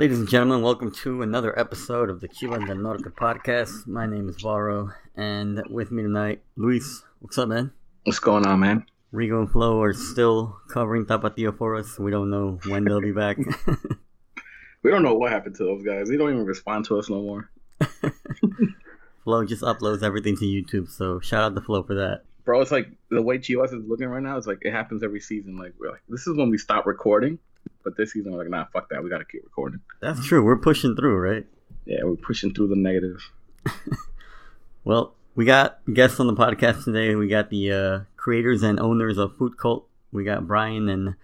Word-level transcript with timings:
Ladies 0.00 0.18
and 0.18 0.28
gentlemen, 0.30 0.62
welcome 0.62 0.90
to 1.02 1.20
another 1.20 1.58
episode 1.58 2.08
of 2.08 2.22
the 2.22 2.28
Chivas 2.28 2.66
del 2.66 2.76
Norte 2.76 3.14
podcast. 3.14 3.86
My 3.86 4.06
name 4.06 4.30
is 4.30 4.40
Varo, 4.40 4.88
and 5.14 5.62
with 5.68 5.90
me 5.90 6.02
tonight, 6.02 6.40
Luis. 6.56 7.02
What's 7.18 7.36
up, 7.36 7.50
man? 7.50 7.70
What's 8.04 8.18
going 8.18 8.46
on, 8.46 8.60
man? 8.60 8.86
Rigo 9.12 9.40
and 9.40 9.50
Flo 9.50 9.82
are 9.82 9.92
still 9.92 10.56
covering 10.70 11.04
Tapatio 11.04 11.54
for 11.54 11.76
us. 11.76 11.98
We 11.98 12.10
don't 12.10 12.30
know 12.30 12.58
when 12.66 12.84
they'll 12.84 13.02
be 13.02 13.12
back. 13.12 13.36
we 14.82 14.90
don't 14.90 15.02
know 15.02 15.16
what 15.16 15.32
happened 15.32 15.56
to 15.56 15.64
those 15.64 15.84
guys. 15.84 16.08
They 16.08 16.16
don't 16.16 16.30
even 16.30 16.46
respond 16.46 16.86
to 16.86 16.98
us 16.98 17.10
no 17.10 17.20
more. 17.20 17.50
Flo 19.24 19.44
just 19.44 19.62
uploads 19.62 20.02
everything 20.02 20.34
to 20.38 20.46
YouTube, 20.46 20.88
so 20.88 21.20
shout 21.20 21.42
out 21.42 21.54
to 21.56 21.60
Flo 21.60 21.82
for 21.82 21.96
that. 21.96 22.22
Bro, 22.46 22.62
it's 22.62 22.72
like 22.72 22.88
the 23.10 23.20
way 23.20 23.36
Chivas 23.36 23.74
is 23.74 23.84
looking 23.86 24.08
right 24.08 24.22
now. 24.22 24.38
It's 24.38 24.46
like 24.46 24.60
it 24.62 24.72
happens 24.72 25.02
every 25.02 25.20
season. 25.20 25.58
Like 25.58 25.74
we're 25.78 25.90
like, 25.90 26.00
this 26.08 26.26
is 26.26 26.38
when 26.38 26.48
we 26.48 26.56
stop 26.56 26.86
recording, 26.86 27.38
but 27.84 27.96
this 27.96 28.12
season 28.12 28.32
we're 28.32 28.38
like, 28.38 28.50
nah, 28.50 28.66
fuck 28.72 28.88
that. 28.90 29.02
We 29.02 29.10
got 29.10 29.18
to 29.18 29.24
keep 29.24 29.42
recording. 29.44 29.80
That's 30.00 30.24
true. 30.26 30.44
We're 30.44 30.56
pushing 30.56 30.96
through, 30.96 31.16
right? 31.16 31.46
Yeah, 31.86 32.04
we're 32.04 32.16
pushing 32.16 32.52
through 32.54 32.68
the 32.68 32.76
negative. 32.76 33.30
well, 34.84 35.14
we 35.34 35.44
got 35.44 35.80
guests 35.92 36.20
on 36.20 36.26
the 36.26 36.34
podcast 36.34 36.84
today. 36.84 37.14
We 37.14 37.28
got 37.28 37.50
the 37.50 37.72
uh, 37.72 38.00
creators 38.16 38.62
and 38.62 38.78
owners 38.78 39.18
of 39.18 39.32
FutCvlt. 39.38 39.84
We 40.12 40.24
got 40.24 40.46
Bryan 40.46 40.88
and 40.88 41.14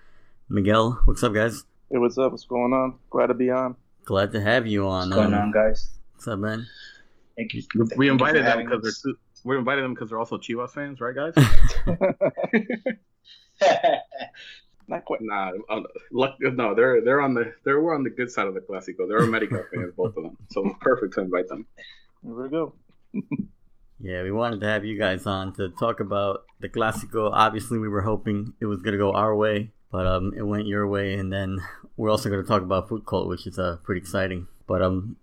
Miguel. 0.49 1.01
What's 1.05 1.23
up, 1.23 1.35
guys? 1.35 1.65
Hey, 1.91 1.99
what's 1.99 2.19
up? 2.19 2.33
What's 2.33 2.45
going 2.45 2.73
on? 2.73 2.99
Glad 3.11 3.27
to 3.29 3.35
be 3.35 3.51
on. 3.51 3.77
Glad 4.05 4.33
to 4.33 4.41
have 4.41 4.67
you 4.67 4.87
on. 4.87 5.11
What's 5.11 5.15
going 5.15 5.35
um, 5.35 5.41
on, 5.41 5.53
guys? 5.53 5.91
What's 6.15 6.29
up, 6.29 6.39
man? 6.39 6.67
Thank 7.37 7.55
you. 7.55 7.63
Thank 7.63 7.97
we 7.97 8.09
invited 8.09 8.45
them 8.45 8.65
because 8.65 9.03
they're 9.03 9.15
we 9.47 9.57
invited 9.57 9.85
them 9.85 9.95
because 9.95 10.11
they're 10.11 10.19
also 10.19 10.39
Chivas 10.39 10.71
fans, 10.71 11.01
right, 11.01 11.15
guys? 11.15 11.35
Not 14.89 15.05
quite. 15.05 15.21
Nah, 15.23 15.53
um, 15.69 15.87
luck, 16.13 16.37
no, 16.41 16.75
they're 16.75 17.01
they're 17.01 17.21
on 17.21 17.35
the 17.35 17.53
they're 17.65 17.81
we're 17.81 17.95
on 17.95 18.05
the 18.05 18.11
good 18.11 18.31
side 18.31 18.47
of 18.47 18.55
the 18.55 18.61
Clásico. 18.61 19.09
They're 19.09 19.19
America 19.19 19.65
fans, 19.73 19.93
both 19.97 20.17
of 20.17 20.23
them. 20.23 20.37
So 20.51 20.77
perfect 20.81 21.15
to 21.15 21.23
invite 21.23 21.49
them. 21.49 21.67
There 22.23 22.35
we 22.35 22.49
go. 22.49 22.73
yeah, 24.01 24.23
we 24.23 24.31
wanted 24.31 24.61
to 24.61 24.67
have 24.67 24.85
you 24.85 24.99
guys 24.99 25.27
on 25.27 25.55
to 25.55 25.71
talk 25.71 26.01
about 26.01 26.45
the 26.61 26.69
Clásico. 26.69 27.31
Obviously, 27.33 27.79
we 27.79 27.89
were 27.89 28.03
hoping 28.03 28.55
it 28.61 28.67
was 28.67 28.81
gonna 28.81 28.97
go 28.97 29.13
our 29.13 29.35
way, 29.35 29.73
but 29.91 30.07
um, 30.07 30.33
it 30.37 30.43
went 30.43 30.67
your 30.67 30.87
way, 30.87 31.15
and 31.15 31.33
then 31.33 31.59
we're 31.97 32.11
also 32.11 32.31
gonna 32.31 32.45
talk 32.45 32.63
about 32.63 32.89
FutCvlt, 32.89 33.29
which 33.29 33.47
is 33.47 33.59
uh 33.59 33.79
pretty 33.83 34.01
exciting. 34.01 34.47
But 34.69 34.83
um, 34.83 35.17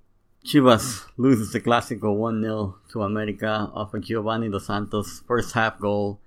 Chivas 0.46 1.06
loses 1.16 1.54
the 1.54 1.62
Clásico 1.62 2.18
1-0 2.18 2.74
to 2.92 3.04
America 3.04 3.72
off 3.74 3.94
of 3.94 4.04
Giovanni 4.04 4.50
Dos 4.50 4.68
Santos' 4.68 5.22
first 5.26 5.54
half 5.54 5.80
goal. 5.80 6.20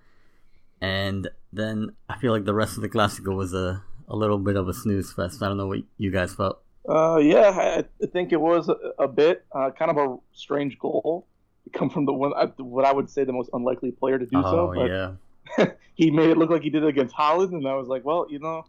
And 0.80 1.28
then 1.56 1.90
I 2.08 2.18
feel 2.18 2.32
like 2.32 2.44
the 2.44 2.54
rest 2.54 2.76
of 2.76 2.82
the 2.82 2.88
Clásico 2.88 3.34
was 3.36 3.54
a, 3.54 3.82
a 4.08 4.16
little 4.16 4.38
bit 4.38 4.56
of 4.56 4.68
a 4.68 4.74
snooze 4.74 5.12
fest. 5.12 5.42
I 5.42 5.48
don't 5.48 5.56
know 5.56 5.66
what 5.66 5.80
you 5.98 6.10
guys 6.10 6.34
felt. 6.34 6.60
Uh, 6.88 7.16
yeah, 7.16 7.82
I 8.00 8.06
think 8.06 8.32
it 8.32 8.40
was 8.40 8.68
a, 8.68 8.76
a 8.98 9.08
bit 9.08 9.44
uh, 9.52 9.70
kind 9.70 9.90
of 9.90 9.96
a 9.96 10.16
strange 10.32 10.78
goal. 10.78 11.26
To 11.64 11.70
come 11.70 11.90
from 11.90 12.04
the 12.04 12.12
one, 12.12 12.30
what 12.58 12.84
I 12.84 12.92
would 12.92 13.10
say 13.10 13.24
the 13.24 13.32
most 13.32 13.50
unlikely 13.52 13.90
player 13.90 14.18
to 14.18 14.26
do 14.26 14.38
oh, 14.38 14.42
so. 14.42 14.72
But 14.72 14.88
yeah. 14.88 15.66
he 15.94 16.12
made 16.12 16.30
it 16.30 16.38
look 16.38 16.50
like 16.50 16.62
he 16.62 16.70
did 16.70 16.84
it 16.84 16.88
against 16.88 17.14
Holland, 17.14 17.52
and 17.52 17.66
I 17.66 17.74
was 17.74 17.88
like, 17.88 18.04
well, 18.04 18.26
you 18.30 18.38
know, 18.38 18.66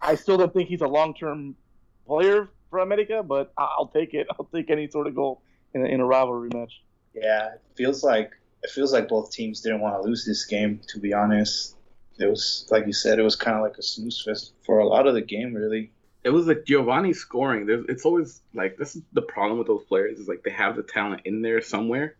I 0.00 0.14
still 0.14 0.38
don't 0.38 0.52
think 0.52 0.68
he's 0.68 0.80
a 0.80 0.88
long 0.88 1.12
term 1.12 1.54
player 2.06 2.48
for 2.70 2.78
America, 2.78 3.22
but 3.22 3.52
I'll 3.58 3.90
take 3.94 4.14
it. 4.14 4.26
I'll 4.38 4.46
take 4.46 4.70
any 4.70 4.88
sort 4.88 5.06
of 5.06 5.14
goal 5.14 5.42
in 5.74 5.84
a, 5.84 5.88
in 5.88 6.00
a 6.00 6.06
rivalry 6.06 6.48
match. 6.54 6.82
Yeah, 7.14 7.54
it 7.54 7.60
feels 7.76 8.02
like 8.02 8.30
it 8.62 8.70
feels 8.70 8.92
like 8.92 9.08
both 9.08 9.30
teams 9.32 9.60
didn't 9.60 9.80
want 9.80 10.00
to 10.00 10.08
lose 10.08 10.24
this 10.24 10.46
game. 10.46 10.80
To 10.88 10.98
be 10.98 11.12
honest, 11.12 11.76
it 12.20 12.28
was 12.28 12.66
like 12.70 12.86
you 12.86 12.92
said, 12.92 13.18
it 13.18 13.22
was 13.22 13.36
kind 13.36 13.56
of 13.56 13.62
like 13.62 13.78
a 13.78 13.82
snooze 13.82 14.22
fest 14.22 14.52
for 14.64 14.78
a 14.78 14.86
lot 14.86 15.06
of 15.06 15.14
the 15.14 15.22
game, 15.22 15.54
really. 15.54 15.90
It 16.22 16.30
was 16.30 16.46
like 16.46 16.64
Giovanni 16.66 17.14
scoring. 17.14 17.64
There's, 17.64 17.86
it's 17.88 18.04
always 18.04 18.42
like 18.52 18.76
this 18.76 18.94
is 18.94 19.02
the 19.12 19.22
problem 19.22 19.58
with 19.58 19.66
those 19.66 19.84
players 19.84 20.18
is 20.18 20.28
like 20.28 20.42
they 20.42 20.50
have 20.50 20.76
the 20.76 20.82
talent 20.82 21.22
in 21.24 21.40
there 21.40 21.62
somewhere, 21.62 22.16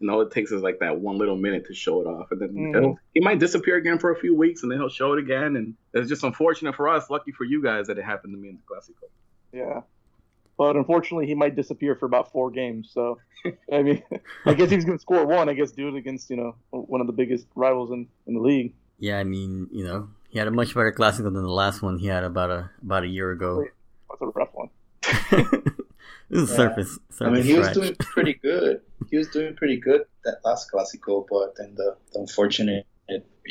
and 0.00 0.10
all 0.10 0.20
it 0.20 0.32
takes 0.32 0.50
is 0.50 0.62
like 0.62 0.80
that 0.80 0.98
one 0.98 1.16
little 1.16 1.36
minute 1.36 1.66
to 1.66 1.74
show 1.74 2.00
it 2.00 2.06
off, 2.06 2.32
and 2.32 2.40
then 2.40 2.48
mm-hmm. 2.50 2.92
he 3.14 3.20
might 3.20 3.38
disappear 3.38 3.76
again 3.76 3.98
for 3.98 4.10
a 4.10 4.16
few 4.16 4.34
weeks, 4.34 4.62
and 4.62 4.72
then 4.72 4.78
he'll 4.78 4.88
show 4.88 5.12
it 5.12 5.20
again, 5.20 5.56
and 5.56 5.74
it's 5.94 6.08
just 6.08 6.24
unfortunate 6.24 6.74
for 6.74 6.88
us. 6.88 7.08
Lucky 7.08 7.30
for 7.30 7.44
you 7.44 7.62
guys 7.62 7.86
that 7.86 7.98
it 7.98 8.04
happened 8.04 8.34
to 8.34 8.38
me 8.38 8.48
in 8.48 8.56
the 8.56 8.74
Clásico. 8.74 9.08
Yeah. 9.52 9.82
But 10.58 10.76
unfortunately, 10.76 11.26
he 11.26 11.34
might 11.34 11.54
disappear 11.54 11.94
for 11.94 12.06
about 12.06 12.32
four 12.32 12.50
games. 12.50 12.90
So, 12.92 13.18
I 13.72 13.82
mean, 13.82 14.02
I 14.46 14.54
guess 14.54 14.70
he's 14.70 14.84
going 14.84 14.98
to 14.98 15.02
score 15.02 15.26
one. 15.26 15.48
I 15.48 15.54
guess 15.54 15.70
do 15.70 15.88
it 15.88 15.94
against 15.94 16.30
you 16.30 16.36
know 16.36 16.56
one 16.70 17.00
of 17.00 17.06
the 17.06 17.12
biggest 17.12 17.46
rivals 17.54 17.90
in, 17.90 18.08
in 18.26 18.34
the 18.34 18.40
league. 18.40 18.74
Yeah, 18.98 19.18
I 19.18 19.24
mean, 19.24 19.68
you 19.70 19.84
know, 19.84 20.08
he 20.28 20.38
had 20.38 20.48
a 20.48 20.50
much 20.50 20.74
better 20.74 20.92
Clásico 20.92 21.24
than 21.24 21.34
the 21.34 21.48
last 21.48 21.82
one 21.82 21.98
he 21.98 22.06
had 22.06 22.24
about 22.24 22.50
a 22.50 22.70
about 22.82 23.04
a 23.04 23.08
year 23.08 23.30
ago. 23.30 23.64
That's 24.08 24.22
a 24.22 24.26
rough 24.26 24.50
one. 24.52 24.70
this 26.30 26.42
is 26.42 26.50
yeah. 26.50 26.56
surface, 26.56 26.98
surface. 27.10 27.20
I 27.20 27.30
mean, 27.30 27.42
he 27.42 27.54
was 27.54 27.68
doing 27.68 27.94
pretty 27.96 28.34
good. 28.34 28.80
He 29.10 29.16
was 29.16 29.28
doing 29.28 29.54
pretty 29.54 29.76
good 29.76 30.02
that 30.24 30.38
last 30.44 30.70
Clásico, 30.72 31.26
but 31.30 31.54
then 31.56 31.74
the, 31.76 31.96
the 32.12 32.20
unfortunate 32.20 32.86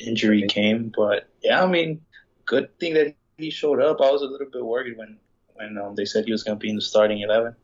injury 0.04 0.46
came. 0.48 0.92
But 0.96 1.30
yeah, 1.42 1.64
I 1.64 1.68
mean, 1.68 2.02
good 2.46 2.78
thing 2.80 2.94
that 2.96 3.16
he 3.38 3.50
showed 3.50 3.82
up. 3.82 4.02
I 4.02 4.12
was 4.12 4.22
a 4.22 4.26
little 4.26 4.48
bit 4.52 4.66
worried 4.66 4.98
when 4.98 5.18
when 5.54 5.78
um, 5.78 5.96
they 5.96 6.06
said 6.06 6.26
he 6.26 6.32
was 6.32 6.44
going 6.44 6.58
to 6.58 6.62
be 6.62 6.70
in 6.70 6.76
the 6.76 6.82
starting 6.82 7.22
11 7.22 7.56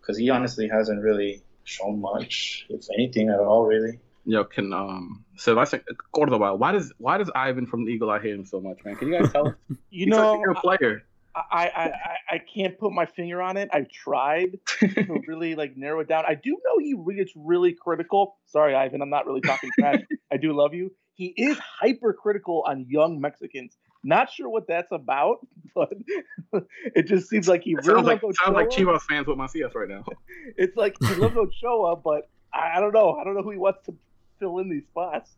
because 0.00 0.16
he 0.16 0.30
honestly 0.30 0.68
hasn't 0.68 1.02
really 1.02 1.42
shown 1.64 2.00
much, 2.00 2.66
if 2.68 2.86
anything 2.94 3.28
at 3.28 3.40
all, 3.40 3.66
really. 3.66 3.98
Yo, 4.30 4.44
can 4.44 4.72
um 4.72 5.24
so 5.36 5.58
i 5.58 5.64
said, 5.64 5.80
Sebastian 5.80 5.96
Cordova? 6.12 6.54
Why 6.54 6.70
does 6.70 6.92
why 6.98 7.18
does 7.18 7.28
Ivan 7.34 7.66
from 7.66 7.84
the 7.84 7.90
Eagle 7.90 8.10
Eye 8.10 8.20
hate 8.20 8.34
him 8.34 8.44
so 8.46 8.60
much, 8.60 8.78
man? 8.84 8.94
Can 8.94 9.08
you 9.08 9.18
guys 9.18 9.32
tell 9.32 9.48
us? 9.48 9.54
you 9.90 10.04
He's 10.04 10.06
know, 10.06 10.40
a 10.44 10.54
player. 10.54 11.02
I, 11.34 11.42
I, 11.52 11.90
I 12.34 12.38
can't 12.38 12.76
put 12.78 12.92
my 12.92 13.06
finger 13.06 13.40
on 13.40 13.56
it. 13.56 13.70
I've 13.72 13.88
tried 13.88 14.58
to 14.80 15.20
really 15.26 15.54
like 15.56 15.76
narrow 15.76 16.00
it 16.00 16.08
down. 16.08 16.24
I 16.28 16.34
do 16.34 16.50
know 16.64 16.78
he 16.78 16.94
gets 17.16 17.32
really 17.34 17.72
critical. 17.72 18.36
Sorry, 18.46 18.74
Ivan, 18.74 19.00
I'm 19.02 19.10
not 19.10 19.26
really 19.26 19.40
talking 19.40 19.70
trash. 19.78 20.00
I 20.32 20.36
do 20.36 20.52
love 20.52 20.74
you. 20.74 20.92
He 21.14 21.26
is 21.36 21.58
hypercritical 21.58 22.64
on 22.66 22.86
young 22.88 23.20
Mexicans. 23.20 23.76
Not 24.04 24.30
sure 24.30 24.48
what 24.48 24.66
that's 24.66 24.90
about, 24.92 25.46
but 25.74 25.92
it 26.94 27.06
just 27.06 27.28
seems 27.28 27.48
like 27.48 27.62
he 27.62 27.72
it 27.72 27.86
really 27.86 28.04
sounds 28.04 28.06
like, 28.06 28.20
sounds 28.44 28.54
like 28.54 28.70
Chivas 28.70 29.02
fans 29.02 29.26
with 29.26 29.38
Macias 29.38 29.74
right 29.74 29.88
now. 29.88 30.04
it's 30.56 30.76
like 30.76 30.96
he 31.00 31.14
loves 31.14 31.36
Ochoa, 31.36 31.96
but 31.96 32.28
I 32.52 32.80
don't 32.80 32.92
know. 32.92 33.14
I 33.14 33.24
don't 33.24 33.34
know 33.34 33.42
who 33.42 33.50
he 33.50 33.58
wants 33.58 33.80
to 33.86 33.94
fill 34.40 34.58
in 34.58 34.68
these 34.68 34.84
spots. 34.84 35.30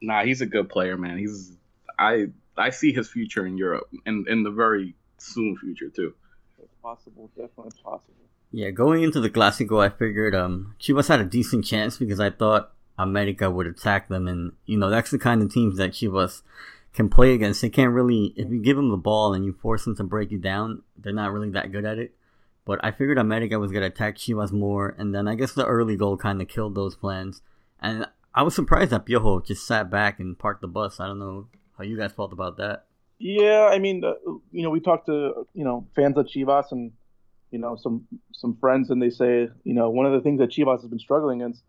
Nah, 0.00 0.24
he's 0.24 0.40
a 0.40 0.46
good 0.46 0.70
player, 0.70 0.96
man. 0.96 1.18
He's 1.18 1.52
I 1.98 2.28
I 2.56 2.70
see 2.70 2.92
his 2.92 3.10
future 3.10 3.46
in 3.46 3.58
Europe 3.58 3.88
and 4.06 4.26
in 4.28 4.42
the 4.42 4.50
very 4.50 4.94
soon 5.18 5.56
future 5.56 5.90
too. 5.90 6.14
It's 6.62 6.74
possible, 6.82 7.28
definitely 7.36 7.72
possible. 7.82 8.14
Yeah, 8.50 8.70
going 8.70 9.02
into 9.02 9.20
the 9.20 9.30
Clásico, 9.30 9.84
I 9.84 9.90
figured 9.90 10.34
um 10.34 10.74
Chivas 10.80 11.08
had 11.08 11.20
a 11.20 11.24
decent 11.24 11.64
chance 11.64 11.98
because 11.98 12.20
I 12.20 12.30
thought 12.30 12.72
America 12.98 13.50
would 13.50 13.66
attack 13.66 14.08
them, 14.08 14.28
and 14.28 14.52
you 14.66 14.78
know 14.78 14.90
that's 14.90 15.10
the 15.10 15.18
kind 15.18 15.42
of 15.42 15.52
teams 15.52 15.76
that 15.78 15.92
Chivas 15.92 16.42
can 16.92 17.08
play 17.08 17.32
against. 17.32 17.62
They 17.62 17.70
can't 17.70 17.92
really, 17.92 18.34
if 18.36 18.50
you 18.50 18.60
give 18.60 18.76
them 18.76 18.90
the 18.90 18.96
ball 18.96 19.32
and 19.32 19.44
you 19.44 19.52
force 19.54 19.84
them 19.84 19.96
to 19.96 20.04
break 20.04 20.30
you 20.30 20.38
down, 20.38 20.82
they're 20.96 21.12
not 21.12 21.32
really 21.32 21.50
that 21.50 21.72
good 21.72 21.84
at 21.84 21.98
it. 21.98 22.14
But 22.64 22.84
I 22.84 22.90
figured 22.90 23.18
America 23.18 23.58
was 23.58 23.72
going 23.72 23.82
to 23.82 23.88
attack 23.88 24.16
Chivas 24.16 24.52
more, 24.52 24.94
and 24.98 25.14
then 25.14 25.26
I 25.26 25.34
guess 25.34 25.52
the 25.52 25.66
early 25.66 25.96
goal 25.96 26.16
kind 26.16 26.40
of 26.40 26.48
killed 26.48 26.74
those 26.74 26.94
plans. 26.94 27.42
And 27.82 28.06
I 28.34 28.42
was 28.42 28.54
surprised 28.54 28.90
that 28.92 29.04
Piojo 29.04 29.44
just 29.44 29.66
sat 29.66 29.90
back 29.90 30.20
and 30.20 30.38
parked 30.38 30.62
the 30.62 30.68
bus. 30.68 31.00
I 31.00 31.06
don't 31.06 31.18
know 31.18 31.48
how 31.76 31.84
you 31.84 31.98
guys 31.98 32.12
felt 32.12 32.32
about 32.32 32.56
that. 32.58 32.86
Yeah, 33.18 33.68
I 33.70 33.78
mean, 33.78 34.02
uh, 34.04 34.14
you 34.50 34.62
know, 34.62 34.70
we 34.70 34.80
talked 34.80 35.06
to 35.06 35.46
you 35.54 35.64
know 35.64 35.86
fans 35.94 36.16
of 36.16 36.26
Chivas 36.26 36.72
and 36.72 36.92
you 37.50 37.58
know 37.58 37.76
some 37.76 38.06
some 38.32 38.56
friends, 38.56 38.90
and 38.90 39.00
they 39.00 39.10
say 39.10 39.48
you 39.64 39.74
know 39.74 39.90
one 39.90 40.06
of 40.06 40.12
the 40.12 40.20
things 40.20 40.40
that 40.40 40.50
Chivas 40.50 40.80
has 40.80 40.90
been 40.90 40.98
struggling 40.98 41.42
against 41.42 41.62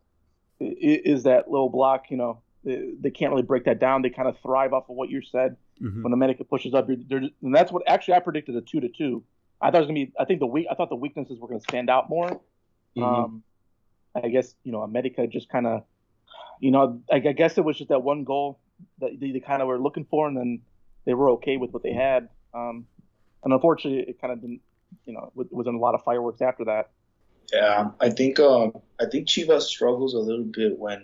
is, 0.59 1.17
is 1.17 1.23
that 1.23 1.51
low 1.51 1.69
block. 1.69 2.05
You 2.09 2.17
know, 2.17 2.41
they 2.63 2.93
they, 2.99 3.11
can't 3.11 3.31
really 3.31 3.43
break 3.43 3.65
that 3.65 3.79
down. 3.79 4.01
They 4.01 4.09
kind 4.09 4.27
of 4.27 4.39
thrive 4.39 4.73
off 4.73 4.89
of 4.89 4.95
what 4.95 5.09
you 5.09 5.21
said. 5.21 5.57
Mm-hmm. 5.81 6.03
When 6.03 6.13
America 6.13 6.43
pushes 6.43 6.73
up, 6.73 6.87
and 6.89 7.31
that's 7.41 7.71
what 7.71 7.83
actually 7.87 8.13
I 8.15 8.19
predicted 8.19 8.55
a 8.55 8.61
two 8.61 8.79
to 8.79 8.89
two. 8.89 9.23
I 9.61 9.67
thought 9.67 9.77
it 9.77 9.79
was 9.79 9.87
gonna 9.87 10.05
be. 10.05 10.13
I 10.19 10.25
think 10.25 10.39
the 10.39 10.47
weak. 10.47 10.67
I 10.71 10.75
thought 10.75 10.89
the 10.89 10.95
weaknesses 10.95 11.39
were 11.39 11.47
gonna 11.47 11.61
stand 11.61 11.89
out 11.89 12.09
more. 12.09 12.29
Mm-hmm. 12.97 13.03
Um, 13.03 13.43
I 14.15 14.27
guess 14.29 14.55
you 14.63 14.71
know 14.71 14.81
America 14.81 15.25
just 15.27 15.49
kind 15.49 15.67
of, 15.67 15.83
you 16.63 16.71
know, 16.71 17.01
I, 17.11 17.15
I, 17.15 17.33
guess 17.33 17.57
it 17.57 17.65
was 17.65 17.77
just 17.77 17.89
that 17.89 18.03
one 18.03 18.23
goal 18.23 18.57
that 18.99 19.19
they, 19.19 19.31
they 19.31 19.41
kind 19.41 19.61
of 19.61 19.67
were 19.67 19.77
looking 19.77 20.05
for, 20.05 20.29
and 20.29 20.37
then 20.37 20.61
they 21.03 21.13
were 21.13 21.31
okay 21.31 21.57
with 21.57 21.71
what 21.71 21.83
they 21.83 21.91
had. 21.91 22.29
Um, 22.53 22.85
and 23.43 23.51
unfortunately, 23.51 24.05
it 24.07 24.21
kind 24.21 24.31
of 24.31 24.39
didn't. 24.39 24.61
You 25.05 25.13
know, 25.13 25.33
it 25.37 25.51
wasn't 25.51 25.75
a 25.75 25.79
lot 25.79 25.93
of 25.93 26.03
fireworks 26.05 26.41
after 26.41 26.63
that. 26.65 26.91
Yeah, 27.51 27.89
I 27.99 28.09
think 28.11 28.39
um, 28.39 28.71
I 28.97 29.07
think 29.07 29.27
Chivas 29.27 29.63
struggles 29.63 30.13
a 30.13 30.19
little 30.19 30.45
bit 30.45 30.79
when 30.79 31.03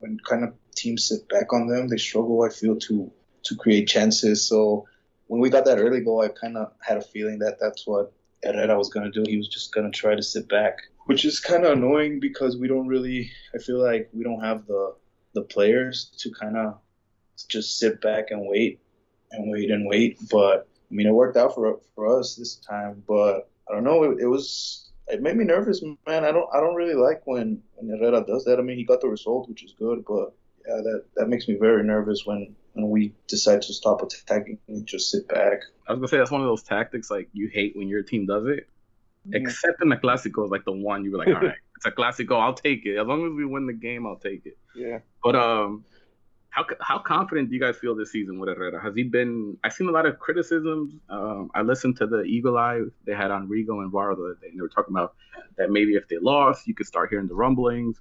when 0.00 0.18
kind 0.28 0.44
of 0.44 0.52
teams 0.76 1.08
sit 1.08 1.26
back 1.30 1.54
on 1.54 1.68
them, 1.68 1.88
they 1.88 1.96
struggle. 1.96 2.42
I 2.42 2.50
feel 2.50 2.76
to 2.76 3.10
to 3.44 3.56
create 3.56 3.88
chances. 3.88 4.46
So 4.46 4.86
when 5.28 5.40
we 5.40 5.48
got 5.48 5.64
that 5.64 5.78
early 5.78 6.02
goal, 6.02 6.20
I 6.20 6.28
kind 6.28 6.58
of 6.58 6.70
had 6.86 6.98
a 6.98 7.02
feeling 7.02 7.38
that 7.38 7.56
that's 7.58 7.86
what 7.86 8.12
Herrera 8.44 8.76
was 8.76 8.90
going 8.90 9.10
to 9.10 9.24
do. 9.24 9.24
He 9.26 9.38
was 9.38 9.48
just 9.48 9.72
going 9.72 9.90
to 9.90 9.98
try 9.98 10.14
to 10.14 10.22
sit 10.22 10.50
back, 10.50 10.80
which 11.08 11.24
is 11.24 11.40
kind 11.40 11.64
of 11.64 11.72
annoying 11.72 12.20
because 12.20 12.58
we 12.58 12.68
don't 12.68 12.86
really. 12.86 13.32
I 13.54 13.58
feel 13.58 13.82
like 13.82 14.10
we 14.12 14.22
don't 14.22 14.42
have 14.42 14.66
the 14.66 14.94
the 15.32 15.40
players 15.40 16.12
to 16.18 16.30
kind 16.30 16.54
of 16.58 16.78
just 17.48 17.78
sit 17.78 18.02
back 18.02 18.30
and 18.30 18.46
wait 18.46 18.80
and 19.32 19.50
wait 19.50 19.70
and 19.70 19.88
wait. 19.88 20.18
But 20.30 20.68
I 20.90 20.94
mean, 20.94 21.06
it 21.06 21.14
worked 21.14 21.38
out 21.38 21.54
for 21.54 21.80
for 21.94 22.18
us 22.18 22.36
this 22.36 22.56
time. 22.56 23.02
But 23.08 23.48
I 23.66 23.72
don't 23.74 23.84
know. 23.84 24.02
It, 24.02 24.20
it 24.20 24.26
was 24.26 24.90
it 25.06 25.22
made 25.22 25.36
me 25.36 25.46
nervous, 25.46 25.82
man. 26.06 26.26
I 26.26 26.30
don't 26.30 26.48
I 26.54 26.60
don't 26.60 26.74
really 26.74 26.94
like 26.94 27.22
when 27.26 27.62
when 27.76 27.88
Herrera 27.88 28.22
does 28.26 28.44
that. 28.44 28.58
I 28.58 28.62
mean, 28.62 28.76
he 28.76 28.84
got 28.84 29.00
the 29.00 29.08
result, 29.08 29.48
which 29.48 29.64
is 29.64 29.72
good, 29.78 30.04
but 30.06 30.34
yeah, 30.68 30.82
that 30.82 31.04
that 31.16 31.28
makes 31.30 31.48
me 31.48 31.56
very 31.58 31.84
nervous 31.84 32.26
when 32.26 32.54
when 32.74 32.90
we 32.90 33.14
decide 33.28 33.62
to 33.62 33.72
stop 33.72 34.02
attacking 34.02 34.58
and 34.68 34.86
just 34.86 35.10
sit 35.10 35.26
back. 35.26 35.60
I 35.86 35.92
was 35.92 36.00
gonna 36.00 36.08
say 36.08 36.18
that's 36.18 36.30
one 36.30 36.42
of 36.42 36.48
those 36.48 36.64
tactics 36.64 37.10
like 37.10 37.30
you 37.32 37.48
hate 37.48 37.74
when 37.74 37.88
your 37.88 38.02
team 38.02 38.26
does 38.26 38.44
it. 38.44 38.68
Except 39.32 39.82
in 39.82 39.88
the 39.88 39.96
Clásico 39.96 40.50
like 40.50 40.64
the 40.64 40.72
one 40.72 41.04
you 41.04 41.12
were 41.12 41.18
like, 41.18 41.28
all 41.28 41.34
right, 41.34 41.56
it's 41.76 41.86
a 41.86 41.90
Clásico, 41.90 42.40
I'll 42.40 42.54
take 42.54 42.86
it. 42.86 42.96
As 42.96 43.06
long 43.06 43.26
as 43.26 43.32
we 43.32 43.44
win 43.44 43.66
the 43.66 43.72
game, 43.72 44.06
I'll 44.06 44.16
take 44.16 44.46
it. 44.46 44.56
Yeah. 44.74 44.98
But 45.22 45.36
um, 45.36 45.84
how 46.50 46.64
how 46.80 46.98
confident 46.98 47.48
do 47.48 47.54
you 47.54 47.60
guys 47.60 47.76
feel 47.76 47.94
this 47.94 48.10
season 48.10 48.38
with 48.38 48.48
Herrera? 48.48 48.82
Has 48.82 48.94
he 48.94 49.02
been? 49.02 49.56
I've 49.62 49.72
seen 49.72 49.88
a 49.88 49.92
lot 49.92 50.06
of 50.06 50.18
criticisms. 50.18 50.94
Um, 51.08 51.50
I 51.54 51.62
listened 51.62 51.96
to 51.98 52.06
the 52.06 52.22
Eagle 52.22 52.58
Eye 52.58 52.80
they 53.04 53.14
had 53.14 53.30
on 53.30 53.48
Rigo 53.48 53.82
and 53.82 53.92
Varo 53.92 54.16
the 54.16 54.22
other 54.24 54.38
day, 54.40 54.48
and 54.48 54.58
they 54.58 54.62
were 54.62 54.68
talking 54.68 54.94
about 54.94 55.14
that 55.56 55.70
maybe 55.70 55.94
if 55.94 56.08
they 56.08 56.18
lost, 56.18 56.66
you 56.66 56.74
could 56.74 56.86
start 56.86 57.10
hearing 57.10 57.28
the 57.28 57.34
rumblings. 57.34 58.00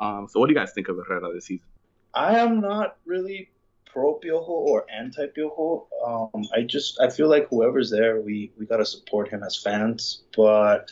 Um, 0.00 0.26
so 0.28 0.40
what 0.40 0.46
do 0.46 0.52
you 0.52 0.58
guys 0.58 0.72
think 0.72 0.88
of 0.88 0.96
Herrera 0.96 1.32
this 1.32 1.46
season? 1.46 1.66
I 2.14 2.38
am 2.38 2.60
not 2.60 2.96
really 3.04 3.50
pro 3.92 4.18
Piojo 4.18 4.48
or 4.48 4.86
anti 4.90 5.26
Piojo. 5.26 5.86
Um, 6.04 6.44
I 6.54 6.62
just 6.62 6.98
I 7.00 7.10
feel 7.10 7.28
like 7.28 7.48
whoever's 7.48 7.90
there, 7.90 8.20
we 8.20 8.50
we 8.58 8.66
gotta 8.66 8.86
support 8.86 9.28
him 9.28 9.42
as 9.42 9.56
fans. 9.56 10.22
But 10.36 10.90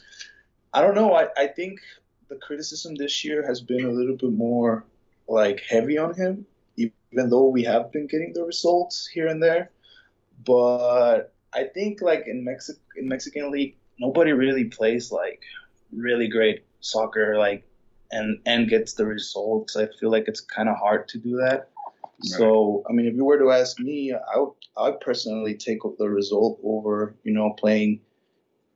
I 0.73 0.83
don't 0.83 0.95
know. 0.95 1.15
I 1.15 1.29
I 1.37 1.47
think 1.47 1.81
the 2.29 2.37
criticism 2.37 2.95
this 2.95 3.25
year 3.25 3.45
has 3.47 3.61
been 3.61 3.85
a 3.85 3.91
little 3.91 4.17
bit 4.17 4.33
more 4.33 4.85
like 5.29 5.63
heavy 5.69 5.99
on 5.99 6.15
him, 6.15 6.47
even 6.77 7.31
though 7.31 7.49
we 7.49 7.65
have 7.65 7.91
been 7.91 8.07
getting 8.07 8.33
the 8.33 8.45
results 8.45 9.07
here 9.07 9.27
and 9.27 9.43
there. 9.43 9.71
But 10.45 11.33
I 11.53 11.65
think 11.65 12.03
like 12.03 12.25
in 12.27 12.45
Mexico 12.45 12.79
in 12.97 13.09
Mexican 13.09 13.51
league, 13.51 13.77
nobody 13.99 14.33
really 14.33 14.65
plays 14.65 15.11
like 15.11 15.43
really 15.93 16.29
great 16.29 16.65
soccer 16.81 17.37
like 17.37 17.65
and 18.13 18.39
and 18.47 18.69
gets 18.69 18.95
the 18.95 19.07
results. 19.07 19.77
I 19.77 19.89
feel 19.99 20.11
like 20.11 20.29
it's 20.29 20.41
kind 20.41 20.69
of 20.69 20.77
hard 20.77 21.09
to 21.09 21.19
do 21.19 21.37
that. 21.39 21.71
Right. 22.23 22.39
So, 22.39 22.85
I 22.89 22.93
mean, 22.93 23.07
if 23.07 23.15
you 23.15 23.25
were 23.25 23.39
to 23.39 23.51
ask 23.51 23.79
me, 23.81 24.13
I 24.13 24.39
would, 24.39 24.53
I 24.77 24.91
would 24.91 25.01
personally 25.01 25.55
take 25.55 25.79
the 25.99 26.09
result 26.09 26.61
over, 26.63 27.17
you 27.25 27.33
know, 27.33 27.55
playing 27.59 28.01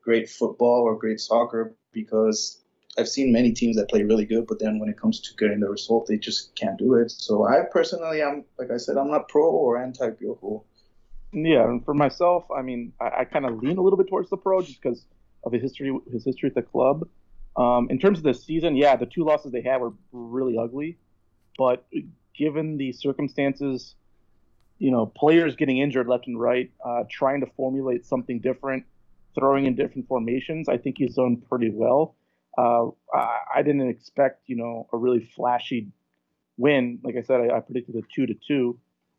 great 0.03 0.31
football 0.31 0.83
or 0.83 0.99
great 0.99 1.21
soccer 1.21 1.75
because 1.93 2.63
I've 2.99 3.09
seen 3.09 3.33
many 3.33 3.53
teams 3.53 3.77
that 3.77 3.89
play 3.89 4.03
really 4.03 4.25
good, 4.25 4.47
but 4.47 4.61
then 4.61 4.79
when 4.79 4.89
it 4.89 4.99
comes 4.99 5.21
to 5.21 5.35
getting 5.37 5.61
the 5.61 5.69
result, 5.69 6.07
they 6.07 6.17
just 6.17 6.55
can't 6.55 6.79
do 6.79 6.95
it. 6.95 7.11
So 7.11 7.47
I 7.47 7.63
personally, 7.71 8.23
I'm 8.23 8.45
like 8.59 8.71
I 8.71 8.77
said, 8.77 8.97
I'm 8.97 9.11
not 9.11 9.29
pro 9.29 9.51
or 9.51 9.83
anti 9.83 10.11
Piojo. 10.11 10.63
Yeah, 11.33 11.65
and 11.65 11.85
for 11.85 11.95
myself, 11.95 12.45
I 12.57 12.63
mean, 12.63 12.93
I, 13.01 13.21
I 13.21 13.25
kind 13.25 13.45
of 13.45 13.61
lean 13.61 13.77
a 13.77 13.83
little 13.83 13.97
bit 13.97 14.09
towards 14.09 14.31
the 14.31 14.37
pro 14.37 14.63
just 14.63 14.81
because 14.81 15.05
of 15.43 15.53
his 15.53 15.63
history, 15.63 15.93
his 16.13 16.25
history 16.25 16.49
at 16.49 16.55
the 16.55 16.63
club. 16.63 17.09
Um, 17.57 17.89
in 17.91 17.99
terms 17.99 18.19
of 18.19 18.25
the 18.25 18.35
season, 18.35 18.77
yeah, 18.77 18.97
the 18.97 19.07
two 19.07 19.25
losses 19.25 19.53
they 19.53 19.63
had 19.63 19.81
were 19.81 19.93
really 20.13 20.57
ugly, 20.57 20.97
but 21.59 21.87
given 22.37 22.77
the 22.77 22.93
circumstances, 22.93 23.95
you 24.79 24.91
know, 24.91 25.07
players 25.07 25.57
getting 25.57 25.79
injured 25.79 26.09
left 26.09 26.27
and 26.27 26.39
right, 26.39 26.71
uh, 26.85 27.05
trying 27.11 27.41
to 27.41 27.47
formulate 27.57 28.05
something 28.07 28.41
different, 28.41 28.85
throwing 29.35 29.67
in 29.67 29.75
different 29.75 30.09
formations, 30.09 30.69
I 30.69 30.77
think 30.79 30.97
he's 30.99 31.15
done 31.15 31.43
pretty 31.49 31.71
well. 31.71 32.17
Uh, 32.57 32.89
I, 33.13 33.39
I, 33.57 33.63
didn't 33.63 33.89
expect, 33.89 34.43
you 34.47 34.57
know, 34.57 34.87
a 34.93 34.97
really 34.97 35.29
flashy 35.35 35.89
win. 36.57 37.01
Like 37.03 37.17
I 37.17 37.23
said, 37.23 37.41
I, 37.41 37.57
I 37.57 37.61
predicted 37.61 37.97
a 37.97 38.03
two 38.15 38.27
to 38.27 38.35
two, 38.47 38.79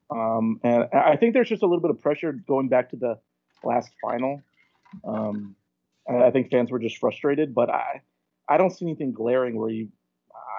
um, 0.09 0.59
and 0.63 0.87
I 0.93 1.17
think 1.17 1.33
there's 1.33 1.49
just 1.49 1.61
a 1.61 1.65
little 1.65 1.81
bit 1.81 1.91
of 1.91 2.01
pressure 2.01 2.31
going 2.31 2.69
back 2.69 2.91
to 2.91 2.95
the 2.95 3.19
last 3.63 3.89
final. 4.01 4.41
Um, 5.05 5.55
I 6.07 6.31
think 6.31 6.49
fans 6.49 6.71
were 6.71 6.79
just 6.79 6.97
frustrated, 6.97 7.53
but 7.53 7.69
I, 7.69 8.01
I 8.47 8.57
don't 8.57 8.69
see 8.69 8.85
anything 8.85 9.11
glaring 9.11 9.57
where 9.57 9.69
you, 9.69 9.89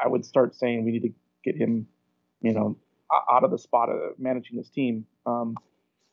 I 0.05 0.09
would 0.09 0.27
start 0.27 0.55
saying 0.55 0.85
we 0.85 0.91
need 0.91 1.03
to 1.03 1.15
get 1.45 1.57
him 1.57 1.87
you 2.41 2.53
know, 2.53 2.77
out 3.31 3.45
of 3.45 3.51
the 3.51 3.59
spot 3.59 3.89
of 3.89 4.19
managing 4.19 4.57
this 4.57 4.69
team. 4.69 5.07
Um, 5.27 5.57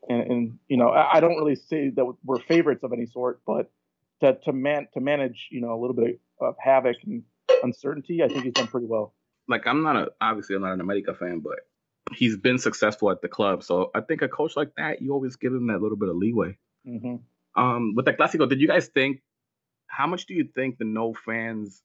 and, 0.09 0.31
and, 0.31 0.59
you 0.67 0.77
know, 0.77 0.89
I, 0.89 1.17
I, 1.17 1.19
don't 1.19 1.35
really 1.35 1.55
say 1.55 1.89
that 1.89 2.13
we're 2.25 2.39
favorites 2.39 2.83
of 2.83 2.91
any 2.91 3.05
sort, 3.05 3.41
but 3.45 3.71
to 4.21 4.37
to 4.43 4.53
man 4.53 4.87
to 4.93 4.99
manage, 4.99 5.47
you 5.51 5.61
know, 5.61 5.73
a 5.73 5.79
little 5.79 5.95
bit 5.95 6.19
of 6.41 6.55
havoc 6.59 6.97
and 7.05 7.23
uncertainty, 7.61 8.23
I 8.23 8.27
think 8.27 8.43
he's 8.43 8.53
done 8.53 8.67
pretty 8.67 8.87
well. 8.87 9.13
Like 9.47 9.65
I'm 9.65 9.83
not 9.83 9.95
a 9.95 10.11
obviously 10.19 10.55
I'm 10.55 10.61
not 10.61 10.73
an 10.73 10.81
America 10.81 11.13
fan, 11.13 11.39
but 11.39 11.59
he's 12.13 12.37
been 12.37 12.57
successful 12.57 13.11
at 13.11 13.21
the 13.21 13.27
club, 13.27 13.63
so 13.63 13.91
I 13.95 14.01
think 14.01 14.21
a 14.21 14.27
coach 14.27 14.55
like 14.55 14.75
that, 14.77 15.01
you 15.01 15.13
always 15.13 15.35
give 15.35 15.53
him 15.53 15.67
that 15.67 15.81
little 15.81 15.97
bit 15.97 16.09
of 16.09 16.15
leeway. 16.15 16.57
Mm-hmm. 16.87 17.15
Um, 17.61 17.93
with 17.95 18.05
the 18.05 18.13
Clásico, 18.13 18.47
did 18.49 18.59
you 18.59 18.67
guys 18.67 18.87
think? 18.87 19.21
How 19.87 20.07
much 20.07 20.25
do 20.25 20.33
you 20.33 20.49
think 20.55 20.79
the 20.79 20.85
no 20.85 21.13
fans 21.13 21.81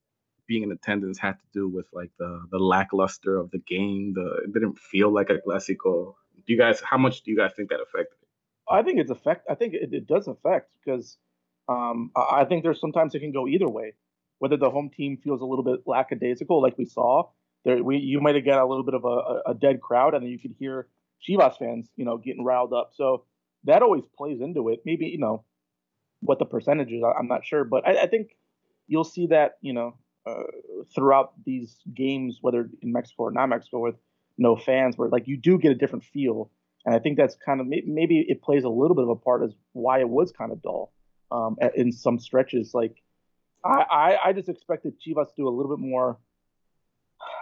being 0.48 0.64
in 0.64 0.72
attendance 0.72 1.18
had 1.18 1.38
to 1.38 1.44
do 1.52 1.68
with 1.68 1.86
like 1.92 2.10
the 2.18 2.42
the 2.50 2.58
lackluster 2.58 3.36
of 3.36 3.50
the 3.50 3.58
game. 3.58 4.14
The 4.14 4.44
it 4.44 4.54
didn't 4.54 4.78
feel 4.78 5.12
like 5.12 5.30
a 5.30 5.34
Clásico. 5.34 6.14
Do 6.34 6.52
you 6.52 6.58
guys? 6.58 6.80
How 6.80 6.98
much 6.98 7.22
do 7.22 7.30
you 7.30 7.36
guys 7.36 7.52
think 7.54 7.68
that 7.68 7.80
affected 7.80 8.16
it? 8.22 8.28
I 8.70 8.82
think 8.82 8.98
it's 8.98 9.10
affect. 9.10 9.46
I 9.48 9.54
think 9.54 9.74
it, 9.74 9.92
it 9.92 10.06
does 10.06 10.26
affect 10.26 10.70
because 10.84 11.18
um, 11.68 12.10
I 12.16 12.44
think 12.44 12.64
there's 12.64 12.80
sometimes 12.80 13.14
it 13.14 13.20
can 13.20 13.32
go 13.32 13.46
either 13.46 13.68
way. 13.68 13.94
Whether 14.38 14.56
the 14.56 14.70
home 14.70 14.90
team 14.90 15.18
feels 15.22 15.40
a 15.40 15.44
little 15.44 15.64
bit 15.64 15.80
lackadaisical, 15.86 16.62
like 16.62 16.78
we 16.78 16.84
saw, 16.84 17.30
there 17.64 17.82
we 17.82 17.98
you 17.98 18.20
might 18.20 18.34
have 18.34 18.44
got 18.44 18.62
a 18.62 18.66
little 18.66 18.84
bit 18.84 18.94
of 18.94 19.04
a, 19.04 19.50
a 19.50 19.54
dead 19.54 19.80
crowd, 19.80 20.14
and 20.14 20.24
then 20.24 20.30
you 20.30 20.38
could 20.38 20.54
hear 20.58 20.88
Chivas 21.28 21.58
fans, 21.58 21.90
you 21.96 22.04
know, 22.04 22.16
getting 22.16 22.44
riled 22.44 22.72
up. 22.72 22.92
So 22.94 23.24
that 23.64 23.82
always 23.82 24.04
plays 24.16 24.40
into 24.40 24.68
it. 24.70 24.80
Maybe 24.84 25.06
you 25.06 25.18
know 25.18 25.44
what 26.20 26.38
the 26.38 26.46
percentage 26.46 26.92
is. 26.92 27.02
I'm 27.02 27.28
not 27.28 27.44
sure, 27.44 27.64
but 27.64 27.86
I, 27.86 28.02
I 28.02 28.06
think 28.06 28.30
you'll 28.86 29.04
see 29.04 29.26
that 29.28 29.58
you 29.60 29.72
know 29.72 29.96
uh, 30.26 30.43
throughout 30.94 31.32
these 31.44 31.76
games, 31.94 32.38
whether 32.41 32.69
in 32.82 32.93
Mexico 32.93 33.25
or 33.25 33.31
not 33.31 33.49
Mexico, 33.49 33.81
with 33.81 33.97
no 34.37 34.56
fans, 34.56 34.97
where 34.97 35.09
like 35.09 35.26
you 35.26 35.37
do 35.37 35.59
get 35.59 35.73
a 35.73 35.75
different 35.75 36.05
feel. 36.05 36.50
And 36.85 36.94
I 36.94 36.99
think 36.99 37.17
that's 37.17 37.37
kind 37.44 37.61
of 37.61 37.67
maybe 37.67 38.25
it 38.29 38.43
plays 38.43 38.65
a 38.65 38.69
little 38.69 38.94
bit 38.94 39.05
of 39.05 39.11
a 39.11 39.17
part 39.17 39.43
as 39.43 39.53
why 39.73 40.00
it 40.00 40.09
was 40.09 40.32
kind 40.32 40.53
of 40.53 40.62
dull 40.62 40.93
um, 41.31 41.56
in 41.75 41.93
some 41.93 42.19
stretches. 42.19 42.73
Like 42.73 43.03
I, 43.65 43.85
I, 43.91 44.29
I 44.29 44.32
just 44.32 44.49
expected 44.49 44.94
Chivas 45.00 45.29
to 45.29 45.35
do 45.37 45.49
a 45.49 45.50
little 45.50 45.75
bit 45.75 45.85
more 45.85 46.19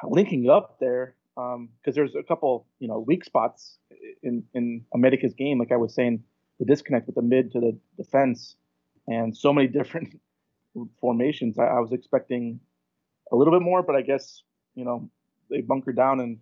linking 0.04 0.48
up 0.48 0.78
there 0.80 1.14
because 1.34 1.54
um, 1.56 1.68
there's 1.84 2.14
a 2.14 2.22
couple 2.22 2.66
you 2.78 2.88
know 2.88 2.98
weak 3.00 3.24
spots 3.24 3.78
in 4.22 4.44
in 4.54 4.84
America's 4.94 5.34
game. 5.34 5.58
Like 5.58 5.72
I 5.72 5.76
was 5.76 5.94
saying, 5.94 6.24
the 6.58 6.64
disconnect 6.64 7.06
with 7.06 7.16
the 7.16 7.22
mid 7.22 7.52
to 7.52 7.60
the 7.60 7.78
defense, 7.96 8.56
and 9.06 9.36
so 9.36 9.52
many 9.52 9.68
different 9.78 10.18
formations. 11.00 11.58
I, 11.58 11.64
I 11.64 11.80
was 11.80 11.92
expecting 11.92 12.60
a 13.32 13.36
little 13.36 13.52
bit 13.52 13.62
more, 13.62 13.82
but 13.82 13.96
I 13.96 14.02
guess 14.02 14.42
you 14.74 14.84
know 14.84 15.08
they 15.50 15.60
bunkered 15.60 15.96
down 15.96 16.20
and 16.20 16.38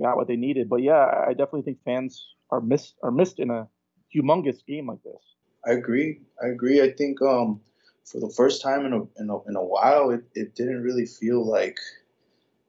got 0.00 0.16
what 0.16 0.28
they 0.28 0.36
needed. 0.36 0.68
But 0.68 0.82
yeah, 0.82 1.24
I 1.26 1.30
definitely 1.30 1.62
think 1.62 1.78
fans 1.84 2.34
are 2.50 2.60
missed 2.60 2.94
are 3.02 3.10
missed 3.10 3.38
in 3.38 3.50
a 3.50 3.68
humongous 4.14 4.64
game 4.66 4.88
like 4.88 5.02
this. 5.02 5.22
I 5.66 5.72
agree. 5.72 6.20
I 6.42 6.48
agree. 6.48 6.82
I 6.82 6.90
think 6.90 7.20
um, 7.22 7.60
for 8.04 8.20
the 8.20 8.30
first 8.30 8.62
time 8.62 8.84
in 8.86 8.92
a 8.92 9.02
in 9.20 9.30
a, 9.30 9.42
in 9.48 9.56
a 9.56 9.64
while, 9.64 10.10
it, 10.10 10.24
it 10.34 10.54
didn't 10.54 10.82
really 10.82 11.06
feel 11.06 11.44
like 11.44 11.78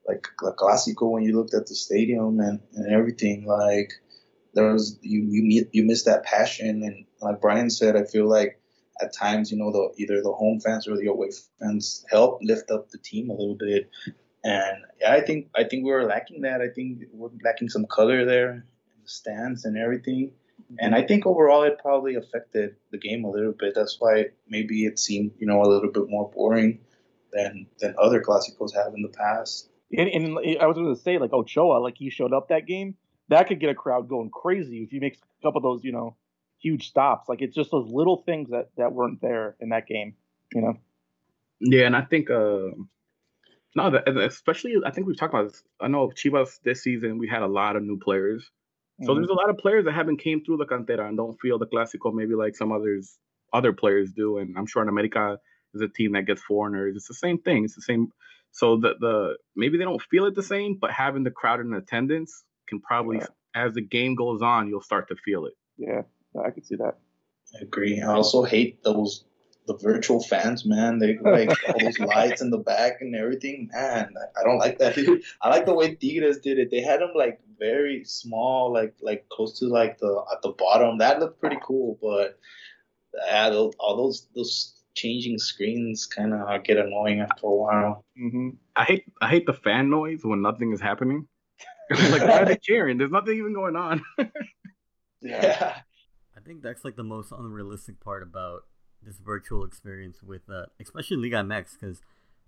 like 0.08 0.28
a 0.44 0.52
Clásico 0.52 1.12
when 1.12 1.24
you 1.24 1.36
looked 1.36 1.54
at 1.54 1.68
the 1.68 1.76
stadium 1.76 2.40
and, 2.40 2.60
and 2.76 2.92
everything. 2.92 3.46
Like 3.46 3.92
there 4.54 4.72
was 4.72 4.98
you 5.02 5.24
you 5.24 5.68
you 5.72 5.84
missed 5.84 6.06
that 6.06 6.24
passion 6.24 6.84
and 6.84 7.06
like 7.22 7.42
Bryan 7.42 7.70
said, 7.70 7.96
I 7.96 8.04
feel 8.04 8.28
like 8.28 8.60
at 9.02 9.14
times, 9.14 9.52
you 9.52 9.58
know, 9.58 9.72
the 9.72 9.94
either 9.98 10.22
the 10.22 10.32
home 10.32 10.60
fans 10.60 10.88
or 10.88 10.98
the 10.98 11.08
away 11.08 11.30
fans 11.60 12.06
help 12.10 12.40
lift 12.42 12.72
up 12.72 12.90
the 12.90 12.98
team 12.98 13.30
a 13.30 13.34
little 13.34 13.56
bit. 13.56 13.90
And 14.44 14.78
I 15.06 15.22
think 15.22 15.50
I 15.56 15.64
think 15.64 15.86
we 15.86 15.92
were 15.92 16.06
lacking 16.06 16.42
that. 16.42 16.62
I 16.62 16.70
think 16.70 17.04
we're 17.12 17.30
lacking 17.44 17.70
some 17.70 17.86
color 17.86 18.25
there 18.25 18.52
in 18.52 18.64
the 19.04 19.10
stands 19.10 19.66
and 19.66 19.78
everything. 19.78 20.32
And 20.80 20.96
I 20.96 21.02
think 21.02 21.25
overall 21.25 21.64
it 21.64 21.80
probably 21.80 22.16
affected 22.16 22.75
the 22.92 22.98
game 22.98 23.24
a 23.24 23.30
little 23.30 23.52
bit. 23.52 23.74
That's 23.75 23.98
why 24.00 24.28
maybe 24.48 24.86
it 24.86 25.00
seemed, 25.00 25.32
you 25.38 25.48
know, 25.48 25.62
a 25.62 25.68
little 25.68 25.92
bit 25.92 26.06
more 26.08 26.30
boring 26.30 26.80
than 27.34 27.68
than 27.80 27.96
other 28.02 28.22
Clásicos 28.22 28.74
have 28.75 28.94
in 28.94 29.02
the 29.02 29.10
past. 29.10 29.70
And, 29.96 30.10
and 30.10 30.38
I 30.60 30.66
was 30.66 30.75
going 30.75 30.94
to 30.94 31.02
say, 31.02 31.18
like 31.18 31.34
Ochoa, 31.34 31.80
like 31.80 31.98
he 31.98 32.10
showed 32.10 32.34
up 32.34 32.50
that 32.50 32.66
game, 32.66 32.96
that 33.30 33.48
could 33.48 33.60
get 33.60 33.70
a 33.70 33.75
crowd 33.75 34.10
going 34.10 34.30
crazy 34.30 34.84
if 34.84 34.90
he 34.90 35.00
makes 35.00 35.18
a 35.20 35.44
couple 35.44 35.58
of 35.58 35.64
those, 35.64 35.84
you 35.84 35.92
know, 35.92 36.16
huge 36.66 36.90
stops. 36.90 37.30
Like 37.30 37.42
it's 37.44 37.56
just 37.56 37.70
those 37.70 37.88
little 37.88 38.24
things 38.26 38.50
that 38.50 38.70
that 38.78 38.92
weren't 38.92 39.22
there 39.22 39.56
in 39.60 39.70
that 39.70 39.86
game, 39.88 40.16
you 40.54 40.62
know. 40.62 40.74
Yeah, 41.60 41.86
and 41.86 41.96
I 41.96 42.02
think 42.02 42.30
uh 42.32 42.72
no, 43.76 44.02
especially 44.24 44.76
I 44.86 44.92
think 44.92 45.06
we've 45.06 45.18
talked 45.18 45.34
about 45.34 45.52
this. 45.52 45.64
I 45.80 45.88
know 45.88 46.10
Chivas 46.10 46.60
this 46.64 46.82
season 46.82 47.20
we 47.20 47.28
had 47.28 47.44
a 47.44 47.48
lot 47.48 47.76
of 47.76 47.84
new 47.84 48.00
players. 48.00 48.50
So 49.04 49.10
mm-hmm. 49.10 49.20
there's 49.20 49.30
a 49.30 49.34
lot 49.34 49.50
of 49.50 49.58
players 49.58 49.86
that 49.86 49.94
haven't 49.94 50.18
came 50.18 50.44
through 50.44 50.58
the 50.58 50.66
cantera 50.66 51.08
and 51.08 51.18
don't 51.18 51.38
feel 51.40 51.60
the 51.60 51.68
clásico 51.68 52.14
maybe 52.14 52.34
like 52.34 52.56
some 52.56 52.72
others 52.72 53.18
other 53.54 53.74
players 53.74 54.12
do. 54.12 54.40
And 54.40 54.58
I'm 54.58 54.66
sure 54.66 54.82
in 54.82 54.90
America 54.90 55.38
is 55.76 55.82
a 55.82 55.88
team 55.88 56.14
that 56.14 56.26
gets 56.26 56.42
foreigners. 56.42 56.96
It's 56.96 57.08
the 57.08 57.14
same 57.14 57.38
thing. 57.38 57.66
It's 57.66 57.76
the 57.76 57.82
same. 57.82 58.08
So 58.52 58.78
the 58.78 58.96
the 59.00 59.38
maybe 59.56 59.78
they 59.78 59.84
don't 59.84 60.02
feel 60.02 60.26
it 60.26 60.34
the 60.34 60.50
same, 60.56 60.78
but 60.82 60.90
having 60.92 61.24
the 61.24 61.32
crowd 61.40 61.60
in 61.60 61.74
attendance 61.74 62.44
can 62.68 62.82
probably 62.82 63.18
yeah. 63.18 63.28
as 63.54 63.76
the 63.76 63.82
game 63.82 64.16
goes 64.16 64.42
on, 64.42 64.68
you'll 64.68 64.82
start 64.82 65.10
to 65.10 65.16
feel 65.24 65.46
it. 65.46 65.54
Yeah. 65.78 66.04
I 66.44 66.51
could 66.51 66.65
see 66.65 66.75
that. 66.75 66.98
I 67.56 67.63
agree. 67.63 68.01
I 68.01 68.13
also 68.13 68.44
hate 68.44 68.84
those 68.84 69.25
the 69.68 69.77
virtual 69.77 70.22
fans, 70.22 70.65
man. 70.65 71.00
They 71.00 71.18
like 71.18 71.50
all 71.68 71.80
those 71.80 72.00
lights 72.00 72.42
in 72.42 72.50
the 72.50 72.58
back 72.58 73.01
and 73.01 73.15
everything. 73.15 73.70
Man, 73.74 74.13
I 74.39 74.44
don't 74.44 74.58
like 74.58 74.77
that. 74.80 74.98
I 75.42 75.50
like 75.50 75.65
the 75.65 75.74
way 75.74 75.96
Tigres 75.96 76.39
did 76.39 76.60
it. 76.60 76.70
They 76.72 76.82
had 76.82 77.01
them 77.01 77.12
like 77.15 77.39
very 77.60 78.04
small, 78.04 78.72
like 78.72 78.96
like 79.01 79.27
close 79.30 79.60
to 79.60 79.65
like 79.65 79.98
the 79.98 80.24
at 80.32 80.42
the 80.42 80.50
bottom. 80.50 80.98
That 81.00 81.20
looked 81.20 81.39
pretty 81.39 81.58
cool, 81.63 81.98
but 82.01 82.39
yeah, 83.27 83.50
all 83.50 83.98
those 83.98 84.27
those 84.36 84.74
changing 84.96 85.38
screens 85.38 86.06
kind 86.06 86.34
of 86.34 86.63
get 86.63 86.77
annoying 86.77 87.20
after 87.20 87.48
a 87.48 87.56
while. 87.56 88.06
Mm-hmm. 88.20 88.50
I 88.75 88.84
hate 88.84 89.06
I 89.22 89.30
hate 89.30 89.46
the 89.46 89.54
fan 89.54 89.89
noise 89.89 90.22
when 90.24 90.42
nothing 90.42 90.74
is 90.74 90.82
happening. 90.82 91.27
like 91.89 92.22
why 92.22 92.42
are 92.42 92.46
they 92.46 92.58
cheering? 92.58 92.98
There's 92.98 93.12
nothing 93.12 93.38
even 93.38 93.54
going 93.54 93.75
on. 93.75 94.04
yeah. 95.22 95.75
I 95.77 95.82
think 96.46 96.62
that's 96.62 96.86
like 96.86 96.96
the 96.96 97.04
most 97.04 97.32
unrealistic 97.32 98.00
part 98.00 98.24
about 98.24 98.66
this 99.02 99.18
virtual 99.18 99.64
experience 99.64 100.22
with, 100.24 100.50
uh, 100.50 100.66
especially 100.80 101.18
Liga 101.18 101.38
MX, 101.38 101.80
because 101.80 102.02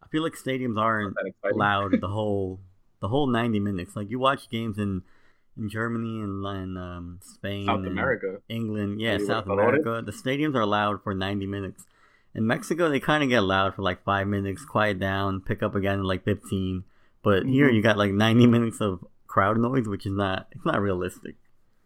I 0.03 0.07
feel 0.07 0.23
like 0.23 0.33
stadiums 0.33 0.79
aren't 0.79 1.15
loud 1.53 1.99
the 1.99 2.07
whole 2.17 2.59
the 2.99 3.09
whole 3.09 3.27
90 3.27 3.59
minutes. 3.59 3.95
Like 3.95 4.09
you 4.09 4.19
watch 4.19 4.49
games 4.49 4.77
in 4.77 5.03
in 5.57 5.69
Germany 5.69 6.21
and, 6.21 6.45
and 6.45 6.77
um, 6.77 7.19
Spain, 7.23 7.65
South 7.65 7.85
America, 7.85 8.37
England, 8.47 9.01
yeah, 9.01 9.17
South 9.17 9.47
America. 9.47 10.03
The 10.05 10.11
stadiums 10.11 10.55
are 10.55 10.65
loud 10.65 11.03
for 11.03 11.13
90 11.13 11.47
minutes. 11.47 11.85
In 12.35 12.45
Mexico, 12.45 12.89
they 12.89 12.99
kind 12.99 13.23
of 13.23 13.29
get 13.29 13.41
loud 13.41 13.73
for 13.73 13.81
like 13.81 14.03
five 14.03 14.27
minutes, 14.27 14.63
quiet 14.63 14.99
down, 14.99 15.41
pick 15.41 15.63
up 15.63 15.73
again 15.73 15.95
in 15.95 16.03
like 16.03 16.23
15. 16.23 16.83
But 17.23 17.43
mm-hmm. 17.43 17.51
here 17.51 17.69
you 17.69 17.81
got 17.81 17.97
like 17.97 18.11
90 18.11 18.45
minutes 18.45 18.79
of 18.79 19.03
crowd 19.25 19.57
noise, 19.57 19.87
which 19.87 20.05
is 20.05 20.13
not 20.13 20.47
it's 20.51 20.65
not 20.65 20.79
realistic. 20.79 21.35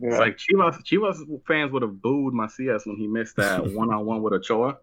Yeah. 0.02 0.10
It's 0.10 0.20
like 0.20 0.38
Chivas 0.38 0.84
Chivas 0.84 1.18
fans 1.46 1.72
would 1.72 1.84
have 1.84 2.02
booed 2.02 2.34
Macias 2.34 2.86
when 2.86 2.98
he 2.98 3.08
missed 3.08 3.36
that 3.36 3.72
one 3.74 3.94
on 3.94 4.06
one 4.06 4.24
with 4.24 4.34
Ochoa. 4.34 4.78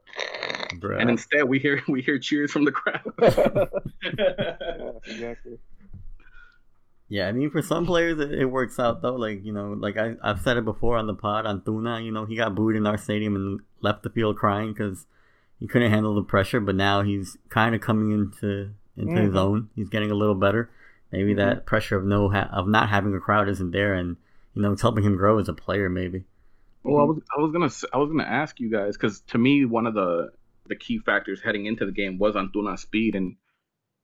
Bruh. 0.75 1.00
And 1.00 1.10
instead 1.10 1.44
we 1.44 1.58
hear 1.58 1.82
we 1.88 2.02
hear 2.02 2.18
cheers 2.18 2.52
from 2.52 2.64
the 2.64 2.72
crowd. 2.72 3.02
yeah, 4.18 4.90
exactly. 5.04 5.58
Yeah, 7.08 7.26
I 7.26 7.32
mean, 7.32 7.50
for 7.50 7.62
some 7.62 7.87
players 7.87 8.20
it, 8.20 8.32
it, 8.32 8.44
works 8.44 8.78
out 8.78 9.02
though. 9.02 9.16
Like 9.16 9.44
you 9.44 9.52
know, 9.52 9.72
like 9.72 9.96
I 9.96 10.14
I've 10.22 10.40
said 10.42 10.56
it 10.56 10.64
before 10.64 10.98
on 10.98 11.06
the 11.06 11.14
pod 11.14 11.46
Antuna. 11.46 12.04
You 12.04 12.12
know, 12.12 12.26
he 12.26 12.37
got 12.37 12.54
booed 12.54 12.76
in 12.76 12.87
our 12.87 12.98
stadium 12.98 13.34
and 13.34 13.60
left 13.80 14.02
the 14.02 14.10
field 14.10 14.37
crying 14.37 14.72
because 14.72 15.06
he 15.58 15.66
couldn't 15.66 15.90
handle 15.90 16.14
the 16.14 16.22
pressure. 16.22 16.60
But 16.60 16.76
now 16.76 17.02
he's 17.02 17.38
kind 17.48 17.75
of 17.75 17.80
coming 17.80 18.12
into 18.12 18.70
into 18.96 19.14
mm-hmm. 19.14 19.26
his 19.26 19.34
own. 19.34 19.70
He's 19.75 19.88
getting 19.88 20.10
a 20.10 20.14
little 20.14 20.34
better. 20.34 20.70
Maybe 21.10 21.30
mm-hmm. 21.30 21.38
that 21.38 21.66
pressure 21.66 21.96
of 21.96 22.04
no 22.04 22.28
ha- 22.28 22.50
of 22.52 22.68
not 22.68 22.90
having 22.90 23.14
a 23.14 23.20
crowd 23.20 23.48
isn't 23.48 23.70
there, 23.70 23.94
and 23.94 24.16
you 24.58 24.62
know 24.64 24.72
it's 24.72 24.82
helping 24.82 25.04
him 25.04 25.16
grow 25.16 25.38
as 25.38 25.48
a 25.48 25.52
player. 25.54 25.88
Maybe. 25.88 26.24
Well, 26.82 27.00
I 27.00 27.04
was 27.04 27.22
I 27.36 27.40
was 27.40 27.52
gonna 27.52 27.70
I 27.94 27.98
was 27.98 28.10
gonna 28.10 28.28
ask 28.28 28.58
you 28.58 28.70
guys 28.70 28.96
because 28.96 29.20
to 29.28 29.38
me 29.38 29.64
one 29.64 29.86
of 29.86 29.94
the 29.94 30.30
the 30.66 30.74
key 30.74 30.98
factors 30.98 31.40
heading 31.40 31.66
into 31.66 31.86
the 31.86 31.92
game 31.92 32.18
was 32.18 32.34
Antuna's 32.34 32.82
speed, 32.82 33.14
and 33.14 33.36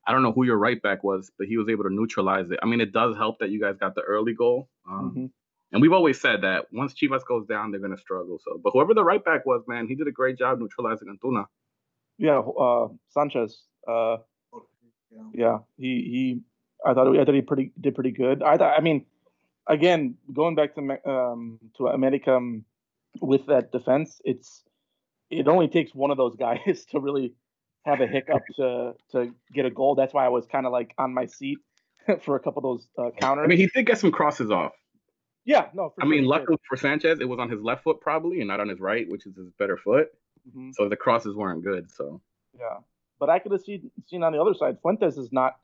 I 0.06 0.12
don't 0.12 0.22
know 0.22 0.30
who 0.30 0.44
your 0.44 0.56
right 0.56 0.80
back 0.80 1.02
was, 1.02 1.32
but 1.36 1.48
he 1.48 1.56
was 1.56 1.68
able 1.68 1.82
to 1.82 1.92
neutralize 1.92 2.50
it. 2.52 2.60
I 2.62 2.66
mean, 2.66 2.80
it 2.80 2.92
does 2.92 3.16
help 3.16 3.40
that 3.40 3.50
you 3.50 3.60
guys 3.60 3.74
got 3.80 3.96
the 3.96 4.02
early 4.02 4.32
goal. 4.32 4.68
Um, 4.88 5.10
mm-hmm. 5.10 5.26
And 5.72 5.82
we've 5.82 5.92
always 5.92 6.20
said 6.20 6.42
that 6.42 6.66
once 6.72 6.94
Chivas 6.94 7.26
goes 7.26 7.46
down, 7.48 7.72
they're 7.72 7.80
going 7.80 7.94
to 7.94 8.00
struggle. 8.00 8.38
So, 8.44 8.60
but 8.62 8.70
whoever 8.70 8.94
the 8.94 9.02
right 9.02 9.22
back 9.24 9.44
was, 9.44 9.64
man, 9.66 9.88
he 9.88 9.96
did 9.96 10.06
a 10.06 10.12
great 10.12 10.38
job 10.38 10.60
neutralizing 10.60 11.08
Antuna. 11.08 11.46
Yeah, 12.16 12.38
uh, 12.38 12.88
Sanchez. 13.08 13.60
Uh, 13.88 14.18
yeah, 15.32 15.58
he 15.76 15.84
he. 15.84 16.40
I 16.86 16.94
thought 16.94 17.18
I 17.18 17.24
thought 17.24 17.34
he 17.34 17.42
pretty 17.42 17.72
did 17.80 17.96
pretty 17.96 18.12
good. 18.12 18.40
I 18.40 18.56
thought. 18.56 18.78
I 18.78 18.82
mean, 18.82 19.06
again, 19.66 20.16
going 20.32 20.54
back 20.54 20.74
to 20.74 21.08
um, 21.08 21.58
to 21.76 21.86
America 21.88 22.36
um, 22.36 22.64
with 23.20 23.46
that 23.46 23.72
defense, 23.72 24.20
it's 24.24 24.62
it 25.30 25.48
only 25.48 25.68
takes 25.68 25.94
one 25.94 26.10
of 26.10 26.16
those 26.16 26.36
guys 26.36 26.84
to 26.90 27.00
really 27.00 27.34
have 27.84 28.00
a 28.00 28.06
hiccup 28.06 28.42
to 28.56 28.94
to 29.12 29.34
get 29.52 29.66
a 29.66 29.70
goal. 29.70 29.94
That's 29.94 30.14
why 30.14 30.24
I 30.24 30.28
was 30.28 30.46
kind 30.46 30.66
of 30.66 30.72
like 30.72 30.94
on 30.98 31.14
my 31.14 31.26
seat 31.26 31.58
for 32.22 32.36
a 32.36 32.40
couple 32.40 32.58
of 32.58 32.78
those 32.78 32.88
uh, 32.98 33.10
counters. 33.18 33.44
I 33.44 33.48
mean, 33.48 33.58
he 33.58 33.66
did 33.66 33.86
get 33.86 33.98
some 33.98 34.12
crosses 34.12 34.50
off. 34.50 34.72
Yeah, 35.46 35.66
no. 35.74 35.92
I 36.00 36.06
mean, 36.06 36.24
luckily 36.24 36.56
for 36.66 36.76
Sanchez, 36.76 37.20
it 37.20 37.28
was 37.28 37.38
on 37.38 37.50
his 37.50 37.60
left 37.60 37.84
foot 37.84 38.00
probably, 38.00 38.40
and 38.40 38.48
not 38.48 38.60
on 38.60 38.68
his 38.68 38.80
right, 38.80 39.06
which 39.08 39.26
is 39.26 39.36
his 39.36 39.50
better 39.58 39.76
foot. 39.76 40.08
Mm-hmm. 40.48 40.70
So 40.72 40.88
the 40.88 40.96
crosses 40.96 41.36
weren't 41.36 41.62
good. 41.62 41.90
So 41.90 42.22
yeah, 42.58 42.78
but 43.20 43.28
I 43.28 43.38
could 43.38 43.52
have 43.52 43.60
seen 43.60 43.90
seen 44.06 44.22
on 44.22 44.32
the 44.32 44.40
other 44.40 44.54
side, 44.54 44.78
Fuentes 44.80 45.16
is 45.16 45.32
not. 45.32 45.56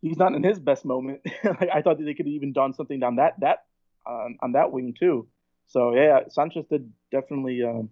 He's 0.00 0.16
not 0.16 0.34
in 0.34 0.42
his 0.42 0.58
best 0.58 0.84
moment. 0.84 1.20
I 1.44 1.82
thought 1.82 1.98
that 1.98 2.04
they 2.04 2.14
could 2.14 2.26
have 2.26 2.34
even 2.34 2.52
done 2.52 2.72
something 2.72 3.00
down 3.00 3.16
that 3.16 3.40
that 3.40 3.64
um, 4.08 4.38
on 4.42 4.52
that 4.52 4.72
wing 4.72 4.94
too. 4.98 5.28
So 5.66 5.94
yeah, 5.94 6.20
Sanchez 6.28 6.66
did 6.70 6.90
definitely 7.10 7.62
um, 7.62 7.90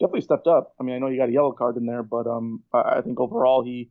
definitely 0.00 0.22
stepped 0.22 0.46
up. 0.46 0.74
I 0.80 0.82
mean, 0.82 0.96
I 0.96 0.98
know 0.98 1.08
you 1.08 1.18
got 1.18 1.28
a 1.28 1.32
yellow 1.32 1.52
card 1.52 1.76
in 1.76 1.86
there, 1.86 2.02
but 2.02 2.26
um, 2.26 2.62
I, 2.72 2.96
I 2.96 3.00
think 3.02 3.20
overall 3.20 3.62
he 3.62 3.90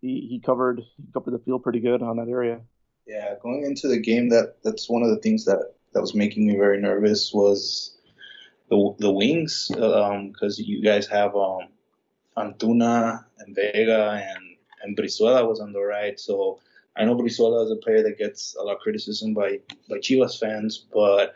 he 0.00 0.26
he 0.28 0.40
covered 0.44 0.80
he 0.80 1.12
covered 1.12 1.32
the 1.32 1.38
field 1.44 1.62
pretty 1.62 1.80
good 1.80 2.02
on 2.02 2.16
that 2.16 2.28
area. 2.28 2.60
Yeah, 3.06 3.34
going 3.42 3.64
into 3.64 3.88
the 3.88 4.00
game, 4.00 4.28
that 4.30 4.56
that's 4.62 4.88
one 4.88 5.02
of 5.02 5.10
the 5.10 5.18
things 5.18 5.44
that 5.44 5.74
that 5.92 6.00
was 6.00 6.14
making 6.14 6.46
me 6.46 6.56
very 6.56 6.80
nervous 6.80 7.32
was 7.32 7.96
the 8.68 8.94
the 8.98 9.10
wings 9.10 9.68
because 9.68 10.58
um, 10.58 10.64
you 10.64 10.82
guys 10.82 11.06
have 11.06 11.34
um, 11.36 11.68
Antuna 12.36 13.24
and 13.38 13.54
Vega 13.54 14.22
and 14.22 14.43
and 14.84 14.96
Brizuela 14.96 15.48
was 15.48 15.60
on 15.60 15.72
the 15.72 15.80
right. 15.80 16.18
So 16.20 16.60
I 16.96 17.04
know 17.04 17.16
Brizuela 17.16 17.64
is 17.64 17.70
a 17.72 17.76
player 17.76 18.02
that 18.02 18.18
gets 18.18 18.54
a 18.54 18.62
lot 18.62 18.76
of 18.76 18.80
criticism 18.80 19.34
by 19.34 19.60
by 19.88 19.98
Chivas 19.98 20.38
fans, 20.38 20.86
but 20.92 21.34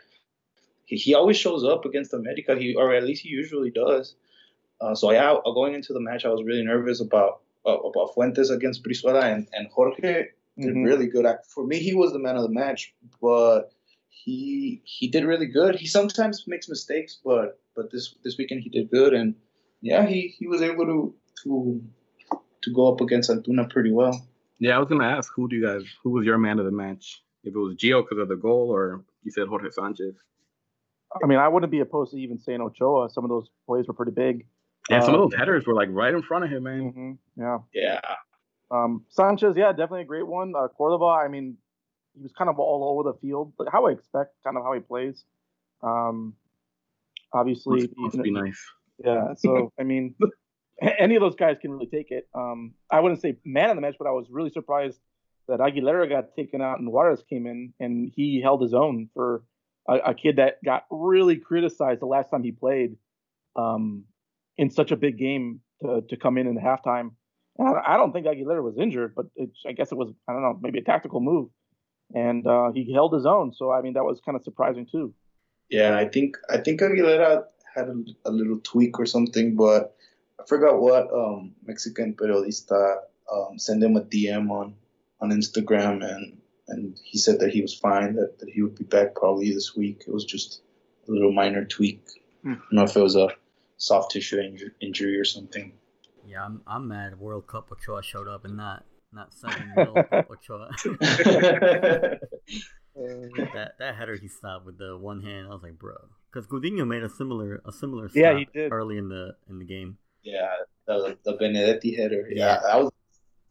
he, 0.85 0.95
he 0.95 1.13
always 1.15 1.37
shows 1.37 1.63
up 1.63 1.85
against 1.85 2.13
America. 2.13 2.55
He 2.55 2.75
or 2.75 2.93
at 2.93 3.03
least 3.03 3.23
he 3.23 3.29
usually 3.29 3.71
does. 3.71 4.15
Uh, 4.79 4.95
so 4.95 5.11
yeah, 5.11 5.35
going 5.43 5.73
into 5.73 5.91
the 5.93 5.99
match, 5.99 6.23
I 6.23 6.29
was 6.29 6.43
really 6.43 6.63
nervous 6.63 7.01
about 7.01 7.41
uh, 7.65 7.77
about 7.77 8.13
Fuentes 8.13 8.49
against 8.49 8.83
Brizuela 8.83 9.23
and 9.23 9.47
and 9.51 9.67
Jorge 9.67 10.27
did 10.57 10.71
mm-hmm. 10.71 10.83
really 10.83 11.07
good. 11.07 11.25
For 11.53 11.65
me, 11.65 11.79
he 11.79 11.93
was 11.93 12.13
the 12.13 12.19
man 12.19 12.35
of 12.35 12.43
the 12.43 12.49
match, 12.49 12.93
but 13.21 13.71
he 14.09 14.81
he 14.83 15.07
did 15.07 15.25
really 15.25 15.47
good. 15.47 15.75
He 15.75 15.87
sometimes 15.87 16.45
makes 16.47 16.69
mistakes, 16.69 17.19
but 17.23 17.59
but 17.75 17.91
this 17.91 18.15
this 18.23 18.37
weekend 18.37 18.61
he 18.61 18.69
did 18.69 18.89
good, 18.89 19.13
and 19.13 19.35
yeah, 19.81 20.05
he 20.05 20.33
he 20.37 20.47
was 20.47 20.61
able 20.61 20.85
to 20.85 21.15
to 21.43 21.81
to 22.69 22.75
go 22.75 22.91
up 22.91 23.01
against 23.01 23.29
Antuna 23.29 23.69
pretty 23.69 23.91
well. 23.91 24.25
Yeah, 24.59 24.75
I 24.75 24.79
was 24.79 24.89
gonna 24.89 25.07
ask 25.07 25.31
who 25.35 25.49
do 25.49 25.55
you 25.55 25.65
guys 25.65 25.83
who 26.03 26.11
was 26.11 26.25
your 26.25 26.37
man 26.37 26.59
of 26.59 26.65
the 26.65 26.71
match? 26.71 27.21
If 27.43 27.55
it 27.55 27.57
was 27.57 27.75
Gio 27.75 28.03
because 28.03 28.21
of 28.21 28.27
the 28.27 28.35
goal, 28.35 28.69
or 28.69 29.03
you 29.23 29.31
said 29.31 29.47
Jorge 29.47 29.69
Sanchez. 29.69 30.15
I 31.23 31.25
mean, 31.25 31.39
I 31.39 31.47
wouldn't 31.47 31.71
be 31.71 31.79
opposed 31.79 32.11
to 32.11 32.19
even 32.19 32.39
saying 32.39 32.61
Ochoa. 32.61 33.09
Some 33.09 33.23
of 33.23 33.29
those 33.29 33.49
plays 33.65 33.87
were 33.87 33.93
pretty 33.93 34.11
big. 34.11 34.45
Yeah, 34.89 35.01
some 35.01 35.13
of 35.13 35.19
those 35.19 35.37
headers 35.37 35.65
were 35.65 35.73
like 35.73 35.89
right 35.91 36.13
in 36.13 36.21
front 36.21 36.45
of 36.45 36.51
him, 36.51 36.63
man. 36.63 36.91
Mm-hmm, 36.91 37.41
yeah. 37.41 37.57
Yeah. 37.73 38.15
Um, 38.71 39.05
Sanchez, 39.09 39.55
yeah, 39.55 39.71
definitely 39.71 40.01
a 40.01 40.05
great 40.05 40.27
one. 40.27 40.53
Uh, 40.55 40.67
Cordova, 40.67 41.05
I 41.05 41.27
mean, 41.27 41.57
he 42.15 42.21
was 42.21 42.31
kind 42.37 42.49
of 42.49 42.59
all 42.59 42.99
over 42.99 43.11
the 43.11 43.17
field, 43.19 43.53
like 43.57 43.69
how 43.71 43.87
I 43.87 43.91
expect, 43.91 44.35
kind 44.43 44.57
of 44.57 44.63
how 44.63 44.73
he 44.73 44.79
plays. 44.79 45.23
Um, 45.81 46.33
obviously, 47.33 47.81
must, 47.81 47.97
must 47.97 48.21
be 48.21 48.31
nice. 48.31 48.59
Yeah. 49.03 49.33
So 49.37 49.71
I 49.79 49.83
mean, 49.83 50.15
any 50.81 51.15
of 51.15 51.21
those 51.21 51.35
guys 51.35 51.57
can 51.61 51.71
really 51.71 51.87
take 51.87 52.11
it. 52.11 52.27
Um, 52.33 52.73
I 52.91 52.99
wouldn't 52.99 53.21
say 53.21 53.37
man 53.45 53.69
of 53.69 53.75
the 53.75 53.81
match, 53.81 53.95
but 53.97 54.07
I 54.07 54.11
was 54.11 54.27
really 54.29 54.49
surprised 54.49 54.99
that 55.47 55.59
Aguilera 55.59 56.07
got 56.07 56.35
taken 56.35 56.61
out 56.61 56.79
and 56.79 56.91
Juarez 56.91 57.23
came 57.29 57.47
in 57.47 57.73
and 57.79 58.11
he 58.15 58.39
held 58.41 58.61
his 58.61 58.73
own 58.73 59.09
for 59.13 59.43
a, 59.87 59.95
a 60.11 60.13
kid 60.13 60.37
that 60.37 60.63
got 60.63 60.85
really 60.91 61.37
criticized 61.37 62.01
the 62.01 62.05
last 62.05 62.29
time 62.29 62.43
he 62.43 62.51
played 62.51 62.95
um, 63.55 64.03
in 64.57 64.69
such 64.69 64.91
a 64.91 64.95
big 64.95 65.17
game 65.17 65.61
to, 65.81 66.01
to 66.09 66.17
come 66.17 66.37
in 66.37 66.47
in 66.47 66.55
the 66.55 66.61
halftime. 66.61 67.11
And 67.57 67.67
I, 67.67 67.93
I 67.93 67.97
don't 67.97 68.13
think 68.13 68.27
Aguilera 68.27 68.63
was 68.63 68.77
injured, 68.77 69.15
but 69.15 69.25
it, 69.35 69.49
I 69.67 69.71
guess 69.71 69.91
it 69.91 69.97
was 69.97 70.13
I 70.27 70.33
don't 70.33 70.43
know 70.43 70.57
maybe 70.61 70.79
a 70.79 70.83
tactical 70.83 71.19
move, 71.19 71.49
and 72.13 72.45
uh, 72.47 72.71
he 72.71 72.93
held 72.93 73.13
his 73.13 73.25
own. 73.25 73.53
So 73.53 73.71
I 73.71 73.81
mean 73.81 73.93
that 73.93 74.05
was 74.05 74.21
kind 74.23 74.35
of 74.35 74.43
surprising 74.43 74.87
too. 74.89 75.13
Yeah, 75.69 75.97
I 75.97 76.05
think 76.05 76.37
I 76.49 76.57
think 76.57 76.79
Aguilera 76.79 77.43
had 77.75 77.89
a, 77.89 77.95
a 78.25 78.31
little 78.31 78.59
tweak 78.63 78.99
or 78.99 79.05
something, 79.05 79.55
but 79.55 79.95
I 80.39 80.45
forgot 80.47 80.79
what 80.79 81.11
um, 81.13 81.53
Mexican 81.65 82.13
periodista 82.13 82.97
um, 83.31 83.59
sent 83.59 83.83
him 83.83 83.97
a 83.97 84.01
DM 84.01 84.49
on 84.49 84.75
on 85.21 85.31
Instagram, 85.31 86.03
and 86.03 86.37
and 86.69 86.99
he 87.03 87.17
said 87.17 87.39
that 87.39 87.51
he 87.51 87.61
was 87.61 87.73
fine, 87.73 88.15
that, 88.15 88.39
that 88.39 88.49
he 88.49 88.61
would 88.61 88.75
be 88.75 88.83
back 88.83 89.15
probably 89.15 89.51
this 89.51 89.75
week. 89.75 90.03
It 90.07 90.13
was 90.13 90.23
just 90.23 90.61
a 91.07 91.11
little 91.11 91.31
minor 91.31 91.65
tweak. 91.65 92.05
Hmm. 92.43 92.53
I 92.53 92.55
don't 92.55 92.73
know 92.73 92.83
if 92.83 92.95
it 92.95 93.01
was 93.01 93.15
a 93.15 93.29
soft 93.77 94.11
tissue 94.11 94.37
inju- 94.37 94.71
injury 94.79 95.17
or 95.17 95.25
something. 95.25 95.73
Yeah, 96.25 96.45
I'm 96.45 96.61
I'm 96.67 96.87
mad. 96.87 97.19
World 97.19 97.47
Cup 97.47 97.71
Ochoa 97.71 98.03
showed 98.03 98.27
up 98.27 98.45
and 98.45 98.55
not 98.55 98.85
not 99.11 99.33
seven 99.33 99.73
mil 99.75 99.95
Ochoa. 100.29 100.69
that 103.55 103.71
that 103.79 103.95
header 103.95 104.15
he 104.15 104.27
stopped 104.27 104.65
with 104.65 104.77
the 104.77 104.95
one 104.97 105.23
hand, 105.23 105.47
I 105.47 105.53
was 105.53 105.63
like, 105.63 105.79
bro, 105.79 105.95
because 106.31 106.47
Gudiño 106.47 106.87
made 106.87 107.03
a 107.03 107.09
similar 107.09 107.61
a 107.65 107.71
similar 107.71 108.09
yeah 108.13 108.37
he 108.37 108.45
did 108.53 108.71
early 108.71 108.97
in 108.97 109.09
the 109.09 109.35
in 109.49 109.57
the 109.57 109.65
game. 109.65 109.97
Yeah, 110.23 110.49
the 110.85 111.17
the 111.23 111.33
Benedetti 111.33 111.95
header. 111.95 112.27
Yeah, 112.29 112.59
yeah. 112.61 112.73
I 112.73 112.77
was 112.77 112.91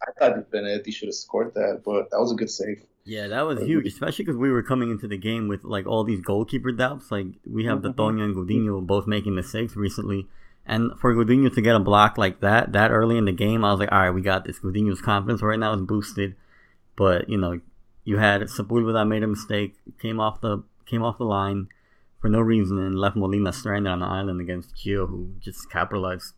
I 0.02 0.12
thought 0.18 0.50
Benedetti 0.50 0.92
should 0.92 1.08
have 1.08 1.14
scored 1.14 1.54
that, 1.54 1.82
but 1.84 2.10
that 2.10 2.18
was 2.18 2.32
a 2.32 2.36
good 2.36 2.50
save. 2.50 2.84
Yeah, 3.04 3.26
that 3.28 3.42
was 3.42 3.62
huge, 3.62 3.86
especially 3.86 4.26
because 4.26 4.36
we 4.36 4.50
were 4.50 4.62
coming 4.62 4.90
into 4.90 5.08
the 5.08 5.16
game 5.16 5.48
with 5.48 5.64
like 5.64 5.86
all 5.86 6.04
these 6.04 6.20
goalkeeper 6.20 6.72
doubts. 6.72 7.10
Like 7.10 7.26
we 7.46 7.64
have 7.64 7.78
mm-hmm. 7.78 7.88
the 7.88 7.94
Toño 7.94 8.22
and 8.22 8.36
Gudiño 8.36 8.86
both 8.86 9.06
making 9.06 9.34
mistakes 9.34 9.76
recently, 9.76 10.28
And 10.66 10.92
for 11.00 11.14
Gudiño 11.14 11.52
to 11.54 11.62
get 11.62 11.74
a 11.74 11.80
block 11.80 12.18
like 12.18 12.40
that 12.40 12.72
that 12.72 12.90
early 12.90 13.16
in 13.16 13.24
the 13.24 13.32
game, 13.32 13.64
I 13.64 13.70
was 13.70 13.80
like, 13.80 13.90
all 13.90 14.00
right, 14.00 14.10
we 14.10 14.20
got 14.20 14.44
this. 14.44 14.58
Gudiño's 14.58 15.00
confidence 15.00 15.42
right 15.42 15.58
now 15.58 15.72
is 15.72 15.80
boosted, 15.80 16.36
but 16.96 17.30
you 17.30 17.38
know, 17.38 17.60
you 18.04 18.18
had 18.18 18.42
Sepulveda 18.42 18.92
that 18.92 19.06
made 19.06 19.22
a 19.22 19.26
mistake, 19.26 19.76
came 19.98 20.20
off 20.20 20.40
the 20.42 20.62
came 20.84 21.02
off 21.02 21.18
the 21.18 21.24
line 21.24 21.68
for 22.20 22.28
no 22.28 22.40
reason, 22.40 22.78
and 22.78 22.94
left 22.94 23.16
Molina 23.16 23.52
stranded 23.52 23.90
on 23.90 24.00
the 24.00 24.06
island 24.06 24.40
against 24.40 24.76
Gio, 24.76 25.08
who 25.08 25.30
just 25.40 25.70
capitalized. 25.70 26.34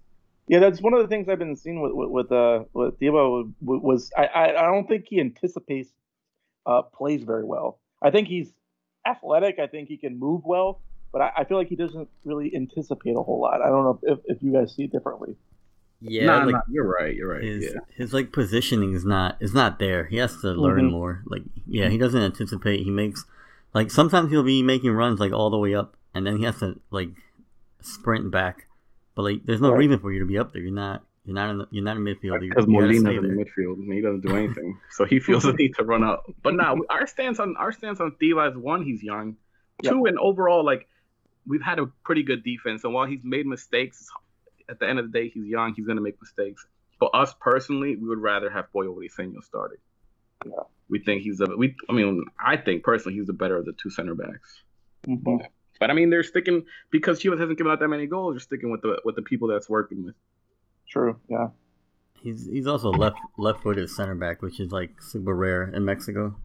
Yeah, 0.48 0.58
that's 0.58 0.80
one 0.80 0.94
of 0.94 1.00
the 1.00 1.08
things 1.08 1.28
I've 1.28 1.38
been 1.38 1.56
seeing 1.56 1.80
with 1.80 1.92
with 1.92 2.10
with, 2.10 2.32
uh, 2.32 2.64
with 2.72 2.98
Diego 2.98 3.52
was 3.60 4.10
I, 4.16 4.26
I 4.26 4.44
I 4.50 4.62
don't 4.62 4.88
think 4.88 5.06
he 5.08 5.20
anticipates 5.20 5.90
uh, 6.66 6.82
plays 6.82 7.22
very 7.22 7.44
well. 7.44 7.78
I 8.02 8.10
think 8.10 8.28
he's 8.28 8.50
athletic. 9.06 9.58
I 9.58 9.66
think 9.66 9.88
he 9.88 9.96
can 9.96 10.18
move 10.18 10.42
well, 10.44 10.80
but 11.12 11.22
I, 11.22 11.32
I, 11.38 11.44
feel 11.44 11.56
like 11.56 11.68
he 11.68 11.76
doesn't 11.76 12.08
really 12.24 12.52
anticipate 12.54 13.16
a 13.16 13.22
whole 13.22 13.40
lot. 13.40 13.62
I 13.62 13.68
don't 13.68 13.84
know 13.84 13.98
if, 14.02 14.18
if 14.26 14.42
you 14.42 14.52
guys 14.52 14.74
see 14.74 14.84
it 14.84 14.92
differently. 14.92 15.36
Yeah, 16.00 16.26
nah, 16.26 16.44
like, 16.44 16.54
nah, 16.54 16.60
you're 16.70 16.88
right. 16.88 17.14
You're 17.14 17.28
right. 17.28 17.42
His, 17.42 17.64
yeah. 17.64 17.80
his 17.94 18.14
like 18.14 18.32
positioning 18.32 18.94
is 18.94 19.04
not 19.04 19.36
is 19.40 19.52
not 19.52 19.78
there. 19.78 20.06
He 20.06 20.16
has 20.16 20.34
to 20.38 20.48
learn 20.48 20.84
mm-hmm. 20.84 20.92
more. 20.92 21.22
Like 21.26 21.42
yeah, 21.66 21.88
he 21.90 21.98
doesn't 21.98 22.22
anticipate. 22.22 22.80
He 22.80 22.90
makes 22.90 23.24
like 23.74 23.90
sometimes 23.90 24.30
he'll 24.30 24.42
be 24.42 24.62
making 24.62 24.92
runs 24.92 25.20
like 25.20 25.32
all 25.32 25.50
the 25.50 25.58
way 25.58 25.74
up, 25.74 25.96
and 26.14 26.26
then 26.26 26.38
he 26.38 26.44
has 26.44 26.58
to 26.60 26.80
like 26.90 27.10
sprint 27.82 28.30
back. 28.30 28.66
But 29.20 29.32
like, 29.32 29.44
there's 29.44 29.60
no 29.60 29.70
right. 29.70 29.78
reason 29.78 29.98
for 29.98 30.10
you 30.10 30.20
to 30.20 30.24
be 30.24 30.38
up 30.38 30.52
there. 30.54 30.62
You're 30.62 30.72
not. 30.72 31.04
You're 31.26 31.34
not 31.34 31.50
in. 31.50 31.58
The, 31.58 31.68
you're 31.70 31.84
not 31.84 31.98
in 31.98 32.04
midfield. 32.04 32.40
Because 32.40 32.66
Molina's 32.66 32.98
in 32.98 33.04
the 33.04 33.44
midfield 33.44 33.74
and 33.74 33.92
he 33.92 34.00
doesn't 34.00 34.22
do 34.22 34.34
anything, 34.34 34.78
so 34.90 35.04
he 35.04 35.20
feels 35.20 35.42
the 35.42 35.52
need 35.52 35.74
to 35.74 35.84
run 35.84 36.02
up. 36.02 36.24
But 36.42 36.54
now 36.54 36.76
our 36.88 37.06
stance 37.06 37.38
on 37.38 37.54
our 37.58 37.70
stance 37.70 38.00
on 38.00 38.12
Tiba 38.20 38.50
is 38.50 38.56
one, 38.56 38.82
he's 38.82 39.02
young. 39.02 39.36
Two, 39.82 40.06
and 40.06 40.18
overall, 40.18 40.64
like 40.64 40.88
we've 41.46 41.60
had 41.60 41.78
a 41.78 41.86
pretty 42.02 42.22
good 42.22 42.42
defense, 42.42 42.84
and 42.84 42.94
while 42.94 43.06
he's 43.06 43.20
made 43.22 43.46
mistakes, 43.46 44.06
at 44.70 44.78
the 44.80 44.88
end 44.88 44.98
of 44.98 45.12
the 45.12 45.18
day, 45.18 45.28
he's 45.28 45.44
young. 45.44 45.74
He's 45.74 45.86
gonna 45.86 46.00
make 46.00 46.16
mistakes. 46.18 46.66
For 46.98 47.14
us 47.14 47.34
personally, 47.38 47.96
we 47.96 48.08
would 48.08 48.20
rather 48.20 48.48
have 48.48 48.72
Pollo 48.72 48.96
Briseño 48.96 49.42
started. 49.42 49.78
Yeah. 50.46 50.52
We 50.88 51.00
think 51.00 51.22
he's 51.22 51.36
the 51.36 51.54
we. 51.54 51.76
I 51.90 51.92
mean, 51.92 52.24
I 52.42 52.56
think 52.56 52.82
personally 52.82 53.18
he's 53.18 53.26
the 53.26 53.34
better 53.34 53.58
of 53.58 53.66
the 53.66 53.74
two 53.74 53.90
center 53.90 54.14
backs. 54.14 54.62
Mm-hmm. 55.06 55.36
But, 55.36 55.50
but, 55.80 55.90
I 55.90 55.94
mean, 55.94 56.10
they're 56.10 56.22
sticking 56.22 56.66
because 56.90 57.20
Chivas 57.20 57.40
hasn't 57.40 57.58
given 57.58 57.72
out 57.72 57.80
that 57.80 57.88
many 57.88 58.06
goals. 58.06 58.34
They're 58.34 58.40
sticking 58.40 58.70
with 58.70 58.82
the 58.82 59.00
with 59.04 59.16
the 59.16 59.22
people 59.22 59.48
that's 59.48 59.68
working 59.68 60.04
with. 60.04 60.14
True. 60.88 61.18
Yeah. 61.28 61.48
He's 62.22 62.46
he's 62.46 62.66
also 62.66 62.90
left 62.90 63.18
left 63.38 63.62
footed 63.62 63.88
center 63.88 64.14
back, 64.14 64.42
which 64.42 64.60
is 64.60 64.72
like 64.72 65.00
super 65.00 65.34
rare 65.34 65.64
in 65.74 65.84
Mexico. 65.84 66.36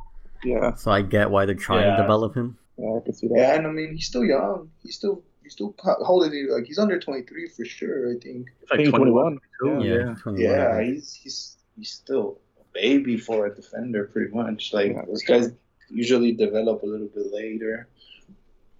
Yeah. 0.43 0.75
So 0.75 0.91
I 0.91 1.01
get 1.01 1.31
why 1.31 1.45
they're 1.45 1.55
trying 1.55 1.83
yeah. 1.83 1.97
to 1.97 2.01
develop 2.01 2.35
him. 2.35 2.57
Yeah, 2.77 2.97
I 2.97 3.03
can 3.03 3.13
see 3.13 3.27
that. 3.27 3.37
Yeah, 3.37 3.55
and 3.55 3.67
I 3.67 3.71
mean 3.71 3.93
he's 3.93 4.05
still 4.05 4.23
young. 4.23 4.69
He's 4.83 4.95
still 4.95 5.23
he's 5.43 5.53
still 5.53 5.75
how 5.83 5.97
old 5.99 6.25
is 6.27 6.33
he? 6.33 6.47
Like 6.49 6.65
he's 6.65 6.79
under 6.79 6.99
twenty 6.99 7.23
three 7.23 7.49
for 7.49 7.65
sure. 7.65 8.11
I 8.11 8.19
think. 8.19 8.47
like 8.71 8.89
twenty 8.89 9.11
one. 9.11 9.39
Yeah, 9.63 9.79
yeah, 9.79 10.15
21, 10.21 10.37
yeah. 10.37 10.81
He's 10.81 11.13
he's 11.13 11.57
he's 11.77 11.91
still 11.91 12.39
a 12.59 12.63
baby 12.73 13.17
for 13.17 13.47
a 13.47 13.55
defender, 13.55 14.05
pretty 14.05 14.33
much. 14.33 14.73
Like 14.73 14.93
yeah, 14.93 15.05
those 15.05 15.23
guys 15.23 15.51
usually 15.89 16.31
develop 16.31 16.83
a 16.83 16.85
little 16.85 17.07
bit 17.07 17.33
later. 17.33 17.87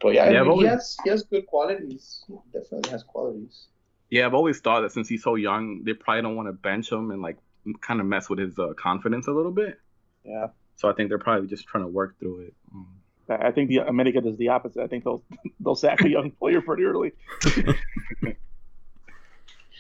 But 0.02 0.14
yeah, 0.14 0.30
yeah 0.30 0.42
I 0.42 0.44
mean, 0.44 0.60
he 0.60 0.66
has 0.66 0.98
he 1.04 1.10
has 1.10 1.24
good 1.24 1.46
qualities. 1.48 2.24
He 2.28 2.36
definitely 2.54 2.92
has 2.92 3.04
qualities. 3.04 3.68
Yeah, 4.10 4.25
I've 4.25 4.34
always 4.34 4.60
thought 4.60 4.82
that 4.82 4.92
since 4.92 5.10
he's 5.10 5.24
so 5.24 5.36
young, 5.36 5.84
they 5.84 5.94
probably 5.94 6.22
don't 6.22 6.36
want 6.36 6.48
to 6.48 6.54
bench 6.54 6.92
him 6.92 7.12
and 7.12 7.22
like 7.22 7.38
kind 7.82 8.00
of 8.00 8.06
mess 8.06 8.30
with 8.30 8.40
his 8.40 8.58
uh, 8.60 8.74
confidence 8.78 9.28
a 9.28 9.32
little 9.32 9.52
bit. 9.52 9.80
Yeah. 10.24 10.48
So 10.75 10.90
I 10.90 10.94
think 10.94 11.10
they're 11.10 11.20
probably 11.20 11.48
just 11.48 11.66
trying 11.68 11.84
to 11.84 11.88
work 11.88 12.20
through 12.20 12.42
it. 12.42 12.54
Um, 12.74 12.88
I 13.30 13.52
think 13.52 13.70
the 13.70 13.80
America 13.80 14.22
does 14.22 14.38
the 14.38 14.50
opposite. 14.50 14.84
I 14.84 14.88
think 14.88 15.04
they'll 15.04 15.24
they'll 15.60 15.75
sack 15.75 16.02
a 16.02 16.10
young 16.10 16.32
player 16.32 16.62
pretty 16.62 16.84
early. 16.84 17.14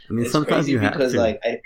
I 0.07 0.13
mean, 0.13 0.25
it's 0.25 0.31
sometimes 0.31 0.69
you 0.69 0.79
have 0.79 0.93
because 0.93 1.13
to. 1.13 1.19
like 1.19 1.41
I, 1.43 1.61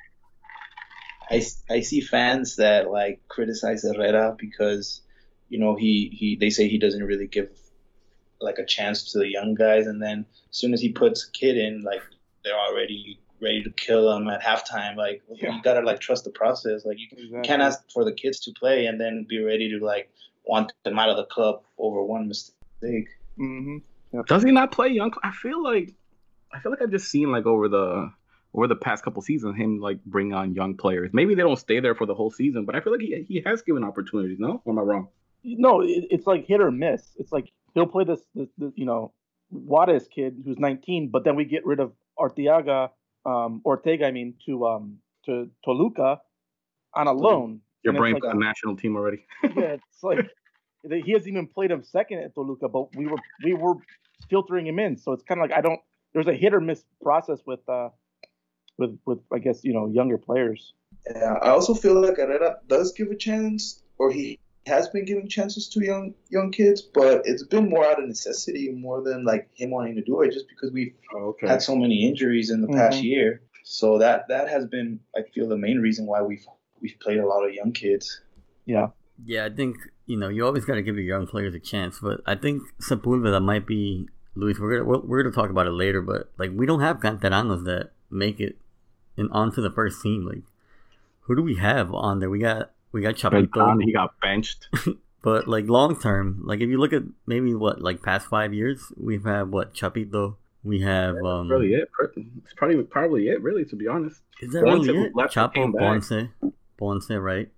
I, 1.29 1.45
I 1.69 1.81
see 1.81 2.01
fans 2.01 2.55
that 2.57 2.89
like 2.89 3.21
criticize 3.27 3.83
Herrera 3.83 4.35
because 4.37 5.01
you 5.49 5.59
know 5.59 5.75
he 5.75 6.09
he 6.13 6.35
they 6.35 6.49
say 6.49 6.67
he 6.67 6.79
doesn't 6.79 7.03
really 7.03 7.27
give 7.27 7.49
like 8.41 8.57
a 8.57 8.65
chance 8.65 9.11
to 9.11 9.19
the 9.19 9.27
young 9.27 9.53
guys, 9.55 9.87
and 9.87 10.01
then 10.01 10.25
as 10.49 10.57
soon 10.57 10.73
as 10.73 10.81
he 10.81 10.89
puts 10.89 11.27
a 11.27 11.31
kid 11.31 11.57
in, 11.57 11.83
like 11.83 12.01
they're 12.43 12.57
already 12.57 13.19
ready 13.41 13.63
to 13.63 13.69
kill 13.71 14.11
him 14.15 14.27
at 14.29 14.41
halftime. 14.41 14.95
Like 14.95 15.21
yeah. 15.29 15.55
you 15.55 15.61
gotta 15.61 15.81
like 15.81 15.99
trust 15.99 16.23
the 16.23 16.31
process. 16.31 16.85
Like 16.85 16.97
you, 16.99 17.07
exactly. 17.11 17.41
can't 17.47 17.61
ask 17.61 17.89
for 17.91 18.03
the 18.03 18.13
kids 18.13 18.39
to 18.41 18.51
play 18.51 18.85
and 18.85 18.99
then 18.99 19.25
be 19.27 19.43
ready 19.43 19.69
to 19.69 19.83
like 19.83 20.09
want 20.45 20.73
them 20.83 20.99
out 20.99 21.09
of 21.09 21.17
the 21.17 21.25
club 21.25 21.61
over 21.77 22.03
one 22.03 22.27
mistake. 22.27 23.09
Mm-hmm. 23.39 23.77
Yep. 24.13 24.25
Does 24.25 24.43
he 24.43 24.51
not 24.51 24.71
play 24.71 24.89
young? 24.89 25.13
I 25.23 25.31
feel 25.31 25.63
like 25.63 25.93
I 26.51 26.59
feel 26.59 26.71
like 26.71 26.81
I've 26.81 26.91
just 26.91 27.09
seen 27.09 27.31
like 27.31 27.45
over 27.45 27.69
the 27.69 28.11
over 28.53 28.67
the 28.67 28.75
past 28.75 29.03
couple 29.03 29.21
seasons 29.21 29.55
him 29.55 29.79
like 29.79 30.03
bring 30.05 30.33
on 30.33 30.55
young 30.55 30.75
players. 30.75 31.11
Maybe 31.13 31.35
they 31.35 31.43
don't 31.43 31.59
stay 31.59 31.79
there 31.79 31.95
for 31.95 32.05
the 32.05 32.15
whole 32.15 32.31
season, 32.31 32.65
but 32.65 32.75
I 32.75 32.81
feel 32.81 32.93
like 32.93 33.01
he 33.01 33.25
he 33.27 33.41
has 33.45 33.61
given 33.61 33.83
opportunities. 33.83 34.39
No, 34.39 34.61
or 34.65 34.73
am 34.73 34.79
I 34.79 34.81
wrong? 34.81 35.07
No, 35.43 35.81
it, 35.81 36.07
it's 36.09 36.27
like 36.27 36.45
hit 36.45 36.59
or 36.59 36.71
miss. 36.71 37.15
It's 37.17 37.31
like 37.31 37.51
he'll 37.73 37.87
play 37.87 38.03
this, 38.03 38.21
this, 38.35 38.49
this 38.57 38.71
you 38.75 38.85
know 38.85 39.13
Juarez 39.49 40.07
kid 40.13 40.41
who's 40.45 40.59
19, 40.59 41.09
but 41.09 41.23
then 41.23 41.35
we 41.35 41.45
get 41.45 41.65
rid 41.65 41.79
of 41.79 41.93
Arteaga, 42.17 42.89
um, 43.25 43.61
Ortega, 43.65 44.05
I 44.05 44.11
mean, 44.11 44.35
to 44.45 44.65
um 44.67 44.97
to 45.25 45.49
Toluca 45.63 46.21
on 46.93 47.07
a 47.07 47.13
loan. 47.13 47.61
Your 47.83 47.93
brain 47.93 48.13
like, 48.13 48.23
the 48.23 48.33
national 48.33 48.75
team 48.75 48.95
already. 48.95 49.25
yeah, 49.43 49.77
it's 49.77 50.03
like 50.03 50.29
he 50.83 51.11
hasn't 51.11 51.29
even 51.29 51.47
played 51.47 51.71
him 51.71 51.83
second 51.83 52.19
at 52.19 52.33
Toluca, 52.33 52.67
but 52.67 52.95
we 52.95 53.07
were 53.07 53.17
we 53.43 53.53
were 53.53 53.75
filtering 54.29 54.67
him 54.67 54.79
in. 54.79 54.97
So 54.97 55.13
it's 55.13 55.23
kind 55.23 55.39
of 55.39 55.49
like 55.49 55.57
I 55.57 55.61
don't. 55.61 55.79
There's 56.13 56.27
a 56.27 56.33
hit 56.33 56.53
or 56.53 56.61
miss 56.61 56.83
process 57.01 57.39
with 57.45 57.67
uh 57.69 57.89
with 58.77 58.97
with 59.05 59.19
I 59.33 59.39
guess 59.39 59.63
you 59.63 59.73
know 59.73 59.87
younger 59.87 60.17
players. 60.17 60.73
Yeah, 61.13 61.33
I 61.41 61.49
also 61.49 61.73
feel 61.73 62.01
like 62.01 62.17
Herrera 62.17 62.57
does 62.67 62.91
give 62.93 63.09
a 63.09 63.15
chance, 63.15 63.81
or 63.97 64.11
he 64.11 64.39
has 64.69 64.87
been 64.87 65.05
giving 65.05 65.27
chances 65.27 65.67
to 65.69 65.83
young 65.83 66.13
young 66.29 66.51
kids, 66.51 66.81
but 66.81 67.23
it's 67.25 67.43
been 67.43 67.69
more 67.69 67.85
out 67.85 68.01
of 68.01 68.07
necessity 68.07 68.71
more 68.71 69.01
than 69.01 69.25
like 69.25 69.49
him 69.53 69.71
wanting 69.71 69.95
to 69.95 70.01
do 70.01 70.21
it, 70.21 70.31
just 70.31 70.47
because 70.47 70.71
we've 70.71 70.93
oh, 71.13 71.29
okay. 71.29 71.47
had 71.47 71.61
so 71.61 71.75
many 71.75 72.07
injuries 72.07 72.49
in 72.49 72.61
the 72.61 72.67
mm-hmm. 72.67 72.77
past 72.77 73.03
year. 73.03 73.41
So 73.63 73.97
that 73.99 74.27
that 74.29 74.47
has 74.49 74.65
been, 74.65 74.99
I 75.15 75.21
feel, 75.33 75.49
the 75.49 75.57
main 75.57 75.79
reason 75.79 76.05
why 76.05 76.21
we've 76.21 76.45
we've 76.81 76.97
played 77.01 77.19
a 77.19 77.27
lot 77.27 77.45
of 77.45 77.53
young 77.53 77.73
kids. 77.73 78.21
Yeah. 78.65 78.87
Yeah, 79.25 79.45
I 79.45 79.49
think 79.49 79.75
you 80.05 80.17
know 80.17 80.29
you 80.29 80.45
always 80.45 80.63
got 80.63 80.75
to 80.75 80.81
give 80.81 80.95
your 80.95 81.03
young 81.03 81.27
players 81.27 81.53
a 81.53 81.59
chance, 81.59 81.99
but 82.01 82.21
I 82.25 82.35
think 82.35 82.63
Sepulveda 82.81 83.43
might 83.43 83.67
be 83.67 84.07
Luis. 84.35 84.57
We're 84.59 84.79
gonna 84.79 84.99
we're, 85.05 85.23
gonna 85.23 85.35
talk 85.35 85.49
about 85.49 85.67
it 85.67 85.71
later, 85.71 86.01
but 86.01 86.31
like 86.37 86.51
we 86.55 86.65
don't 86.65 86.79
have 86.79 87.01
canteranos 87.01 87.65
that 87.65 87.91
make 88.09 88.39
it 88.39 88.57
in 89.17 89.29
onto 89.31 89.61
the 89.61 89.69
first 89.69 90.01
team. 90.01 90.25
Like 90.25 90.43
who 91.29 91.35
do 91.35 91.43
we 91.43 91.55
have 91.55 91.93
on 91.93 92.19
there? 92.19 92.29
We 92.29 92.39
got 92.39 92.71
we 92.91 93.01
got 93.01 93.15
Chapito. 93.15 93.81
He 93.83 93.91
got 93.91 94.19
benched. 94.21 94.67
but 95.21 95.47
like 95.47 95.67
long 95.67 95.99
term, 95.99 96.41
like 96.45 96.61
if 96.61 96.69
you 96.69 96.77
look 96.77 96.93
at 96.93 97.03
maybe 97.25 97.53
what 97.53 97.81
like 97.81 98.01
past 98.01 98.27
five 98.27 98.53
years, 98.53 98.91
we've 98.97 99.23
had 99.23 99.51
what 99.51 99.73
Chapito. 99.73 100.35
We 100.63 100.81
have 100.81 101.15
um. 101.23 101.49
Really 101.49 101.73
it. 101.73 101.89
It's 102.43 102.53
probably 102.53 102.83
probably 102.83 103.29
it. 103.29 103.41
Really, 103.41 103.63
to 103.65 103.75
be 103.75 103.87
honest. 103.87 104.21
Is 104.41 104.51
that 104.51 104.63
Bonce 104.63 104.87
really 104.87 105.07
it? 105.07 105.13
Chapo 105.13 105.71
Bonce, 105.71 106.29
Bonce, 106.79 107.21
right? 107.21 107.49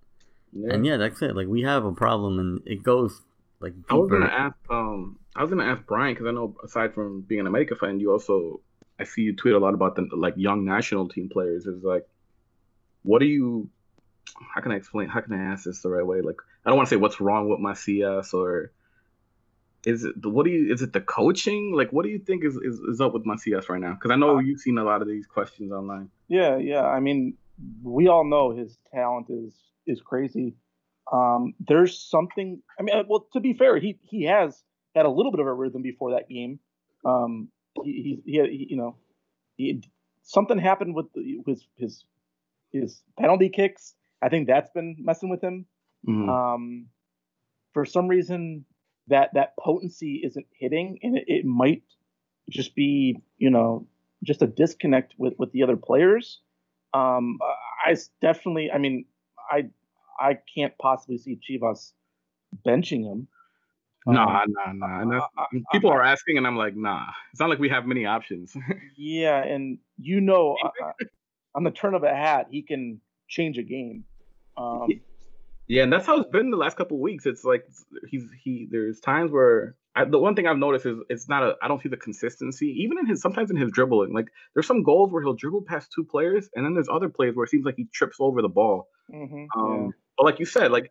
Yeah. 0.52 0.74
And 0.74 0.86
yeah, 0.86 0.98
that's 0.98 1.20
it. 1.22 1.34
Like 1.34 1.48
we 1.48 1.62
have 1.62 1.84
a 1.84 1.92
problem, 1.92 2.38
and 2.38 2.62
it 2.64 2.82
goes 2.82 3.22
like. 3.60 3.74
Deeper. 3.74 3.94
I 3.94 3.96
was 3.96 4.10
gonna 4.10 4.26
ask. 4.26 4.56
Um, 4.70 5.18
I 5.34 5.42
was 5.42 5.50
gonna 5.50 5.64
ask 5.64 5.84
Bryan 5.86 6.14
because 6.14 6.28
I 6.28 6.30
know 6.30 6.54
aside 6.62 6.94
from 6.94 7.22
being 7.22 7.40
an 7.40 7.46
America 7.48 7.74
fan, 7.74 7.98
you 7.98 8.12
also 8.12 8.60
I 9.00 9.04
see 9.04 9.22
you 9.22 9.34
tweet 9.34 9.54
a 9.54 9.58
lot 9.58 9.74
about 9.74 9.96
the 9.96 10.08
like 10.12 10.34
young 10.36 10.64
national 10.64 11.08
team 11.08 11.28
players. 11.28 11.66
Is 11.66 11.82
like, 11.82 12.06
what 13.02 13.18
do 13.18 13.26
you 13.26 13.68
how 14.54 14.60
can 14.60 14.72
I 14.72 14.76
explain? 14.76 15.08
How 15.08 15.20
can 15.20 15.32
I 15.32 15.52
ask 15.52 15.64
this 15.64 15.82
the 15.82 15.90
right 15.90 16.06
way? 16.06 16.20
Like, 16.20 16.36
I 16.64 16.70
don't 16.70 16.76
want 16.76 16.88
to 16.88 16.94
say 16.94 16.98
what's 16.98 17.20
wrong 17.20 17.48
with 17.48 17.60
Macias 17.60 18.32
or 18.34 18.72
is 19.84 20.04
it 20.04 20.24
what 20.24 20.44
do 20.44 20.50
you 20.50 20.72
is 20.72 20.82
it 20.82 20.92
the 20.92 21.00
coaching? 21.00 21.72
Like, 21.74 21.92
what 21.92 22.04
do 22.04 22.10
you 22.10 22.18
think 22.18 22.44
is 22.44 22.56
is, 22.56 22.78
is 22.78 23.00
up 23.00 23.12
with 23.12 23.26
Macias 23.26 23.68
right 23.68 23.80
now? 23.80 23.94
Because 23.94 24.10
I 24.10 24.16
know 24.16 24.36
uh, 24.36 24.40
you've 24.40 24.60
seen 24.60 24.78
a 24.78 24.84
lot 24.84 25.02
of 25.02 25.08
these 25.08 25.26
questions 25.26 25.72
online. 25.72 26.08
Yeah, 26.28 26.56
yeah. 26.56 26.82
I 26.82 27.00
mean, 27.00 27.34
we 27.82 28.08
all 28.08 28.24
know 28.24 28.54
his 28.54 28.78
talent 28.94 29.26
is 29.28 29.54
is 29.86 30.00
crazy. 30.00 30.54
Um, 31.12 31.54
there's 31.60 31.98
something. 31.98 32.62
I 32.78 32.82
mean, 32.82 33.04
well, 33.08 33.26
to 33.32 33.40
be 33.40 33.54
fair, 33.54 33.78
he 33.78 33.98
he 34.02 34.24
has 34.24 34.62
had 34.94 35.06
a 35.06 35.10
little 35.10 35.32
bit 35.32 35.40
of 35.40 35.46
a 35.46 35.52
rhythm 35.52 35.82
before 35.82 36.12
that 36.12 36.28
game. 36.28 36.60
Um, 37.04 37.48
he 37.82 38.20
he, 38.24 38.32
he, 38.32 38.48
he 38.48 38.66
you 38.70 38.76
know, 38.76 38.96
he, 39.56 39.82
something 40.22 40.58
happened 40.58 40.94
with 40.94 41.06
his 41.44 41.66
his 41.76 42.04
his 42.72 43.02
penalty 43.18 43.48
kicks 43.48 43.94
I 44.22 44.28
think 44.28 44.46
that's 44.46 44.70
been 44.70 44.96
messing 45.00 45.28
with 45.28 45.42
him. 45.42 45.66
Mm-hmm. 46.08 46.28
Um, 46.28 46.86
for 47.74 47.84
some 47.84 48.08
reason, 48.08 48.64
that 49.08 49.30
that 49.34 49.56
potency 49.58 50.22
isn't 50.24 50.46
hitting, 50.58 50.98
and 51.02 51.16
it, 51.16 51.24
it, 51.26 51.44
might 51.44 51.82
just 52.50 52.74
be 52.74 53.20
you 53.38 53.50
know 53.50 53.86
just 54.22 54.42
a 54.42 54.46
disconnect 54.46 55.14
with 55.18 55.34
with 55.38 55.52
the 55.52 55.62
other 55.62 55.76
players. 55.76 56.40
Um, 56.94 57.38
I 57.84 57.96
definitely, 58.20 58.70
I 58.70 58.78
mean, 58.78 59.06
I 59.50 59.68
I 60.20 60.38
can't 60.54 60.76
possibly 60.78 61.18
see 61.18 61.38
Chivas 61.38 61.92
benching 62.66 63.04
him. 63.04 63.28
Nah, 64.06 64.44
nah, 64.48 64.72
nah. 64.72 65.00
And 65.00 65.12
that's, 65.12 65.24
I- 65.36 65.42
I- 65.42 65.60
people 65.72 65.90
are 65.90 66.02
asking, 66.02 66.36
and 66.36 66.46
I'm 66.46 66.56
like, 66.56 66.76
nah. 66.76 67.06
It's 67.30 67.40
not 67.40 67.50
like 67.50 67.58
we 67.58 67.68
have 67.68 67.86
many 67.86 68.06
options. 68.06 68.56
Yeah, 68.96 69.42
and 69.42 69.78
you 69.98 70.20
know, 70.20 70.56
uh, 70.64 70.86
uh, 70.86 70.92
on 71.54 71.64
the 71.64 71.70
turn 71.70 71.94
of 71.94 72.02
a 72.02 72.14
hat, 72.14 72.48
he 72.50 72.62
can 72.62 73.00
change 73.28 73.58
a 73.58 73.62
game. 73.62 74.04
Um, 74.56 75.00
Yeah, 75.68 75.84
and 75.84 75.92
that's 75.92 76.06
how 76.06 76.20
it's 76.20 76.30
been 76.30 76.50
the 76.50 76.56
last 76.56 76.76
couple 76.76 77.00
weeks. 77.00 77.26
It's 77.26 77.44
like 77.44 77.64
he's 78.08 78.24
he. 78.42 78.68
There's 78.70 79.00
times 79.00 79.30
where 79.30 79.76
I, 79.94 80.04
the 80.04 80.18
one 80.18 80.34
thing 80.34 80.46
I've 80.46 80.58
noticed 80.58 80.86
is 80.86 80.98
it's 81.08 81.28
not 81.28 81.42
a. 81.44 81.56
I 81.62 81.68
don't 81.68 81.80
see 81.82 81.88
the 81.88 81.96
consistency, 81.96 82.68
even 82.82 82.98
in 82.98 83.06
his 83.06 83.22
sometimes 83.22 83.50
in 83.50 83.56
his 83.56 83.70
dribbling. 83.72 84.12
Like 84.12 84.28
there's 84.54 84.66
some 84.66 84.82
goals 84.82 85.12
where 85.12 85.22
he'll 85.22 85.34
dribble 85.34 85.64
past 85.66 85.92
two 85.94 86.04
players, 86.04 86.50
and 86.54 86.64
then 86.64 86.74
there's 86.74 86.88
other 86.90 87.08
plays 87.08 87.34
where 87.36 87.44
it 87.44 87.50
seems 87.50 87.64
like 87.64 87.76
he 87.76 87.86
trips 87.94 88.16
over 88.20 88.42
the 88.42 88.48
ball. 88.48 88.88
mhm, 89.08 89.46
Um, 89.56 89.94
But 90.16 90.24
like 90.24 90.38
you 90.40 90.46
said, 90.46 90.72
like 90.72 90.90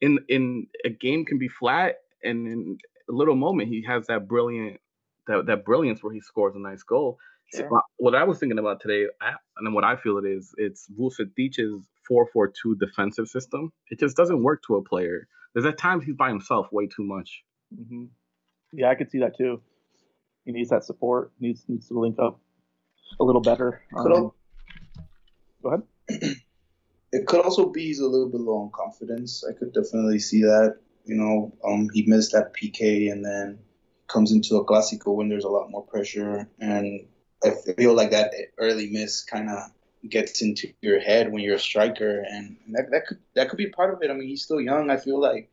in 0.00 0.18
in 0.28 0.66
a 0.84 0.90
game 0.90 1.24
can 1.24 1.38
be 1.38 1.48
flat, 1.48 1.96
and 2.22 2.46
in 2.48 2.78
a 3.08 3.12
little 3.12 3.36
moment 3.36 3.68
he 3.68 3.82
has 3.84 4.06
that 4.06 4.28
brilliant 4.28 4.80
that 5.26 5.46
that 5.46 5.64
brilliance 5.64 6.02
where 6.02 6.12
he 6.12 6.20
scores 6.20 6.54
a 6.56 6.60
nice 6.60 6.82
goal. 6.82 7.18
Sure. 7.54 7.68
What- 7.68 7.84
What 7.98 8.14
I 8.14 8.24
was 8.24 8.38
thinking 8.38 8.58
about 8.58 8.80
today, 8.80 9.06
I, 9.20 9.34
and 9.56 9.66
then 9.66 9.74
what 9.74 9.84
I 9.84 9.96
feel 9.96 10.18
it 10.18 10.24
is, 10.24 10.54
it's 10.58 10.88
Vucetich's 10.88 11.88
four 12.08 12.26
four 12.32 12.48
two 12.48 12.74
defensive 12.76 13.28
system. 13.28 13.72
It 13.90 13.98
just 14.00 14.16
doesn't 14.16 14.42
work 14.42 14.62
to 14.66 14.76
a 14.76 14.82
player. 14.82 15.28
There's 15.54 15.66
at 15.66 15.78
times 15.78 16.04
he's 16.04 16.16
by 16.16 16.28
himself 16.28 16.66
way 16.72 16.86
too 16.86 17.04
much. 17.04 17.44
yeah, 17.70 17.84
hmm 17.84 18.04
yeah, 18.72 18.88
I 18.90 18.94
could 18.94 19.10
see 19.10 19.18
that 19.20 19.36
too. 19.36 19.60
He 20.46 20.52
needs 20.52 20.70
that 20.70 20.82
support. 20.84 21.32
needs 21.38 21.62
needs 21.68 21.88
to 21.88 21.98
link 22.00 22.18
up 22.18 22.40
a 23.20 23.24
little 23.24 23.42
better. 23.42 23.82
Could 23.94 24.12
Um, 24.12 24.18
al- 24.18 24.34
go 25.62 25.68
ahead. 25.68 25.82
it 27.12 27.26
could 27.26 27.40
also 27.44 27.68
be 27.68 27.82
he's 27.84 28.00
a 28.00 28.06
little 28.08 28.28
bit 28.30 28.40
low 28.40 28.56
on 28.62 28.70
confidence. 28.72 29.44
I 29.48 29.52
could 29.52 29.72
definitely 29.72 30.18
see 30.18 30.42
that. 30.42 30.78
You 31.04 31.16
know, 31.16 31.52
um, 31.64 31.88
he 31.92 32.04
missed 32.06 32.32
that 32.32 32.54
PK 32.54 33.10
and 33.12 33.24
then 33.24 33.58
comes 34.08 34.32
into 34.32 34.56
a 34.56 34.64
Clásico 34.64 35.14
when 35.14 35.28
there's 35.28 35.44
a 35.44 35.48
lot 35.50 35.70
more 35.70 35.84
pressure, 35.84 36.48
and 36.58 37.06
I 37.44 37.50
feel 37.76 37.94
like 37.94 38.10
that 38.10 38.32
early 38.58 38.90
miss 38.90 39.22
kind 39.24 39.50
of 39.50 39.70
gets 40.08 40.42
into 40.42 40.72
your 40.80 41.00
head 41.00 41.32
when 41.32 41.42
you're 41.42 41.56
a 41.56 41.60
striker, 41.60 42.24
and 42.28 42.56
that 42.70 42.90
that 42.90 43.06
could 43.06 43.18
that 43.34 43.48
could 43.48 43.56
be 43.56 43.68
part 43.68 43.92
of 43.92 44.02
it. 44.02 44.10
I 44.10 44.14
mean, 44.14 44.28
he's 44.28 44.42
still 44.42 44.60
young. 44.60 44.90
I 44.90 44.96
feel 44.96 45.20
like 45.20 45.50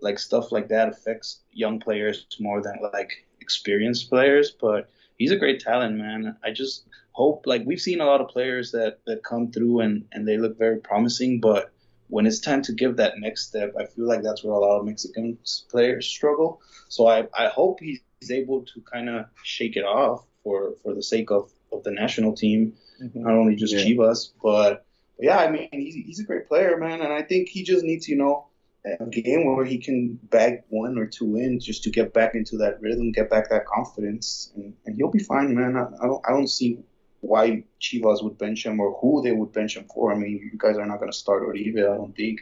like 0.00 0.18
stuff 0.18 0.52
like 0.52 0.68
that 0.68 0.88
affects 0.88 1.40
young 1.52 1.78
players 1.78 2.26
more 2.40 2.62
than 2.62 2.78
like 2.92 3.12
experienced 3.40 4.08
players, 4.08 4.50
but 4.50 4.90
he's 5.18 5.30
a 5.30 5.36
great 5.36 5.60
talent, 5.60 5.96
man. 5.96 6.36
I 6.44 6.50
just 6.50 6.84
hope 7.12 7.44
like 7.46 7.62
we've 7.66 7.80
seen 7.80 8.00
a 8.00 8.06
lot 8.06 8.20
of 8.20 8.28
players 8.28 8.72
that 8.72 8.98
that 9.06 9.24
come 9.24 9.50
through 9.50 9.80
and 9.80 10.04
and 10.12 10.26
they 10.26 10.38
look 10.38 10.58
very 10.58 10.78
promising, 10.80 11.40
but 11.40 11.70
when 12.08 12.26
it's 12.26 12.40
time 12.40 12.60
to 12.62 12.72
give 12.74 12.96
that 12.96 13.18
next 13.18 13.48
step, 13.48 13.72
I 13.78 13.86
feel 13.86 14.06
like 14.06 14.22
that's 14.22 14.44
where 14.44 14.54
a 14.54 14.58
lot 14.58 14.80
of 14.80 14.84
Mexican 14.84 15.38
players 15.70 16.06
struggle. 16.06 16.60
So 16.88 17.06
I 17.06 17.26
I 17.36 17.48
hope 17.48 17.80
he's 17.80 18.00
able 18.30 18.62
to 18.62 18.80
kind 18.82 19.08
of 19.08 19.26
shake 19.42 19.76
it 19.76 19.84
off 19.84 20.24
for 20.42 20.74
for 20.82 20.94
the 20.94 21.02
sake 21.02 21.30
of 21.30 21.50
of 21.72 21.82
the 21.84 21.90
national 21.90 22.34
team, 22.34 22.74
Mhm. 23.02 23.16
not 23.16 23.32
only 23.34 23.54
just 23.56 23.74
Yeah. 23.74 23.84
Chivas, 23.84 24.30
but, 24.42 24.84
but 25.16 25.24
yeah, 25.24 25.38
I 25.38 25.50
mean 25.50 25.68
he's 25.72 25.94
he's 25.94 26.20
a 26.20 26.24
great 26.24 26.48
player, 26.48 26.76
man, 26.76 27.00
and 27.00 27.12
I 27.12 27.22
think 27.22 27.48
he 27.48 27.62
just 27.62 27.84
needs 27.84 28.08
you 28.08 28.16
know 28.16 28.46
a 28.84 29.06
game 29.06 29.46
where 29.46 29.64
he 29.64 29.78
can 29.78 30.18
bag 30.24 30.62
one 30.68 30.98
or 30.98 31.06
two 31.06 31.36
in 31.36 31.60
just 31.60 31.84
to 31.84 31.90
get 31.90 32.12
back 32.12 32.34
into 32.34 32.56
that 32.58 32.80
rhythm, 32.80 33.12
get 33.12 33.30
back 33.30 33.48
that 33.50 33.64
confidence, 33.64 34.50
and, 34.56 34.74
and 34.86 34.96
he'll 34.96 35.10
be 35.10 35.20
fine, 35.20 35.54
man. 35.54 35.76
I, 35.76 35.84
I 36.02 36.06
don't 36.06 36.22
I 36.28 36.30
don't 36.32 36.48
see 36.48 36.78
why 37.20 37.62
Chivas 37.80 38.24
would 38.24 38.36
bench 38.38 38.66
him 38.66 38.80
or 38.80 38.98
who 39.00 39.22
they 39.22 39.30
would 39.30 39.52
bench 39.52 39.76
him 39.76 39.84
for. 39.94 40.12
I 40.12 40.16
mean, 40.16 40.50
you 40.52 40.58
guys 40.58 40.76
are 40.76 40.84
not 40.86 40.98
going 40.98 41.12
to 41.12 41.16
start 41.16 41.44
Oribe, 41.44 41.78
I 41.78 41.96
don't 41.96 42.16
think. 42.16 42.40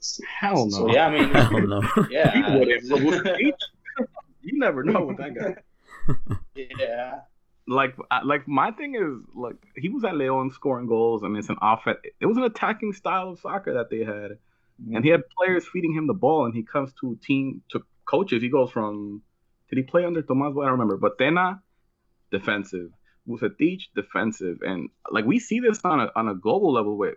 So, 0.00 0.22
Hell 0.40 0.66
no. 0.66 0.70
so 0.70 0.92
yeah, 0.92 1.06
I 1.06 1.10
mean, 1.10 1.28
Hell 1.32 1.66
no. 1.66 1.80
yeah, 2.10 2.36
You 2.52 2.58
wouldn't, 2.58 2.88
but 2.90 3.40
you 4.42 4.58
never 4.58 4.82
know 4.84 5.06
with 5.06 5.16
that 5.16 5.34
guy. 5.34 5.56
Yeah. 6.56 7.20
like 7.68 7.96
like 8.24 8.46
my 8.48 8.70
thing 8.72 8.94
is 8.94 9.24
like 9.34 9.56
he 9.76 9.88
was 9.88 10.04
at 10.04 10.16
Leon 10.16 10.50
scoring 10.50 10.86
goals 10.86 11.22
and 11.22 11.36
it's 11.36 11.48
an 11.48 11.56
offense 11.62 11.98
it 12.20 12.26
was 12.26 12.36
an 12.36 12.44
attacking 12.44 12.92
style 12.92 13.30
of 13.30 13.40
soccer 13.40 13.74
that 13.74 13.90
they 13.90 14.04
had. 14.04 14.38
And 14.92 15.04
he 15.04 15.10
had 15.10 15.22
players 15.28 15.64
feeding 15.72 15.94
him 15.94 16.08
the 16.08 16.14
ball 16.14 16.44
and 16.44 16.54
he 16.54 16.64
comes 16.64 16.92
to 17.00 17.16
team 17.22 17.62
to 17.70 17.82
coaches. 18.04 18.42
He 18.42 18.48
goes 18.48 18.70
from 18.70 19.22
did 19.68 19.76
he 19.76 19.84
play 19.84 20.04
under 20.04 20.22
Tomas 20.22 20.56
I 20.58 20.62
don't 20.62 20.72
remember. 20.72 20.96
But 20.96 21.18
Tena 21.18 21.60
defensive. 22.32 22.90
Vucetich 23.28 23.82
defensive. 23.94 24.58
And 24.62 24.88
like 25.10 25.24
we 25.24 25.38
see 25.38 25.60
this 25.60 25.80
on 25.84 26.00
a 26.00 26.10
on 26.16 26.28
a 26.28 26.34
global 26.34 26.72
level 26.72 26.96
with 26.98 27.14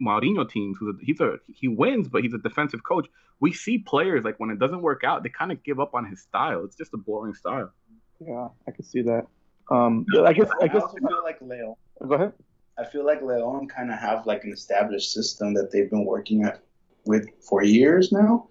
Mourinho 0.00 0.48
teams 0.48 0.76
who's 0.78 0.94
a, 0.94 1.04
he's 1.04 1.20
a 1.20 1.38
he 1.48 1.66
wins 1.66 2.08
but 2.08 2.22
he's 2.22 2.34
a 2.34 2.38
defensive 2.38 2.84
coach. 2.84 3.08
We 3.40 3.52
see 3.52 3.78
players 3.78 4.22
like 4.22 4.38
when 4.38 4.50
it 4.50 4.60
doesn't 4.60 4.82
work 4.82 5.02
out 5.02 5.24
they 5.24 5.28
kind 5.28 5.50
of 5.50 5.64
give 5.64 5.80
up 5.80 5.94
on 5.94 6.04
his 6.04 6.22
style. 6.22 6.64
It's 6.64 6.76
just 6.76 6.94
a 6.94 6.98
boring 6.98 7.34
style 7.34 7.72
Yeah, 8.20 8.48
I 8.66 8.70
could 8.70 8.86
see 8.86 9.02
that. 9.02 9.26
Um, 9.70 10.06
yeah, 10.12 10.22
I 10.22 10.32
guess 10.32 10.48
I 10.60 10.66
guess 10.66 10.82
also 10.82 10.96
feel 10.96 11.22
like 11.22 11.40
Leo. 11.40 11.76
go 12.06 12.14
ahead. 12.14 12.32
I 12.78 12.84
feel 12.84 13.04
like 13.04 13.22
Leon 13.22 13.68
kind 13.68 13.90
of 13.90 13.98
have 13.98 14.26
like 14.26 14.44
an 14.44 14.52
established 14.52 15.12
system 15.12 15.54
that 15.54 15.70
they've 15.72 15.90
been 15.90 16.04
working 16.04 16.44
at 16.44 16.62
with 17.04 17.26
for 17.42 17.62
years 17.62 18.12
now, 18.12 18.48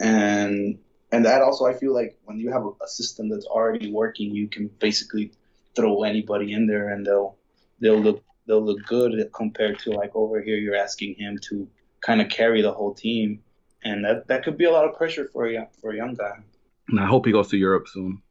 and 0.00 0.78
and 1.12 1.24
that 1.24 1.42
also 1.42 1.66
I 1.66 1.74
feel 1.74 1.94
like 1.94 2.18
when 2.24 2.38
you 2.38 2.50
have 2.50 2.64
a, 2.64 2.70
a 2.82 2.88
system 2.88 3.28
that's 3.28 3.46
already 3.46 3.90
working, 3.92 4.34
you 4.34 4.48
can 4.48 4.68
basically 4.78 5.32
throw 5.74 6.02
anybody 6.02 6.52
in 6.52 6.66
there 6.66 6.88
and 6.88 7.06
they'll 7.06 7.36
they'll 7.80 8.00
look 8.00 8.24
they'll 8.46 8.64
look 8.64 8.84
good 8.86 9.30
compared 9.32 9.78
to 9.80 9.90
like 9.90 10.10
over 10.14 10.42
here 10.42 10.56
you're 10.56 10.74
asking 10.74 11.14
him 11.14 11.38
to 11.48 11.68
kind 12.00 12.20
of 12.20 12.28
carry 12.28 12.62
the 12.62 12.72
whole 12.72 12.94
team, 12.94 13.40
and 13.84 14.04
that 14.04 14.26
that 14.28 14.44
could 14.44 14.56
be 14.58 14.64
a 14.64 14.70
lot 14.70 14.84
of 14.84 14.96
pressure 14.96 15.28
for 15.32 15.46
a 15.46 15.52
young, 15.52 15.66
for 15.80 15.92
a 15.92 15.96
young 15.96 16.14
guy. 16.14 16.38
And 16.88 16.98
I 16.98 17.06
hope 17.06 17.26
he 17.26 17.32
goes 17.32 17.48
to 17.48 17.56
Europe 17.56 17.86
soon. 17.88 18.22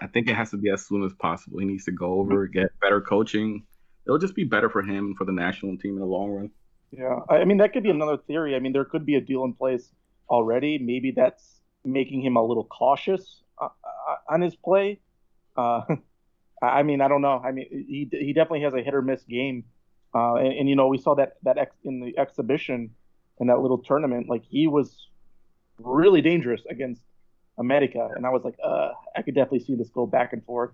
I 0.00 0.06
think 0.06 0.28
it 0.28 0.34
has 0.34 0.50
to 0.50 0.56
be 0.56 0.70
as 0.70 0.86
soon 0.86 1.04
as 1.04 1.12
possible. 1.14 1.58
He 1.58 1.66
needs 1.66 1.84
to 1.84 1.92
go 1.92 2.20
over, 2.20 2.46
get 2.46 2.68
better 2.80 3.00
coaching. 3.00 3.64
It'll 4.06 4.18
just 4.18 4.34
be 4.34 4.44
better 4.44 4.68
for 4.68 4.82
him 4.82 5.06
and 5.06 5.16
for 5.16 5.24
the 5.24 5.32
national 5.32 5.76
team 5.78 5.94
in 5.94 6.00
the 6.00 6.06
long 6.06 6.30
run. 6.30 6.50
Yeah, 6.92 7.20
I 7.28 7.44
mean 7.44 7.58
that 7.58 7.72
could 7.72 7.82
be 7.82 7.90
another 7.90 8.16
theory. 8.16 8.54
I 8.54 8.60
mean 8.60 8.72
there 8.72 8.84
could 8.84 9.04
be 9.04 9.16
a 9.16 9.20
deal 9.20 9.44
in 9.44 9.52
place 9.52 9.90
already. 10.28 10.78
Maybe 10.78 11.10
that's 11.10 11.60
making 11.84 12.22
him 12.22 12.36
a 12.36 12.44
little 12.44 12.64
cautious 12.64 13.42
uh, 13.60 13.66
uh, 13.66 14.16
on 14.28 14.40
his 14.40 14.54
play. 14.54 15.00
Uh, 15.56 15.82
I 16.62 16.66
I 16.66 16.82
mean 16.84 17.00
I 17.00 17.08
don't 17.08 17.22
know. 17.22 17.42
I 17.44 17.52
mean 17.52 17.66
he 17.70 18.08
he 18.10 18.32
definitely 18.32 18.62
has 18.62 18.74
a 18.74 18.82
hit 18.82 18.94
or 18.94 19.02
miss 19.02 19.22
game, 19.24 19.64
uh, 20.14 20.36
and, 20.36 20.52
and 20.52 20.68
you 20.68 20.76
know 20.76 20.86
we 20.86 20.98
saw 20.98 21.14
that 21.16 21.34
that 21.42 21.58
ex, 21.58 21.74
in 21.84 22.00
the 22.00 22.16
exhibition 22.18 22.90
in 23.40 23.48
that 23.48 23.60
little 23.60 23.78
tournament. 23.78 24.28
Like 24.28 24.44
he 24.48 24.66
was 24.68 25.08
really 25.78 26.22
dangerous 26.22 26.62
against 26.70 27.02
America, 27.58 28.08
and 28.14 28.26
I 28.26 28.30
was 28.30 28.42
like, 28.44 28.56
uh, 28.62 28.90
I 29.16 29.22
could 29.22 29.34
definitely 29.34 29.60
see 29.60 29.74
this 29.74 29.88
go 29.88 30.06
back 30.06 30.32
and 30.32 30.44
forth. 30.44 30.70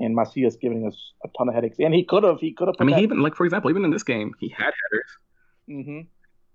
And 0.00 0.14
Macias 0.14 0.56
giving 0.56 0.86
us 0.86 0.96
a 1.24 1.28
ton 1.36 1.48
of 1.48 1.54
headaches, 1.54 1.78
and 1.80 1.92
he 1.92 2.04
could 2.04 2.22
have, 2.22 2.38
he 2.40 2.52
could 2.52 2.68
have. 2.68 2.76
I 2.78 2.84
mean, 2.84 2.96
he 2.96 3.02
even 3.02 3.20
like 3.20 3.34
for 3.34 3.44
example, 3.44 3.68
even 3.70 3.84
in 3.84 3.90
this 3.90 4.04
game, 4.04 4.32
he 4.38 4.48
had 4.48 4.72
headers. 4.90 5.10
Mm-hmm. 5.68 6.00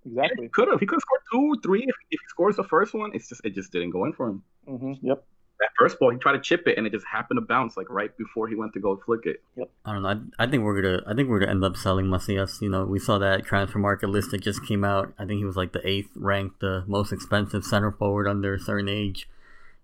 He 0.03 0.09
Exactly. 0.09 0.49
could 0.49 0.67
have. 0.69 0.79
He 0.79 0.85
could 0.85 0.95
have 0.95 1.01
scored 1.01 1.21
two, 1.31 1.61
three. 1.61 1.81
If, 1.83 1.95
if 2.11 2.19
he 2.21 2.27
scores 2.29 2.55
the 2.55 2.63
first 2.63 2.93
one, 2.93 3.11
it's 3.13 3.27
just 3.29 3.41
it 3.43 3.53
just 3.53 3.71
didn't 3.71 3.91
go 3.91 4.05
in 4.05 4.13
for 4.13 4.29
him. 4.29 4.43
hmm 4.65 4.93
Yep. 5.01 5.23
That 5.59 5.69
first 5.77 5.99
ball, 5.99 6.09
he 6.11 6.17
tried 6.17 6.33
to 6.33 6.39
chip 6.41 6.67
it, 6.67 6.77
and 6.77 6.87
it 6.87 6.91
just 6.91 7.05
happened 7.05 7.37
to 7.37 7.45
bounce 7.45 7.77
like 7.77 7.89
right 7.89 8.09
before 8.17 8.47
he 8.47 8.55
went 8.55 8.73
to 8.73 8.79
go 8.79 8.99
flick 9.05 9.25
it. 9.25 9.43
Yep. 9.55 9.69
I 9.85 9.93
don't 9.93 10.01
know. 10.03 10.09
I, 10.39 10.43
I 10.43 10.47
think 10.47 10.63
we're 10.63 10.81
gonna. 10.81 11.01
I 11.05 11.13
think 11.13 11.29
we're 11.29 11.39
gonna 11.39 11.51
end 11.51 11.63
up 11.63 11.77
selling 11.77 12.07
Macias. 12.07 12.59
You 12.61 12.69
know, 12.69 12.85
we 12.85 12.97
saw 12.99 13.17
that 13.19 13.45
transfer 13.45 13.77
market 13.79 14.07
list 14.09 14.31
that 14.31 14.41
just 14.41 14.65
came 14.65 14.83
out. 14.83 15.13
I 15.19 15.25
think 15.25 15.37
he 15.39 15.45
was 15.45 15.55
like 15.55 15.73
the 15.73 15.85
eighth 15.87 16.09
ranked, 16.15 16.59
the 16.61 16.83
most 16.87 17.11
expensive 17.13 17.63
center 17.63 17.91
forward 17.91 18.27
under 18.27 18.55
a 18.55 18.59
certain 18.59 18.89
age, 18.89 19.29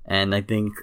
and 0.09 0.35
I 0.35 0.41
think, 0.41 0.73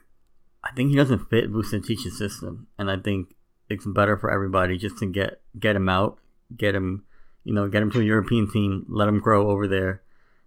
I 0.65 0.73
think 0.73 0.91
he 0.91 0.97
doesn't 0.97 1.29
fit 1.29 1.51
Vucetich's 1.51 2.17
system, 2.17 2.69
and 2.79 2.91
I 2.91 2.97
think 2.97 3.35
it's 3.69 3.85
better 3.85 4.17
for 4.17 4.31
everybody 4.31 4.79
just 4.79 4.97
to 4.99 5.07
get 5.07 5.41
get 5.59 5.77
him 5.77 5.89
out, 5.89 6.19
get 6.57 6.75
him, 6.75 7.05
you 7.45 7.53
know, 7.53 7.69
get 7.69 7.83
him 7.83 7.91
to 7.91 8.01
a 8.01 8.05
European 8.05 8.51
team, 8.51 8.87
let 8.89 9.09
him 9.09 9.19
grow 9.21 9.51
over 9.51 9.67
there, 9.67 10.03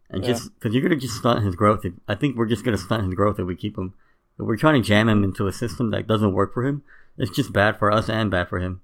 and 0.09 0.23
Yeah. 0.23 0.29
just 0.31 0.53
because 0.55 0.73
you're 0.73 0.81
gonna 0.81 0.95
just 0.95 1.17
stunt 1.17 1.43
his 1.43 1.55
growth. 1.55 1.85
If, 1.85 1.93
I 2.07 2.15
think 2.15 2.37
we're 2.37 2.47
just 2.47 2.63
gonna 2.63 2.77
stunt 2.77 3.05
his 3.05 3.13
growth 3.13 3.39
if 3.39 3.45
we 3.45 3.55
keep 3.55 3.77
him. 3.77 3.93
If 4.39 4.45
we're 4.45 4.55
trying 4.55 4.81
to 4.81 4.87
jam 4.87 5.09
him 5.09 5.23
into 5.23 5.47
a 5.47 5.51
system 5.51 5.91
that 5.91 6.07
doesn't 6.07 6.33
work 6.33 6.53
for 6.53 6.65
him, 6.65 6.81
it's 7.17 7.31
just 7.31 7.51
bad 7.51 7.77
for 7.77 7.91
us 7.91 8.09
and 8.09 8.31
bad 8.31 8.47
for 8.47 8.59
him. 8.59 8.81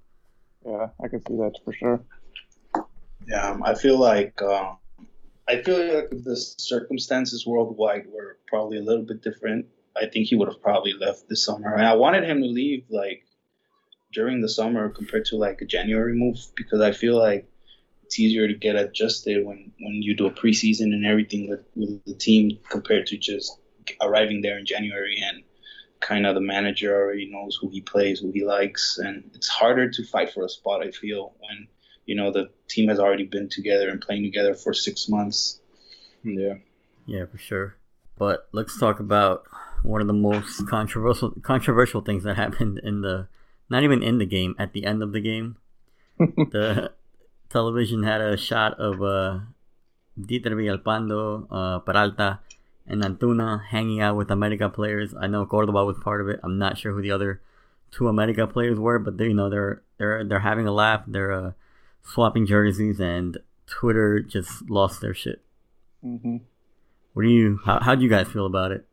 Yeah, 0.66 0.88
I 1.02 1.08
can 1.08 1.20
see 1.26 1.36
that 1.36 1.54
for 1.64 1.72
sure. 1.72 2.00
Yeah, 3.26 3.50
um, 3.50 3.62
I 3.62 3.74
feel 3.74 3.98
like 3.98 4.40
uh, 4.42 4.74
I 5.48 5.62
feel 5.62 5.78
like 5.94 6.10
the 6.10 6.36
circumstances 6.36 7.46
worldwide 7.46 8.06
were 8.12 8.36
probably 8.48 8.78
a 8.78 8.82
little 8.82 9.04
bit 9.04 9.22
different, 9.22 9.66
I 10.00 10.06
think 10.06 10.26
he 10.26 10.36
would 10.36 10.48
have 10.48 10.62
probably 10.62 10.92
left 10.92 11.28
this 11.28 11.44
summer. 11.44 11.74
And 11.74 11.86
I 11.86 11.94
wanted 11.94 12.24
him 12.24 12.40
to 12.42 12.46
leave 12.46 12.84
like 12.90 13.24
during 14.12 14.40
the 14.40 14.48
summer 14.48 14.88
compared 14.88 15.26
to 15.26 15.36
like 15.36 15.60
a 15.60 15.66
January 15.66 16.14
move 16.14 16.38
because 16.54 16.80
I 16.80 16.92
feel 16.92 17.16
like 17.18 17.48
it's 18.04 18.18
easier 18.20 18.46
to 18.46 18.54
get 18.54 18.76
adjusted 18.76 19.44
when 19.44 19.72
when 19.80 20.02
you 20.02 20.14
do 20.14 20.26
a 20.26 20.30
preseason 20.30 20.92
and 20.94 21.04
everything 21.04 21.48
with, 21.48 21.64
with 21.74 22.04
the 22.04 22.14
team 22.14 22.58
compared 22.70 23.06
to 23.08 23.16
just 23.16 23.58
arriving 24.00 24.40
there 24.42 24.58
in 24.58 24.66
January 24.66 25.16
and 25.20 25.42
kind 26.00 26.26
of 26.26 26.34
the 26.34 26.40
manager 26.40 26.94
already 26.94 27.28
knows 27.30 27.58
who 27.60 27.68
he 27.68 27.80
plays, 27.80 28.20
who 28.20 28.30
he 28.30 28.44
likes, 28.44 28.98
and 28.98 29.30
it's 29.34 29.48
harder 29.48 29.90
to 29.90 30.04
fight 30.04 30.32
for 30.32 30.44
a 30.44 30.48
spot. 30.48 30.86
I 30.86 30.90
feel 30.90 31.34
when 31.40 31.68
you 32.04 32.14
know 32.14 32.30
the 32.32 32.50
team 32.68 32.88
has 32.88 32.98
already 32.98 33.24
been 33.24 33.48
together 33.48 33.88
and 33.88 34.00
playing 34.00 34.22
together 34.22 34.54
for 34.54 34.72
six 34.72 35.08
months. 35.08 35.60
Yeah. 36.22 36.54
Yeah, 37.06 37.26
for 37.26 37.38
sure. 37.38 37.76
But 38.18 38.48
let's 38.52 38.78
talk 38.78 39.00
about 39.00 39.44
one 39.86 40.00
of 40.00 40.06
the 40.06 40.12
most 40.12 40.66
controversial 40.66 41.30
controversial 41.42 42.00
things 42.00 42.24
that 42.24 42.36
happened 42.36 42.80
in 42.82 43.02
the 43.02 43.28
not 43.70 43.82
even 43.82 44.02
in 44.02 44.18
the 44.18 44.26
game 44.26 44.54
at 44.58 44.72
the 44.72 44.84
end 44.84 45.02
of 45.02 45.12
the 45.12 45.20
game. 45.20 45.56
the 46.18 46.92
television 47.50 48.02
had 48.02 48.20
a 48.20 48.36
shot 48.36 48.78
of 48.80 49.02
uh, 49.02 49.40
Dieter 50.18 50.54
Villalpando, 50.54 51.46
uh, 51.50 51.78
Peralta, 51.80 52.40
and 52.86 53.02
Antuna 53.02 53.64
hanging 53.66 54.00
out 54.00 54.16
with 54.16 54.30
America 54.30 54.68
players. 54.68 55.14
I 55.18 55.26
know 55.26 55.46
Cordova 55.46 55.84
was 55.84 55.98
part 56.02 56.20
of 56.20 56.28
it. 56.28 56.40
I'm 56.42 56.58
not 56.58 56.78
sure 56.78 56.92
who 56.92 57.02
the 57.02 57.10
other 57.10 57.40
two 57.90 58.08
America 58.08 58.46
players 58.46 58.78
were, 58.78 58.98
but 58.98 59.18
they, 59.18 59.26
you 59.26 59.34
know, 59.34 59.50
they're 59.50 59.82
they're 59.98 60.24
they're 60.24 60.40
having 60.40 60.66
a 60.66 60.72
laugh. 60.72 61.02
They're 61.06 61.32
uh, 61.32 61.52
swapping 62.02 62.46
jerseys, 62.46 62.98
and 63.00 63.38
Twitter 63.66 64.20
just 64.20 64.68
lost 64.68 65.00
their 65.00 65.14
shit. 65.14 65.42
Mm-hmm. 66.04 66.38
What 67.12 67.22
do 67.22 67.28
you? 67.28 67.60
How 67.64 67.80
how 67.80 67.94
do 67.94 68.02
you 68.02 68.10
guys 68.10 68.28
feel 68.28 68.46
about 68.46 68.72
it? 68.72 68.85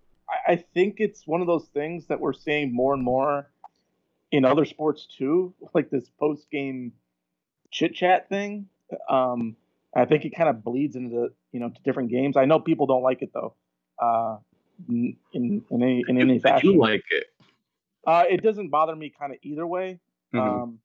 I, 0.47 0.55
think 0.55 0.95
it's 0.99 1.25
one 1.25 1.41
of 1.41 1.47
those 1.47 1.65
things 1.73 2.07
that 2.07 2.19
we're 2.19 2.33
seeing 2.33 2.73
more 2.73 2.93
and 2.93 3.03
more 3.03 3.49
in 4.31 4.45
other 4.45 4.65
sports 4.65 5.07
too, 5.17 5.53
like 5.73 5.89
this 5.89 6.09
post 6.19 6.49
game 6.51 6.93
chit 7.71 7.95
chat 7.95 8.29
thing. 8.29 8.67
Um, 9.09 9.55
I 9.95 10.05
think 10.05 10.25
it 10.25 10.35
kind 10.35 10.49
of 10.49 10.63
bleeds 10.63 10.95
into 10.95 11.29
you 11.51 11.59
know 11.59 11.69
to 11.69 11.81
different 11.83 12.09
games. 12.09 12.37
I 12.37 12.45
know 12.45 12.59
people 12.59 12.87
don't 12.87 13.03
like 13.03 13.21
it 13.21 13.31
though. 13.33 13.53
Uh, 13.99 14.37
in 14.89 15.15
in 15.33 15.63
any 15.71 16.03
in 16.07 16.19
any 16.19 16.35
I 16.35 16.39
fashion. 16.39 16.73
do 16.73 16.79
like 16.79 17.03
it. 17.11 17.25
Uh, 18.05 18.23
it 18.29 18.43
doesn't 18.43 18.69
bother 18.69 18.95
me 18.95 19.13
kind 19.17 19.33
of 19.33 19.39
either 19.43 19.65
way. 19.65 19.99
Mhm. 20.33 20.39
Um, 20.39 20.79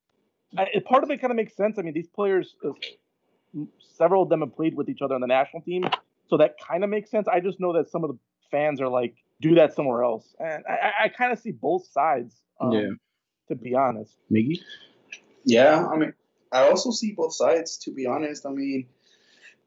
I, 0.57 0.67
part 0.85 1.03
of 1.03 1.11
it 1.11 1.21
kind 1.21 1.31
of 1.31 1.37
makes 1.37 1.57
sense. 1.57 1.79
I 1.79 1.83
mean, 1.83 1.95
these 1.95 2.09
players, 2.09 2.55
uh, 2.65 2.71
several 3.97 4.23
of 4.23 4.29
them 4.29 4.41
have 4.41 4.55
played 4.55 4.75
with 4.75 4.89
each 4.89 5.03
other 5.03 5.15
on 5.15 5.21
the 5.21 5.27
national 5.27 5.63
team, 5.63 5.85
so 6.29 6.37
that 6.37 6.57
kind 6.59 6.85
of 6.85 6.91
makes 6.91 7.11
sense. 7.11 7.29
I 7.29 7.41
just 7.41 7.61
know 7.61 7.73
that 7.75 7.91
some 7.91 8.05
of 8.05 8.11
the 8.11 8.19
fans 8.51 8.81
are 8.81 8.89
like, 8.89 9.17
do 9.41 9.55
that 9.57 9.75
somewhere 9.75 10.03
else, 10.03 10.35
and 10.39 10.65
I, 10.69 10.73
I, 10.73 11.05
I 11.05 11.09
kind 11.09 11.33
of 11.33 11.39
see 11.39 11.53
both 11.53 11.87
sides. 11.87 12.35
Um, 12.61 12.73
Yeah. 12.73 12.91
To 13.49 13.55
be 13.55 13.75
honest. 13.75 14.15
Miggy? 14.31 14.61
Yeah, 15.45 15.87
I 15.87 15.97
mean, 15.97 16.13
I 16.53 16.69
also 16.69 16.91
see 16.91 17.13
both 17.13 17.33
sides. 17.33 17.79
To 17.79 17.91
be 17.91 18.05
honest, 18.05 18.45
I 18.45 18.51
mean, 18.51 18.87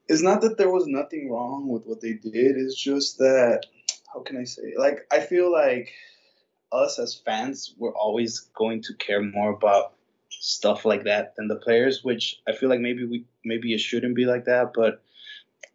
it's 0.08 0.22
not 0.22 0.42
that 0.42 0.58
there 0.58 0.70
was 0.70 0.86
nothing 0.86 1.32
wrong 1.32 1.68
with 1.68 1.86
what 1.88 2.00
they 2.00 2.14
did. 2.14 2.58
It's 2.58 2.80
just 2.80 3.18
that, 3.18 3.66
how 4.14 4.20
can 4.22 4.38
I 4.38 4.44
say? 4.44 4.74
Like, 4.78 5.08
I 5.12 5.22
feel 5.22 5.52
like 5.52 5.92
us 6.72 7.00
as 7.00 7.16
fans, 7.16 7.74
we're 7.78 7.96
always 7.96 8.52
going 8.56 8.84
to 8.84 8.94
care 8.96 9.24
more 9.24 9.52
about 9.52 9.94
stuff 10.30 10.86
like 10.86 11.06
that 11.06 11.36
than 11.36 11.48
the 11.48 11.56
players. 11.56 12.04
Which 12.04 12.40
I 12.48 12.52
feel 12.52 12.70
like 12.70 12.82
maybe 12.82 13.06
we 13.06 13.26
maybe 13.44 13.74
it 13.74 13.80
shouldn't 13.80 14.16
be 14.16 14.26
like 14.26 14.46
that, 14.46 14.74
but 14.76 15.02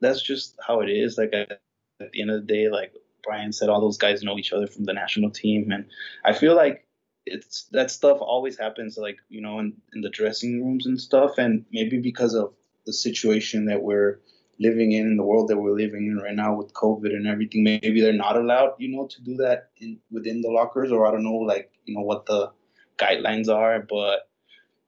that's 0.00 0.22
just 0.22 0.54
how 0.64 0.80
it 0.80 0.90
is. 0.90 1.18
Like 1.18 1.32
at, 1.32 1.60
at 2.00 2.12
the 2.12 2.20
end 2.20 2.30
of 2.30 2.46
the 2.46 2.46
day, 2.46 2.68
like 2.68 2.92
Bryan 3.26 3.52
said, 3.52 3.68
all 3.68 3.80
those 3.80 3.98
guys 3.98 4.22
know 4.22 4.38
each 4.38 4.52
other 4.52 4.66
from 4.66 4.84
the 4.84 4.92
national 4.92 5.30
team, 5.30 5.70
and 5.72 5.86
I 6.24 6.32
feel 6.32 6.54
like 6.54 6.86
it's 7.26 7.64
that 7.72 7.90
stuff 7.90 8.18
always 8.20 8.56
happens 8.56 8.96
like 8.96 9.18
you 9.28 9.40
know 9.40 9.58
in, 9.58 9.74
in 9.92 10.00
the 10.00 10.10
dressing 10.10 10.64
rooms 10.64 10.86
and 10.86 11.00
stuff. 11.00 11.38
And 11.38 11.64
maybe 11.72 11.98
because 11.98 12.34
of 12.34 12.54
the 12.86 12.92
situation 12.92 13.66
that 13.66 13.82
we're 13.82 14.20
living 14.58 14.92
in 14.92 15.06
in 15.06 15.16
the 15.16 15.22
world 15.22 15.48
that 15.48 15.56
we're 15.56 15.76
living 15.76 16.06
in 16.06 16.16
right 16.16 16.34
now 16.34 16.54
with 16.54 16.72
covid 16.72 17.14
and 17.14 17.26
everything 17.26 17.62
maybe 17.62 18.00
they're 18.00 18.12
not 18.12 18.36
allowed 18.36 18.72
you 18.78 18.88
know 18.88 19.06
to 19.06 19.20
do 19.22 19.36
that 19.36 19.70
in 19.78 19.98
within 20.10 20.40
the 20.40 20.48
lockers 20.48 20.90
or 20.90 21.06
i 21.06 21.10
don't 21.10 21.24
know 21.24 21.34
like 21.34 21.70
you 21.84 21.94
know 21.94 22.00
what 22.00 22.26
the 22.26 22.50
guidelines 22.98 23.48
are. 23.48 23.80
But 23.80 24.28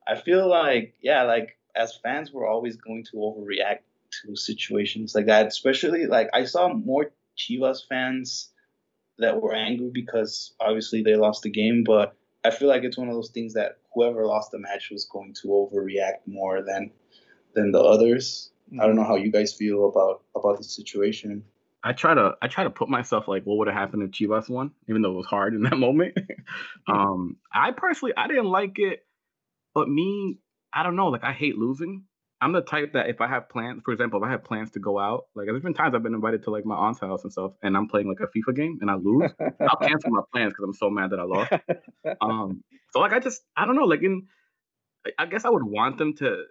i 0.06 0.18
feel 0.18 0.48
like 0.48 0.94
yeah 1.02 1.24
like 1.24 1.58
as 1.76 1.98
fans 2.02 2.32
we're 2.32 2.48
always 2.48 2.76
going 2.76 3.04
to 3.04 3.16
overreact 3.16 3.80
to 4.10 4.34
situations 4.34 5.14
like 5.14 5.26
that 5.26 5.46
especially 5.46 6.06
like 6.06 6.30
i 6.32 6.44
saw 6.44 6.72
more 6.72 7.10
chivas 7.38 7.80
fans 7.88 8.50
that 9.18 9.40
were 9.40 9.54
angry 9.54 9.90
because 9.92 10.54
obviously 10.60 11.02
they 11.02 11.16
lost 11.16 11.42
the 11.42 11.50
game 11.50 11.84
but 11.84 12.14
I 12.44 12.50
feel 12.50 12.68
like 12.68 12.84
it's 12.84 12.96
one 12.96 13.08
of 13.08 13.14
those 13.14 13.30
things 13.30 13.54
that 13.54 13.78
whoever 13.92 14.24
lost 14.24 14.52
the 14.52 14.58
match 14.58 14.90
was 14.90 15.04
going 15.04 15.34
to 15.42 15.48
overreact 15.48 16.26
more 16.26 16.62
than 16.62 16.90
than 17.54 17.72
the 17.72 17.80
others. 17.80 18.50
I 18.80 18.86
don't 18.86 18.96
know 18.96 19.04
how 19.04 19.16
you 19.16 19.32
guys 19.32 19.52
feel 19.52 19.88
about 19.88 20.22
about 20.36 20.58
the 20.58 20.64
situation. 20.64 21.44
I 21.82 21.92
try 21.92 22.14
to 22.14 22.36
I 22.40 22.48
try 22.48 22.64
to 22.64 22.70
put 22.70 22.88
myself 22.88 23.28
like 23.28 23.44
what 23.44 23.58
would 23.58 23.68
have 23.68 23.76
happened 23.76 24.02
if 24.02 24.10
Chivas 24.10 24.48
won, 24.48 24.72
even 24.88 25.02
though 25.02 25.12
it 25.12 25.16
was 25.16 25.26
hard 25.26 25.54
in 25.54 25.62
that 25.62 25.76
moment. 25.78 26.16
um, 26.86 27.36
I 27.52 27.72
personally 27.72 28.14
I 28.16 28.28
didn't 28.28 28.46
like 28.46 28.78
it, 28.78 29.04
but 29.74 29.88
me 29.88 30.38
I 30.72 30.82
don't 30.82 30.96
know 30.96 31.08
like 31.08 31.24
I 31.24 31.32
hate 31.32 31.56
losing. 31.56 32.04
I'm 32.40 32.52
the 32.52 32.60
type 32.62 32.92
that 32.92 33.08
if 33.08 33.20
I 33.20 33.26
have 33.26 33.48
plans, 33.48 33.82
for 33.84 33.92
example, 33.92 34.22
if 34.22 34.26
I 34.26 34.30
have 34.30 34.44
plans 34.44 34.70
to 34.72 34.78
go 34.78 34.98
out, 34.98 35.24
like 35.34 35.46
there's 35.46 35.62
been 35.62 35.74
times 35.74 35.94
I've 35.94 36.04
been 36.04 36.14
invited 36.14 36.44
to 36.44 36.50
like 36.50 36.64
my 36.64 36.76
aunt's 36.76 37.00
house 37.00 37.24
and 37.24 37.32
stuff, 37.32 37.52
and 37.62 37.76
I'm 37.76 37.88
playing 37.88 38.08
like 38.08 38.20
a 38.20 38.26
FIFA 38.26 38.54
game 38.54 38.78
and 38.80 38.90
I 38.90 38.94
lose, 38.94 39.32
I'll 39.40 39.76
cancel 39.88 40.10
my 40.10 40.22
plans 40.32 40.52
because 40.52 40.64
I'm 40.64 40.74
so 40.74 40.88
mad 40.90 41.10
that 41.10 41.18
I 41.20 41.24
lost. 41.24 41.52
Um, 42.20 42.62
so 42.90 43.00
like 43.00 43.12
I 43.12 43.18
just 43.20 43.42
I 43.56 43.66
don't 43.66 43.76
know 43.76 43.84
like 43.84 44.02
in 44.02 44.26
I- 45.18 45.26
guess 45.26 45.44
I 45.44 45.50
would 45.50 45.62
want 45.62 45.98
them 45.98 46.14
to 46.16 46.44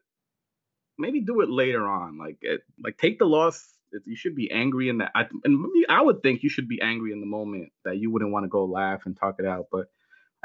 maybe 0.98 1.22
do 1.22 1.42
it 1.42 1.50
later 1.50 1.88
on 1.88 2.18
like 2.18 2.38
it, 2.42 2.62
like 2.84 2.98
take 2.98 3.20
the 3.20 3.26
loss 3.26 3.74
it, 3.92 4.04
you 4.06 4.16
should 4.16 4.36
be 4.36 4.52
angry 4.52 4.90
in 4.90 5.00
that 5.00 5.12
I, 5.16 5.26
and 5.44 5.66
I 5.90 6.02
would 6.02 6.22
think 6.22 6.44
you 6.44 6.50
should 6.50 6.68
be 6.68 6.82
angry 6.82 7.12
in 7.12 7.20
the 7.20 7.26
moment 7.26 7.72
that 7.86 7.98
you 7.98 8.12
wouldn't 8.12 8.32
want 8.32 8.44
to 8.46 8.50
go 8.50 8.66
laugh 8.66 9.06
and 9.06 9.18
talk 9.18 9.36
it 9.40 9.46
out 9.46 9.66
but 9.72 9.88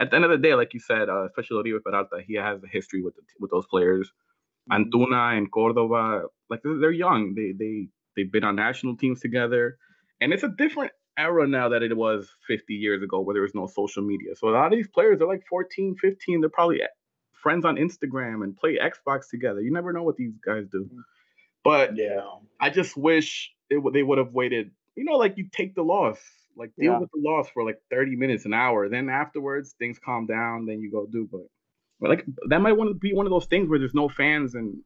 at 0.01 0.11
the 0.11 0.17
end 0.17 0.25
of 0.25 0.31
the 0.31 0.39
day 0.39 0.55
like 0.55 0.75
you 0.75 0.81
said 0.81 1.09
uh, 1.09 1.25
especially 1.27 1.57
Oribe 1.57 1.83
Peralta 1.83 2.21
he 2.27 2.35
has 2.35 2.63
a 2.63 2.69
history 2.69 3.03
with 3.03 3.15
the, 3.17 3.23
with 3.41 3.51
those 3.51 3.67
players 3.67 4.13
Mm-hmm. 4.71 4.83
Antuna 4.83 5.37
and 5.37 5.51
Cordova 5.51 6.25
like 6.51 6.61
they're, 6.63 6.91
young 6.93 7.35
they 7.35 7.53
they 7.59 7.89
they've 8.15 8.31
been 8.31 8.45
on 8.45 8.55
national 8.57 8.97
teams 8.97 9.21
together 9.21 9.77
and 10.21 10.33
it's 10.33 10.43
a 10.45 10.49
different 10.49 10.93
era 11.19 11.47
now 11.47 11.69
that 11.71 11.83
it 11.83 11.97
was 11.97 12.29
50 12.47 12.75
years 12.75 13.03
ago 13.03 13.21
where 13.21 13.35
there 13.35 13.43
was 13.43 13.55
no 13.55 13.67
social 13.67 14.03
media. 14.03 14.35
So 14.37 14.49
a 14.49 14.51
lot 14.51 14.67
of 14.67 14.73
these 14.73 14.89
players 14.89 15.21
are 15.21 15.27
like 15.27 15.43
14, 15.49 15.97
15. 16.01 16.41
They're 16.41 16.49
probably 16.49 16.81
friends 17.43 17.65
on 17.65 17.77
Instagram 17.77 18.45
and 18.45 18.57
play 18.57 18.79
Xbox 18.79 19.29
together. 19.31 19.61
You 19.61 19.73
never 19.73 19.93
know 19.93 20.05
what 20.05 20.17
these 20.17 20.33
guys 20.45 20.65
do. 20.71 20.85
Mm-hmm. 20.85 21.01
But 21.65 21.97
Yeah. 21.97 22.21
I 22.61 22.71
just 22.71 22.97
wish 22.97 23.53
it, 23.69 23.77
would- 23.79 23.95
they 23.95 24.03
would 24.03 24.19
have 24.19 24.33
waited. 24.33 24.71
You 24.97 25.05
know, 25.05 25.17
like 25.17 25.37
you 25.37 25.49
take 25.53 25.75
the 25.75 25.83
loss, 25.83 26.19
like 26.57 26.71
deal 26.79 26.93
Yeah. 26.93 26.99
with 27.01 27.11
the 27.13 27.21
loss 27.21 27.49
for 27.53 27.65
like 27.65 27.79
30 27.91 28.17
minutes, 28.17 28.45
an 28.47 28.55
hour. 28.55 28.89
Then 28.89 29.09
afterwards, 29.09 29.75
things 29.79 29.99
calm 29.99 30.27
down. 30.27 30.67
Then 30.67 30.81
you 30.81 30.91
go 30.91 31.07
do. 31.07 31.29
But 31.31 31.43
like 32.11 32.25
that 32.49 32.61
might 32.61 32.73
want 32.73 32.91
to 32.91 32.95
be 32.95 33.13
one 33.15 33.27
of 33.27 33.31
those 33.31 33.47
things 33.47 33.69
where 33.69 33.79
there's 33.79 33.95
no 33.95 34.09
fans 34.09 34.55
and 34.55 34.79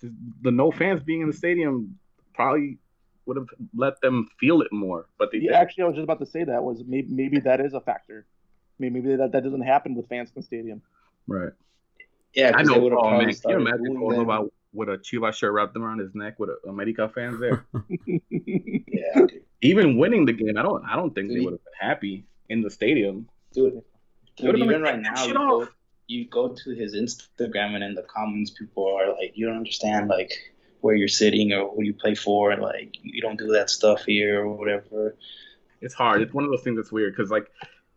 the 0.00 0.50
no 0.50 0.70
fans 0.70 1.02
being 1.02 1.22
in 1.22 1.26
the 1.28 1.32
stadium 1.32 1.98
probably 2.34 2.78
would 3.26 3.36
have 3.36 3.48
let 3.74 4.00
them 4.00 4.26
feel 4.40 4.62
it 4.62 4.72
more. 4.72 5.06
But 5.18 5.30
they 5.30 5.38
Yeah, 5.38 5.58
actually, 5.58 5.84
I 5.84 5.86
was 5.86 5.96
just 5.96 6.04
about 6.04 6.20
to 6.20 6.26
say 6.26 6.44
that 6.44 6.62
was 6.62 6.82
maybe 6.86 7.08
maybe 7.10 7.40
that 7.40 7.60
is 7.60 7.74
a 7.74 7.80
factor. 7.80 8.26
Maybe, 8.78 9.00
maybe 9.00 9.16
that, 9.16 9.32
that 9.32 9.42
doesn't 9.42 9.62
happen 9.62 9.94
with 9.94 10.08
fans 10.08 10.30
in 10.34 10.40
the 10.40 10.42
stadium. 10.42 10.82
right. 11.26 11.52
Yeah, 12.34 12.52
I 12.54 12.62
know. 12.62 12.74
Oh 12.74 13.10
man, 13.10 13.32
can 13.32 13.50
you 13.50 13.56
imagine 13.56 13.84
booing 13.84 14.00
going 14.00 14.18
them. 14.18 14.20
about 14.20 14.52
with 14.72 14.88
a 14.90 14.98
Chivas 14.98 15.34
shirt 15.34 15.52
wrapped 15.52 15.76
around 15.76 15.98
his 15.98 16.14
neck 16.14 16.38
with 16.38 16.50
a 16.50 16.68
America 16.68 17.08
fans 17.08 17.40
there? 17.40 17.66
Yeah, 18.30 19.14
dude. 19.14 19.44
Even 19.62 19.96
winning 19.96 20.26
the 20.26 20.32
game, 20.32 20.56
I 20.58 20.62
don't. 20.62 20.84
I 20.84 20.96
don't 20.96 21.14
think 21.14 21.28
they 21.28 21.40
would 21.40 21.54
have 21.54 21.64
been 21.64 21.88
happy 21.88 22.26
in 22.48 22.62
the 22.62 22.70
stadium. 22.70 23.28
dude. 23.52 23.82
Dude, 24.36 24.56
even 24.56 24.82
like, 24.82 24.92
right 24.92 25.00
now, 25.00 25.14
shit 25.16 25.36
you 26.08 26.28
go, 26.28 26.44
off." 26.44 26.50
you 26.54 26.74
go 26.74 26.74
to 26.74 26.80
his 26.80 26.94
Instagram 26.94 27.74
and 27.74 27.84
in 27.84 27.94
the 27.94 28.02
comments, 28.02 28.50
people 28.50 28.86
are 28.86 29.08
like, 29.12 29.32
"You 29.34 29.46
don't 29.46 29.56
understand, 29.56 30.08
like 30.08 30.32
where 30.80 30.94
you're 30.94 31.08
sitting 31.08 31.52
or 31.52 31.70
who 31.74 31.82
you 31.84 31.94
play 31.94 32.14
for, 32.14 32.50
and 32.50 32.62
like 32.62 32.96
you 33.02 33.20
don't 33.22 33.38
do 33.38 33.52
that 33.52 33.70
stuff 33.70 34.04
here 34.04 34.40
or 34.42 34.56
whatever." 34.56 35.16
It's 35.80 35.94
hard. 35.94 36.22
It's 36.22 36.34
one 36.34 36.44
of 36.44 36.50
those 36.50 36.62
things 36.62 36.76
that's 36.76 36.90
weird 36.90 37.14
because 37.16 37.30
like, 37.30 37.46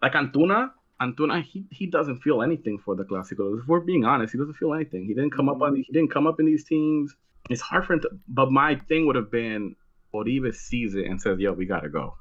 like 0.01 0.13
Antuna, 0.13 0.71
Antuna, 1.01 1.43
he 1.43 1.65
he 1.71 1.87
doesn't 1.87 2.21
feel 2.21 2.41
anything 2.43 2.77
for 2.77 2.95
the 2.95 3.03
Clásico. 3.03 3.59
If 3.59 3.67
we're 3.67 3.79
being 3.79 4.05
honest, 4.05 4.33
he 4.33 4.37
doesn't 4.37 4.53
feel 4.53 4.73
anything. 4.73 5.05
He 5.05 5.13
didn't 5.13 5.31
come 5.31 5.49
up 5.49 5.61
on. 5.61 5.71
Mm-hmm. 5.71 5.81
He 5.81 5.93
didn't 5.93 6.11
come 6.11 6.27
up 6.27 6.39
in 6.39 6.45
these 6.45 6.63
teams. 6.63 7.15
It's 7.49 7.61
hard 7.61 7.85
for 7.85 7.93
him 7.93 8.01
to. 8.01 8.09
But 8.27 8.51
my 8.51 8.75
thing 8.75 9.07
would 9.07 9.15
have 9.15 9.31
been 9.31 9.75
Oribe 10.13 10.53
sees 10.53 10.93
it 10.95 11.05
and 11.07 11.19
says, 11.21 11.39
"Yo, 11.39 11.53
we 11.53 11.65
gotta 11.65 11.89
go." 11.89 12.15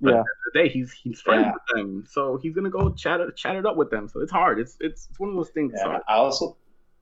But 0.00 0.12
Yeah. 0.12 0.20
at 0.20 0.24
the 0.24 0.30
end 0.30 0.46
of 0.46 0.52
the 0.52 0.58
day, 0.62 0.68
he's 0.68 0.92
he's 0.92 1.20
friends 1.20 1.44
Yeah. 1.46 1.52
with 1.52 1.62
them, 1.76 2.04
so 2.08 2.36
he's 2.42 2.54
gonna 2.54 2.70
go 2.70 2.90
chat 2.94 3.20
it 3.20 3.34
chat 3.36 3.56
it 3.56 3.64
up 3.66 3.76
with 3.76 3.90
them. 3.90 4.08
So 4.08 4.20
it's 4.20 4.32
hard. 4.32 4.58
It's 4.58 4.76
it's, 4.80 5.08
it's 5.10 5.18
one 5.20 5.30
of 5.30 5.36
those 5.36 5.50
things. 5.50 5.72
Yeah. 5.76 5.98
I 6.08 6.14
also, 6.16 6.56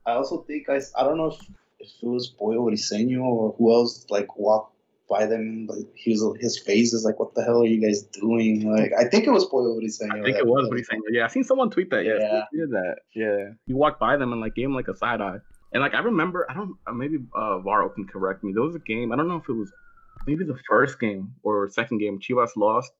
I 0.05 0.11
also 0.13 0.43
think 0.43 0.69
I, 0.69 0.79
I 0.97 1.03
don't 1.03 1.17
know 1.17 1.27
if, 1.31 1.39
if 1.79 1.89
it 2.01 2.07
was 2.07 2.27
Pollo 2.27 2.69
Briseño 2.69 3.21
or 3.21 3.53
who 3.57 3.73
else 3.73 4.05
like 4.09 4.37
walked 4.37 4.73
by 5.09 5.25
them. 5.25 5.67
Like 5.67 5.87
he 5.93 6.11
was, 6.11 6.37
his 6.39 6.57
face 6.57 6.93
is 6.93 7.03
like, 7.03 7.19
"What 7.19 7.35
the 7.35 7.43
hell 7.43 7.61
are 7.61 7.65
you 7.67 7.81
guys 7.85 8.03
doing?" 8.03 8.71
Like 8.71 8.91
I 8.97 9.03
think 9.09 9.27
it 9.27 9.31
was 9.31 9.45
Pollo 9.45 9.77
Briseño. 9.79 10.21
I 10.21 10.23
think 10.23 10.37
it 10.37 10.47
was 10.47 10.69
what. 10.69 10.79
Yeah, 11.11 11.25
I 11.25 11.27
seen 11.27 11.43
someone 11.43 11.69
tweet 11.69 11.89
that. 11.89 12.05
Yeah, 12.05 12.17
Yeah. 12.19 12.43
he 12.51 12.57
did 12.59 12.69
that. 12.71 12.95
Yeah, 13.13 13.49
he 13.67 13.73
walked 13.73 13.99
by 13.99 14.15
them 14.17 14.31
and 14.31 14.39
like 14.41 14.55
gave 14.55 14.65
him 14.65 14.73
like 14.75 14.87
a 14.87 14.95
side 14.95 15.19
eye. 15.21 15.39
And 15.73 15.81
like 15.81 15.93
I 15.93 15.99
remember, 15.99 16.49
I 16.49 16.53
don't 16.53 16.75
uh, 16.87 16.93
maybe 16.93 17.17
uh, 17.35 17.59
Varo 17.59 17.89
can 17.89 18.07
correct 18.07 18.43
me. 18.43 18.53
There 18.53 18.63
was 18.63 18.75
a 18.75 18.79
game. 18.79 19.11
I 19.11 19.17
don't 19.17 19.27
know 19.27 19.35
if 19.37 19.49
it 19.49 19.53
was 19.53 19.71
maybe 20.27 20.43
the 20.45 20.57
first 20.69 20.99
game 20.99 21.33
or 21.43 21.67
second 21.69 21.99
game. 21.99 22.19
Chivas 22.19 22.49
lost, 22.55 22.91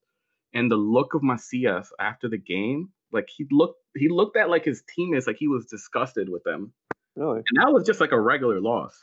and 0.53 0.69
the 0.71 0.75
look 0.75 1.13
of 1.13 1.21
Macias 1.23 1.91
after 1.99 2.29
the 2.29 2.37
game, 2.37 2.89
like 3.11 3.27
he 3.35 3.45
looked, 3.51 3.79
he 3.95 4.09
looked 4.09 4.37
at 4.37 4.49
like 4.49 4.65
his 4.65 4.83
teammates 4.95 5.27
like 5.27 5.37
he 5.39 5.47
was 5.47 5.65
disgusted 5.65 6.29
with 6.29 6.43
them, 6.43 6.71
Really? 7.15 7.37
and 7.39 7.63
that 7.63 7.71
was 7.73 7.85
just 7.85 7.99
like 8.01 8.11
a 8.11 8.19
regular 8.19 8.59
loss. 8.61 8.93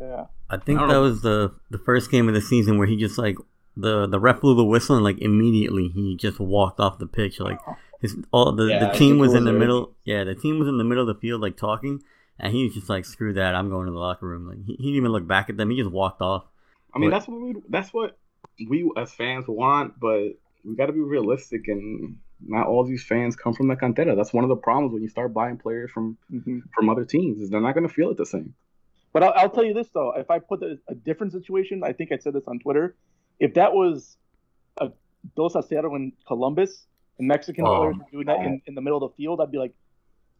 Yeah. 0.00 0.26
I 0.48 0.56
think 0.56 0.80
I 0.80 0.86
that 0.86 0.92
know. 0.94 1.02
was 1.02 1.20
the 1.22 1.54
the 1.70 1.78
first 1.78 2.10
game 2.10 2.26
of 2.28 2.34
the 2.34 2.40
season 2.40 2.78
where 2.78 2.86
he 2.86 2.96
just 2.96 3.18
like 3.18 3.36
the 3.76 4.06
the 4.06 4.18
ref 4.18 4.40
blew 4.40 4.54
the 4.56 4.64
whistle 4.64 4.96
and 4.96 5.04
like 5.04 5.18
immediately 5.20 5.88
he 5.88 6.16
just 6.16 6.40
walked 6.40 6.80
off 6.80 6.98
the 6.98 7.06
pitch. 7.06 7.38
Like 7.38 7.58
his 8.00 8.16
all 8.32 8.52
the, 8.52 8.64
Yeah, 8.64 8.78
the 8.90 8.98
team 8.98 9.18
was 9.18 9.34
in 9.34 9.44
the 9.44 9.50
already- 9.50 9.58
middle. 9.60 9.94
Yeah, 10.04 10.24
the 10.24 10.34
team 10.34 10.58
was 10.58 10.68
in 10.68 10.78
the 10.78 10.84
middle 10.84 11.08
of 11.08 11.14
the 11.14 11.20
field 11.20 11.42
like 11.42 11.56
talking, 11.58 12.02
and 12.38 12.52
he 12.54 12.64
was 12.64 12.72
just 12.74 12.88
like, 12.88 13.04
"Screw 13.04 13.34
that! 13.34 13.54
I'm 13.54 13.68
going 13.68 13.86
to 13.86 13.92
the 13.92 13.98
locker 13.98 14.26
room." 14.26 14.48
Like 14.48 14.64
he, 14.64 14.72
he 14.72 14.84
didn't 14.84 14.96
even 14.96 15.12
look 15.12 15.26
back 15.28 15.50
at 15.50 15.56
them. 15.58 15.68
He 15.70 15.76
just 15.76 15.90
walked 15.90 16.22
off. 16.22 16.44
I 16.94 16.98
mean, 16.98 17.10
But- 17.10 17.16
that's 17.16 17.28
what 17.28 17.40
we 17.40 17.54
that's 17.68 17.92
what 17.94 18.18
we 18.68 18.90
as 18.96 19.12
fans 19.12 19.46
want, 19.48 19.98
but 20.00 20.32
we 20.64 20.76
got 20.76 20.86
to 20.86 20.92
be 20.92 21.00
realistic, 21.00 21.68
and 21.68 22.18
not 22.46 22.66
all 22.66 22.84
these 22.84 23.04
fans 23.04 23.36
come 23.36 23.52
from 23.54 23.68
the 23.68 23.76
cantera. 23.76 24.16
That's 24.16 24.32
one 24.32 24.44
of 24.44 24.48
the 24.50 24.56
problems 24.56 24.92
when 24.92 25.02
you 25.02 25.08
start 25.08 25.32
buying 25.32 25.56
players 25.58 25.90
from 25.90 26.16
Mhm. 26.32 26.62
from 26.74 26.88
other 26.90 27.04
teams 27.04 27.40
is 27.40 27.50
they're 27.50 27.60
not 27.60 27.74
going 27.74 27.86
to 27.88 27.92
feel 27.92 28.10
it 28.10 28.16
the 28.16 28.26
same. 28.26 28.54
But 29.12 29.22
I'll, 29.24 29.32
I'll 29.36 29.50
tell 29.50 29.64
you 29.64 29.74
this 29.74 29.88
though: 29.90 30.12
if 30.16 30.30
I 30.30 30.38
put 30.38 30.62
a, 30.62 30.78
a 30.88 30.94
different 30.94 31.32
situation, 31.32 31.82
I 31.84 31.92
think 31.92 32.12
I 32.12 32.18
said 32.18 32.32
this 32.34 32.46
on 32.46 32.58
Twitter. 32.60 32.96
If 33.38 33.54
that 33.54 33.72
was 33.74 34.16
a 34.80 34.90
Dos 35.36 35.54
Acero 35.54 35.96
in 35.96 36.12
Columbus 36.26 36.86
and 37.18 37.26
Mexican 37.28 37.66
Oh, 37.66 37.76
players 37.78 37.96
were 37.98 38.10
doing 38.12 38.26
that 38.26 38.40
in, 38.44 38.62
in 38.66 38.74
the 38.74 38.80
middle 38.82 39.02
of 39.02 39.10
the 39.10 39.16
field, 39.16 39.40
I'd 39.40 39.50
be 39.50 39.58
like, 39.58 39.74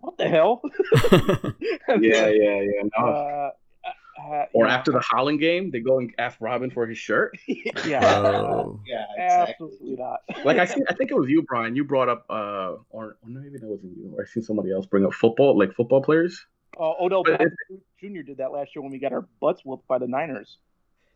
"What 0.00 0.16
the 0.18 0.28
hell?" 0.28 0.60
Yeah, 1.88 2.28
yeah, 2.28 2.60
yeah. 2.60 2.82
No. 2.98 3.06
Uh, 3.06 3.50
uh, 4.20 4.44
or 4.52 4.66
yeah. 4.66 4.74
after 4.74 4.92
the 4.92 5.00
Holland 5.00 5.40
game, 5.40 5.70
they 5.70 5.80
go 5.80 5.98
and 5.98 6.12
ask 6.18 6.37
Robin 6.40 6.70
for 6.70 6.87
his 6.87 6.98
shirt. 6.98 7.37
yeah, 7.87 8.18
Oh. 8.18 8.80
Yeah, 8.87 9.04
exactly. 9.16 9.66
absolutely 9.66 9.96
not. 9.96 10.20
Like 10.44 10.59
I 10.59 10.64
see, 10.72 10.83
I 10.88 10.94
think 10.94 11.11
it 11.11 11.14
was 11.14 11.28
you, 11.28 11.42
Bryan. 11.42 11.74
You 11.76 11.85
brought 11.85 12.09
up, 12.09 12.26
uh, 12.28 12.76
or, 12.90 13.16
or 13.22 13.26
maybe 13.26 13.59
that 13.59 13.66
wasn't 13.66 13.96
you. 13.96 14.12
Or 14.16 14.22
I 14.22 14.26
seen 14.26 14.42
somebody 14.42 14.72
else 14.72 14.87
bring 14.87 15.04
up 15.04 15.14
football, 15.14 15.59
like 15.59 15.72
football 15.74 16.02
players. 16.02 16.44
Uh, 16.78 16.92
Odell 17.00 17.24
But 17.24 17.40
Beckham 17.40 17.80
Jr. 18.00 18.22
did 18.22 18.38
that 18.38 18.52
last 18.52 18.74
year 18.74 18.83
when 18.83 18.92
we 18.92 18.98
got 18.98 19.12
our 19.12 19.26
butts 19.40 19.64
whooped 19.64 19.87
by 19.88 19.98
the 19.98 20.06
Niners. 20.06 20.59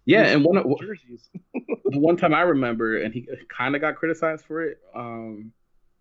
Yeah, 0.06 0.24
and 0.26 0.44
one 0.44 0.56
of- 0.58 0.66
jerseys. 0.80 1.30
the 1.54 1.98
one 1.98 2.16
time 2.16 2.34
I 2.34 2.42
remember, 2.42 2.98
and 2.98 3.14
he 3.14 3.26
kind 3.48 3.74
of 3.74 3.80
got 3.80 3.96
criticized 3.96 4.44
for 4.44 4.62
it, 4.62 4.78
um, 4.94 5.52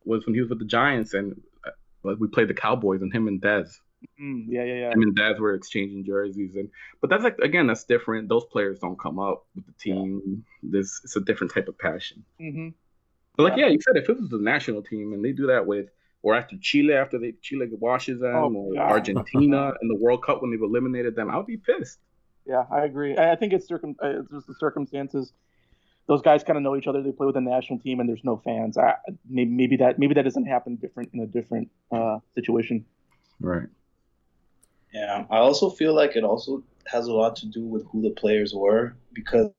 was 0.06 0.26
when 0.26 0.34
he 0.36 0.42
was 0.42 0.50
with 0.50 0.60
the 0.60 0.66
Giants, 0.66 1.13
and 1.13 1.39
uh, 1.66 1.72
like 2.04 2.18
we 2.20 2.28
played 2.28 2.50
the 2.50 2.54
Cowboys, 2.54 3.02
and 3.02 3.13
him 3.13 3.28
and 3.28 3.42
Dez, 3.42 3.70
Mm, 4.22 4.46
yeah, 4.48 4.63
yeah, 4.63 4.74
yeah. 4.74 4.92
him 4.92 5.02
and 5.02 5.18
Dez 5.18 5.39
were 5.39 5.54
exchanging 5.54 6.06
jerseys, 6.06 6.56
and 6.56 6.70
but 7.02 7.10
that's 7.10 7.24
like 7.24 7.38
again, 7.39 7.68
that's 7.68 7.84
different. 7.84 8.30
Those 8.30 8.46
players 8.46 8.80
don't 8.80 9.00
come 9.00 9.20
up 9.20 9.46
with 9.56 9.66
the 9.66 9.74
team. 9.74 10.46
This 10.62 11.02
it's 11.04 11.16
a 11.16 11.22
different 11.22 11.54
type 11.54 11.68
of 11.68 11.78
passion. 11.78 12.24
hmm 12.39 12.70
But 13.36 13.44
like, 13.44 13.58
yeah, 13.58 13.68
you 13.68 13.80
said 13.82 13.98
if 13.98 14.10
it 14.10 14.20
was 14.20 14.30
the 14.30 14.39
national 14.39 14.84
team 14.84 15.13
and 15.13 15.24
they 15.24 15.32
do 15.32 15.48
that 15.48 15.66
with, 15.66 15.88
or 16.22 16.36
after 16.36 16.56
Chile, 16.62 16.94
after 16.94 17.20
they 17.20 17.34
Chile 17.42 17.68
washes 17.72 18.20
them, 18.20 18.36
Oh, 18.36 18.54
or 18.56 18.74
God. 18.76 18.92
Argentina 18.92 19.74
in 19.82 19.88
the 19.88 19.98
World 20.00 20.24
Cup 20.24 20.42
when 20.42 20.52
they've 20.52 20.62
eliminated 20.62 21.16
them, 21.16 21.30
I 21.30 21.38
would 21.38 21.48
be 21.48 21.58
pissed. 21.58 22.00
Yeah, 22.46 22.66
I 22.72 22.84
agree. 22.86 23.18
I 23.18 23.34
I 23.34 23.36
think 23.36 23.54
it's 23.54 23.68
circum 23.68 23.96
uh, 24.04 24.20
it's 24.20 24.32
just 24.32 24.48
the 24.48 24.56
circumstances. 24.56 25.34
Those 26.06 26.22
guys 26.22 26.44
kind 26.44 26.58
of 26.58 26.63
know 26.63 26.76
each 26.76 26.88
other. 26.88 27.02
They 27.02 27.13
play 27.13 27.26
with 27.26 27.36
the 27.36 27.42
national 27.42 27.80
team, 27.80 28.02
and 28.02 28.10
there's 28.10 28.26
no 28.26 28.36
fans. 28.44 28.78
I, 28.78 28.96
maybe, 29.30 29.50
maybe 29.50 29.78
that 29.78 29.98
maybe 29.98 30.13
that 30.16 30.24
doesn't 30.24 30.46
happen 30.46 30.76
different 30.76 31.12
in 31.13 31.22
a 31.22 31.26
different 31.26 31.70
uh, 31.92 32.20
situation. 32.36 32.86
Right. 33.39 33.70
Yeah, 34.93 35.25
I 35.29 35.38
also 35.38 35.69
feel 35.69 35.93
like 35.95 36.15
it 36.15 36.23
also 36.23 36.63
has 36.88 37.08
a 37.08 37.13
lot 37.13 37.36
to 37.38 37.47
do 37.47 37.65
with 37.65 37.86
who 37.88 38.01
the 38.01 38.12
players 38.12 38.53
were 38.53 38.95
because 39.13 39.49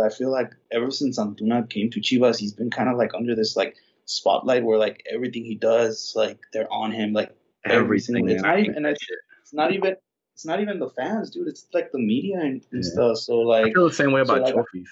I 0.00 0.08
feel 0.08 0.30
like 0.30 0.52
ever 0.70 0.90
since 0.90 1.18
Antuna 1.18 1.68
came 1.68 1.90
to 1.90 2.00
Chivas, 2.00 2.38
he's 2.38 2.52
been 2.52 2.70
kind 2.70 2.88
of 2.88 2.96
like 2.96 3.12
under 3.14 3.34
this 3.34 3.56
like 3.56 3.76
spotlight 4.04 4.64
where 4.64 4.78
like 4.78 5.04
everything 5.12 5.44
he 5.44 5.54
does, 5.54 6.12
like 6.14 6.38
they're 6.52 6.72
on 6.72 6.92
him, 6.92 7.12
like 7.12 7.34
everything. 7.64 8.28
It's 8.28 8.42
not 8.42 8.60
even, 8.60 8.76
and 8.76 8.86
it's, 8.86 9.04
it's 9.40 9.52
not 9.52 9.72
even, 9.72 9.96
it's 10.34 10.46
not 10.46 10.60
even 10.60 10.78
the 10.78 10.90
fans, 10.90 11.30
dude. 11.30 11.48
It's 11.48 11.66
like 11.74 11.92
the 11.92 11.98
media 11.98 12.38
and, 12.40 12.64
and 12.72 12.84
Yeah. 12.84 12.90
stuff. 12.90 13.18
So 13.18 13.38
like, 13.38 13.60
I 13.60 13.64
like, 13.64 13.74
feel 13.74 13.88
the 13.88 13.94
same 13.94 14.12
way 14.12 14.24
so, 14.24 14.34
about 14.34 14.44
like- 14.44 14.54
Chofis. 14.54 14.86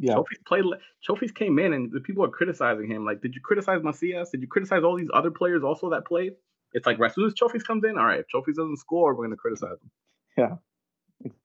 Yeah, 0.00 0.14
Chofis 0.14 0.44
played. 0.46 0.64
Chofis 1.06 1.34
came 1.34 1.58
in, 1.58 1.72
and 1.72 1.90
the 1.90 1.98
people 2.00 2.24
are 2.24 2.28
criticizing 2.28 2.88
him. 2.88 3.04
Like, 3.04 3.20
did 3.20 3.34
you 3.34 3.40
criticize 3.40 3.82
Macias? 3.82 4.30
Did 4.30 4.42
you 4.42 4.46
criticize 4.46 4.84
all 4.84 4.96
these 4.96 5.10
other 5.12 5.32
players 5.32 5.64
also 5.64 5.90
that 5.90 6.06
played? 6.06 6.34
It's 6.72 6.86
like 6.86 7.00
as 7.00 7.14
soon 7.14 7.26
as 7.26 7.34
Chofis 7.34 7.64
comes 7.64 7.84
in, 7.84 7.96
all 7.98 8.04
right. 8.06 8.20
If 8.20 8.26
Chofis 8.34 8.54
doesn't 8.56 8.76
score, 8.78 9.14
we're 9.14 9.24
gonna 9.26 9.36
criticize 9.36 9.78
him. 9.82 9.90
Yeah, 10.36 10.56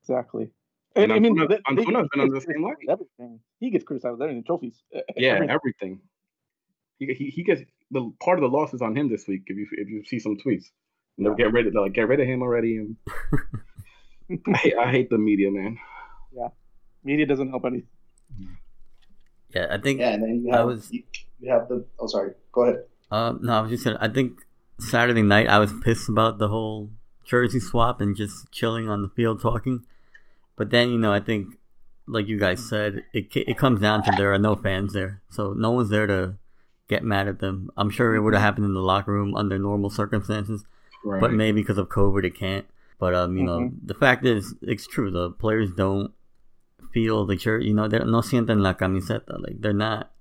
exactly. 0.01 0.49
And 0.95 1.05
And, 1.05 1.13
I 1.13 1.19
mean, 1.19 1.35
Antuna- 1.37 1.49
they- 1.49 1.55
they- 1.75 1.83
Antuna's 1.85 2.09
been 2.13 2.21
on 2.21 2.29
the 2.29 2.35
he 2.35 2.39
gets 2.39 2.45
same 2.45 2.63
criticized 2.63 2.79
with 2.79 2.89
Everything 2.89 3.39
he 3.59 3.69
gets 3.71 3.83
criticized 3.85 4.11
with 4.13 4.21
everything. 4.21 4.43
Trophies. 4.43 4.83
Yeah, 5.15 5.29
everything. 5.35 5.49
everything. 5.49 5.99
He, 6.99 7.13
he 7.13 7.25
he 7.29 7.43
gets 7.43 7.61
the 7.91 8.11
part 8.21 8.37
of 8.37 8.41
the 8.43 8.55
loss 8.55 8.73
is 8.73 8.81
on 8.81 8.95
him 8.95 9.09
this 9.09 9.27
week. 9.27 9.43
If 9.47 9.57
you 9.57 9.67
if 9.71 9.89
you 9.89 10.03
see 10.05 10.19
some 10.19 10.37
tweets, 10.37 10.65
and 11.17 11.25
they'll 11.25 11.35
Yeah. 11.37 11.45
get 11.45 11.53
rid 11.53 11.67
of 11.67 11.73
like 11.73 11.93
get 11.93 12.07
rid 12.07 12.19
of 12.19 12.27
him 12.27 12.41
already. 12.43 12.77
And 12.77 12.97
I 14.47 14.57
hate 14.57 14.77
I 14.77 14.91
hate 14.91 15.09
the 15.09 15.17
media, 15.17 15.49
man. 15.51 15.77
Yeah, 16.35 16.49
media 17.03 17.25
doesn't 17.25 17.49
help 17.49 17.65
any. 17.65 17.83
yeah, 19.55 19.67
I 19.71 19.77
think 19.79 19.99
yeah, 19.99 20.09
and 20.13 20.23
then 20.23 20.43
you 20.45 20.51
I 20.53 20.57
have, 20.57 20.65
was- 20.67 20.91
you, 20.91 21.03
you 21.39 21.51
have 21.51 21.67
the. 21.69 21.85
Oh, 21.99 22.07
sorry. 22.07 22.33
Go 22.51 22.63
ahead. 22.63 22.83
Um, 23.11 23.39
no, 23.43 23.53
I 23.53 23.61
was 23.61 23.71
just 23.71 23.83
gonna. 23.83 23.97
I 24.01 24.09
think 24.09 24.39
Saturday 24.89 25.21
night 25.23 25.47
I 25.47 25.59
was 25.59 25.73
pissed 25.83 26.09
about 26.09 26.37
the 26.37 26.47
whole 26.49 26.89
jersey 27.23 27.59
swap 27.59 28.01
and 28.01 28.15
just 28.15 28.51
chilling 28.51 28.89
on 28.89 29.01
the 29.01 29.09
field 29.09 29.41
talking. 29.41 29.83
But 30.55 30.69
then 30.69 30.89
you 30.89 30.97
know 30.99 31.11
I 31.13 31.19
think, 31.19 31.55
like 32.07 32.27
you 32.27 32.37
guys 32.39 32.67
said, 32.67 33.03
it 33.13 33.27
it 33.35 33.57
comes 33.57 33.79
down 33.81 34.03
to 34.03 34.11
there 34.17 34.33
are 34.33 34.39
no 34.39 34.55
fans 34.55 34.93
there, 34.93 35.21
so 35.29 35.53
no 35.53 35.71
one's 35.71 35.89
there 35.89 36.07
to 36.07 36.35
get 36.89 37.03
mad 37.03 37.27
at 37.27 37.39
them. 37.39 37.69
I'm 37.77 37.89
sure 37.89 38.13
it 38.15 38.21
would 38.21 38.33
have 38.33 38.43
happened 38.43 38.65
in 38.65 38.73
the 38.73 38.81
locker 38.81 39.11
room 39.11 39.35
under 39.35 39.57
normal 39.57 39.89
circumstances, 39.89 40.65
Right. 41.05 41.19
but 41.21 41.31
maybe 41.33 41.61
because 41.61 41.77
of 41.77 41.89
COVID 41.89 42.23
it 42.25 42.35
can't. 42.35 42.65
But 42.99 43.15
um, 43.15 43.35
you 43.37 43.43
know, 43.43 43.59
Mhm. 43.59 43.73
the 43.85 43.93
fact 43.95 44.25
is, 44.25 44.53
it's 44.61 44.85
true. 44.87 45.09
The 45.11 45.31
players 45.31 45.71
don't 45.75 46.11
feel 46.93 47.25
the 47.25 47.37
shirt. 47.37 47.63
You 47.63 47.73
know, 47.73 47.87
they 47.87 47.99
no 47.99 48.21
sienten 48.21 48.61
la 48.61 48.73
camiseta. 48.73 49.39
Like 49.41 49.59
they're 49.61 49.73
not. 49.73 50.11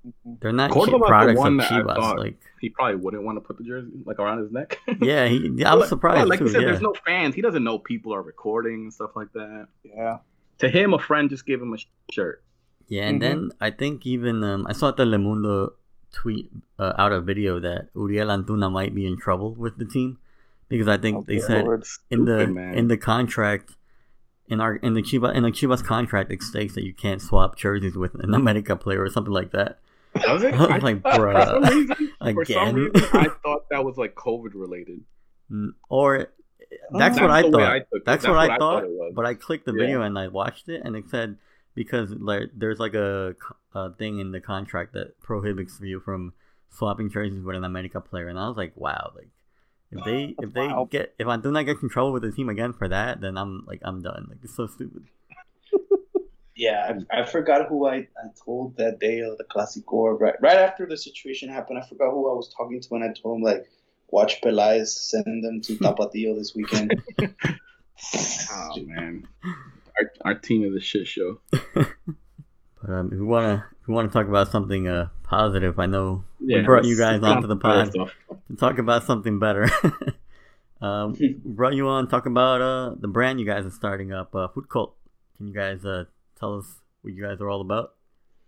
They're 0.40 0.52
not 0.52 0.70
Cordova's 0.70 0.86
cheap 0.90 1.00
the 1.00 1.06
products 1.06 1.38
of 1.38 1.44
one 1.44 1.56
that 1.58 1.70
I 1.72 1.80
Chivas. 1.80 2.16
Like 2.18 2.40
he 2.60 2.68
probably 2.70 2.96
wouldn't 2.96 3.22
want 3.22 3.36
to 3.36 3.40
put 3.40 3.56
the 3.58 3.64
jersey 3.64 3.90
like 4.04 4.18
around 4.18 4.38
his 4.42 4.50
neck. 4.50 4.78
yeah, 5.00 5.26
he, 5.28 5.64
I 5.64 5.74
was 5.74 5.88
surprised 5.88 6.18
well, 6.18 6.28
like 6.28 6.38
too. 6.40 6.46
you 6.46 6.50
said, 6.50 6.62
yeah. 6.62 6.68
there's 6.68 6.80
no 6.80 6.94
fans. 7.06 7.34
He 7.34 7.42
doesn't 7.42 7.62
know 7.62 7.78
people 7.78 8.12
are 8.14 8.22
recording 8.22 8.82
and 8.82 8.92
stuff 8.92 9.10
like 9.14 9.32
that. 9.34 9.68
Yeah. 9.84 10.18
To 10.58 10.68
him, 10.68 10.92
a 10.94 10.98
friend 10.98 11.30
just 11.30 11.46
gave 11.46 11.60
him 11.62 11.72
a 11.74 11.78
shirt. 12.12 12.42
Yeah, 12.88 13.04
and 13.08 13.18
Mhm. 13.18 13.20
then 13.20 13.50
I 13.60 13.70
think 13.70 14.06
even 14.06 14.42
um, 14.44 14.66
I 14.68 14.72
saw 14.72 14.92
Telemundo 14.92 15.72
tweet 16.12 16.50
uh, 16.78 16.92
out 16.98 17.12
a 17.12 17.20
video 17.20 17.58
that 17.60 17.88
Uriel 17.94 18.28
Antuna 18.28 18.70
might 18.70 18.94
be 18.94 19.06
in 19.06 19.16
trouble 19.18 19.54
with 19.54 19.78
the 19.78 19.84
team 19.86 20.18
because 20.68 20.88
I 20.88 20.98
think 20.98 21.18
Oh, 21.18 21.24
they 21.26 21.38
said 21.38 21.64
Lord. 21.64 21.84
in 22.10 22.24
the 22.26 22.46
man. 22.48 22.74
in 22.74 22.88
the 22.88 22.96
contract 22.98 23.76
in 24.48 24.60
our 24.60 24.76
in 24.76 24.92
the 24.94 25.02
Chivas 25.02 25.34
in 25.34 25.42
the 25.44 25.50
Chivas 25.50 25.82
contract 25.82 26.30
it 26.30 26.42
states 26.42 26.74
that 26.74 26.84
you 26.84 26.92
can't 26.92 27.22
swap 27.22 27.56
jerseys 27.56 27.96
with 27.96 28.14
an 28.16 28.34
America 28.40 28.76
player 28.76 29.00
or 29.02 29.08
something 29.08 29.32
like 29.32 29.52
that. 29.52 29.78
Was 30.14 30.42
it? 30.42 30.54
I 30.58 30.74
was 30.74 30.82
like, 30.82 31.02
For 31.02 31.42
some 31.46 31.62
reason, 31.64 32.12
for 32.34 32.44
some 32.44 32.68
Again? 32.68 32.74
reason, 32.74 33.08
I 33.12 33.28
thought 33.42 33.68
that 33.70 33.84
was 33.84 33.96
like 33.96 34.14
COVID 34.14 34.52
related. 34.54 35.00
Mm, 35.50 35.74
or 35.88 36.28
that's 36.90 37.16
That's 37.16 37.20
what 37.20 37.30
I 37.30 37.42
thought. 37.42 37.62
I. 37.62 37.80
That's, 38.04 38.26
what, 38.26 38.36
I 38.36 38.44
I 38.44 38.46
thought. 38.48 38.58
thought 38.58 38.84
it 38.84 38.90
was. 38.90 39.12
But 39.14 39.26
I 39.26 39.34
clicked 39.34 39.66
the 39.66 39.72
Yeah. 39.72 39.78
video 39.78 40.02
and 40.02 40.18
I 40.18 40.28
watched 40.28 40.68
it, 40.68 40.82
and 40.84 40.96
it 40.96 41.04
said 41.10 41.36
because 41.74 42.10
like 42.10 42.50
there's 42.54 42.78
like 42.78 42.94
a, 42.94 43.34
a 43.74 43.92
thing 43.94 44.18
in 44.18 44.32
the 44.32 44.40
contract 44.40 44.92
that 44.94 45.20
prohibits 45.20 45.78
you 45.80 46.00
from 46.00 46.32
swapping 46.70 47.10
jerseys 47.10 47.42
with 47.42 47.56
an 47.56 47.64
America 47.64 48.00
player, 48.00 48.28
and 48.28 48.38
I 48.38 48.48
was 48.48 48.56
like, 48.56 48.72
wow, 48.76 49.12
like 49.16 49.28
if 49.90 50.04
they 50.04 50.34
if 50.38 50.52
they 50.52 50.68
wild. 50.68 50.90
get 50.90 51.14
if 51.18 51.26
Antuna 51.26 51.64
gets 51.64 51.82
in 51.82 51.88
trouble 51.88 52.12
with 52.12 52.22
the 52.22 52.32
team 52.32 52.48
again 52.48 52.72
for 52.72 52.88
that, 52.88 53.20
then 53.20 53.36
I'm 53.36 53.64
like 53.66 53.80
I'm 53.82 54.02
done. 54.02 54.26
Like 54.30 54.38
it's 54.42 54.54
so 54.56 54.66
stupid. 54.66 55.04
Yeah, 56.54 56.98
I, 57.10 57.20
I 57.20 57.24
forgot 57.26 57.68
who 57.68 57.86
I, 57.86 57.94
I 57.96 58.28
told 58.44 58.76
that 58.76 58.98
day 59.00 59.20
of 59.20 59.38
the 59.38 59.44
Clasico. 59.44 60.18
Right, 60.20 60.34
right 60.40 60.58
after 60.58 60.86
the 60.86 60.96
situation 60.96 61.48
happened, 61.48 61.78
I 61.82 61.86
forgot 61.86 62.10
who 62.10 62.30
I 62.30 62.34
was 62.34 62.52
talking 62.56 62.80
to, 62.80 62.94
and 62.94 63.04
I 63.04 63.12
told 63.12 63.38
him 63.38 63.42
like, 63.42 63.66
watch 64.10 64.40
Peláez 64.42 64.88
send 64.88 65.42
them 65.42 65.60
to 65.62 65.76
Tapatío 65.78 66.36
this 66.36 66.54
weekend. 66.54 66.92
Oh 68.50 68.80
man, 68.80 69.28
our, 69.44 70.10
our 70.24 70.34
team 70.34 70.64
is 70.64 70.74
a 70.74 70.80
shit 70.80 71.06
show. 71.06 71.38
But 71.74 72.90
um, 72.90 73.12
if 73.12 73.18
we 73.18 73.24
wanna 73.24 73.64
if 73.80 73.86
we 73.86 73.94
wanna 73.94 74.08
talk 74.08 74.26
about 74.26 74.50
something 74.50 74.88
uh 74.88 75.08
positive, 75.22 75.78
I 75.78 75.86
know 75.86 76.24
Yeah, 76.40 76.58
we 76.58 76.64
brought 76.64 76.84
you 76.84 76.98
guys 76.98 77.20
let's 77.20 77.32
onto 77.32 77.46
the 77.46 77.54
get 77.54 77.62
pod. 77.62 77.92
to 77.92 78.56
talk 78.56 78.78
about 78.78 79.04
something 79.04 79.38
better. 79.38 79.70
um, 80.80 81.14
we 81.20 81.36
brought 81.44 81.74
you 81.74 81.86
on 81.88 82.08
talk 82.08 82.26
about 82.26 82.60
uh 82.60 82.94
the 82.98 83.06
brand 83.08 83.38
you 83.38 83.46
guys 83.46 83.64
are 83.64 83.70
starting 83.70 84.12
up, 84.12 84.34
uh, 84.34 84.48
FutCvlt. 84.48 84.92
Can 85.36 85.46
you 85.46 85.54
guys 85.54 85.84
uh 85.84 86.04
tell 86.42 86.58
us 86.58 86.66
what 87.02 87.14
you 87.14 87.22
guys 87.22 87.40
are 87.40 87.48
all 87.48 87.60
about? 87.60 87.94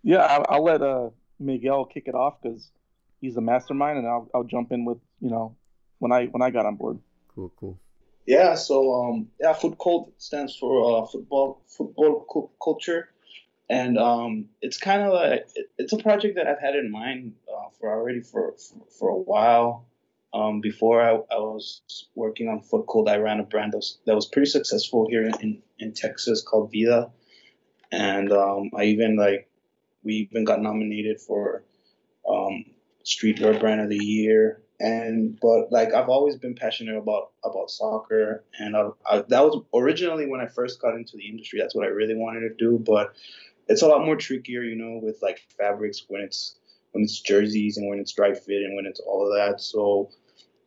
Yeah, 0.02 0.18
I'll, 0.18 0.46
I'll 0.48 0.64
let 0.64 0.82
uh, 0.82 1.10
Miguel 1.38 1.84
kick 1.84 2.04
it 2.08 2.14
off 2.14 2.42
because 2.42 2.70
he's 3.20 3.36
the 3.36 3.40
mastermind, 3.40 3.98
and 3.98 4.06
I'll 4.06 4.28
I'll 4.34 4.44
jump 4.44 4.72
in 4.72 4.84
with 4.84 4.98
you 5.20 5.30
know 5.30 5.56
when 5.98 6.12
I 6.12 6.26
when 6.26 6.42
I 6.42 6.50
got 6.50 6.66
on 6.66 6.76
board. 6.76 6.98
Cool, 7.34 7.52
cool. 7.58 7.78
Yeah, 8.26 8.54
so 8.54 8.76
um, 8.94 9.28
yeah, 9.40 9.52
FutCvlt 9.52 10.12
stands 10.18 10.56
for 10.56 11.02
uh, 11.02 11.06
football 11.06 11.62
football 11.66 12.24
cu- 12.28 12.50
culture, 12.62 13.10
and 13.68 13.98
um, 13.98 14.46
it's 14.60 14.78
kind 14.78 15.02
of 15.02 15.12
like 15.12 15.46
it, 15.54 15.70
it's 15.78 15.92
a 15.92 15.98
project 15.98 16.36
that 16.36 16.46
I've 16.46 16.60
had 16.60 16.74
in 16.74 16.90
mind 16.90 17.34
uh, 17.48 17.68
for 17.78 17.92
already 17.92 18.20
for 18.20 18.54
for, 18.56 18.84
for 18.98 19.08
a 19.10 19.18
while. 19.18 19.86
Um, 20.34 20.60
before 20.60 21.00
I, 21.00 21.12
I 21.32 21.38
was 21.38 21.82
working 22.16 22.48
on 22.48 22.60
FutCvlt, 22.60 23.08
I 23.08 23.18
ran 23.18 23.38
a 23.38 23.44
brand 23.44 23.72
that 23.72 23.76
was, 23.76 23.98
that 24.04 24.16
was 24.16 24.26
pretty 24.26 24.50
successful 24.50 25.06
here 25.08 25.24
in, 25.26 25.62
in 25.78 25.92
Texas 25.92 26.42
called 26.42 26.72
Vida, 26.72 27.12
and 27.92 28.32
um, 28.32 28.70
I 28.76 28.84
even 28.84 29.16
like 29.16 29.48
We 30.02 30.28
even 30.30 30.44
got 30.44 30.60
nominated 30.60 31.20
for 31.20 31.64
um, 32.28 32.64
Streetwear 33.04 33.58
Brand 33.58 33.80
of 33.80 33.88
the 33.88 34.04
Year. 34.04 34.60
And 34.80 35.38
but 35.40 35.70
like 35.70 35.94
I've 35.94 36.08
always 36.08 36.36
been 36.36 36.54
passionate 36.54 36.96
about 36.96 37.30
about 37.44 37.70
soccer, 37.70 38.44
and 38.58 38.76
I, 38.76 38.90
I, 39.08 39.22
that 39.28 39.44
was 39.44 39.62
originally 39.72 40.26
when 40.26 40.40
I 40.40 40.46
first 40.48 40.80
got 40.82 40.96
into 40.96 41.16
the 41.16 41.26
industry. 41.28 41.60
That's 41.60 41.74
what 41.76 41.86
I 41.86 41.90
really 41.90 42.16
wanted 42.16 42.40
to 42.48 42.54
do, 42.58 42.78
but 42.84 43.14
it's 43.68 43.82
a 43.82 43.86
lot 43.88 44.04
more 44.04 44.16
trickier, 44.16 44.62
you 44.62 44.74
know, 44.76 44.98
with 45.02 45.22
like 45.22 45.38
fabrics 45.56 46.04
when 46.08 46.22
it's 46.22 46.56
when 46.92 47.04
it's 47.04 47.20
jerseys 47.20 47.76
and 47.76 47.88
when 47.88 48.00
it's 48.00 48.12
dry 48.12 48.34
fit 48.34 48.62
and 48.64 48.74
when 48.76 48.86
it's 48.86 49.00
all 49.00 49.26
of 49.26 49.34
that. 49.38 49.60
So 49.60 50.10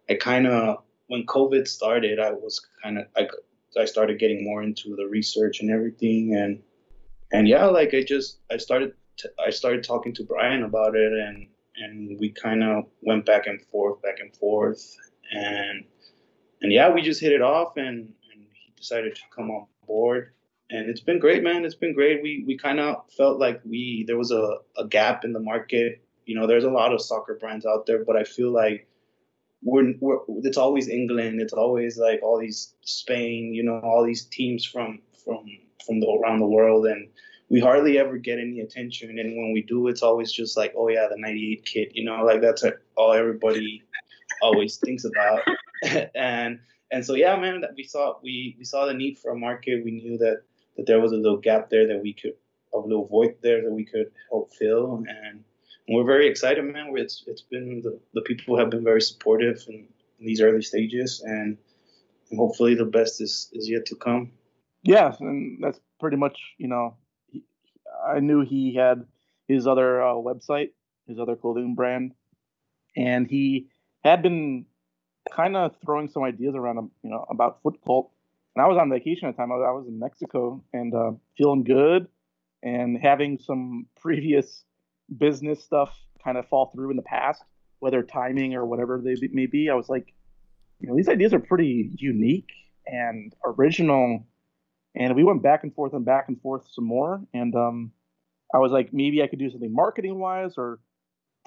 I 0.09 0.15
kind 0.15 0.47
of 0.47 0.83
when 1.07 1.25
COVID 1.25 1.67
started, 1.67 2.19
I 2.19 2.31
was 2.31 2.65
kind 2.81 2.99
of 2.99 3.07
I 3.17 3.27
I 3.79 3.85
started 3.85 4.19
getting 4.19 4.43
more 4.43 4.63
into 4.63 4.95
the 4.95 5.05
research 5.05 5.59
and 5.59 5.69
everything, 5.69 6.33
and 6.33 6.63
and 7.31 7.47
yeah, 7.47 7.65
like 7.65 7.93
I 7.93 8.03
just 8.03 8.39
I 8.51 8.57
started 8.57 8.93
to, 9.17 9.31
I 9.45 9.49
started 9.49 9.83
talking 9.83 10.13
to 10.15 10.23
Bryan 10.23 10.63
about 10.63 10.95
it, 10.95 11.11
and 11.11 11.47
and 11.77 12.19
we 12.19 12.29
kind 12.29 12.63
of 12.63 12.85
went 13.01 13.25
back 13.25 13.47
and 13.47 13.61
forth, 13.61 14.01
back 14.01 14.19
and 14.19 14.35
forth, 14.35 14.95
and 15.31 15.83
and 16.61 16.71
yeah, 16.71 16.89
we 16.89 17.01
just 17.01 17.21
hit 17.21 17.33
it 17.33 17.41
off, 17.41 17.77
and, 17.77 17.99
and 18.31 18.45
he 18.53 18.73
decided 18.75 19.15
to 19.15 19.21
come 19.35 19.51
on 19.51 19.67
board, 19.85 20.31
and 20.69 20.89
it's 20.89 21.01
been 21.01 21.19
great, 21.19 21.43
man. 21.43 21.65
It's 21.65 21.75
been 21.75 21.93
great. 21.93 22.21
We 22.21 22.43
we 22.47 22.57
kind 22.57 22.79
of 22.79 23.03
felt 23.11 23.39
like 23.39 23.61
we 23.65 24.05
there 24.07 24.17
was 24.17 24.31
a, 24.31 24.57
a 24.77 24.87
gap 24.87 25.25
in 25.25 25.33
the 25.33 25.39
market. 25.39 26.01
You 26.25 26.35
know, 26.35 26.47
there's 26.47 26.65
a 26.65 26.71
lot 26.71 26.93
of 26.93 27.01
soccer 27.01 27.35
brands 27.35 27.65
out 27.65 27.85
there, 27.85 28.03
but 28.03 28.17
I 28.17 28.23
feel 28.23 28.51
like 28.51 28.87
we're, 29.63 29.93
we're 29.99 30.19
it's 30.43 30.57
always 30.57 30.87
England. 30.87 31.41
It's 31.41 31.53
always 31.53 31.97
like 31.97 32.21
all 32.21 32.39
these 32.39 32.73
Spain. 32.81 33.53
You 33.53 33.63
know, 33.63 33.79
all 33.79 34.05
these 34.05 34.25
teams 34.25 34.65
from 34.65 34.99
from 35.23 35.45
from 35.87 35.99
the 35.99 36.07
around 36.07 36.39
the 36.39 36.45
world, 36.45 36.85
and 36.85 37.07
we 37.49 37.59
hardly 37.59 37.97
ever 37.97 38.17
get 38.17 38.39
any 38.39 38.59
attention. 38.59 39.17
And 39.17 39.37
when 39.37 39.53
we 39.53 39.63
do, 39.63 39.87
it's 39.87 40.03
always 40.03 40.31
just 40.31 40.57
like, 40.57 40.73
oh 40.77 40.89
yeah, 40.89 41.07
the 41.09 41.17
'98 41.17 41.65
kit, 41.65 41.91
you 41.95 42.03
know, 42.03 42.23
like 42.23 42.41
that's 42.41 42.63
all 42.95 43.13
everybody 43.13 43.83
always 44.41 44.77
thinks 44.77 45.05
about. 45.05 45.41
and 46.15 46.59
and 46.91 47.05
so 47.05 47.15
yeah, 47.15 47.35
man, 47.37 47.61
that 47.61 47.71
we 47.75 47.83
saw 47.83 48.15
we 48.21 48.55
we 48.59 48.65
saw 48.65 48.85
the 48.85 48.93
need 48.93 49.17
for 49.17 49.31
a 49.31 49.35
market. 49.37 49.83
We 49.83 49.91
knew 49.91 50.17
that 50.19 50.41
that 50.75 50.85
there 50.85 51.01
was 51.01 51.11
a 51.11 51.15
little 51.15 51.37
gap 51.37 51.69
there 51.69 51.87
that 51.87 52.01
we 52.01 52.13
could 52.13 52.33
a 52.73 52.77
little 52.77 53.07
void 53.07 53.35
there 53.41 53.61
that 53.63 53.71
we 53.71 53.85
could 53.85 54.11
help 54.29 54.53
fill. 54.53 55.03
And, 55.07 55.43
we're 55.89 56.03
very 56.03 56.27
excited, 56.27 56.63
man. 56.65 56.91
It's 56.97 57.23
it's 57.27 57.43
been 57.43 57.81
the, 57.81 57.97
the 58.13 58.21
people 58.21 58.57
have 58.57 58.69
been 58.69 58.83
very 58.83 58.99
supportive 58.99 59.63
in, 59.69 59.87
in 60.19 60.25
these 60.25 60.41
early 60.41 60.61
stages, 60.61 61.21
and, 61.25 61.57
and 62.29 62.37
hopefully 62.37 62.75
the 62.75 62.83
best 62.83 63.21
is 63.21 63.49
is 63.53 63.69
yet 63.69 63.85
to 63.85 63.95
come. 63.95 64.31
Yeah, 64.87 65.13
and 65.19 65.61
that's 65.61 65.79
pretty 65.99 66.15
much 66.15 66.39
you 66.57 66.67
know 66.67 66.95
I 68.07 68.21
knew 68.21 68.41
he 68.41 68.73
had 68.73 69.05
his 69.47 69.67
other 69.67 70.01
uh, 70.01 70.13
website, 70.13 70.69
his 71.07 71.19
other 71.19 71.35
clothing 71.35 71.75
brand, 71.75 72.13
and 72.95 73.27
he 73.27 73.67
had 74.03 74.21
been 74.21 74.65
kind 75.29 75.57
of 75.57 75.75
throwing 75.83 76.07
some 76.07 76.23
ideas 76.23 76.55
around 76.55 76.89
you 77.03 77.09
know, 77.09 77.25
about 77.29 77.61
FutCvlt. 77.63 78.09
And 78.55 78.63
I 78.63 78.67
was 78.67 78.77
on 78.77 78.89
vacation 78.89 79.27
at 79.27 79.35
the 79.35 79.41
time. 79.41 79.51
I 79.51 79.55
was, 79.55 79.65
I 79.67 79.71
was 79.71 79.87
in 79.89 79.99
Mexico 79.99 80.63
and 80.71 80.95
uh, 80.95 81.11
feeling 81.37 81.65
good 81.65 82.07
and 82.63 82.97
having 82.97 83.37
some 83.39 83.87
previous 83.99 84.63
business 85.17 85.61
stuff 85.61 85.93
kind 86.23 86.37
of 86.37 86.47
fall 86.47 86.71
through 86.73 86.91
in 86.91 86.95
the 86.95 87.03
past, 87.03 87.43
whether 87.79 88.03
timing 88.03 88.55
or 88.55 88.65
whatever 88.65 89.01
they 89.03 89.15
may 89.33 89.47
be. 89.47 89.69
I 89.69 89.75
was 89.75 89.89
like, 89.89 90.13
you 90.79 90.87
know, 90.87 90.95
these 90.95 91.09
ideas 91.09 91.33
are 91.33 91.39
pretty 91.39 91.91
unique 91.97 92.51
and 92.85 93.33
original 93.43 94.25
and 94.97 95.15
we 95.15 95.23
went 95.23 95.43
back 95.43 95.63
and 95.63 95.73
forth 95.73 95.93
and 95.93 96.03
back 96.03 96.25
and 96.27 96.41
forth 96.41 96.67
some 96.71 96.85
more. 96.85 97.21
And 97.33 97.55
um, 97.55 97.91
I 98.53 98.57
was 98.57 98.71
like, 98.71 98.89
maybe 98.91 99.21
I 99.21 99.27
could 99.27 99.39
do 99.39 99.49
something 99.49 99.73
marketing 99.73 100.19
wise 100.19 100.53
or 100.57 100.79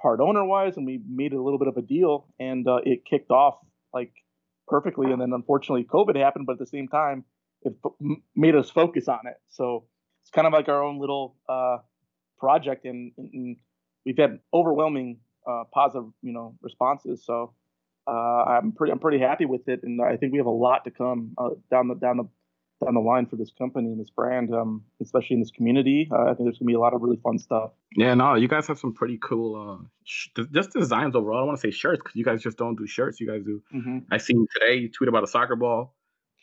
part 0.01 0.21
owner 0.21 0.45
wise. 0.45 0.77
And 0.77 0.87
we 0.87 1.01
made 1.09 1.33
a 1.33 1.43
little 1.43 1.59
bit 1.59 1.69
of 1.69 1.77
a 1.77 1.83
deal 1.83 2.29
and 2.39 2.67
uh, 2.69 2.79
it 2.85 3.05
kicked 3.05 3.31
off 3.31 3.59
like 3.93 4.13
perfectly. 4.69 5.11
And 5.11 5.21
then 5.21 5.33
unfortunately, 5.33 5.85
COVID 5.85 6.17
happened, 6.17 6.47
but 6.47 6.53
at 6.53 6.59
the 6.61 6.67
same 6.67 6.87
time, 6.87 7.25
it 7.63 7.75
f- 7.85 8.19
made 8.37 8.55
us 8.55 8.71
focus 8.71 9.09
on 9.09 9.21
it. 9.27 9.37
So 9.49 9.85
it's 10.23 10.31
kind 10.31 10.47
of 10.47 10.53
like 10.53 10.69
our 10.69 10.83
own 10.83 11.01
little 11.01 11.37
uh, 11.49 11.79
project. 12.39 12.85
And, 12.85 13.13
and, 13.19 13.57
we've 14.07 14.17
had 14.17 14.39
overwhelming 14.55 15.19
uh, 15.47 15.65
positive, 15.75 16.09
you 16.23 16.33
know, 16.33 16.57
responses. 16.63 17.23
So 17.23 17.53
uh, 18.07 18.11
I'm 18.11 18.73
pretty, 18.73 18.93
I'm 18.93 18.99
pretty 18.99 19.19
happy 19.19 19.45
with 19.45 19.69
it. 19.69 19.81
And 19.83 20.01
I 20.01 20.17
think 20.17 20.33
we 20.33 20.39
have 20.39 20.47
a 20.47 20.51
lot 20.51 20.85
to 20.85 20.91
come 20.91 21.35
uh, 21.37 21.51
down 21.71 21.89
the, 21.89 21.97
down 21.97 22.17
the, 22.17 22.25
down 22.85 22.95
the 22.95 23.01
line 23.01 23.27
for 23.27 23.37
this 23.37 23.51
company 23.57 23.89
and 23.89 24.01
this 24.01 24.11
brand, 24.11 24.55
um, 24.55 24.85
especially 25.01 25.35
in 25.35 25.41
this 25.41 25.51
community. 25.51 26.09
Uh, 26.11 26.23
I 26.23 26.35
think 26.35 26.47
there's 26.47 26.59
gonna 26.59 26.67
be 26.67 26.75
a 26.75 26.81
lot 26.81 26.95
of 26.95 27.03
really 27.03 27.19
fun 27.23 27.39
stuff. 27.39 27.73
Yeah, 27.97 28.15
no, 28.15 28.35
you 28.35 28.49
guys 28.49 28.67
have 28.67 28.79
some 28.79 28.95
pretty 28.95 29.19
cool, 29.23 29.57
uh, 29.57 29.85
sh- 30.05 30.29
just 30.53 30.73
designs 30.73 31.15
overall. 31.15 31.39
I 31.39 31.41
don't 31.41 31.49
want 31.49 31.61
to 31.61 31.69
say 31.69 31.71
shirts 31.71 32.01
because 32.03 32.17
you 32.17 32.25
guys 32.25 32.43
just 32.43 32.57
don't 32.57 32.77
do 32.77 32.87
shirts. 32.87 33.21
You 33.21 33.27
guys 33.27 33.43
do. 33.45 33.63
Mm-hmm. 33.75 33.99
I 34.11 34.19
seen 34.19 34.47
today 34.55 34.77
you 34.77 34.91
tweet 34.91 35.09
about 35.09 35.25
a 35.25 35.29
soccer 35.29 35.57
ball. 35.57 35.95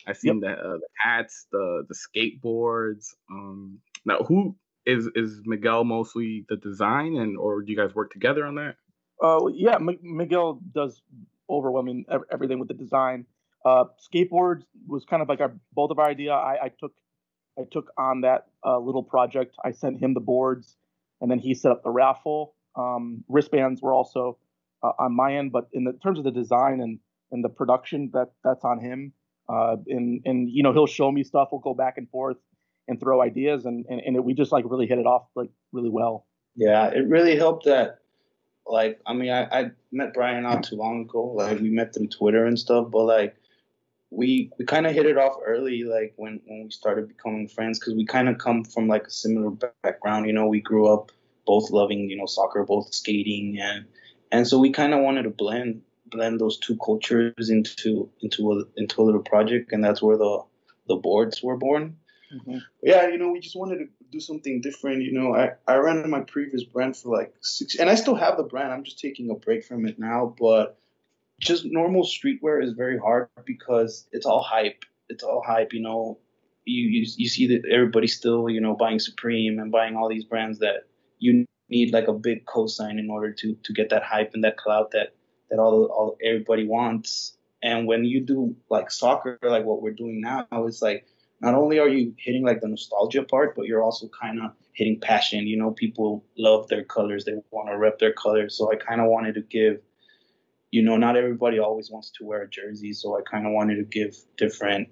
I 0.06 0.12
seen 0.12 0.40
yep. 0.40 0.56
the, 0.58 0.62
uh, 0.62 0.72
the 0.74 0.88
hats, 1.02 1.46
the 1.50 1.84
the 1.88 1.94
skateboards. 1.94 3.14
Um, 3.30 3.80
now, 4.04 4.18
who 4.18 4.56
is 4.86 5.08
is 5.14 5.42
Miguel 5.44 5.84
mostly 5.84 6.46
the 6.48 6.56
design, 6.56 7.16
and 7.16 7.36
or 7.36 7.62
do 7.62 7.72
you 7.72 7.76
guys 7.76 7.94
work 7.94 8.12
together 8.12 8.46
on 8.46 8.54
that? 8.56 8.76
Uh, 9.22 9.46
yeah, 9.52 9.74
M- 9.74 9.98
Miguel 10.02 10.60
does 10.74 11.02
overwhelming 11.50 12.04
everything 12.32 12.58
with 12.58 12.68
the 12.68 12.74
design. 12.74 13.26
Uh, 13.64 13.84
skateboards 14.12 14.62
was 14.86 15.04
kind 15.04 15.22
of 15.22 15.28
like 15.28 15.40
our 15.40 15.52
both 15.72 15.90
of 15.90 15.98
our 15.98 16.08
idea. 16.08 16.32
I, 16.32 16.66
I 16.66 16.68
took 16.68 16.92
I 17.58 17.62
took 17.70 17.90
on 17.98 18.20
that 18.22 18.46
uh, 18.64 18.78
little 18.78 19.02
project. 19.02 19.56
I 19.64 19.72
sent 19.72 20.00
him 20.00 20.14
the 20.14 20.20
boards, 20.20 20.76
and 21.20 21.30
then 21.30 21.38
he 21.38 21.54
set 21.54 21.72
up 21.72 21.82
the 21.82 21.90
raffle. 21.90 22.54
Um, 22.76 23.24
wristbands 23.28 23.82
were 23.82 23.92
also 23.92 24.38
uh, 24.82 24.92
on 24.98 25.14
my 25.14 25.34
end, 25.36 25.52
but 25.52 25.68
in 25.72 25.84
the 25.84 25.92
terms 25.92 26.18
of 26.18 26.24
the 26.24 26.30
design 26.30 26.80
and 26.80 26.98
and 27.30 27.44
the 27.44 27.48
production, 27.48 28.10
that 28.14 28.30
that's 28.44 28.64
on 28.64 28.80
him. 28.80 29.12
Uh, 29.48 29.76
and 29.88 30.22
and 30.24 30.48
you 30.50 30.62
know 30.62 30.72
he'll 30.72 30.86
show 30.86 31.10
me 31.10 31.24
stuff. 31.24 31.48
We'll 31.50 31.60
go 31.60 31.74
back 31.74 31.98
and 31.98 32.08
forth 32.10 32.36
and 32.86 33.00
throw 33.00 33.20
ideas, 33.20 33.66
and 33.66 33.84
and, 33.88 34.00
and 34.00 34.16
it, 34.16 34.24
we 34.24 34.34
just 34.34 34.52
like 34.52 34.64
really 34.68 34.86
hit 34.86 34.98
it 34.98 35.06
off 35.06 35.26
like 35.34 35.50
really 35.72 35.90
well. 35.90 36.26
Yeah, 36.54 36.88
it 36.88 37.08
really 37.08 37.36
helped 37.36 37.64
that. 37.66 37.98
Like, 38.66 39.00
I 39.06 39.14
mean, 39.14 39.30
I, 39.30 39.44
I 39.44 39.70
met 39.90 40.12
Bryan 40.12 40.42
not 40.42 40.62
too 40.62 40.76
long 40.76 41.02
ago. 41.02 41.32
Like, 41.34 41.58
we 41.60 41.70
met 41.70 41.94
through 41.94 42.08
Twitter 42.08 42.44
and 42.44 42.58
stuff, 42.58 42.90
but 42.90 43.04
like 43.04 43.36
we 44.10 44.50
we 44.58 44.64
kind 44.64 44.86
of 44.86 44.94
hit 44.94 45.06
it 45.06 45.18
off 45.18 45.36
early, 45.44 45.84
like 45.84 46.14
when 46.16 46.40
when 46.46 46.64
we 46.64 46.70
started 46.70 47.08
becoming 47.08 47.48
friends, 47.48 47.78
because 47.78 47.94
we 47.94 48.06
kind 48.06 48.28
of 48.28 48.38
come 48.38 48.64
from 48.64 48.88
like 48.88 49.06
a 49.06 49.10
similar 49.10 49.50
background. 49.82 50.26
You 50.26 50.32
know, 50.32 50.46
we 50.46 50.60
grew 50.60 50.92
up 50.92 51.12
both 51.46 51.70
loving 51.70 52.08
you 52.08 52.16
know 52.16 52.26
soccer, 52.26 52.64
both 52.64 52.92
skating, 52.92 53.58
and 53.60 53.84
and 54.32 54.46
so 54.46 54.58
we 54.58 54.70
kind 54.70 54.94
of 54.94 55.00
wanted 55.00 55.24
to 55.24 55.30
blend 55.30 55.82
blend 56.06 56.40
those 56.40 56.58
two 56.58 56.76
cultures 56.76 57.50
into 57.50 58.10
into 58.20 58.52
a 58.52 58.64
into 58.76 59.02
a 59.02 59.04
little 59.04 59.22
project, 59.22 59.72
and 59.72 59.84
that's 59.84 60.02
where 60.02 60.16
the 60.16 60.42
the 60.86 60.96
boards 60.96 61.42
were 61.42 61.56
born. 61.56 61.96
Mm-hmm. 62.32 62.58
Yeah, 62.82 63.08
you 63.08 63.18
know, 63.18 63.30
we 63.30 63.40
just 63.40 63.56
wanted 63.56 63.78
to 63.78 63.88
do 64.10 64.20
something 64.20 64.60
different. 64.60 65.02
You 65.02 65.12
know, 65.12 65.34
I, 65.34 65.52
I 65.66 65.76
ran 65.76 66.08
my 66.10 66.20
previous 66.20 66.64
brand 66.64 66.96
for 66.96 67.16
like 67.16 67.34
six, 67.40 67.76
and 67.76 67.88
I 67.88 67.94
still 67.94 68.14
have 68.14 68.36
the 68.36 68.42
brand. 68.42 68.72
I'm 68.72 68.84
just 68.84 68.98
taking 68.98 69.30
a 69.30 69.34
break 69.34 69.64
from 69.64 69.86
it 69.86 69.98
now, 69.98 70.34
but 70.38 70.78
just 71.40 71.64
normal 71.64 72.04
streetwear 72.04 72.62
is 72.62 72.72
very 72.72 72.98
hard 72.98 73.28
because 73.44 74.06
it's 74.12 74.26
all 74.26 74.42
hype. 74.42 74.84
It's 75.08 75.22
all 75.22 75.42
hype, 75.44 75.72
you 75.72 75.80
know. 75.80 76.18
You, 76.64 76.86
you 76.88 77.06
you 77.16 77.28
see 77.28 77.46
that 77.48 77.64
everybody's 77.70 78.16
still, 78.16 78.50
you 78.50 78.60
know, 78.60 78.74
buying 78.74 78.98
Supreme 78.98 79.58
and 79.58 79.72
buying 79.72 79.96
all 79.96 80.08
these 80.08 80.24
brands 80.24 80.58
that 80.58 80.86
you 81.18 81.46
need 81.70 81.92
like 81.92 82.08
a 82.08 82.12
big 82.12 82.44
cosign 82.44 82.98
in 82.98 83.08
order 83.10 83.32
to 83.32 83.56
to 83.62 83.72
get 83.72 83.90
that 83.90 84.02
hype 84.02 84.32
and 84.34 84.44
that 84.44 84.56
clout 84.56 84.90
that 84.90 85.14
that 85.50 85.58
all 85.58 85.86
all 85.86 86.16
everybody 86.22 86.66
wants. 86.66 87.36
And 87.62 87.86
when 87.86 88.04
you 88.04 88.20
do 88.20 88.54
like 88.70 88.90
soccer, 88.90 89.38
like 89.42 89.64
what 89.64 89.82
we're 89.82 89.92
doing 89.92 90.20
now, 90.20 90.46
it's 90.52 90.82
like 90.82 91.06
not 91.40 91.54
only 91.54 91.78
are 91.78 91.88
you 91.88 92.14
hitting 92.18 92.44
like 92.44 92.60
the 92.60 92.68
nostalgia 92.68 93.22
part, 93.22 93.54
but 93.56 93.66
you're 93.66 93.82
also 93.82 94.08
kind 94.08 94.40
of 94.40 94.52
hitting 94.72 95.00
passion. 95.00 95.46
You 95.46 95.56
know, 95.56 95.70
people 95.70 96.24
love 96.36 96.68
their 96.68 96.84
colors; 96.84 97.24
they 97.24 97.34
want 97.50 97.68
to 97.68 97.78
rep 97.78 97.98
their 97.98 98.12
colors. 98.12 98.56
So 98.56 98.70
I 98.72 98.76
kind 98.76 99.00
of 99.00 99.08
wanted 99.08 99.34
to 99.34 99.40
give 99.42 99.80
you 100.70 100.82
know, 100.82 100.96
not 100.96 101.16
everybody 101.16 101.58
always 101.58 101.90
wants 101.90 102.10
to 102.18 102.24
wear 102.24 102.42
a 102.42 102.48
jersey, 102.48 102.92
so 102.92 103.16
I 103.16 103.22
kind 103.22 103.46
of 103.46 103.52
wanted 103.52 103.76
to 103.76 103.84
give 103.84 104.16
different 104.36 104.88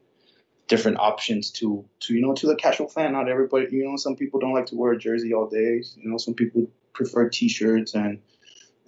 different 0.68 0.98
options 0.98 1.50
to 1.52 1.84
to 2.00 2.14
you 2.14 2.20
know 2.20 2.34
to 2.34 2.46
the 2.46 2.56
casual 2.56 2.88
fan. 2.88 3.12
Not 3.12 3.28
everybody, 3.28 3.68
you 3.70 3.84
know, 3.84 3.96
some 3.96 4.16
people 4.16 4.40
don't 4.40 4.54
like 4.54 4.66
to 4.66 4.76
wear 4.76 4.92
a 4.92 4.98
jersey 4.98 5.32
all 5.34 5.48
day. 5.48 5.82
You 5.96 6.10
know, 6.10 6.18
some 6.18 6.34
people 6.34 6.66
prefer 6.92 7.28
t-shirts 7.28 7.94
and 7.94 8.20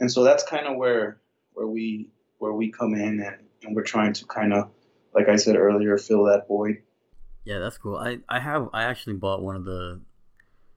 and 0.01 0.11
so 0.11 0.25
that's 0.25 0.43
kind 0.45 0.67
of 0.67 0.77
where 0.77 1.21
where 1.53 1.67
we 1.67 2.09
where 2.39 2.53
we 2.53 2.71
come 2.71 2.95
in 2.95 3.21
and, 3.21 3.37
and 3.63 3.77
we're 3.77 3.83
trying 3.83 4.13
to 4.15 4.25
kind 4.27 4.53
of 4.53 4.71
like 5.15 5.29
I 5.29 5.37
said 5.37 5.57
earlier 5.57 5.99
fill 5.99 6.25
that 6.25 6.49
void. 6.49 6.83
Yeah, 7.45 7.59
that's 7.59 7.79
cool. 7.79 7.97
I 7.97 8.19
I 8.29 8.41
have 8.41 8.69
I 8.73 8.85
actually 8.85 9.15
bought 9.15 9.43
one 9.43 9.57
of 9.57 9.65
the, 9.65 10.01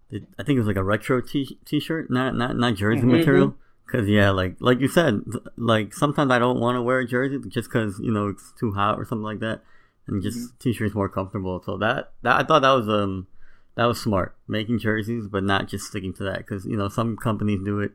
the 0.09 0.25
I 0.37 0.43
think 0.43 0.57
it 0.57 0.59
was 0.59 0.67
like 0.67 0.77
a 0.77 0.83
retro 0.83 1.21
t 1.21 1.57
t-shirt, 1.65 2.09
not 2.09 2.35
not 2.35 2.57
not 2.57 2.75
jersey 2.75 3.01
mm-hmm. 3.01 3.11
material. 3.11 3.55
Cause 3.91 4.07
yeah, 4.07 4.29
like 4.29 4.55
like 4.61 4.79
you 4.79 4.87
said, 4.87 5.21
like 5.57 5.93
sometimes 5.93 6.31
I 6.31 6.39
don't 6.39 6.61
want 6.61 6.77
to 6.77 6.81
wear 6.81 6.99
a 6.99 7.07
jersey 7.07 7.37
just 7.49 7.69
cause 7.69 7.99
you 7.99 8.11
know 8.11 8.29
it's 8.29 8.53
too 8.57 8.71
hot 8.71 8.97
or 8.97 9.03
something 9.03 9.23
like 9.23 9.39
that, 9.39 9.61
and 10.07 10.23
just 10.23 10.37
mm-hmm. 10.37 10.57
t-shirts 10.59 10.95
more 10.95 11.09
comfortable. 11.09 11.61
So 11.65 11.75
that 11.77 12.13
that 12.21 12.39
I 12.39 12.43
thought 12.43 12.61
that 12.61 12.71
was 12.71 12.87
um 12.87 13.27
that 13.75 13.83
was 13.85 14.01
smart 14.01 14.33
making 14.47 14.79
jerseys, 14.79 15.27
but 15.27 15.43
not 15.43 15.67
just 15.67 15.87
sticking 15.87 16.13
to 16.13 16.23
that 16.23 16.37
because 16.37 16.65
you 16.65 16.77
know 16.77 16.87
some 16.87 17.17
companies 17.17 17.59
do 17.65 17.81
it, 17.81 17.91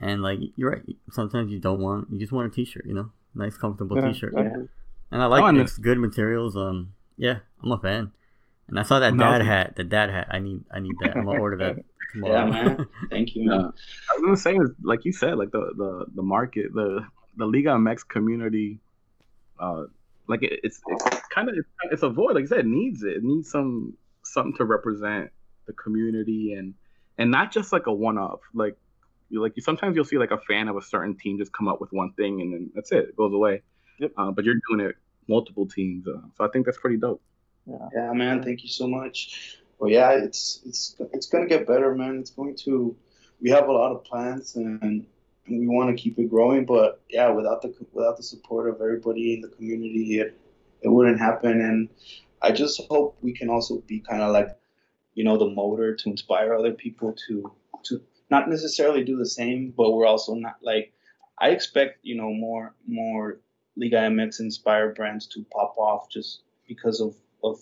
and 0.00 0.22
like 0.22 0.38
you're 0.54 0.70
right. 0.70 0.82
Sometimes 1.10 1.50
you 1.50 1.58
don't 1.58 1.80
want 1.80 2.08
you 2.12 2.18
just 2.20 2.30
want 2.30 2.52
a 2.52 2.54
T-shirt, 2.54 2.86
you 2.86 2.94
know, 2.94 3.10
nice 3.34 3.56
comfortable 3.56 3.96
Yeah, 3.96 4.12
T-shirt, 4.12 4.34
exactly. 4.34 4.68
and 5.10 5.20
I 5.20 5.26
like 5.26 5.42
Oh, 5.42 5.46
and 5.46 5.58
It's 5.58 5.78
good 5.78 5.98
materials. 5.98 6.56
Um, 6.56 6.92
yeah, 7.16 7.38
I'm 7.60 7.72
a 7.72 7.78
fan. 7.78 8.12
And 8.68 8.78
I 8.78 8.82
saw 8.82 8.98
that 9.00 9.14
No. 9.14 9.24
dad 9.24 9.42
hat. 9.42 9.76
The 9.76 9.84
dad 9.84 10.10
hat. 10.10 10.28
I 10.30 10.38
need. 10.38 10.64
I 10.70 10.80
need 10.80 10.94
that. 11.00 11.16
I'm 11.16 11.24
gonna 11.26 11.40
order 11.40 11.56
that 11.58 11.76
tomorrow. 12.12 12.34
Yeah, 12.34 12.44
man. 12.50 12.86
Thank 13.10 13.34
you, 13.36 13.44
man. 13.46 13.60
Yeah. 13.60 13.66
I 13.66 14.14
was 14.14 14.22
gonna 14.22 14.36
say, 14.36 14.58
like 14.82 15.04
you 15.04 15.12
said, 15.12 15.36
like 15.36 15.50
the 15.50 15.72
the 15.76 16.06
the 16.14 16.22
market, 16.22 16.72
the 16.74 17.06
the 17.36 17.46
Liga 17.46 17.70
MX 17.70 18.08
community, 18.08 18.80
uh, 19.58 19.84
like 20.28 20.42
it, 20.42 20.60
it's 20.62 20.80
it's 20.86 21.04
kind 21.28 21.48
of 21.48 21.56
it's 21.90 22.02
a 22.02 22.08
void. 22.10 22.34
Like 22.34 22.42
you 22.42 22.46
said, 22.48 22.60
it 22.60 22.66
needs 22.66 23.02
it. 23.02 23.16
It 23.18 23.22
needs 23.24 23.50
some 23.50 23.94
something 24.22 24.56
to 24.56 24.64
represent 24.64 25.30
the 25.66 25.72
community 25.74 26.54
and 26.54 26.74
and 27.18 27.30
not 27.30 27.52
just 27.52 27.72
like 27.72 27.86
a 27.86 27.92
one 27.92 28.16
off. 28.18 28.40
Like 28.54 28.76
you 29.28 29.42
like 29.42 29.52
you 29.56 29.62
sometimes 29.62 29.94
you'll 29.96 30.04
see 30.06 30.18
like 30.18 30.30
a 30.30 30.38
fan 30.38 30.68
of 30.68 30.76
a 30.76 30.82
certain 30.82 31.16
team 31.16 31.38
just 31.38 31.52
come 31.52 31.68
up 31.68 31.80
with 31.80 31.92
one 31.92 32.12
thing 32.12 32.40
and 32.40 32.52
then 32.54 32.70
that's 32.74 32.92
it. 32.92 33.10
It 33.10 33.16
goes 33.16 33.32
away. 33.34 33.62
Yep. 34.00 34.12
Uh, 34.16 34.30
but 34.30 34.44
you're 34.44 34.56
doing 34.70 34.80
it 34.88 34.96
multiple 35.28 35.66
teams, 35.66 36.06
uh, 36.08 36.20
so 36.36 36.44
I 36.44 36.48
think 36.48 36.66
that's 36.66 36.78
pretty 36.78 36.96
dope. 36.96 37.22
Yeah. 37.66 37.88
Yeah, 37.94 38.12
man. 38.12 38.42
Thank 38.42 38.62
you 38.62 38.68
so 38.68 38.86
much. 38.86 39.58
Well, 39.78 39.90
yeah, 39.90 40.12
it's 40.12 40.60
it's 40.66 40.96
it's 41.12 41.26
gonna 41.26 41.46
get 41.46 41.66
better, 41.66 41.94
man. 41.94 42.18
It's 42.18 42.30
going 42.30 42.56
to. 42.64 42.96
We 43.40 43.50
have 43.50 43.68
a 43.68 43.72
lot 43.72 43.92
of 43.92 44.04
plans 44.04 44.56
and, 44.56 44.82
and 44.82 45.06
we 45.48 45.66
want 45.66 45.94
to 45.94 46.02
keep 46.02 46.18
it 46.18 46.30
growing, 46.30 46.64
but 46.64 47.02
yeah, 47.10 47.28
without 47.30 47.62
the 47.62 47.74
without 47.92 48.16
the 48.16 48.22
support 48.22 48.68
of 48.68 48.80
everybody 48.80 49.34
in 49.34 49.40
the 49.40 49.48
community, 49.48 50.20
it 50.20 50.38
it 50.82 50.88
wouldn't 50.88 51.18
happen. 51.18 51.60
And 51.60 51.88
I 52.42 52.52
just 52.52 52.80
hope 52.88 53.16
we 53.22 53.32
can 53.32 53.50
also 53.50 53.78
be 53.86 54.00
kind 54.00 54.22
of 54.22 54.32
like, 54.32 54.48
you 55.14 55.24
know, 55.24 55.36
the 55.36 55.48
motor 55.50 55.94
to 55.94 56.08
inspire 56.08 56.54
other 56.54 56.72
people 56.72 57.14
to 57.28 57.52
to 57.84 58.00
not 58.30 58.48
necessarily 58.48 59.04
do 59.04 59.16
the 59.16 59.26
same, 59.26 59.72
but 59.76 59.92
we're 59.92 60.06
also 60.06 60.34
not 60.34 60.56
like. 60.62 60.92
I 61.36 61.48
expect 61.48 61.98
you 62.04 62.16
know 62.16 62.32
more 62.32 62.74
more 62.86 63.40
Liga 63.76 63.96
MX 63.96 64.38
inspired 64.38 64.94
brands 64.94 65.26
to 65.28 65.44
pop 65.52 65.74
off 65.76 66.08
just 66.08 66.42
because 66.68 67.00
of 67.00 67.16
of 67.44 67.60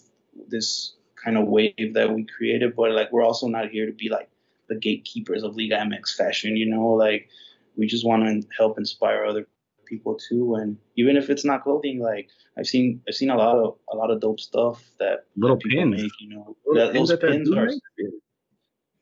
this 0.49 0.95
kind 1.23 1.37
of 1.37 1.47
wave 1.49 1.95
that 1.95 2.13
we 2.13 2.25
created, 2.25 2.75
but 2.77 2.91
like 2.93 3.13
we're 3.13 3.25
also 3.25 3.47
not 3.49 3.71
here 3.71 3.87
to 3.87 3.93
be 3.93 4.09
like 4.09 4.29
the 4.69 4.75
gatekeepers 4.77 5.43
of 5.43 5.57
Liga 5.57 5.77
MX 5.77 6.17
fashion, 6.17 6.57
you 6.57 6.67
know, 6.67 6.89
like 6.91 7.29
we 7.77 7.87
just 7.87 8.05
want 8.07 8.23
to 8.25 8.49
help 8.57 8.79
inspire 8.79 9.25
other 9.25 9.47
people 9.87 10.15
too 10.17 10.55
and 10.55 10.79
even 10.97 11.17
if 11.19 11.29
it's 11.29 11.45
not 11.45 11.63
clothing 11.63 11.99
like 12.01 12.29
I've 12.57 12.67
seen 12.67 13.03
I've 13.07 13.15
seen 13.15 13.29
a 13.31 13.37
lot 13.37 13.57
of 13.59 13.77
a 13.93 13.97
lot 13.97 14.11
of 14.11 14.21
dope 14.21 14.41
stuff 14.41 14.83
that 14.99 15.27
Little 15.37 15.57
that 15.57 15.63
people 15.63 15.83
pins. 15.83 16.03
make, 16.03 16.13
you 16.21 16.31
know. 16.31 16.57
Little 16.67 16.87
That, 16.87 16.95
those 16.95 17.09
that 17.09 17.21
they're 17.21 17.31
pins 17.31 17.51
are 17.53 17.67
doing. 17.67 17.81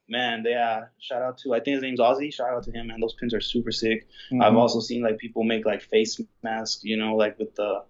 man, 0.08 0.42
they 0.42 0.54
uh 0.54 0.82
shout 0.98 1.22
out 1.22 1.38
to 1.38 1.54
I 1.54 1.60
think 1.60 1.74
his 1.74 1.82
name's 1.82 2.00
Ozzy, 2.00 2.32
shout 2.32 2.50
out 2.50 2.64
to 2.64 2.72
him, 2.72 2.88
man. 2.88 3.00
Those 3.00 3.14
pins 3.14 3.34
are 3.34 3.40
super 3.40 3.70
sick. 3.70 4.08
I've 4.40 4.52
Mhm. 4.54 4.56
also 4.56 4.80
seen 4.80 5.02
like 5.02 5.18
people 5.18 5.44
make 5.44 5.64
like 5.64 5.82
face 5.82 6.20
masks, 6.42 6.82
you 6.82 6.96
know, 6.96 7.14
like 7.16 7.38
with 7.38 7.54
the 7.54 7.84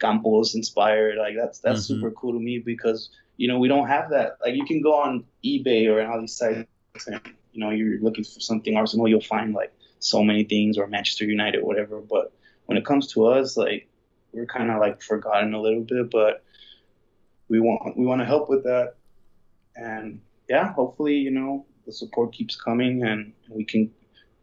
Campos 0.00 0.54
inspired. 0.54 1.16
Like 1.18 1.34
that's 1.36 1.58
that's 1.60 1.82
Mhm. 1.82 1.86
super 1.88 2.10
cool 2.12 2.32
to 2.32 2.40
me 2.40 2.58
because 2.58 3.10
you 3.36 3.48
know 3.48 3.58
we 3.58 3.68
don't 3.68 3.88
have 3.88 4.10
that. 4.10 4.38
Like 4.42 4.54
you 4.54 4.64
can 4.64 4.80
go 4.82 4.94
on 4.94 5.24
eBay 5.44 5.88
or 5.88 6.04
all 6.10 6.20
these 6.20 6.36
sites 6.36 6.68
and 7.06 7.20
you 7.52 7.60
know 7.60 7.70
you're 7.70 8.00
looking 8.00 8.24
for 8.24 8.40
something 8.40 8.76
Arsenal, 8.76 9.08
you'll 9.08 9.20
find 9.36 9.54
like 9.54 9.72
so 9.98 10.22
many 10.24 10.44
things 10.44 10.78
or 10.78 10.86
Manchester 10.86 11.24
United, 11.24 11.62
whatever. 11.62 12.00
But 12.00 12.32
when 12.66 12.78
it 12.78 12.84
comes 12.84 13.12
to 13.12 13.26
us, 13.26 13.56
like 13.56 13.88
we're 14.32 14.46
kind 14.46 14.70
of 14.70 14.80
like 14.80 15.02
forgotten 15.02 15.54
a 15.54 15.60
little 15.60 15.82
bit, 15.82 16.10
but 16.10 16.42
we 17.48 17.60
want 17.60 17.96
we 17.96 18.06
want 18.06 18.20
to 18.20 18.24
help 18.24 18.48
with 18.48 18.64
that, 18.64 18.94
and 19.76 20.20
yeah, 20.48 20.72
hopefully 20.72 21.16
you 21.16 21.30
know 21.30 21.66
the 21.86 21.92
support 21.92 22.32
keeps 22.32 22.56
coming 22.56 23.02
and 23.02 23.32
we 23.48 23.64
can 23.64 23.90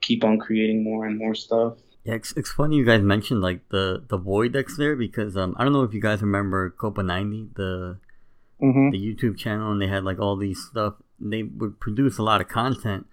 keep 0.02 0.24
on 0.24 0.38
creating 0.38 0.84
more 0.84 1.06
and 1.06 1.18
more 1.18 1.36
stuff. 1.36 1.78
Yeah, 2.08 2.14
it's, 2.16 2.32
it's 2.38 2.50
funny 2.52 2.78
you 2.78 2.86
guys 2.86 3.02
mentioned 3.02 3.42
like 3.42 3.68
the 3.70 4.02
the 4.08 4.18
void 4.18 4.54
that's 4.54 4.78
there 4.78 4.96
because 4.96 5.36
um 5.36 5.56
I 5.58 5.64
don't 5.66 5.74
know 5.74 5.84
if 5.84 5.94
you 5.94 6.02
guys 6.02 6.22
remember 6.22 6.70
Copa 6.70 7.04
90 7.04 7.50
the 7.56 7.98
Mhm. 8.62 8.92
the 8.92 8.98
YouTube 8.98 9.38
channel 9.38 9.72
and 9.72 9.82
they 9.82 9.88
had 9.88 10.04
like 10.04 10.18
all 10.20 10.36
these 10.38 10.64
stuff. 10.64 10.96
They 11.20 11.44
would 11.44 11.80
produce 11.80 12.18
a 12.18 12.24
lot 12.24 12.42
of 12.42 12.48
content, 12.48 13.06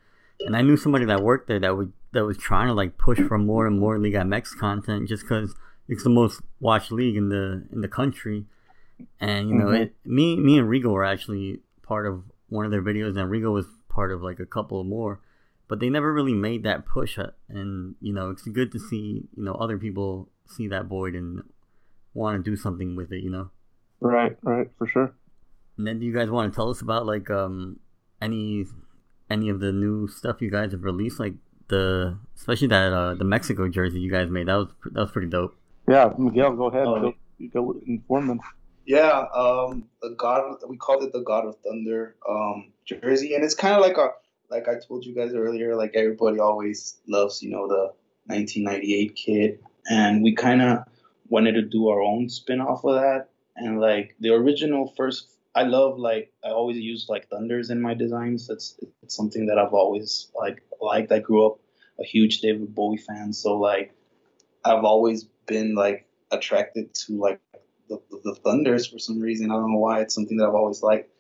and 0.47 0.57
I 0.57 0.63
knew 0.63 0.77
somebody 0.77 1.05
that 1.07 1.23
worked 1.23 1.49
there 1.49 1.59
that 1.61 1.77
would 1.77 1.93
that 2.13 2.25
was 2.25 2.39
trying 2.39 2.69
to 2.69 2.73
like 2.75 2.97
push 2.97 3.21
for 3.21 3.37
more 3.37 3.67
and 3.67 3.79
more 3.81 3.99
Liga 3.99 4.19
MX 4.21 4.57
content 4.57 5.09
just 5.09 5.25
because 5.25 5.55
it's 5.89 6.05
the 6.05 6.11
most 6.11 6.41
watched 6.61 6.93
league 6.93 7.17
in 7.17 7.29
the 7.31 7.67
in 7.73 7.81
the 7.81 7.89
country. 7.89 8.47
And 9.21 9.49
you 9.49 9.55
know, 9.57 9.67
Mhm. 9.67 9.81
it, 9.83 9.95
me 10.05 10.37
me 10.37 10.57
and 10.59 10.69
Rigo 10.69 10.91
were 10.93 11.05
actually 11.05 11.61
part 11.83 12.07
of 12.07 12.23
one 12.49 12.65
of 12.65 12.71
their 12.71 12.83
videos, 12.83 13.17
and 13.19 13.29
Rigo 13.31 13.53
was 13.53 13.67
part 13.89 14.13
of 14.13 14.23
like 14.23 14.39
a 14.41 14.47
couple 14.47 14.83
more, 14.85 15.19
but 15.69 15.81
they 15.81 15.91
never 15.91 16.13
really 16.13 16.35
made 16.35 16.63
that 16.65 16.87
push. 16.87 17.19
uh, 17.19 17.31
And 17.49 17.95
you 18.01 18.13
know, 18.13 18.31
it's 18.31 18.43
good 18.43 18.73
to 18.73 18.79
see 18.79 19.29
you 19.37 19.45
know 19.45 19.55
other 19.55 19.79
people 19.79 20.29
see 20.47 20.69
that 20.69 20.87
void 20.87 21.15
and 21.15 21.43
want 22.13 22.43
to 22.45 22.51
do 22.51 22.57
something 22.57 22.97
with 22.97 23.13
it. 23.13 23.23
You 23.23 23.31
know. 23.31 23.51
Right, 24.01 24.37
right, 24.43 24.69
for 24.79 24.87
sure. 24.87 25.15
And 25.79 25.87
then 25.87 25.99
do 25.99 26.07
you 26.07 26.15
guys 26.15 26.31
want 26.31 26.53
to 26.53 26.57
tell 26.57 26.71
us 26.71 26.81
about 26.81 27.07
like 27.07 27.31
um 27.31 27.81
any 28.21 28.67
any 29.31 29.49
of 29.49 29.61
the 29.61 29.73
new 29.73 30.07
stuff 30.07 30.41
you 30.43 30.51
guys 30.51 30.73
have 30.73 30.85
released, 30.85 31.19
like 31.19 31.35
the 31.69 32.19
especially 32.37 32.69
that 32.69 32.93
uh 32.93 33.15
the 33.15 33.25
Mexico 33.25 33.69
jersey 33.69 34.01
you 34.01 34.11
guys 34.11 34.31
made. 34.31 34.49
That 34.49 34.57
was 34.57 34.69
that 34.93 35.01
was 35.01 35.11
pretty 35.11 35.29
dope. 35.29 35.57
Yeah, 35.89 36.13
Miguel, 36.19 36.55
go 36.57 36.67
ahead. 36.67 36.87
Oh. 36.87 37.13
Go, 37.53 37.73
go 37.73 37.81
inform 37.87 38.29
them. 38.29 38.41
Yeah, 38.87 39.25
um, 39.35 39.85
the 40.03 40.11
God 40.11 40.57
we 40.69 40.77
called 40.77 41.03
it 41.03 41.13
the 41.13 41.23
God 41.23 41.47
of 41.47 41.57
Thunder 41.65 42.17
um, 42.29 42.73
jersey, 42.85 43.35
and 43.35 43.43
it's 43.43 43.55
kind 43.55 43.75
of 43.75 43.81
like 43.81 43.97
a 43.97 44.11
like 44.51 44.69
I 44.69 44.75
told 44.79 45.05
you 45.05 45.15
guys 45.15 45.35
earlier. 45.35 45.77
Like 45.77 45.93
everybody 45.95 46.39
always 46.39 46.99
loves, 47.09 47.43
you 47.43 47.51
know, 47.51 47.69
the 47.69 47.93
1998 48.27 49.15
kid, 49.15 49.59
and 49.89 50.23
we 50.23 50.35
kind 50.35 50.63
of 50.63 50.85
wanted 51.29 51.53
to 51.53 51.63
do 51.63 51.89
our 51.89 52.01
own 52.01 52.29
spin 52.29 52.61
off 52.61 52.85
of 52.85 52.95
that. 52.95 53.29
And 53.57 53.81
like 53.81 54.15
the 54.21 54.31
original 54.31 54.93
first, 54.97 55.29
I 55.55 55.63
love 55.63 55.99
like 55.99 56.33
I 56.45 56.51
always 56.51 56.79
use 56.79 57.07
like 57.09 57.29
thunders 57.29 57.71
in 57.71 57.81
my 57.81 57.95
designs. 57.95 58.47
That's 58.47 58.79
it's 59.03 59.17
something 59.17 59.47
that 59.47 59.59
I've 59.59 59.75
always 59.75 60.31
like 60.35 60.63
liked. 60.81 61.13
I 61.13 61.21
grew 61.21 61.47
up 61.47 61.61
a 62.01 62.05
huge 62.05 62.41
David 62.41 62.75
Bowie 62.75 62.97
fan, 62.97 63.33
so 63.33 63.59
like 63.59 63.93
I've 64.65 64.85
always 64.85 65.25
been 65.47 65.75
like 65.75 66.07
attracted 66.31 66.93
to 66.95 67.19
like 67.19 67.41
the, 67.89 68.01
the, 68.11 68.21
the 68.25 68.35
Thunders 68.37 68.87
for 68.87 68.99
some 68.99 69.21
reason. 69.21 69.51
I 69.51 69.55
don't 69.55 69.73
know 69.73 69.79
why. 69.79 70.01
It's 70.01 70.15
something 70.15 70.37
that 70.39 70.49
I've 70.49 70.55
always 70.55 70.83
liked. 70.83 71.11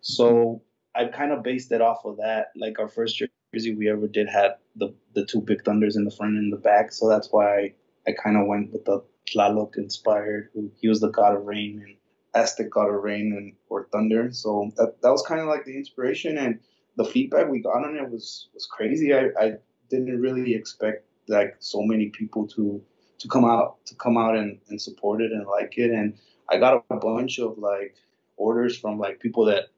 So 0.00 0.62
I 0.94 1.06
kind 1.06 1.32
of 1.32 1.42
based 1.42 1.72
it 1.72 1.80
off 1.80 2.04
of 2.04 2.18
that. 2.18 2.52
Like 2.56 2.78
our 2.78 2.88
first 2.88 3.22
jersey 3.52 3.74
we 3.74 3.90
ever 3.90 4.06
did 4.06 4.28
had 4.28 4.56
the 4.76 4.94
the 5.14 5.24
two 5.24 5.40
big 5.40 5.64
Thunders 5.64 5.96
in 5.96 6.04
the 6.04 6.10
front 6.10 6.36
and 6.36 6.52
the 6.52 6.56
back. 6.56 6.92
So 6.92 7.08
that's 7.08 7.28
why 7.30 7.58
I, 7.58 7.74
I 8.08 8.12
kind 8.12 8.36
of 8.36 8.46
went 8.46 8.72
with 8.72 8.84
the 8.84 9.02
Tlaloc 9.26 9.76
inspired. 9.76 10.50
Who 10.54 10.70
he 10.80 10.88
was 10.88 11.00
the 11.00 11.10
god 11.10 11.36
of 11.36 11.44
rain 11.44 11.82
and 11.84 11.96
Aztec 12.34 12.70
god 12.70 12.88
of 12.88 13.02
rain 13.02 13.32
and 13.36 13.52
or 13.68 13.88
thunder. 13.92 14.32
So 14.32 14.70
that 14.76 15.00
that 15.02 15.10
was 15.10 15.22
kind 15.22 15.40
of 15.40 15.48
like 15.48 15.64
the 15.64 15.76
inspiration 15.76 16.38
and 16.38 16.60
the 16.96 17.04
feedback 17.04 17.48
we 17.48 17.60
got 17.60 17.84
on 17.84 17.96
it 17.96 18.10
was 18.10 18.48
was 18.54 18.66
crazy. 18.66 19.14
I, 19.14 19.30
I 19.38 19.54
didn't 19.90 20.20
really 20.20 20.54
expect 20.54 21.06
like 21.28 21.56
so 21.58 21.82
many 21.82 22.10
people 22.10 22.46
to 22.48 22.82
to 23.18 23.28
come 23.28 23.44
out 23.44 23.84
to 23.86 23.94
come 23.96 24.16
out 24.16 24.36
and, 24.36 24.58
and 24.68 24.80
support 24.80 25.20
it 25.22 25.32
and 25.32 25.46
like 25.46 25.78
it 25.78 25.90
and 25.90 26.18
I 26.48 26.58
got 26.58 26.84
a 26.90 26.96
bunch 26.96 27.38
of 27.38 27.58
like 27.58 27.96
orders 28.36 28.76
from 28.76 28.98
like 28.98 29.20
people 29.20 29.46
that 29.46 29.68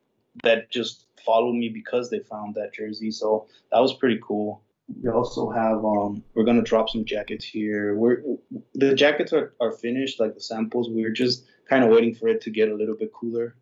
that 0.43 0.71
just 0.71 1.07
followed 1.25 1.55
me 1.55 1.69
because 1.69 2.11
they 2.11 2.21
found 2.21 2.55
that 2.55 2.73
jersey 2.73 3.11
so 3.11 3.47
that 3.73 3.81
was 3.81 3.95
pretty 3.95 4.19
cool 4.23 4.63
we 5.03 5.11
also 5.11 5.51
have 5.51 5.85
um 5.85 6.23
we're 6.35 6.45
gonna 6.45 6.63
drop 6.63 6.89
some 6.89 7.05
jackets 7.05 7.45
here 7.45 7.95
we're 7.97 8.23
the 8.75 8.95
jackets 8.95 9.33
are, 9.33 9.55
are 9.61 9.73
finished 9.73 10.21
like 10.21 10.35
the 10.35 10.41
samples 10.41 10.89
we're 10.89 11.11
just 11.11 11.45
kind 11.69 11.83
of 11.83 11.91
waiting 11.91 12.15
for 12.15 12.29
it 12.29 12.41
to 12.41 12.51
get 12.51 12.69
a 12.69 12.75
little 12.75 12.95
bit 12.95 13.13
cooler 13.13 13.57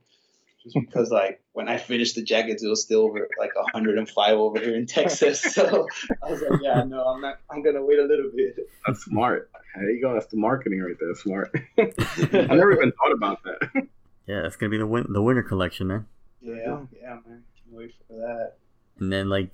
just 0.63 0.75
because 0.75 1.11
like 1.11 1.43
when 1.53 1.69
I 1.69 1.77
finished 1.77 2.17
the 2.17 2.23
jackets 2.23 2.63
it 2.63 2.69
was 2.69 2.83
still 2.83 3.03
over 3.03 3.27
like 3.39 3.55
105 3.55 4.37
over 4.37 4.61
here 4.61 4.75
in 4.75 4.87
Texas 4.87 5.41
so 5.55 5.87
I 6.23 6.31
was 6.31 6.43
like 6.43 6.61
yeah 6.63 6.83
no 6.85 7.03
I'm 7.05 7.21
not 7.23 7.41
I'm 7.51 7.63
gonna 7.63 7.85
wait 7.85 7.99
a 7.99 8.05
little 8.05 8.31
bit 8.35 8.57
That's 8.87 9.05
smart. 9.05 9.51
There 9.75 9.91
you 9.91 10.01
go. 10.01 10.15
That's 10.15 10.27
the 10.27 10.37
marketing 10.37 10.81
right 10.81 10.97
there. 11.01 11.15
Smart. 11.15 11.53
I 11.79 12.55
never 12.55 12.73
even 12.73 12.93
thought 12.93 13.13
about 13.13 13.43
that. 13.43 13.89
Yeah, 14.27 14.43
that's 14.43 14.57
gonna 14.57 14.71
be 14.71 14.79
the 14.79 14.87
win- 14.87 15.07
the 15.09 15.23
winter 15.23 15.43
collection, 15.43 15.89
man. 15.89 16.07
Yeah, 16.45 16.81
yeah, 17.01 17.15
man. 17.27 17.43
Can't 17.57 17.71
wait 17.71 17.93
for 18.07 18.15
that. 18.15 18.53
And 18.99 19.13
then 19.13 19.29
like 19.29 19.51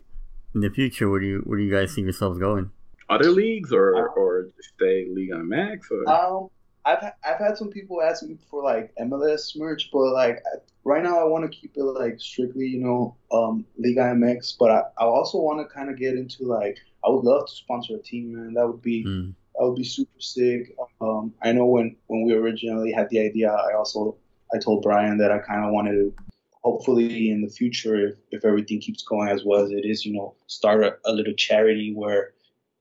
in 0.55 0.61
the 0.61 0.71
future, 0.71 1.09
where 1.09 1.21
do 1.21 1.27
you 1.27 1.39
where 1.47 1.59
do 1.59 1.65
you 1.65 1.73
guys 1.73 1.95
see 1.95 2.03
yourselves 2.03 2.39
going? 2.39 2.71
Other 3.09 3.31
leagues 3.31 3.73
or 3.73 4.09
or 4.11 4.49
stay 4.61 5.07
Liga 5.11 5.35
MX 5.43 5.79
or 5.91 6.09
Um, 6.09 6.51
I've 6.85 7.13
I've 7.25 7.39
had 7.39 7.57
some 7.57 7.71
people 7.71 8.01
ask 8.03 8.23
me 8.23 8.37
for 8.51 8.63
like 8.63 8.93
MLS 9.01 9.57
merch, 9.57 9.91
but 9.93 10.13
like 10.13 10.37
I- 10.39 10.59
right 10.85 11.03
now 11.03 11.19
I 11.21 11.25
want 11.25 11.51
to 11.51 11.57
keep 11.57 11.77
it 11.77 11.83
like 11.83 12.21
strictly, 12.21 12.67
you 12.67 12.81
know, 12.81 13.17
um, 13.33 13.65
Liga 13.79 14.01
MX. 14.15 14.57
But 14.59 14.71
I, 14.71 14.79
I 14.99 15.05
also 15.05 15.39
want 15.39 15.61
to 15.61 15.73
kind 15.75 15.91
of 15.91 15.97
get 15.99 16.15
into 16.15 16.45
like 16.45 16.79
I 17.05 17.11
would 17.11 17.25
love 17.25 17.47
to 17.49 17.53
sponsor 17.55 17.97
a 17.97 17.99
team, 17.99 18.33
man. 18.35 18.55
That 18.55 18.67
would 18.67 18.83
be 18.83 19.05
Mm. 19.05 19.35
that 19.57 19.65
would 19.67 19.77
be 19.77 19.85
super 19.85 20.21
sick. 20.21 20.75
Um, 21.01 21.35
I 21.43 21.53
know 21.53 21.67
when 21.67 21.97
when 22.07 22.25
we 22.25 22.33
originally 22.35 22.93
had 22.93 23.09
the 23.11 23.21
idea, 23.21 23.51
I 23.53 23.75
also 23.75 24.17
I 24.55 24.59
told 24.59 24.83
Bryan 24.83 25.19
that 25.19 25.31
I 25.31 25.39
kind 25.39 25.65
of 25.65 25.73
wanted 25.73 25.93
to 25.93 26.15
hopefully 26.61 27.31
in 27.31 27.43
the 27.43 27.49
future, 27.49 28.09
if, 28.09 28.17
if 28.31 28.45
everything 28.45 28.81
keeps 28.81 29.03
going 29.03 29.29
as 29.29 29.45
well 29.45 29.65
as 29.65 29.71
it 29.71 29.85
is, 29.85 30.05
you 30.05 30.13
know, 30.13 30.35
start 30.47 30.85
a, 30.85 30.97
a 31.05 31.13
little 31.13 31.35
charity 31.35 31.93
where, 31.95 32.33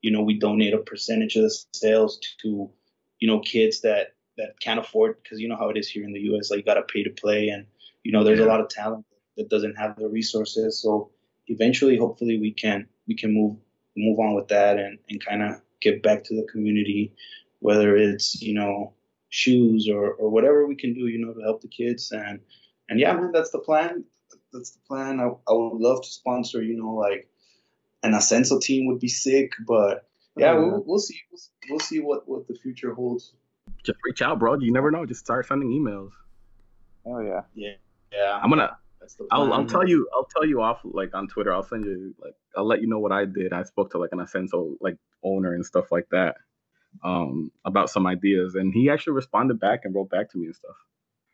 you 0.02 0.10
know, 0.10 0.22
we 0.22 0.38
donate 0.38 0.74
a 0.74 0.78
percentage 0.78 1.36
of 1.36 1.44
the 1.44 1.64
sales 1.72 2.18
to, 2.42 2.70
you 3.18 3.28
know, 3.28 3.40
kids 3.40 3.80
that 3.82 4.14
that 4.40 4.58
can't 4.60 4.80
afford 4.80 5.22
because 5.22 5.38
you 5.38 5.48
know 5.48 5.56
how 5.56 5.68
it 5.68 5.76
is 5.76 5.88
here 5.88 6.04
in 6.04 6.12
the 6.12 6.20
U.S. 6.20 6.50
Like 6.50 6.58
you 6.58 6.64
gotta 6.64 6.82
pay 6.82 7.04
to 7.04 7.10
play, 7.10 7.48
and 7.48 7.66
you 8.02 8.12
know 8.12 8.24
there's 8.24 8.40
a 8.40 8.46
lot 8.46 8.60
of 8.60 8.68
talent 8.68 9.04
that 9.36 9.50
doesn't 9.50 9.76
have 9.76 9.96
the 9.96 10.08
resources. 10.08 10.80
So 10.80 11.10
eventually, 11.46 11.96
hopefully, 11.96 12.38
we 12.38 12.52
can 12.52 12.86
we 13.06 13.14
can 13.14 13.32
move 13.32 13.56
move 13.96 14.18
on 14.18 14.34
with 14.34 14.48
that 14.48 14.78
and 14.78 14.98
and 15.08 15.24
kind 15.24 15.42
of 15.42 15.60
give 15.80 16.02
back 16.02 16.24
to 16.24 16.36
the 16.36 16.46
community, 16.50 17.12
whether 17.60 17.96
it's 17.96 18.40
you 18.40 18.54
know 18.54 18.94
shoes 19.28 19.88
or 19.88 20.12
or 20.12 20.30
whatever 20.30 20.66
we 20.66 20.74
can 20.74 20.94
do, 20.94 21.06
you 21.06 21.24
know, 21.24 21.32
to 21.34 21.42
help 21.42 21.60
the 21.60 21.68
kids 21.68 22.10
and 22.10 22.40
and 22.90 23.00
yeah, 23.00 23.14
man, 23.14 23.32
that's 23.32 23.50
the 23.50 23.60
plan. 23.60 24.04
That's 24.52 24.70
the 24.72 24.80
plan. 24.86 25.20
I, 25.20 25.28
I 25.48 25.52
would 25.52 25.80
love 25.80 26.02
to 26.02 26.08
sponsor, 26.08 26.62
you 26.62 26.76
know, 26.76 26.94
like 26.94 27.28
an 28.02 28.12
Ascenso 28.12 28.60
team 28.60 28.86
would 28.86 29.00
be 29.00 29.08
sick, 29.08 29.52
but 29.66 30.06
yeah, 30.36 30.52
oh, 30.52 30.68
we'll, 30.68 30.84
we'll 30.86 30.98
see. 30.98 31.18
We'll, 31.30 31.40
we'll 31.70 31.80
see 31.80 32.00
what 32.00 32.28
what 32.28 32.46
the 32.46 32.54
future 32.54 32.92
holds 32.92 33.32
just 33.84 33.98
reach 34.04 34.22
out, 34.22 34.38
bro. 34.38 34.58
You 34.58 34.72
never 34.72 34.90
know. 34.90 35.06
Just 35.06 35.20
start 35.20 35.46
sending 35.46 35.70
emails. 35.70 36.10
Oh 37.06 37.20
yeah. 37.20 37.42
Yeah. 37.54 37.74
Yeah. 38.12 38.40
I'm 38.42 38.50
gonna. 38.50 38.76
I'll, 39.30 39.52
I'll 39.52 39.66
tell 39.66 39.88
you. 39.88 40.08
I'll 40.14 40.28
tell 40.36 40.44
you 40.44 40.60
off 40.60 40.80
like 40.84 41.14
on 41.14 41.26
Twitter. 41.28 41.52
I'll 41.52 41.62
send 41.62 41.84
you 41.84 42.14
like 42.22 42.34
I'll 42.56 42.66
let 42.66 42.80
you 42.80 42.86
know 42.88 42.98
what 42.98 43.12
I 43.12 43.24
did. 43.24 43.52
I 43.52 43.62
spoke 43.64 43.90
to 43.92 43.98
like 43.98 44.10
an 44.12 44.18
Ascenso 44.18 44.76
like 44.80 44.96
owner 45.24 45.54
and 45.54 45.64
stuff 45.64 45.90
like 45.90 46.08
that 46.10 46.36
um 47.04 47.50
about 47.64 47.88
some 47.88 48.06
ideas, 48.06 48.54
and 48.54 48.74
he 48.74 48.90
actually 48.90 49.14
responded 49.14 49.58
back 49.60 49.84
and 49.84 49.94
wrote 49.94 50.10
back 50.10 50.30
to 50.30 50.38
me 50.38 50.46
and 50.46 50.54
stuff. 50.54 50.76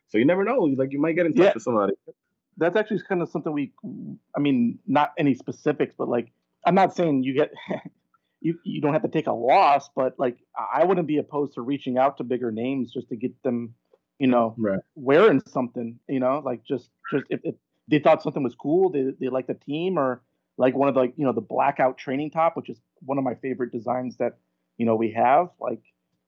So 0.09 0.17
you 0.17 0.25
never 0.25 0.43
know. 0.43 0.59
Like 0.59 0.91
you 0.91 0.99
might 0.99 1.13
get 1.13 1.25
in 1.25 1.33
touch 1.33 1.45
yeah. 1.45 1.51
with 1.53 1.63
somebody. 1.63 1.93
That's 2.57 2.75
actually 2.75 3.01
kind 3.07 3.21
of 3.21 3.29
something 3.29 3.51
we. 3.51 3.73
I 4.35 4.39
mean, 4.39 4.79
not 4.87 5.13
any 5.17 5.35
specifics, 5.35 5.93
but 5.97 6.07
like 6.07 6.31
I'm 6.65 6.75
not 6.75 6.95
saying 6.95 7.23
you 7.23 7.33
get 7.33 7.51
you 8.41 8.57
you 8.63 8.81
don't 8.81 8.93
have 8.93 9.03
to 9.03 9.09
take 9.09 9.27
a 9.27 9.33
loss, 9.33 9.89
but 9.95 10.15
like 10.17 10.37
I 10.73 10.83
wouldn't 10.83 11.07
be 11.07 11.17
opposed 11.17 11.53
to 11.53 11.61
reaching 11.61 11.97
out 11.97 12.17
to 12.17 12.23
bigger 12.23 12.51
names 12.51 12.91
just 12.91 13.09
to 13.09 13.15
get 13.15 13.41
them, 13.43 13.73
you 14.19 14.27
know, 14.27 14.55
right. 14.57 14.79
wearing 14.95 15.41
something, 15.47 15.99
you 16.07 16.19
know, 16.19 16.41
like 16.43 16.63
just 16.63 16.89
just 17.11 17.25
if, 17.29 17.41
if 17.43 17.55
they 17.87 17.99
thought 17.99 18.23
something 18.23 18.43
was 18.43 18.55
cool, 18.55 18.89
they 18.89 19.11
they 19.19 19.29
like 19.29 19.47
the 19.47 19.53
team 19.53 19.97
or 19.97 20.21
like 20.57 20.75
one 20.75 20.89
of 20.89 20.95
the 20.95 21.01
like 21.01 21.13
you 21.17 21.25
know 21.25 21.33
the 21.33 21.41
blackout 21.41 21.97
training 21.97 22.31
top, 22.31 22.55
which 22.55 22.69
is 22.69 22.79
one 23.01 23.17
of 23.17 23.23
my 23.23 23.35
favorite 23.35 23.71
designs 23.71 24.17
that 24.17 24.37
you 24.77 24.85
know 24.85 24.95
we 24.95 25.11
have. 25.11 25.49
Like 25.59 25.81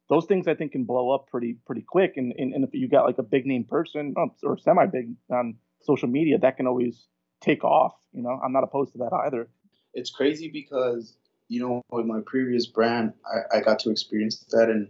those 0.09 0.25
things 0.25 0.47
I 0.47 0.55
think 0.55 0.71
can 0.71 0.83
blow 0.85 1.11
up 1.11 1.27
pretty 1.27 1.57
pretty 1.65 1.83
quick, 1.87 2.13
and 2.17 2.33
and, 2.37 2.53
and 2.53 2.63
if 2.63 2.73
you 2.73 2.87
got 2.87 3.05
like 3.05 3.17
a 3.17 3.23
big 3.23 3.45
name 3.45 3.63
person 3.63 4.13
oh, 4.17 4.33
or 4.43 4.57
semi 4.57 4.85
big 4.85 5.13
on 5.31 5.55
social 5.81 6.09
media, 6.09 6.37
that 6.39 6.57
can 6.57 6.67
always 6.67 7.07
take 7.41 7.63
off. 7.63 7.93
You 8.11 8.23
know, 8.23 8.39
I'm 8.43 8.51
not 8.51 8.63
opposed 8.63 8.93
to 8.93 8.97
that 8.99 9.13
either. 9.25 9.49
It's 9.93 10.09
crazy 10.09 10.49
because 10.49 11.15
you 11.47 11.59
know, 11.59 11.81
with 11.91 12.05
my 12.05 12.21
previous 12.25 12.67
brand, 12.67 13.13
I, 13.25 13.57
I 13.57 13.61
got 13.61 13.79
to 13.79 13.89
experience 13.89 14.45
that 14.51 14.69
and 14.69 14.87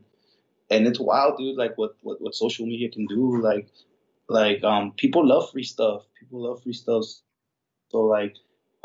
and 0.70 0.88
it's 0.88 0.99
wild, 0.99 1.38
dude. 1.38 1.57
Like 1.57 1.78
what, 1.78 1.95
what 2.01 2.22
what 2.22 2.36
social 2.36 2.65
media 2.65 2.89
can 2.89 3.05
do. 3.05 3.41
Like 3.41 3.67
like 4.28 4.63
um 4.63 4.93
people 4.95 5.26
love 5.28 5.51
free 5.51 5.63
stuff. 5.63 6.03
People 6.20 6.43
love 6.43 6.61
free 6.63 6.74
stuff. 6.74 7.05
So 7.89 8.01
like 8.01 8.36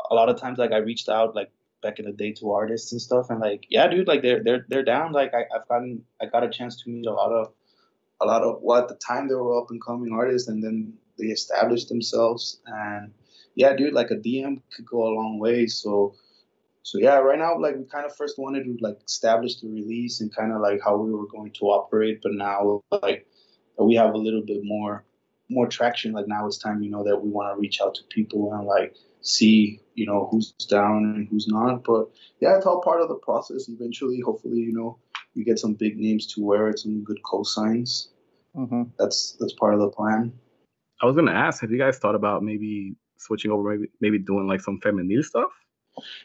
a 0.09 0.15
lot 0.15 0.29
of 0.29 0.39
times 0.39 0.57
like 0.57 0.71
I 0.71 0.77
reached 0.77 1.09
out 1.09 1.35
like 1.35 1.51
back 1.85 1.99
in 1.99 2.05
the 2.05 2.11
day 2.23 2.31
to 2.33 2.51
artists 2.51 2.91
and 2.91 3.01
stuff. 3.01 3.29
And 3.29 3.39
like 3.39 3.65
yeah 3.69 3.87
dude 3.87 4.07
like 4.07 4.21
they're 4.21 4.43
they're 4.43 4.65
they're 4.69 4.89
down. 4.93 5.11
Like 5.11 5.33
I, 5.33 5.43
I've 5.55 5.67
gotten 5.67 6.03
I 6.21 6.25
got 6.25 6.43
a 6.43 6.49
chance 6.49 6.81
to 6.81 6.89
meet 6.89 7.05
a 7.05 7.13
lot 7.13 7.31
of 7.31 7.53
a 8.21 8.25
lot 8.25 8.41
of 8.43 8.59
well 8.61 8.81
at 8.81 8.87
the 8.87 8.95
time 8.95 9.27
they 9.27 9.35
were 9.35 9.59
up 9.59 9.69
and 9.69 9.81
coming 9.89 10.13
artists 10.13 10.47
and 10.47 10.63
then 10.63 10.93
they 11.19 11.27
established 11.27 11.89
themselves. 11.89 12.59
And 12.65 13.11
yeah 13.55 13.75
dude 13.75 13.93
like 13.93 14.11
a 14.11 14.15
DM 14.15 14.61
could 14.73 14.85
go 14.85 15.03
a 15.03 15.15
long 15.19 15.39
way. 15.39 15.67
So 15.67 16.15
so 16.85 16.99
yeah, 16.99 17.17
right 17.17 17.39
now 17.39 17.59
like 17.59 17.75
we 17.77 17.83
kind 17.85 18.05
of 18.05 18.15
first 18.15 18.37
wanted 18.37 18.63
to 18.65 18.77
like 18.79 18.99
establish 19.07 19.59
the 19.59 19.67
release 19.67 20.21
and 20.21 20.35
kind 20.35 20.51
of 20.53 20.61
like 20.61 20.79
how 20.85 20.95
we 20.95 21.11
were 21.11 21.27
going 21.27 21.51
to 21.53 21.65
operate, 21.65 22.19
but 22.21 22.33
now 22.33 22.83
like 23.01 23.25
we 23.79 23.95
have 23.95 24.13
a 24.13 24.23
little 24.25 24.43
bit 24.45 24.59
more 24.63 25.03
more 25.49 25.67
traction. 25.67 26.13
Like 26.13 26.27
now 26.27 26.45
it's 26.45 26.59
time, 26.59 26.83
you 26.83 26.91
know, 26.91 27.03
that 27.03 27.17
we 27.17 27.29
want 27.29 27.55
to 27.55 27.59
reach 27.59 27.81
out 27.81 27.95
to 27.95 28.03
people 28.09 28.53
and 28.53 28.67
like 28.67 28.95
see, 29.25 29.81
you 29.95 30.05
know, 30.05 30.27
who's 30.31 30.51
down 30.69 31.13
and 31.15 31.27
who's 31.27 31.47
not. 31.47 31.83
But 31.83 32.09
yeah, 32.39 32.55
it's 32.55 32.65
all 32.65 32.81
part 32.81 33.01
of 33.01 33.09
the 33.09 33.15
process. 33.15 33.67
Eventually, 33.67 34.21
hopefully, 34.21 34.59
you 34.59 34.73
know, 34.73 34.99
you 35.33 35.43
get 35.43 35.59
some 35.59 35.73
big 35.73 35.97
names 35.97 36.27
to 36.33 36.43
wear 36.43 36.69
it, 36.69 36.79
some 36.79 37.03
good 37.03 37.19
cosigns. 37.23 38.07
Mm-hmm. 38.55 38.83
That's 38.97 39.35
that's 39.39 39.53
part 39.53 39.73
of 39.73 39.81
the 39.81 39.89
plan. 39.89 40.31
I 41.01 41.05
was 41.05 41.15
gonna 41.15 41.33
ask, 41.33 41.61
have 41.61 41.71
you 41.71 41.77
guys 41.77 41.97
thought 41.97 42.15
about 42.15 42.43
maybe 42.43 42.95
switching 43.17 43.51
over, 43.51 43.69
maybe 43.69 43.91
maybe 43.99 44.19
doing 44.19 44.47
like 44.47 44.61
some 44.61 44.79
feminine 44.81 45.23
stuff? 45.23 45.51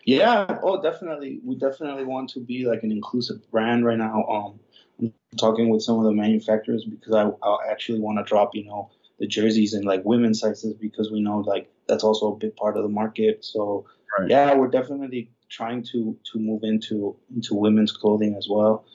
Yeah, 0.05 0.59
oh, 0.62 0.82
definitely. 0.82 1.40
We 1.44 1.57
definitely 1.57 2.05
want 2.05 2.30
to 2.30 2.40
be 2.40 2.66
like 2.66 2.82
an 2.82 2.90
inclusive 2.90 3.48
brand 3.51 3.84
right 3.84 3.98
now. 3.98 4.24
Um, 4.24 4.61
I'm 5.01 5.12
talking 5.38 5.68
with 5.68 5.82
some 5.82 5.98
of 5.98 6.05
the 6.05 6.12
manufacturers 6.12 6.84
because 6.84 7.14
I, 7.14 7.28
I 7.46 7.70
actually 7.70 8.01
want 8.01 8.18
to 8.18 8.24
drop, 8.24 8.55
you 8.55 8.64
know, 8.64 8.90
the 9.21 9.27
jerseys 9.27 9.75
and 9.75 9.85
like 9.85 10.03
women's 10.05 10.41
sizes 10.41 10.75
because 10.75 11.12
we 11.12 11.21
know 11.21 11.39
like 11.41 11.71
that's 11.87 12.03
also 12.03 12.33
a 12.33 12.37
big 12.37 12.57
part 12.57 12.77
of 12.77 12.83
the 12.83 12.89
market. 12.89 13.45
So 13.45 13.87
right. 14.18 14.29
yeah, 14.29 14.55
we're 14.55 14.68
definitely 14.68 15.31
trying 15.51 15.85
to 15.93 16.16
to 16.33 16.39
move 16.39 16.64
into 16.64 17.16
into 17.33 17.55
women's 17.55 17.93
clothing 17.93 18.35
as 18.37 18.49
well. 18.51 18.87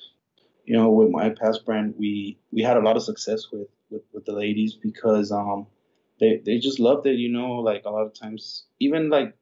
You 0.66 0.76
know, 0.76 0.90
with 0.90 1.12
my 1.12 1.30
past 1.30 1.64
brand, 1.64 1.94
we 1.98 2.40
we 2.52 2.64
had 2.64 2.76
a 2.76 2.82
lot 2.82 2.98
of 2.98 3.04
success 3.04 3.46
with 3.52 3.68
with, 3.92 4.02
with 4.12 4.26
the 4.26 4.34
ladies 4.34 4.74
because 4.74 5.32
um 5.32 5.68
they 6.20 6.42
they 6.44 6.58
just 6.58 6.80
loved 6.80 7.06
it. 7.06 7.18
You 7.18 7.32
know, 7.32 7.54
like 7.58 7.84
a 7.86 7.92
lot 7.92 8.08
of 8.08 8.20
times, 8.20 8.66
even 8.80 9.10
like 9.10 9.36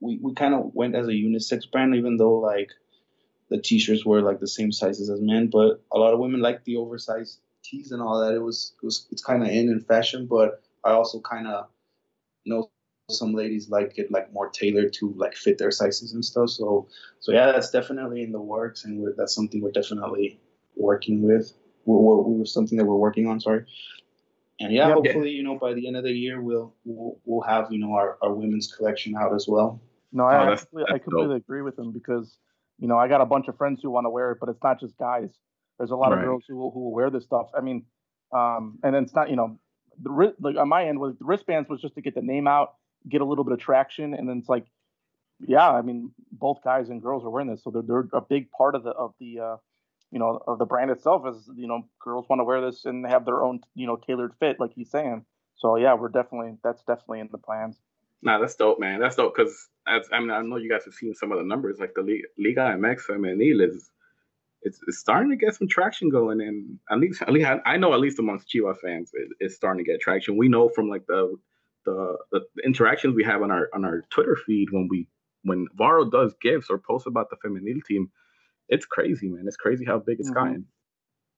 we, 0.00 0.18
we 0.20 0.34
kind 0.34 0.54
of 0.54 0.74
went 0.74 0.96
as 0.96 1.06
a 1.06 1.12
unisex 1.12 1.70
brand, 1.70 1.94
even 1.94 2.16
though 2.16 2.38
like 2.40 2.70
the 3.48 3.58
t-shirts 3.58 4.04
were 4.04 4.22
like 4.22 4.40
the 4.40 4.48
same 4.48 4.72
sizes 4.72 5.08
as 5.08 5.20
men, 5.20 5.46
but 5.46 5.84
a 5.92 5.98
lot 5.98 6.12
of 6.12 6.18
women 6.18 6.40
like 6.40 6.64
the 6.64 6.76
oversized 6.76 7.38
tees 7.68 7.92
and 7.92 8.02
all 8.02 8.20
that. 8.20 8.34
It 8.34 8.42
was 8.42 8.74
it 8.82 8.84
was 8.84 9.06
it's 9.10 9.22
kind 9.22 9.42
of 9.42 9.48
in 9.48 9.68
in 9.68 9.80
fashion, 9.80 10.26
but 10.26 10.62
I 10.84 10.92
also 10.92 11.20
kind 11.20 11.46
of 11.46 11.68
know 12.44 12.70
some 13.08 13.34
ladies 13.34 13.68
like 13.70 13.98
it 13.98 14.10
like 14.10 14.32
more 14.32 14.48
tailored 14.48 14.92
to 14.92 15.12
like 15.16 15.34
fit 15.34 15.58
their 15.58 15.70
sizes 15.70 16.12
and 16.12 16.24
stuff. 16.24 16.50
So 16.50 16.88
so 17.20 17.32
yeah, 17.32 17.46
that's 17.52 17.70
definitely 17.70 18.22
in 18.22 18.32
the 18.32 18.40
works, 18.40 18.84
and 18.84 19.06
that's 19.16 19.34
something 19.34 19.60
we're 19.60 19.72
definitely 19.72 20.40
working 20.76 21.22
with. 21.22 21.52
We're, 21.84 21.98
we're, 21.98 22.22
we're, 22.22 22.44
something 22.44 22.76
that 22.78 22.84
we're 22.84 22.96
working 22.96 23.26
on. 23.26 23.40
Sorry. 23.40 23.64
And 24.58 24.72
yeah, 24.72 24.92
hopefully, 24.92 25.30
you 25.30 25.42
know, 25.42 25.58
by 25.58 25.74
the 25.74 25.86
end 25.86 25.96
of 25.96 26.04
the 26.04 26.12
year, 26.12 26.40
we'll 26.40 26.74
we'll, 26.84 27.18
we'll 27.24 27.42
have 27.42 27.70
you 27.70 27.78
know 27.78 27.92
our, 27.92 28.16
our 28.22 28.32
women's 28.32 28.72
collection 28.72 29.14
out 29.14 29.34
as 29.34 29.46
well. 29.46 29.80
No, 30.12 30.24
I, 30.24 30.42
oh, 30.42 30.50
that's, 30.50 30.66
that's 30.72 30.92
I 30.92 30.98
completely 30.98 31.34
dope. 31.34 31.44
agree 31.44 31.62
with 31.62 31.78
him 31.78 31.92
because 31.92 32.38
you 32.78 32.88
know 32.88 32.96
I 32.96 33.06
got 33.06 33.20
a 33.20 33.26
bunch 33.26 33.48
of 33.48 33.56
friends 33.56 33.80
who 33.82 33.90
want 33.90 34.06
to 34.06 34.10
wear 34.10 34.32
it, 34.32 34.38
but 34.40 34.48
it's 34.48 34.62
not 34.62 34.80
just 34.80 34.96
guys. 34.96 35.30
There's 35.78 35.90
a 35.90 35.96
lot 35.96 36.10
right. 36.10 36.18
of 36.18 36.24
girls 36.24 36.44
who 36.48 36.70
who 36.70 36.80
will 36.80 36.92
wear 36.92 37.10
this 37.10 37.24
stuff. 37.24 37.48
I 37.56 37.60
mean, 37.60 37.84
um, 38.32 38.78
and 38.82 38.96
it's 38.96 39.14
not 39.14 39.30
you 39.30 39.36
know 39.36 39.58
the 40.02 40.34
like 40.40 40.56
on 40.56 40.68
my 40.68 40.86
end 40.86 40.98
was 40.98 41.16
the 41.18 41.24
wristbands 41.24 41.68
was 41.68 41.80
just 41.80 41.94
to 41.94 42.00
get 42.00 42.14
the 42.14 42.22
name 42.22 42.46
out, 42.46 42.74
get 43.08 43.20
a 43.20 43.24
little 43.24 43.44
bit 43.44 43.52
of 43.52 43.58
traction, 43.58 44.14
and 44.14 44.28
then 44.28 44.38
it's 44.38 44.48
like, 44.48 44.66
yeah, 45.40 45.70
I 45.70 45.82
mean 45.82 46.12
both 46.32 46.58
guys 46.62 46.88
and 46.88 47.02
girls 47.02 47.24
are 47.24 47.30
wearing 47.30 47.48
this, 47.48 47.62
so 47.62 47.70
they're 47.70 47.82
they're 47.82 48.08
a 48.12 48.22
big 48.22 48.50
part 48.50 48.74
of 48.74 48.84
the 48.84 48.90
of 48.90 49.14
the 49.20 49.40
uh, 49.40 49.56
you 50.10 50.18
know 50.18 50.40
of 50.46 50.58
the 50.58 50.66
brand 50.66 50.90
itself. 50.90 51.26
Is 51.26 51.48
you 51.54 51.66
know 51.66 51.82
girls 52.00 52.26
want 52.28 52.40
to 52.40 52.44
wear 52.44 52.60
this 52.60 52.84
and 52.84 53.06
have 53.06 53.24
their 53.24 53.42
own 53.42 53.60
you 53.74 53.86
know 53.86 53.96
tailored 53.96 54.32
fit, 54.40 54.60
like 54.60 54.72
he's 54.74 54.90
saying. 54.90 55.24
So 55.56 55.76
yeah, 55.76 55.94
we're 55.94 56.08
definitely 56.08 56.56
that's 56.62 56.82
definitely 56.84 57.20
in 57.20 57.28
the 57.32 57.38
plans. 57.38 57.78
Nah, 58.22 58.38
that's 58.38 58.56
dope, 58.56 58.80
man. 58.80 59.00
That's 59.00 59.16
dope 59.16 59.34
because 59.36 59.68
I 59.86 60.00
mean 60.20 60.30
I 60.30 60.42
know 60.42 60.56
you 60.56 60.70
guys 60.70 60.84
have 60.84 60.94
seen 60.94 61.14
some 61.14 61.32
of 61.32 61.38
the 61.38 61.44
numbers 61.44 61.78
like 61.78 61.94
the 61.94 62.02
Liga 62.38 62.76
MX 62.76 63.02
femenil 63.08 63.68
is 63.68 63.90
it's, 64.66 64.80
it's 64.88 64.98
starting 64.98 65.30
to 65.30 65.36
get 65.36 65.54
some 65.54 65.68
traction 65.68 66.10
going, 66.10 66.40
and 66.40 66.78
at 66.90 66.98
least 66.98 67.22
at 67.22 67.32
least 67.32 67.48
I 67.64 67.76
know 67.76 67.94
at 67.94 68.00
least 68.00 68.18
amongst 68.18 68.48
Chivas 68.48 68.80
fans 68.80 69.10
it, 69.14 69.28
it's 69.38 69.54
starting 69.54 69.84
to 69.84 69.90
get 69.90 70.00
traction. 70.00 70.36
We 70.36 70.48
know 70.48 70.68
from 70.68 70.88
like 70.88 71.06
the, 71.06 71.36
the 71.84 72.18
the 72.32 72.40
interactions 72.64 73.14
we 73.14 73.24
have 73.24 73.42
on 73.42 73.50
our 73.52 73.68
on 73.72 73.84
our 73.84 74.02
Twitter 74.10 74.36
feed 74.44 74.68
when 74.72 74.88
we 74.90 75.06
when 75.44 75.66
Varo 75.76 76.10
does 76.10 76.34
gifts 76.42 76.68
or 76.68 76.78
posts 76.78 77.06
about 77.06 77.30
the 77.30 77.36
femenil 77.36 77.82
team, 77.84 78.10
it's 78.68 78.84
crazy, 78.84 79.28
man. 79.28 79.44
It's 79.46 79.56
crazy 79.56 79.84
how 79.84 79.98
big 80.00 80.18
it's 80.18 80.28
mm-hmm. 80.28 80.38
gotten. 80.38 80.66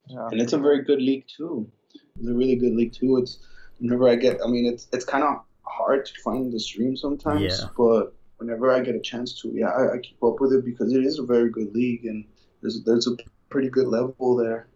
Yeah. 0.09 0.29
And 0.31 0.41
it's 0.41 0.55
a 0.55 0.59
very 0.59 0.83
good 0.83 1.03
league 1.03 1.27
too. 1.37 1.71
It's 2.19 2.29
a 2.29 2.35
really 2.35 2.57
good 2.57 2.75
league 2.75 2.95
too. 2.95 3.19
It's 3.19 3.41
whenever 3.79 4.09
I 4.09 4.17
get, 4.17 4.41
I 4.43 4.49
mean, 4.49 4.65
it's 4.65 4.89
it's 4.95 5.05
kind 5.05 5.23
of 5.23 5.43
hard 5.63 6.07
to 6.07 6.13
find 6.25 6.51
the 6.51 6.59
stream 6.59 6.97
sometimes, 6.97 7.43
yeah. 7.43 7.69
but 7.77 8.15
whenever 8.39 8.73
I 8.73 8.81
get 8.81 8.95
a 8.95 9.01
chance 9.01 9.39
to, 9.43 9.53
yeah, 9.55 9.67
I, 9.67 9.97
I, 9.97 9.99
keep 9.99 10.23
up 10.23 10.41
with 10.41 10.53
it 10.53 10.65
because 10.65 10.95
it 10.95 11.05
is 11.05 11.19
a 11.19 11.25
very 11.25 11.51
good 11.51 11.75
league 11.75 12.07
and 12.07 12.25
there's 12.63 12.83
there's 12.85 13.07
a 13.07 13.17
pretty 13.49 13.71
good 13.71 13.87
level 13.87 14.37
there. 14.37 14.69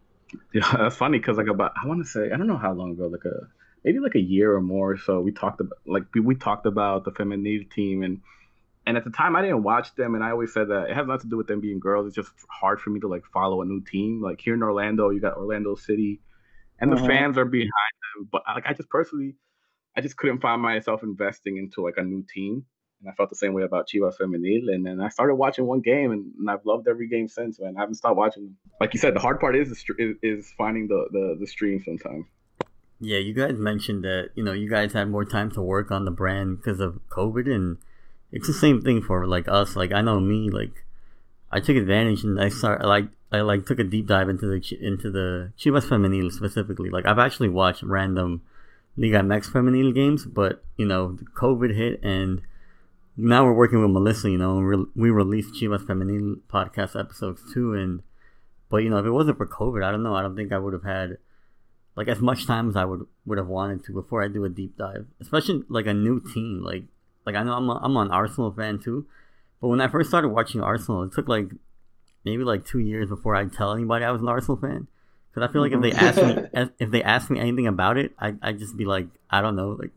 Yeah, 0.53 0.71
that's 0.77 0.95
funny 0.95 1.19
because 1.19 1.37
like 1.37 1.47
about 1.47 1.73
I 1.81 1.87
want 1.87 2.03
to 2.03 2.09
say 2.09 2.31
I 2.31 2.37
don't 2.37 2.47
know 2.47 2.57
how 2.57 2.73
long 2.73 2.91
ago, 2.91 3.07
like 3.07 3.25
a 3.25 3.47
maybe 3.83 3.99
like 3.99 4.15
a 4.15 4.21
year 4.21 4.53
or 4.53 4.61
more. 4.61 4.97
So 4.97 5.19
we 5.19 5.31
talked 5.31 5.59
about 5.59 5.77
like 5.85 6.03
we, 6.13 6.21
we 6.21 6.35
talked 6.35 6.65
about 6.65 7.05
the 7.05 7.11
feminine 7.11 7.67
team 7.73 8.03
and 8.03 8.21
and 8.85 8.97
at 8.97 9.03
the 9.03 9.11
time 9.11 9.35
I 9.35 9.41
didn't 9.41 9.63
watch 9.63 9.95
them 9.95 10.15
and 10.15 10.23
I 10.23 10.31
always 10.31 10.53
said 10.53 10.69
that 10.69 10.89
it 10.89 10.95
has 10.95 11.07
nothing 11.07 11.21
to 11.21 11.29
do 11.29 11.37
with 11.37 11.47
them 11.47 11.61
being 11.61 11.79
girls. 11.79 12.07
It's 12.07 12.15
just 12.15 12.31
hard 12.49 12.81
for 12.81 12.89
me 12.89 12.99
to 13.01 13.07
like 13.07 13.23
follow 13.33 13.61
a 13.61 13.65
new 13.65 13.81
team. 13.81 14.21
Like 14.21 14.41
here 14.41 14.53
in 14.53 14.63
Orlando, 14.63 15.09
you 15.09 15.21
got 15.21 15.37
Orlando 15.37 15.75
City, 15.75 16.21
and 16.79 16.91
the 16.91 16.97
uh-huh. 16.97 17.07
fans 17.07 17.37
are 17.37 17.45
behind 17.45 17.71
them. 18.15 18.29
But 18.31 18.43
like 18.47 18.65
I 18.65 18.73
just 18.73 18.89
personally 18.89 19.35
I 19.95 20.01
just 20.01 20.17
couldn't 20.17 20.41
find 20.41 20.61
myself 20.61 21.03
investing 21.03 21.57
into 21.57 21.81
like 21.81 21.95
a 21.97 22.03
new 22.03 22.25
team. 22.33 22.65
And 23.03 23.11
I 23.11 23.15
felt 23.15 23.29
the 23.29 23.35
same 23.35 23.53
way 23.53 23.63
about 23.63 23.87
Chivas 23.87 24.17
Femenil. 24.17 24.73
And 24.73 24.85
then 24.85 25.01
I 25.01 25.09
started 25.09 25.35
watching 25.35 25.65
one 25.65 25.81
game, 25.81 26.11
and, 26.11 26.31
and 26.39 26.49
I've 26.49 26.65
loved 26.65 26.87
every 26.87 27.07
game 27.07 27.27
since. 27.27 27.59
Man, 27.59 27.75
I 27.77 27.81
haven't 27.81 27.95
stopped 27.95 28.15
watching 28.15 28.43
them. 28.43 28.57
Like 28.79 28.93
you 28.93 28.99
said, 28.99 29.13
the 29.13 29.19
hard 29.19 29.39
part 29.39 29.55
is 29.55 29.69
is, 29.71 30.15
is 30.21 30.53
finding 30.57 30.87
the, 30.87 31.07
the 31.11 31.37
the 31.39 31.47
stream 31.47 31.83
sometimes. 31.83 32.25
Yeah, 32.99 33.17
you 33.17 33.33
guys 33.33 33.57
mentioned 33.57 34.05
that 34.05 34.29
you 34.35 34.43
know 34.43 34.53
you 34.53 34.69
guys 34.69 34.93
had 34.93 35.09
more 35.09 35.25
time 35.25 35.51
to 35.51 35.61
work 35.61 35.91
on 35.91 36.05
the 36.05 36.11
brand 36.11 36.57
because 36.57 36.79
of 36.79 36.99
COVID, 37.09 37.53
and 37.53 37.77
it's 38.31 38.47
the 38.47 38.53
same 38.53 38.81
thing 38.81 39.01
for 39.01 39.27
like 39.27 39.47
us. 39.49 39.75
Like 39.75 39.91
I 39.91 40.01
know 40.01 40.21
me, 40.21 40.49
like 40.49 40.85
I 41.51 41.59
took 41.59 41.75
advantage 41.75 42.23
and 42.23 42.39
I 42.39 42.49
start 42.49 42.83
like 42.85 43.05
I 43.31 43.41
like 43.41 43.65
took 43.65 43.79
a 43.79 43.83
deep 43.83 44.07
dive 44.07 44.29
into 44.29 44.47
the 44.47 44.77
into 44.79 45.11
the 45.11 45.51
Chivas 45.57 45.83
Femenil 45.83 46.31
specifically. 46.31 46.89
Like 46.89 47.05
I've 47.05 47.19
actually 47.19 47.49
watched 47.49 47.83
random 47.83 48.41
Liga 48.95 49.19
MX 49.19 49.51
Femenil 49.51 49.93
games, 49.93 50.25
but 50.25 50.63
you 50.77 50.85
know 50.85 51.17
COVID 51.35 51.75
hit 51.75 51.99
and 52.03 52.41
now 53.15 53.45
we're 53.45 53.53
working 53.53 53.81
with 53.81 53.91
Melissa. 53.91 54.29
You 54.29 54.37
know, 54.37 54.55
we, 54.55 54.85
we 55.03 55.09
released 55.09 55.53
Chivas 55.53 55.85
Femenil 55.85 56.41
podcast 56.49 56.99
episodes 56.99 57.41
too, 57.53 57.73
and 57.73 58.01
but 58.69 58.77
you 58.77 58.89
know 58.89 58.97
if 58.97 59.05
it 59.05 59.11
wasn't 59.11 59.37
for 59.37 59.47
COVID, 59.47 59.83
I 59.83 59.91
don't 59.91 60.03
know. 60.03 60.15
I 60.15 60.21
don't 60.21 60.35
think 60.35 60.51
I 60.51 60.57
would 60.57 60.73
have 60.73 60.83
had 60.83 61.17
like 61.95 62.07
as 62.07 62.19
much 62.19 62.47
time 62.47 62.69
as 62.69 62.75
I 62.75 62.85
would 62.85 63.05
would 63.25 63.37
have 63.37 63.47
wanted 63.47 63.83
to 63.85 63.93
before 63.93 64.23
I 64.23 64.27
do 64.27 64.45
a 64.45 64.49
deep 64.49 64.77
dive, 64.77 65.05
especially 65.21 65.63
like 65.69 65.85
a 65.85 65.93
new 65.93 66.19
team. 66.19 66.63
Like 66.63 66.83
like 67.25 67.35
I 67.35 67.43
know 67.43 67.53
I'm 67.53 67.69
a, 67.69 67.79
I'm 67.83 67.97
an 67.97 68.11
Arsenal 68.11 68.51
fan 68.51 68.79
too, 68.79 69.05
but 69.61 69.67
when 69.67 69.81
I 69.81 69.87
first 69.87 70.09
started 70.09 70.29
watching 70.29 70.61
Arsenal, 70.61 71.03
it 71.03 71.13
took 71.13 71.27
like 71.27 71.51
maybe 72.25 72.43
like 72.43 72.65
two 72.65 72.79
years 72.79 73.09
before 73.09 73.35
I'd 73.35 73.53
tell 73.53 73.73
anybody 73.73 74.05
I 74.05 74.11
was 74.11 74.21
an 74.21 74.29
Arsenal 74.29 74.57
fan. 74.57 74.87
Because 75.29 75.49
I 75.49 75.51
feel 75.51 75.61
like 75.61 75.71
if 75.71 75.81
they 75.81 75.91
mm-hmm. 75.91 76.53
ask 76.53 76.53
me 76.55 76.69
if 76.79 76.91
they 76.91 77.03
ask 77.03 77.29
me 77.29 77.39
anything 77.39 77.67
about 77.67 77.97
it, 77.97 78.13
I 78.19 78.35
I 78.41 78.53
just 78.53 78.75
be 78.75 78.85
like 78.85 79.07
I 79.29 79.41
don't 79.41 79.55
know, 79.55 79.77
like 79.79 79.91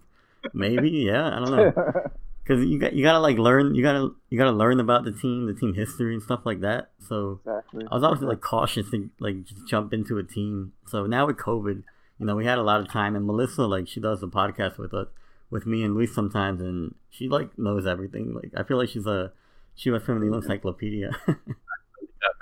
maybe 0.52 0.90
yeah, 0.90 1.28
I 1.34 1.38
don't 1.38 1.50
know. 1.50 2.10
Because 2.46 2.64
you 2.64 2.78
got 2.78 2.92
you 2.92 3.02
gotta 3.02 3.18
like 3.18 3.38
learn 3.38 3.74
you 3.74 3.82
gotta 3.82 4.10
you 4.30 4.38
gotta 4.38 4.52
learn 4.52 4.78
about 4.78 5.04
the 5.04 5.10
team, 5.10 5.46
the 5.46 5.54
team 5.54 5.74
history 5.74 6.14
and 6.14 6.22
stuff 6.22 6.40
like 6.44 6.60
that. 6.60 6.90
So 7.00 7.40
exactly. 7.44 7.86
I 7.90 7.94
was 7.94 8.04
always 8.04 8.20
like 8.20 8.40
cautious 8.40 8.88
to 8.90 9.10
like 9.18 9.42
just 9.44 9.66
jump 9.66 9.92
into 9.92 10.18
a 10.18 10.22
team. 10.22 10.72
So 10.86 11.06
now 11.06 11.26
with 11.26 11.38
COVID, 11.38 11.82
you 12.18 12.26
know, 12.26 12.36
we 12.36 12.44
had 12.44 12.58
a 12.58 12.62
lot 12.62 12.80
of 12.80 12.88
time, 12.88 13.16
and 13.16 13.26
Melissa 13.26 13.66
like 13.66 13.88
she 13.88 13.98
does 13.98 14.20
the 14.20 14.28
podcast 14.28 14.78
with 14.78 14.94
us 14.94 15.08
with 15.50 15.66
me 15.66 15.82
and 15.82 15.94
Luis 15.94 16.14
sometimes, 16.14 16.60
and 16.60 16.94
she 17.10 17.28
like 17.28 17.58
knows 17.58 17.84
everything. 17.84 18.32
Like 18.32 18.52
I 18.56 18.62
feel 18.62 18.76
like 18.76 18.90
she's 18.90 19.06
a 19.06 19.32
she 19.74 19.90
was 19.90 20.02
feminine 20.04 20.32
encyclopedia. 20.32 21.10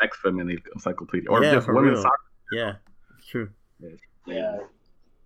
Ex 0.02 0.18
feminine 0.22 0.61
encyclopedia, 0.74 1.30
or 1.30 1.42
yeah, 1.42 1.55
just 1.55 1.68
women's 1.68 2.02
soccer. 2.02 2.16
Yeah, 2.52 2.74
it's 3.18 3.26
true. 3.26 3.48
Yeah, 4.26 4.59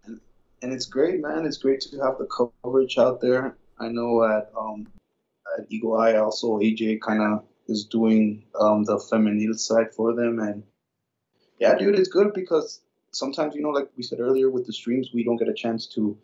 and, 0.05 0.21
and 0.63 0.73
it's 0.73 0.87
great, 0.87 1.21
man. 1.21 1.45
It's 1.47 1.59
great 1.59 1.81
to 1.81 1.99
have 1.99 2.19
the 2.19 2.27
coverage 2.27 2.97
out 2.97 3.21
there. 3.21 3.57
I 3.79 3.89
know 3.89 4.25
at 4.25 4.51
um 4.59 4.87
at 5.59 5.67
Eagle 5.71 5.97
Eye 5.99 6.17
also 6.17 6.59
AJ 6.59 7.01
kind 7.01 7.23
of 7.23 7.45
is 7.67 7.85
doing 7.85 8.45
um 8.59 8.85
the 8.85 8.99
feminine 8.99 9.55
side 9.55 9.95
for 9.95 10.15
them, 10.15 10.39
and 10.39 10.63
yeah, 11.59 11.75
dude, 11.75 11.99
it's 11.99 12.09
good 12.09 12.33
because 12.35 12.81
sometimes 13.11 13.55
you 13.55 13.63
know, 13.63 13.71
like 13.71 13.91
we 13.97 14.03
said 14.03 14.21
earlier 14.21 14.51
with 14.51 14.67
the 14.67 14.73
streams, 14.73 15.11
we 15.13 15.25
don't 15.25 15.37
get 15.37 15.49
a 15.49 15.55
chance 15.55 15.87
to 15.95 16.17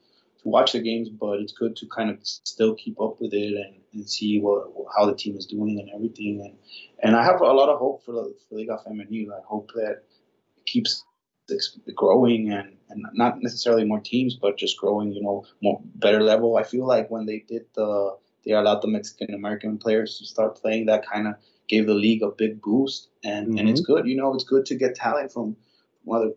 to 0.43 0.49
watch 0.49 0.73
the 0.73 0.81
games, 0.81 1.09
but 1.09 1.41
it's 1.41 1.53
good 1.53 1.77
to 1.77 1.87
kind 1.87 2.11
of 2.11 2.19
still 2.23 2.75
keep 2.75 3.01
up 3.01 3.21
with 3.21 3.33
it 3.33 3.55
and, 3.55 3.77
and 3.93 4.09
see 4.09 4.41
what 4.41 4.69
how 4.97 5.07
the 5.07 5.15
team 5.15 5.37
is 5.37 5.47
doing 5.47 5.79
and 5.81 5.91
everything. 5.95 6.41
And 6.45 6.57
and 7.03 7.17
I 7.17 7.25
have 7.25 7.41
a 7.41 7.45
lot 7.45 7.69
of 7.69 7.79
hope 7.79 8.05
for 8.05 8.13
the 8.13 8.35
for 8.49 8.59
Liga 8.59 8.79
Femenil. 8.87 9.33
I 9.33 9.43
hope 9.47 9.71
that 9.75 10.03
it 10.57 10.67
keeps 10.67 11.05
growing 11.95 12.53
and, 12.53 12.77
and 12.89 13.05
not 13.13 13.43
necessarily 13.43 13.85
more 13.85 14.01
teams, 14.01 14.35
but 14.35 14.57
just 14.57 14.79
growing, 14.79 15.13
you 15.13 15.23
know, 15.23 15.45
more 15.63 15.81
better 15.97 16.23
level. 16.23 16.57
I 16.57 16.63
feel 16.63 16.87
like 16.87 17.11
when 17.11 17.27
they 17.27 17.45
did 17.47 17.67
the 17.75 18.17
they 18.45 18.53
allowed 18.53 18.83
the 18.83 18.89
Mexican 18.89 19.35
American 19.35 19.79
players 19.79 20.19
to 20.19 20.27
start 20.27 20.57
playing, 20.57 20.87
that 20.87 21.09
kind 21.09 21.27
of 21.27 21.35
gave 21.69 21.87
the 21.87 21.95
league 21.95 22.23
a 22.23 22.31
big 22.31 22.61
boost, 22.61 23.09
and 23.23 23.49
mm-hmm. 23.49 23.59
and 23.59 23.69
it's 23.69 23.81
mm-hmm. 23.83 23.95
good. 23.95 24.07
You 24.07 24.17
know, 24.17 24.35
it's 24.35 24.45
good 24.45 24.67
to 24.67 24.75
get 24.75 24.95
talent 24.95 25.33
from, 25.33 25.57
from 26.03 26.15
other 26.15 26.33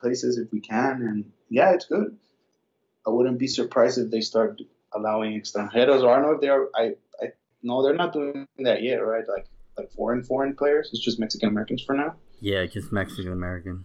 places 0.00 0.38
if 0.38 0.52
we 0.52 0.60
can, 0.60 1.02
and 1.02 1.32
yeah, 1.48 1.72
it's 1.72 1.86
good. 1.86 2.16
I 3.06 3.10
wouldn't 3.10 3.38
be 3.38 3.46
surprised 3.46 3.98
if 3.98 4.10
they 4.10 4.20
start 4.20 4.60
allowing 4.92 5.40
extranjeros, 5.40 6.02
or 6.02 6.10
I 6.10 6.16
don't 6.16 6.22
know 6.22 6.32
if 6.32 6.40
they 6.40 6.48
are. 6.48 6.68
I, 6.74 6.94
I 7.20 7.32
no, 7.62 7.82
they're 7.82 7.94
not 7.94 8.12
doing 8.12 8.46
that 8.58 8.82
yet, 8.82 8.96
right? 8.96 9.24
Like 9.26 9.46
like 9.76 9.90
foreign 9.92 10.22
foreign 10.22 10.54
players. 10.54 10.90
It's 10.92 11.02
just 11.02 11.18
Mexican 11.18 11.48
Americans 11.48 11.82
for 11.82 11.94
now. 11.94 12.16
Yeah, 12.40 12.64
just 12.66 12.92
Mexican 12.92 13.32
American. 13.32 13.84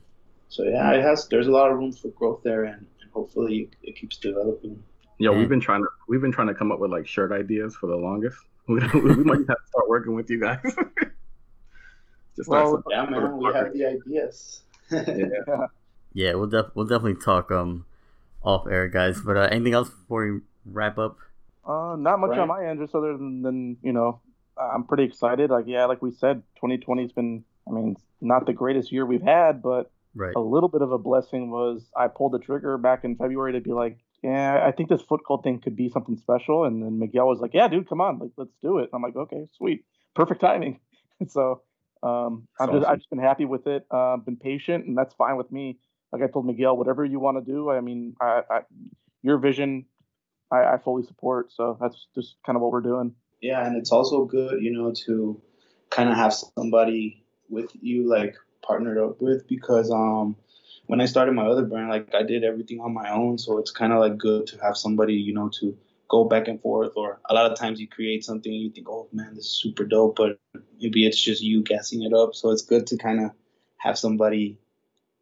So 0.49 0.63
yeah, 0.63 0.91
it 0.91 1.01
has. 1.01 1.27
There's 1.27 1.47
a 1.47 1.51
lot 1.51 1.71
of 1.71 1.77
room 1.77 1.91
for 1.91 2.09
growth 2.09 2.41
there, 2.43 2.65
and, 2.65 2.85
and 3.01 3.11
hopefully 3.11 3.69
it 3.83 3.95
keeps 3.95 4.17
developing. 4.17 4.81
Yeah, 5.17 5.31
we've 5.31 5.49
been 5.49 5.61
trying 5.61 5.81
to 5.81 5.87
we've 6.07 6.21
been 6.21 6.31
trying 6.31 6.47
to 6.47 6.53
come 6.53 6.71
up 6.71 6.79
with 6.79 6.91
like 6.91 7.07
shirt 7.07 7.31
ideas 7.31 7.75
for 7.75 7.87
the 7.87 7.95
longest. 7.95 8.37
we 8.67 8.79
might 8.79 9.37
have 9.37 9.47
to 9.47 9.67
start 9.67 9.87
working 9.87 10.13
with 10.15 10.29
you 10.29 10.39
guys. 10.39 10.59
Just 12.35 12.49
well, 12.49 12.83
yeah, 12.89 13.05
man, 13.05 13.37
we 13.37 13.53
have 13.53 13.73
the 13.73 13.85
ideas. 13.85 14.61
yeah. 14.91 15.67
yeah, 16.13 16.33
we'll 16.33 16.47
def- 16.47 16.71
we'll 16.75 16.85
definitely 16.85 17.21
talk 17.21 17.51
um 17.51 17.85
off 18.43 18.67
air, 18.67 18.87
guys. 18.87 19.19
But 19.21 19.37
uh, 19.37 19.47
anything 19.51 19.73
else 19.73 19.89
before 19.89 20.25
we 20.25 20.39
wrap 20.65 20.97
up? 20.97 21.17
Uh, 21.65 21.95
not 21.97 22.19
much 22.19 22.31
right. 22.31 22.39
on 22.39 22.47
my 22.47 22.65
end, 22.65 22.79
just 22.79 22.93
other 22.93 23.13
than, 23.13 23.41
than 23.41 23.77
you 23.81 23.91
know, 23.91 24.19
I'm 24.57 24.83
pretty 24.83 25.03
excited. 25.03 25.49
Like, 25.49 25.65
yeah, 25.67 25.85
like 25.85 26.01
we 26.01 26.11
said, 26.11 26.43
2020's 26.63 27.11
been, 27.11 27.43
I 27.67 27.71
mean, 27.71 27.97
not 28.21 28.45
the 28.45 28.53
greatest 28.53 28.91
year 28.91 29.05
we've 29.05 29.21
had, 29.21 29.63
but 29.63 29.91
right. 30.15 30.33
a 30.35 30.39
little 30.39 30.69
bit 30.69 30.81
of 30.81 30.91
a 30.91 30.97
blessing 30.97 31.51
was 31.51 31.89
I 31.95 32.07
pulled 32.07 32.33
the 32.33 32.39
trigger 32.39 32.77
back 32.77 33.03
in 33.03 33.15
February 33.15 33.53
to 33.53 33.61
be 33.61 33.71
like, 33.71 33.99
yeah, 34.23 34.65
I 34.65 34.71
think 34.71 34.89
this 34.89 35.03
FutCvlt 35.03 35.43
thing 35.43 35.59
could 35.59 35.75
be 35.75 35.89
something 35.89 36.17
special. 36.17 36.63
And 36.63 36.81
then 36.81 36.97
Miguel 36.99 37.27
was 37.27 37.39
like, 37.39 37.53
yeah, 37.53 37.67
dude, 37.67 37.87
come 37.87 38.01
on, 38.01 38.19
like, 38.19 38.31
let's 38.37 38.55
do 38.61 38.79
it. 38.79 38.89
I'm 38.93 39.01
like, 39.01 39.15
okay, 39.15 39.47
sweet, 39.57 39.85
perfect 40.15 40.41
timing. 40.41 40.79
so 41.27 41.61
um, 42.01 42.47
I'm 42.59 42.71
just, 42.71 42.85
I've 42.85 42.97
just 42.97 43.09
been 43.09 43.19
happy 43.19 43.45
with 43.45 43.67
it. 43.67 43.85
Uh, 43.91 44.17
been 44.17 44.37
patient, 44.37 44.85
and 44.85 44.97
that's 44.97 45.13
fine 45.13 45.37
with 45.37 45.51
me 45.51 45.77
like 46.15 46.29
I 46.29 46.31
told 46.31 46.45
Miguel, 46.45 46.77
whatever 46.77 47.03
you 47.03 47.19
want 47.19 47.43
to 47.43 47.51
do, 47.51 47.69
I 47.69 47.81
mean, 47.81 48.15
I, 48.21 48.41
I, 48.49 48.59
your 49.21 49.37
vision, 49.37 49.85
I, 50.51 50.63
I 50.63 50.77
fully 50.83 51.03
support. 51.03 51.51
So 51.51 51.77
that's 51.79 52.07
just 52.15 52.35
kind 52.45 52.55
of 52.55 52.61
what 52.61 52.71
we're 52.71 52.81
doing. 52.81 53.15
Yeah, 53.41 53.65
and 53.65 53.75
it's 53.75 53.91
also 53.91 54.25
good, 54.25 54.61
you 54.61 54.71
know, 54.71 54.93
to 55.05 55.41
kind 55.89 56.09
of 56.09 56.15
have 56.15 56.33
somebody 56.33 57.25
with 57.49 57.69
you, 57.79 58.09
like 58.09 58.35
partnered 58.65 58.97
up 58.97 59.21
with, 59.21 59.47
because 59.47 59.91
um, 59.91 60.35
when 60.87 61.01
I 61.01 61.05
started 61.05 61.33
my 61.33 61.45
other 61.45 61.63
brand, 61.63 61.89
like 61.89 62.13
I 62.13 62.23
did 62.23 62.43
everything 62.43 62.79
on 62.79 62.93
my 62.93 63.11
own, 63.11 63.37
so 63.37 63.57
it's 63.57 63.71
kind 63.71 63.93
of 63.93 63.99
like 63.99 64.17
good 64.17 64.47
to 64.47 64.57
have 64.59 64.77
somebody, 64.77 65.13
you 65.13 65.33
know, 65.33 65.49
to 65.59 65.77
go 66.09 66.25
back 66.25 66.47
and 66.47 66.61
forth. 66.61 66.93
Or 66.95 67.19
a 67.29 67.33
lot 67.33 67.51
of 67.51 67.57
times 67.57 67.79
you 67.79 67.87
create 67.87 68.23
something 68.23 68.51
and 68.51 68.61
you 68.61 68.71
think, 68.71 68.87
oh 68.89 69.07
man, 69.11 69.35
this 69.35 69.45
is 69.45 69.61
super 69.61 69.85
dope, 69.85 70.15
but 70.15 70.39
maybe 70.79 71.05
it's 71.05 71.21
just 71.21 71.41
you 71.41 71.63
gassing 71.63 72.03
it 72.03 72.13
up. 72.13 72.35
So 72.35 72.51
it's 72.51 72.63
good 72.63 72.87
to 72.87 72.97
kind 72.97 73.23
of 73.23 73.31
have 73.77 73.97
somebody 73.97 74.59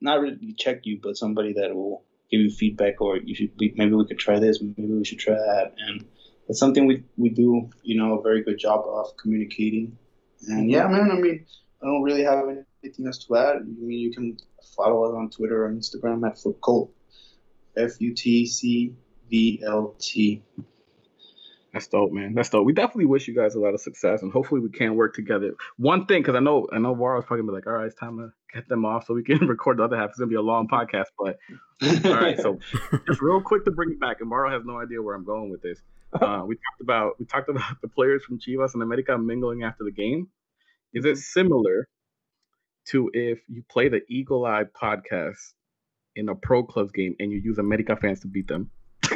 not 0.02 0.22
really 0.22 0.54
check 0.58 0.86
you, 0.86 1.00
but 1.02 1.18
somebody 1.18 1.54
that 1.54 1.74
will 1.74 2.04
give 2.30 2.42
you 2.42 2.52
feedback 2.52 3.00
or 3.00 3.18
you 3.18 3.36
should 3.36 3.52
maybe 3.58 3.94
we 3.94 4.06
could 4.06 4.20
try 4.20 4.40
this, 4.40 4.62
maybe 4.62 4.92
we 4.92 5.06
should 5.06 5.20
try 5.20 5.36
that, 5.36 5.74
and 5.78 6.06
it's 6.50 6.60
something 6.60 6.86
we 6.86 7.04
we 7.18 7.30
do 7.30 7.70
you 7.84 7.98
know 7.98 8.20
a 8.20 8.22
very 8.22 8.44
good 8.44 8.60
job 8.60 8.84
of 8.86 9.16
communicating. 9.18 9.98
And 10.48 10.70
yeah, 10.70 10.88
man, 10.88 11.10
I 11.12 11.16
mean, 11.16 11.46
I 11.82 11.86
don't 11.86 12.04
really 12.04 12.24
have 12.24 12.66
anything 12.84 13.08
else 13.08 13.26
to 13.26 13.36
add. 13.36 13.56
I 13.58 13.60
mean, 13.62 14.00
you 14.00 14.12
can 14.12 14.38
follow 14.76 15.06
us 15.06 15.16
on 15.16 15.30
Twitter 15.30 15.66
or 15.66 15.72
Instagram 15.72 16.26
at 16.28 16.36
FutCvlt, 16.36 16.90
F 17.78 18.00
U 18.00 18.14
T 18.14 18.46
C 18.46 18.94
V 19.30 19.64
L 19.66 19.96
T. 20.00 20.44
That's 21.74 21.88
dope, 21.88 22.12
man. 22.12 22.36
That's 22.36 22.50
dope. 22.50 22.68
We 22.68 22.74
definitely 22.74 23.06
wish 23.06 23.28
you 23.28 23.36
guys 23.36 23.56
a 23.56 23.60
lot 23.60 23.74
of 23.74 23.82
success, 23.82 24.22
and 24.22 24.32
hopefully 24.32 24.62
we 24.62 24.70
can 24.70 24.96
work 24.96 25.16
together. 25.16 25.56
One 25.78 26.06
thing, 26.06 26.22
because 26.22 26.36
I 26.36 26.40
know 26.40 26.68
I 26.72 26.78
know 26.78 26.94
Warren's 26.94 27.26
probably 27.26 27.46
be 27.46 27.52
like, 27.52 27.66
all 27.66 27.74
right, 27.74 27.88
it's 27.88 27.96
time 27.96 28.18
to 28.20 28.32
get 28.54 28.70
them 28.70 28.86
off 28.86 29.08
so 29.08 29.16
we 29.16 29.24
can 29.24 29.40
record 29.48 29.78
the 29.78 29.84
other 29.84 29.98
half. 29.98 30.10
It's 30.10 30.20
gonna 30.20 30.30
be 30.30 30.36
a 30.36 30.42
long 30.42 30.68
podcast, 30.68 31.06
but 31.18 31.40
all 32.06 32.14
right. 32.14 32.40
So 32.40 32.60
just 33.08 33.22
real 33.22 33.42
quick 33.42 33.66
to 33.66 33.72
bring 33.72 33.92
it 33.92 34.00
back, 34.00 34.18
and 34.22 34.30
Varo 34.30 34.52
has 34.52 34.64
no 34.66 34.80
idea 34.80 35.02
where 35.02 35.16
I'm 35.16 35.26
going 35.26 35.50
with 35.50 35.64
this. 35.64 35.82
Uh, 36.14 36.44
we 36.46 36.56
talked 36.56 36.82
about 36.82 37.20
we 37.20 37.26
talked 37.26 37.50
about 37.50 37.82
the 37.82 37.88
players 37.88 38.24
from 38.24 38.38
Chivas 38.38 38.76
and 38.76 38.84
America 38.84 39.18
mingling 39.18 39.64
after 39.64 39.84
the 39.84 39.92
game. 39.92 40.28
Is 40.94 41.06
it 41.06 41.18
similar 41.18 41.88
to 42.86 43.10
if 43.14 43.40
you 43.48 43.64
play 43.70 43.90
the 43.90 44.02
Eagle 44.08 44.46
Eye 44.46 44.64
podcast 44.64 45.54
in 46.16 46.30
a 46.30 46.36
pro 46.36 46.64
clubs 46.64 46.92
game 46.92 47.16
and 47.20 47.32
you 47.32 47.40
use 47.40 47.58
America 47.58 47.96
fans 47.96 48.20
to 48.22 48.28
beat 48.28 48.48
them? 48.48 48.70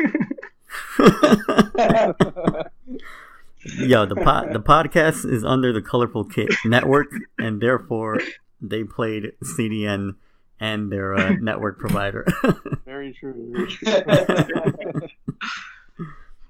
Yo, 3.80 4.06
the 4.06 4.16
pod, 4.16 4.54
the 4.54 4.60
podcast 4.60 5.30
is 5.30 5.44
under 5.44 5.74
the 5.74 5.82
Colorful 5.82 6.24
Kit 6.24 6.50
Network, 6.64 7.08
and 7.38 7.60
therefore 7.60 8.20
they 8.62 8.84
played 8.84 9.34
CDN 9.44 10.16
and 10.60 10.92
their 10.92 11.14
uh, 11.16 11.34
network 11.42 11.80
provider. 11.80 12.26
very 12.86 13.14
true. 13.14 13.54
Very 13.54 13.68
true. 13.68 15.08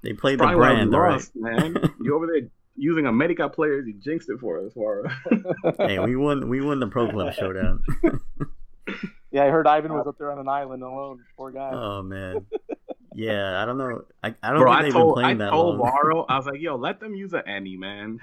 they 0.02 0.12
played 0.12 0.38
the 0.38 0.46
brand, 0.46 0.90
lost, 0.90 1.32
right? 1.34 1.72
man. 1.72 1.94
You 2.00 2.14
over 2.14 2.26
there 2.26 2.48
using 2.78 3.06
America 3.06 3.48
players? 3.48 3.86
You 3.86 3.94
jinxed 3.94 4.28
it 4.30 4.38
for 4.40 4.64
us, 4.64 4.72
Wara. 4.74 5.10
hey, 5.88 5.98
we 5.98 6.16
won. 6.16 6.48
We 6.48 6.60
won 6.60 6.80
the 6.80 6.86
Pro 6.86 7.10
Club 7.10 7.34
showdown. 7.34 7.82
yeah, 9.30 9.44
I 9.44 9.48
heard 9.48 9.66
Ivan 9.66 9.92
was 9.92 10.06
up 10.06 10.18
there 10.18 10.30
on 10.32 10.38
an 10.38 10.48
island 10.48 10.82
alone. 10.82 11.24
Poor 11.36 11.50
guy. 11.50 11.70
Oh 11.72 12.02
man. 12.02 12.46
yeah, 13.14 13.62
I 13.62 13.66
don't 13.66 13.78
know. 13.78 14.04
I, 14.22 14.34
I 14.42 14.50
don't 14.50 14.60
Bro, 14.60 14.72
think 14.72 14.78
I 14.78 14.82
they've 14.82 14.92
told 14.92 15.16
been 15.16 15.24
I 15.24 15.34
that 15.34 15.50
told 15.50 15.78
long. 15.78 15.90
Varo, 15.90 16.24
I 16.28 16.36
was 16.36 16.46
like, 16.50 16.60
yo, 16.60 16.76
let 16.76 17.00
them 17.00 17.14
use 17.14 17.32
an 17.32 17.42
any 17.46 17.76
man. 17.76 18.20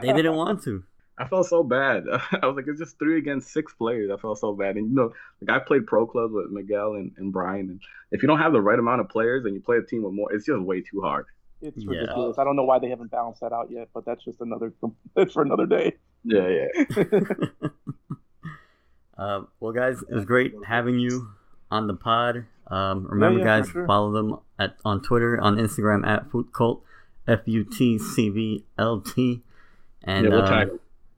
They 0.00 0.12
didn't 0.12 0.36
want 0.36 0.62
to. 0.64 0.82
I 1.18 1.28
felt 1.28 1.46
so 1.46 1.62
bad. 1.62 2.04
I 2.42 2.46
was 2.46 2.56
like, 2.56 2.64
it's 2.66 2.78
just 2.78 2.98
three 2.98 3.18
against 3.18 3.52
six 3.52 3.74
players. 3.74 4.10
I 4.10 4.16
felt 4.16 4.38
so 4.38 4.54
bad. 4.54 4.76
And 4.76 4.88
you 4.88 4.96
know, 4.96 5.12
like 5.42 5.60
I 5.60 5.62
played 5.62 5.86
pro 5.86 6.06
clubs 6.06 6.32
with 6.32 6.50
Miguel 6.50 6.94
and, 6.94 7.12
and 7.18 7.30
Bryan, 7.30 7.68
and 7.68 7.80
if 8.10 8.22
you 8.22 8.26
don't 8.28 8.38
have 8.38 8.52
the 8.52 8.60
right 8.62 8.78
amount 8.78 9.02
of 9.02 9.08
players 9.10 9.44
and 9.44 9.54
you 9.54 9.60
play 9.60 9.76
a 9.76 9.82
team 9.82 10.02
with 10.02 10.14
more, 10.14 10.32
it's 10.32 10.46
just 10.46 10.60
way 10.62 10.80
too 10.80 11.02
hard. 11.02 11.26
It's 11.62 11.84
Yeah. 11.84 11.90
ridiculous. 12.00 12.38
I 12.38 12.44
don't 12.44 12.56
know 12.56 12.64
why 12.64 12.78
they 12.78 12.88
haven't 12.88 13.10
balanced 13.10 13.40
that 13.40 13.52
out 13.52 13.70
yet, 13.70 13.88
but 13.94 14.04
that's 14.04 14.24
just 14.24 14.40
another 14.40 14.72
that's 15.14 15.32
for 15.34 15.42
another 15.42 15.66
day. 15.66 15.96
Yeah, 16.24 16.48
yeah. 16.48 16.94
Uh, 19.18 19.42
well, 19.60 19.72
guys, 19.72 20.00
it 20.08 20.14
was 20.14 20.24
great 20.24 20.54
having 20.66 20.98
you 20.98 21.28
on 21.70 21.86
the 21.86 21.94
pod. 21.94 22.46
Um, 22.68 23.06
remember, 23.06 23.40
yeah, 23.40 23.44
for 23.44 23.62
guys, 23.62 23.68
sure. 23.70 23.86
follow 23.86 24.12
them 24.12 24.38
at 24.58 24.76
on 24.82 25.02
Twitter, 25.02 25.38
on 25.38 25.56
Instagram 25.56 26.06
at 26.06 26.30
FutCvlt, 26.30 26.80
F 27.28 27.40
U 27.44 27.64
T 27.64 27.98
C 27.98 28.30
V 28.30 28.64
L 28.78 29.02
T, 29.02 29.42
and 30.04 30.24
yeah, 30.24 30.30
we'll 30.30 30.42
uh, 30.42 30.48
tag 30.48 30.68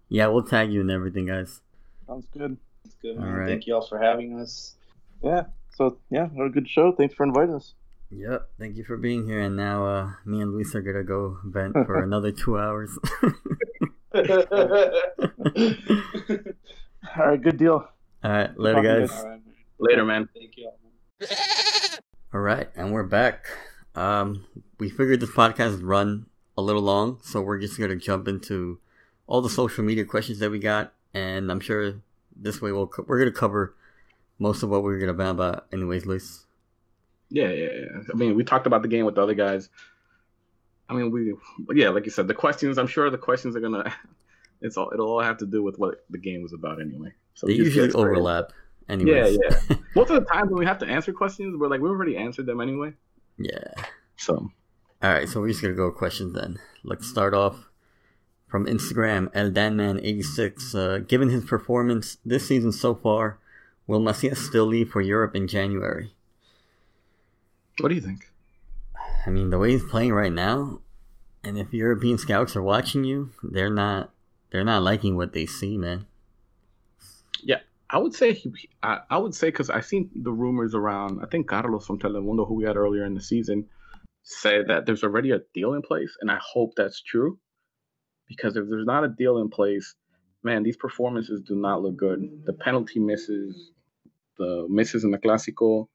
yeah, 0.08 0.26
we'll 0.26 0.42
tag 0.42 0.72
you 0.72 0.80
and 0.80 0.90
everything, 0.90 1.26
guys. 1.26 1.60
Sounds 2.08 2.26
good. 2.36 2.56
It's 2.84 2.96
good, 2.96 3.16
All 3.18 3.22
man. 3.22 3.34
right. 3.34 3.48
Thank 3.48 3.68
you 3.68 3.74
all 3.76 3.86
for 3.86 3.98
having 3.98 4.40
us. 4.40 4.74
Yeah. 5.22 5.44
So 5.76 5.98
yeah, 6.10 6.26
what 6.26 6.46
a 6.46 6.50
good 6.50 6.68
show. 6.68 6.90
Thanks 6.90 7.14
for 7.14 7.22
inviting 7.24 7.54
us. 7.54 7.74
Yep, 8.14 8.50
thank 8.58 8.76
you 8.76 8.84
for 8.84 8.98
being 8.98 9.26
here. 9.26 9.40
And 9.40 9.56
now, 9.56 9.86
uh, 9.86 10.10
me 10.26 10.42
and 10.42 10.52
Luis 10.52 10.74
are 10.74 10.82
gonna 10.82 11.02
go 11.02 11.38
vent 11.44 11.72
for 11.72 12.02
another 12.02 12.30
two 12.30 12.58
hours. 12.58 12.90
All 17.16 17.26
right, 17.26 17.40
good 17.42 17.56
deal. 17.56 17.88
All 18.22 18.30
right, 18.30 18.58
later, 18.58 18.82
talking, 18.82 18.90
guys. 19.00 19.10
guys. 19.10 19.18
all 19.18 19.28
right, 19.30 19.44
man. 19.44 19.54
Later, 19.78 20.04
man. 20.04 20.28
Thank 20.34 20.56
you 20.56 20.68
all. 20.68 20.78
All 22.34 22.40
right, 22.40 22.68
and 22.76 22.92
we're 22.92 23.02
back. 23.02 23.46
Um, 23.94 24.44
we 24.78 24.90
figured 24.90 25.20
this 25.20 25.30
podcast 25.30 25.72
would 25.72 25.82
run 25.82 26.26
a 26.58 26.62
little 26.62 26.82
long, 26.82 27.18
so 27.22 27.40
we're 27.40 27.58
just 27.58 27.78
gonna 27.78 27.96
jump 27.96 28.28
into 28.28 28.78
all 29.26 29.40
the 29.40 29.48
social 29.48 29.84
media 29.84 30.04
questions 30.04 30.38
that 30.40 30.50
we 30.50 30.58
got, 30.58 30.92
and 31.14 31.50
I'm 31.50 31.60
sure 31.60 31.94
this 32.36 32.60
way 32.60 32.72
we'll 32.72 32.88
co- 32.88 33.06
we're 33.08 33.18
gonna 33.18 33.32
cover 33.32 33.74
most 34.38 34.62
of 34.62 34.68
what 34.68 34.82
we're 34.82 34.98
gonna 34.98 35.14
ban 35.14 35.28
about, 35.28 35.66
anyways, 35.72 36.04
Luis. 36.04 36.44
Yeah, 37.34 37.48
yeah, 37.48 37.68
yeah. 37.72 37.86
I 38.12 38.16
mean, 38.16 38.36
we 38.36 38.44
talked 38.44 38.66
about 38.66 38.82
the 38.82 38.88
game 38.88 39.06
with 39.06 39.14
the 39.14 39.22
other 39.22 39.34
guys. 39.34 39.70
I 40.88 40.94
mean, 40.94 41.10
we, 41.10 41.34
yeah, 41.74 41.88
like 41.88 42.04
you 42.04 42.10
said, 42.10 42.28
the 42.28 42.34
questions. 42.34 42.76
I'm 42.76 42.86
sure 42.86 43.08
the 43.08 43.16
questions 43.18 43.56
are 43.56 43.60
gonna. 43.60 43.92
It's 44.64 44.76
all. 44.76 44.90
It'll 44.92 45.08
all 45.10 45.22
have 45.22 45.38
to 45.38 45.46
do 45.46 45.60
with 45.64 45.76
what 45.76 46.04
the 46.08 46.18
game 46.18 46.40
was 46.42 46.52
about 46.52 46.80
anyway. 46.80 47.12
So 47.34 47.48
They 47.48 47.54
usually 47.54 47.90
overlap, 47.94 48.52
Yeah, 48.88 48.92
anyways. 48.94 49.38
yeah. 49.42 49.76
Most 49.96 50.10
of 50.10 50.22
the 50.22 50.30
times 50.32 50.50
when 50.50 50.60
we 50.60 50.66
have 50.66 50.78
to 50.78 50.86
answer 50.86 51.12
questions, 51.12 51.56
we're 51.58 51.66
like, 51.66 51.80
we 51.80 51.88
already 51.88 52.16
answered 52.16 52.46
them 52.46 52.60
anyway. 52.60 52.92
yeah. 53.38 53.72
So 54.16 54.34
All 55.02 55.10
right, 55.12 55.28
so 55.28 55.40
we're 55.40 55.48
just 55.48 55.62
gonna 55.62 55.74
go 55.74 55.86
with 55.86 55.96
questions 55.96 56.32
then. 56.34 56.60
Let's 56.84 57.08
start 57.08 57.34
off 57.34 57.70
from 58.46 58.66
Instagram. 58.66 59.32
Eldanman86. 59.32 60.74
Uh, 60.76 60.98
given 60.98 61.28
his 61.30 61.44
performance 61.44 62.18
this 62.24 62.46
season 62.46 62.70
so 62.70 62.94
far, 62.94 63.38
will 63.88 63.98
Macias 63.98 64.38
still 64.46 64.66
leave 64.66 64.90
for 64.90 65.00
Europe 65.00 65.34
in 65.34 65.48
January? 65.48 66.12
What 67.80 67.88
do 67.88 67.94
you 67.94 68.00
think? 68.00 68.30
I 69.26 69.30
mean, 69.30 69.50
the 69.50 69.58
way 69.58 69.70
he's 69.70 69.84
playing 69.84 70.12
right 70.12 70.32
now, 70.32 70.80
and 71.44 71.58
if 71.58 71.72
European 71.72 72.18
scouts 72.18 72.56
are 72.56 72.62
watching 72.62 73.04
you, 73.04 73.30
they're 73.42 73.70
not 73.70 74.12
they're 74.50 74.64
not 74.64 74.82
liking 74.82 75.16
what 75.16 75.32
they 75.32 75.46
see, 75.46 75.78
man. 75.78 76.06
Yeah, 77.42 77.60
I 77.88 77.98
would 77.98 78.14
say 78.14 78.32
he, 78.34 78.52
I, 78.82 79.00
I 79.10 79.18
would 79.18 79.34
say 79.34 79.48
because 79.48 79.70
I 79.70 79.80
seen 79.80 80.10
the 80.14 80.32
rumors 80.32 80.74
around. 80.74 81.20
I 81.22 81.26
think 81.26 81.48
Carlos 81.48 81.86
from 81.86 81.98
Telemundo, 81.98 82.46
who 82.46 82.54
we 82.54 82.64
had 82.64 82.76
earlier 82.76 83.04
in 83.04 83.14
the 83.14 83.20
season, 83.20 83.66
said 84.22 84.68
that 84.68 84.86
there's 84.86 85.04
already 85.04 85.30
a 85.30 85.40
deal 85.54 85.74
in 85.74 85.82
place, 85.82 86.16
and 86.20 86.30
I 86.30 86.38
hope 86.40 86.72
that's 86.76 87.00
true. 87.00 87.38
Because 88.28 88.56
if 88.56 88.68
there's 88.68 88.86
not 88.86 89.04
a 89.04 89.08
deal 89.08 89.38
in 89.38 89.50
place, 89.50 89.94
man, 90.42 90.62
these 90.62 90.76
performances 90.76 91.42
do 91.46 91.54
not 91.54 91.82
look 91.82 91.96
good. 91.96 92.20
The 92.44 92.52
penalty 92.52 93.00
misses, 93.00 93.72
the 94.38 94.66
misses 94.68 95.04
in 95.04 95.10
the 95.10 95.18
Clásico, 95.18 95.88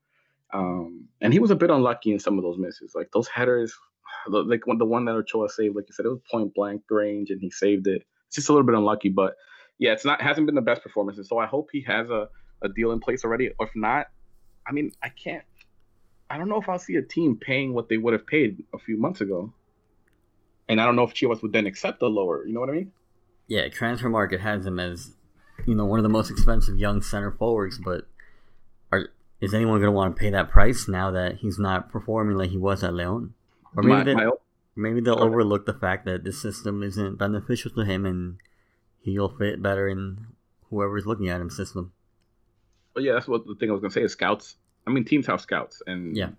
um, 0.53 1.07
and 1.21 1.33
he 1.33 1.39
was 1.39 1.51
a 1.51 1.55
bit 1.55 1.69
unlucky 1.69 2.11
in 2.11 2.19
some 2.19 2.37
of 2.37 2.43
those 2.43 2.57
misses. 2.57 2.93
Like 2.95 3.11
those 3.11 3.27
headers, 3.27 3.73
the- 4.27 4.43
like 4.43 4.61
the 4.65 4.85
one 4.85 5.05
that 5.05 5.11
Ochoa 5.15 5.49
saved, 5.49 5.75
like 5.75 5.85
you 5.87 5.93
said, 5.93 6.05
it 6.05 6.09
was 6.09 6.21
point 6.31 6.53
blank 6.53 6.83
range, 6.89 7.29
and 7.29 7.41
he 7.41 7.49
saved 7.49 7.87
it. 7.87 8.03
It's 8.27 8.35
just 8.35 8.49
a 8.49 8.53
little 8.53 8.65
bit 8.65 8.75
unlucky, 8.75 9.09
but 9.09 9.35
yeah, 9.79 9.93
it's 9.93 10.05
not 10.05 10.21
hasn't 10.21 10.45
been 10.47 10.55
the 10.55 10.61
best 10.61 10.81
performances. 10.83 11.29
So 11.29 11.37
I 11.37 11.45
hope 11.45 11.69
he 11.71 11.81
has 11.87 12.09
a, 12.09 12.27
a 12.61 12.69
deal 12.69 12.91
in 12.91 12.99
place 12.99 13.23
already. 13.23 13.51
Or 13.59 13.67
if 13.67 13.71
not, 13.75 14.07
I 14.67 14.71
mean, 14.71 14.91
I 15.01 15.09
can't. 15.09 15.43
I 16.29 16.37
don't 16.37 16.49
know 16.49 16.59
if 16.59 16.67
I'll 16.67 16.79
see 16.79 16.95
a 16.95 17.01
team 17.01 17.37
paying 17.39 17.73
what 17.73 17.87
they 17.87 17.95
would 17.97 18.11
have 18.13 18.27
paid 18.27 18.63
a 18.73 18.77
few 18.79 18.97
months 18.97 19.21
ago. 19.21 19.53
And 20.67 20.81
I 20.81 20.85
don't 20.85 20.97
know 20.97 21.03
if 21.03 21.13
Chivas 21.13 21.41
would 21.41 21.53
then 21.53 21.65
accept 21.65 22.01
a 22.01 22.07
lower. 22.07 22.45
You 22.45 22.53
know 22.53 22.59
what 22.59 22.69
I 22.69 22.73
mean? 22.73 22.91
Yeah, 23.47 23.69
transfer 23.69 24.09
market 24.09 24.41
has 24.41 24.65
him 24.65 24.77
as 24.79 25.13
you 25.65 25.73
know 25.73 25.85
one 25.85 25.99
of 25.99 26.03
the 26.03 26.09
most 26.09 26.29
expensive 26.29 26.77
young 26.77 27.01
center 27.01 27.31
forwards, 27.31 27.77
but 27.77 28.07
is 29.41 29.53
anyone 29.53 29.79
going 29.79 29.87
to 29.87 29.91
want 29.91 30.15
to 30.15 30.19
pay 30.19 30.29
that 30.31 30.49
price 30.49 30.87
now 30.87 31.11
that 31.11 31.35
he's 31.37 31.59
not 31.59 31.91
performing 31.91 32.37
like 32.37 32.49
he 32.49 32.57
was 32.57 32.83
at 32.83 32.93
Leon? 32.93 33.33
Or 33.75 33.83
maybe 33.83 33.97
My- 33.97 34.03
they, 34.03 34.15
my- 34.15 34.31
maybe 34.75 35.01
they'll 35.01 35.15
ahead. 35.17 35.27
overlook 35.27 35.65
the 35.65 35.73
fact 35.73 36.05
that 36.05 36.23
this 36.23 36.41
system 36.41 36.83
isn't 36.83 37.17
beneficial 37.17 37.71
to 37.71 37.85
him 37.85 38.05
and 38.05 38.37
he'll 39.01 39.29
fit 39.29 39.61
better 39.61 39.87
in 39.87 40.27
whoever's 40.69 41.05
looking 41.05 41.29
at 41.29 41.39
him 41.41 41.49
system. 41.49 41.91
but 42.93 43.03
yeah, 43.03 43.13
that's 43.13 43.27
what 43.27 43.45
the 43.45 43.53
thing 43.55 43.69
I 43.69 43.73
was 43.73 43.81
gonna 43.81 43.91
say 43.91 44.01
is 44.03 44.11
scouts. 44.11 44.55
I 44.87 44.89
mean, 44.89 45.05
teams 45.05 45.27
have 45.27 45.39
scouts, 45.39 45.81
and 45.85 46.15
Yeah. 46.17 46.29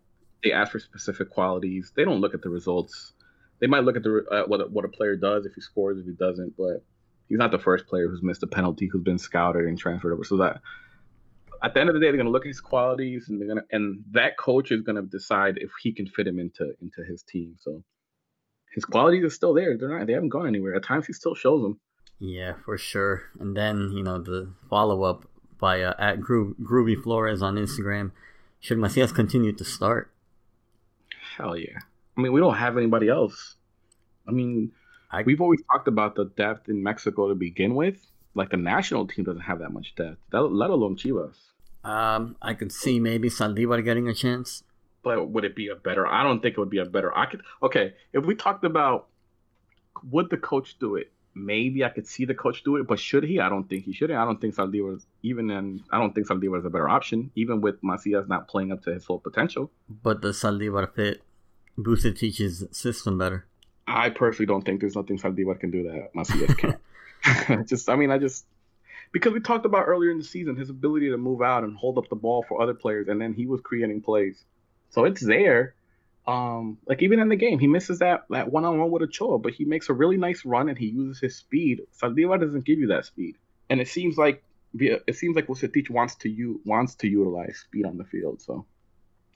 they 0.43 0.51
ask 0.53 0.73
for 0.73 0.79
specific 0.81 1.31
qualities. 1.31 1.93
They 1.95 2.05
don't 2.05 2.21
look 2.21 2.35
at 2.35 2.43
the 2.43 2.49
results. 2.51 3.13
They 3.61 3.67
might 3.69 3.85
look 3.85 3.97
at 3.97 4.03
the 4.03 4.25
uh, 4.31 4.43
what 4.47 4.61
a- 4.63 4.67
what 4.67 4.85
a 4.85 4.89
player 4.89 5.15
does 5.17 5.47
if 5.47 5.55
he 5.55 5.61
scores, 5.61 5.99
if 6.01 6.07
he 6.07 6.13
doesn't, 6.13 6.57
but 6.57 6.83
he's 7.29 7.39
not 7.39 7.53
the 7.53 7.59
first 7.61 7.87
player 7.87 8.09
who's 8.09 8.23
missed 8.25 8.43
a 8.43 8.47
penalty 8.49 8.87
who's 8.87 9.03
been 9.05 9.19
scouted 9.19 9.67
and 9.67 9.79
transferred 9.79 10.13
over. 10.13 10.25
So 10.25 10.37
that 10.39 10.61
at 11.63 11.75
the 11.75 11.81
end 11.81 11.89
of 11.89 11.95
the 11.95 12.01
day, 12.01 12.07
they're 12.09 12.17
gonna 12.17 12.31
look 12.31 12.45
at 12.45 12.49
his 12.49 12.61
qualities, 12.61 13.29
and 13.29 13.41
they're 13.41 13.49
gonna 13.49 13.65
and 13.71 14.05
that 14.13 14.37
coach 14.39 14.71
is 14.71 14.83
gonna 14.83 15.03
decide 15.03 15.59
if 15.59 15.71
he 15.83 15.93
can 15.93 16.07
fit 16.07 16.27
him 16.27 16.39
into 16.39 16.75
into 16.81 17.03
his 17.05 17.23
team. 17.23 17.57
So 17.61 17.83
his 18.75 18.85
qualities 18.85 19.25
are 19.25 19.31
still 19.31 19.55
there. 19.55 19.77
They're 19.77 19.89
not. 19.99 20.07
They 20.07 20.13
haven't 20.13 20.29
gone 20.29 20.47
anywhere. 20.47 20.75
At 20.75 20.85
times, 20.85 21.07
he 21.07 21.13
still 21.13 21.35
shows 21.35 21.63
them. 21.63 21.81
Yeah, 22.21 22.55
for 22.65 22.77
sure. 22.79 23.23
And 23.41 23.57
then 23.57 23.91
you 23.93 24.03
know 24.03 24.19
the 24.21 24.53
follow 24.69 25.03
up 25.05 25.27
by 25.59 25.83
uh, 25.83 25.95
at 25.99 26.21
Gro- 26.21 26.55
Groovy 26.63 27.01
Flores 27.03 27.43
on 27.43 27.57
Instagram. 27.57 28.13
Should 28.61 28.79
Macias 28.79 29.13
continue 29.13 29.53
to 29.53 29.65
start? 29.65 30.11
Hell 31.37 31.57
yeah. 31.57 31.79
I 32.17 32.21
mean, 32.21 32.33
we 32.33 32.41
don't 32.41 32.57
have 32.57 32.77
anybody 32.77 33.09
else. 33.09 33.55
I 34.27 34.33
mean, 34.33 34.73
I- 35.11 35.23
we've 35.23 35.41
always 35.41 35.61
talked 35.73 35.87
about 35.89 36.17
the 36.17 36.25
depth 36.25 36.69
in 36.69 36.83
Mexico 36.83 37.29
to 37.29 37.35
begin 37.35 37.75
with. 37.75 38.05
Like 38.35 38.51
the 38.51 38.57
national 38.57 39.07
team 39.07 39.25
doesn't 39.25 39.43
have 39.43 39.59
that 39.61 39.73
much 39.73 39.95
depth, 39.97 40.19
let 40.33 40.71
alone 40.71 40.97
Chivas. 40.97 41.35
Um, 41.85 42.37
I 42.43 42.55
could 42.55 42.73
see 42.73 43.01
maybe 43.01 43.31
Zaldívar 43.31 43.85
getting 43.85 44.09
a 44.09 44.15
chance. 44.15 44.63
But 45.03 45.31
would 45.31 45.45
it 45.45 45.57
be 45.57 45.69
a 45.69 45.77
better? 45.77 46.07
I 46.07 46.23
don't 46.23 46.41
think 46.41 46.53
it 46.57 46.61
would 46.61 46.71
be 46.71 46.79
a 46.79 46.85
better. 46.85 47.17
I 47.17 47.27
could. 47.27 47.43
Okay, 47.63 47.95
if 48.13 48.25
we 48.27 48.35
talked 48.35 48.65
about 48.65 49.09
would 50.11 50.31
the 50.31 50.37
coach 50.37 50.79
do 50.79 50.97
it? 50.97 51.11
Maybe 51.35 51.85
I 51.85 51.89
could 51.89 52.07
see 52.07 52.25
the 52.25 52.35
coach 52.35 52.65
do 52.65 52.77
it, 52.77 52.87
but 52.87 52.99
should 52.99 53.23
he? 53.23 53.39
I 53.39 53.49
don't 53.49 53.69
think 53.69 53.85
he 53.85 53.93
should. 53.93 54.11
I 54.11 54.25
don't 54.25 54.41
think 54.41 54.57
Zaldívar 54.57 55.05
even 55.23 55.47
then. 55.47 55.85
I 55.91 55.99
don't 55.99 56.13
think 56.15 56.27
Zaldívar 56.27 56.59
is 56.59 56.65
a 56.65 56.71
better 56.71 56.89
option, 56.89 57.31
even 57.37 57.61
with 57.61 57.77
Macias 57.83 58.27
not 58.29 58.49
playing 58.49 58.73
up 58.73 58.83
to 58.85 58.93
his 58.93 59.05
full 59.05 59.21
potential. 59.21 59.71
But 60.03 60.21
the 60.21 60.29
Zaldívar 60.29 60.93
fit 60.95 61.23
Vucetich's 61.79 62.65
system 62.73 63.19
better? 63.19 63.47
I 63.87 64.11
personally 64.11 64.47
don't 64.47 64.65
think 64.65 64.81
there's 64.81 64.97
nothing 64.97 65.19
Zaldívar 65.19 65.61
can 65.61 65.71
do 65.71 65.85
that 65.85 66.15
Macias 66.15 66.55
can. 66.55 66.77
just, 67.67 67.89
I 67.89 67.97
mean, 67.97 68.11
I 68.11 68.19
just 68.19 68.47
because 69.13 69.33
we 69.33 69.41
talked 69.41 69.67
about 69.67 69.87
earlier 69.87 70.11
in 70.11 70.19
the 70.19 70.25
season 70.25 70.57
his 70.57 70.71
ability 70.71 71.11
to 71.11 71.17
move 71.17 71.43
out 71.43 71.65
and 71.65 71.77
hold 71.77 71.99
up 71.99 72.09
the 72.09 72.17
ball 72.17 72.45
for 72.49 72.61
other 72.61 72.75
players, 72.75 73.09
and 73.09 73.21
then 73.21 73.33
he 73.33 73.47
was 73.47 73.61
creating 73.61 74.03
plays, 74.03 74.45
so 74.91 75.05
it's 75.05 75.25
there. 75.25 75.75
Um, 76.27 76.77
like 76.87 77.03
even 77.03 77.21
in 77.21 77.31
the 77.31 77.37
game, 77.37 77.59
he 77.59 77.67
misses 77.67 78.01
that 78.01 78.25
that 78.29 78.53
one 78.53 78.65
on 78.65 78.79
one 78.79 78.91
with 78.91 79.03
Ochoa, 79.03 79.39
but 79.39 79.55
he 79.55 79.65
makes 79.65 79.89
a 79.89 79.95
really 79.95 80.19
nice 80.19 80.45
run 80.45 80.69
and 80.69 80.77
he 80.77 80.87
uses 80.87 81.21
his 81.21 81.37
speed. 81.37 81.81
Zaldívar 82.01 82.39
doesn't 82.39 82.67
give 82.67 82.79
you 82.79 82.89
that 82.89 83.07
speed, 83.07 83.37
and 83.71 83.81
it 83.81 83.89
seems 83.89 84.19
like 84.19 84.43
it 84.79 85.17
seems 85.17 85.37
like 85.37 85.47
Vucetich 85.47 85.89
wants 85.89 86.17
to 86.17 86.29
you 86.29 86.61
wants 86.65 86.97
to 86.97 87.09
utilize 87.09 87.57
speed 87.59 87.87
on 87.87 87.97
the 87.97 88.05
field. 88.05 88.43
So 88.43 88.67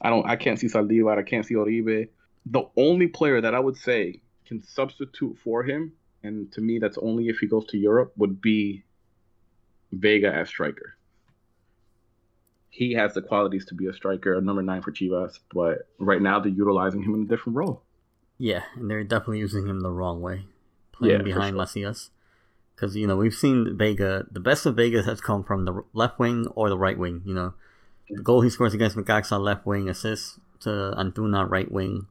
I 0.01 0.11
don't, 0.11 0.28
I 0.28 0.36
can't 0.36 0.59
see 0.59 0.66
Zaldívar, 0.66 1.18
I 1.18 1.22
can't 1.22 1.47
see 1.47 1.55
Oribe. 1.55 2.09
The 2.47 2.64
only 2.76 3.07
player 3.07 3.40
that 3.40 3.55
I 3.55 3.61
would 3.61 3.76
say 3.76 4.20
can 4.47 4.62
substitute 4.62 5.38
for 5.38 5.62
him, 5.62 5.93
and 6.23 6.51
to 6.53 6.61
me, 6.61 6.79
that's 6.79 6.99
only 6.99 7.29
if 7.29 7.39
he 7.39 7.47
goes 7.47 7.66
to 7.66 7.79
Europe, 7.79 8.12
would 8.16 8.41
be 8.41 8.85
Vega 9.93 10.33
as 10.33 10.49
striker. 10.49 10.95
He 12.70 12.95
has 12.95 13.12
the 13.12 13.20
qualities 13.23 13.66
to 13.66 13.75
be 13.75 13.87
a 13.87 13.93
striker, 13.93 14.35
a 14.37 14.41
number 14.41 14.62
nine 14.62 14.81
for 14.81 14.93
Chivas, 14.93 15.39
but 15.53 15.89
right 15.99 16.23
now 16.23 16.41
they're 16.41 16.51
utilizing 16.51 17.03
him 17.03 17.14
in 17.14 17.23
a 17.23 17.27
different 17.27 17.57
role. 17.57 17.83
Yeah, 18.39 18.62
and 18.77 18.91
they're 18.91 19.05
definitely 19.05 19.41
using 19.41 19.66
him 19.66 19.81
the 19.81 19.91
wrong 19.91 20.20
way, 20.23 20.47
playing 20.93 21.18
Yeah, 21.18 21.23
behind 21.23 21.53
sure. 21.53 21.59
Macias. 21.59 22.11
Because 22.75 22.97
you 22.97 23.07
know 23.07 23.16
we've 23.16 23.35
seen 23.35 23.77
Vega. 23.77 24.27
The 24.31 24.41
best 24.41 24.64
of 24.64 24.77
Vega 24.77 25.03
has 25.03 25.20
come 25.20 25.45
from 25.45 25.66
the 25.66 25.83
left 25.93 26.18
wing 26.18 26.47
or 26.55 26.70
the 26.70 26.79
right 26.79 26.99
wing. 26.99 27.23
You 27.27 27.35
know, 27.35 27.55
the 28.09 28.23
goal 28.23 28.41
he 28.41 28.51
scores 28.51 28.75
against 28.75 28.97
on 28.97 29.43
left 29.43 29.66
wing 29.66 29.89
assists 29.89 30.41
to 30.61 30.95
Antuna 30.97 31.49
right 31.49 31.70
wing. 31.70 32.07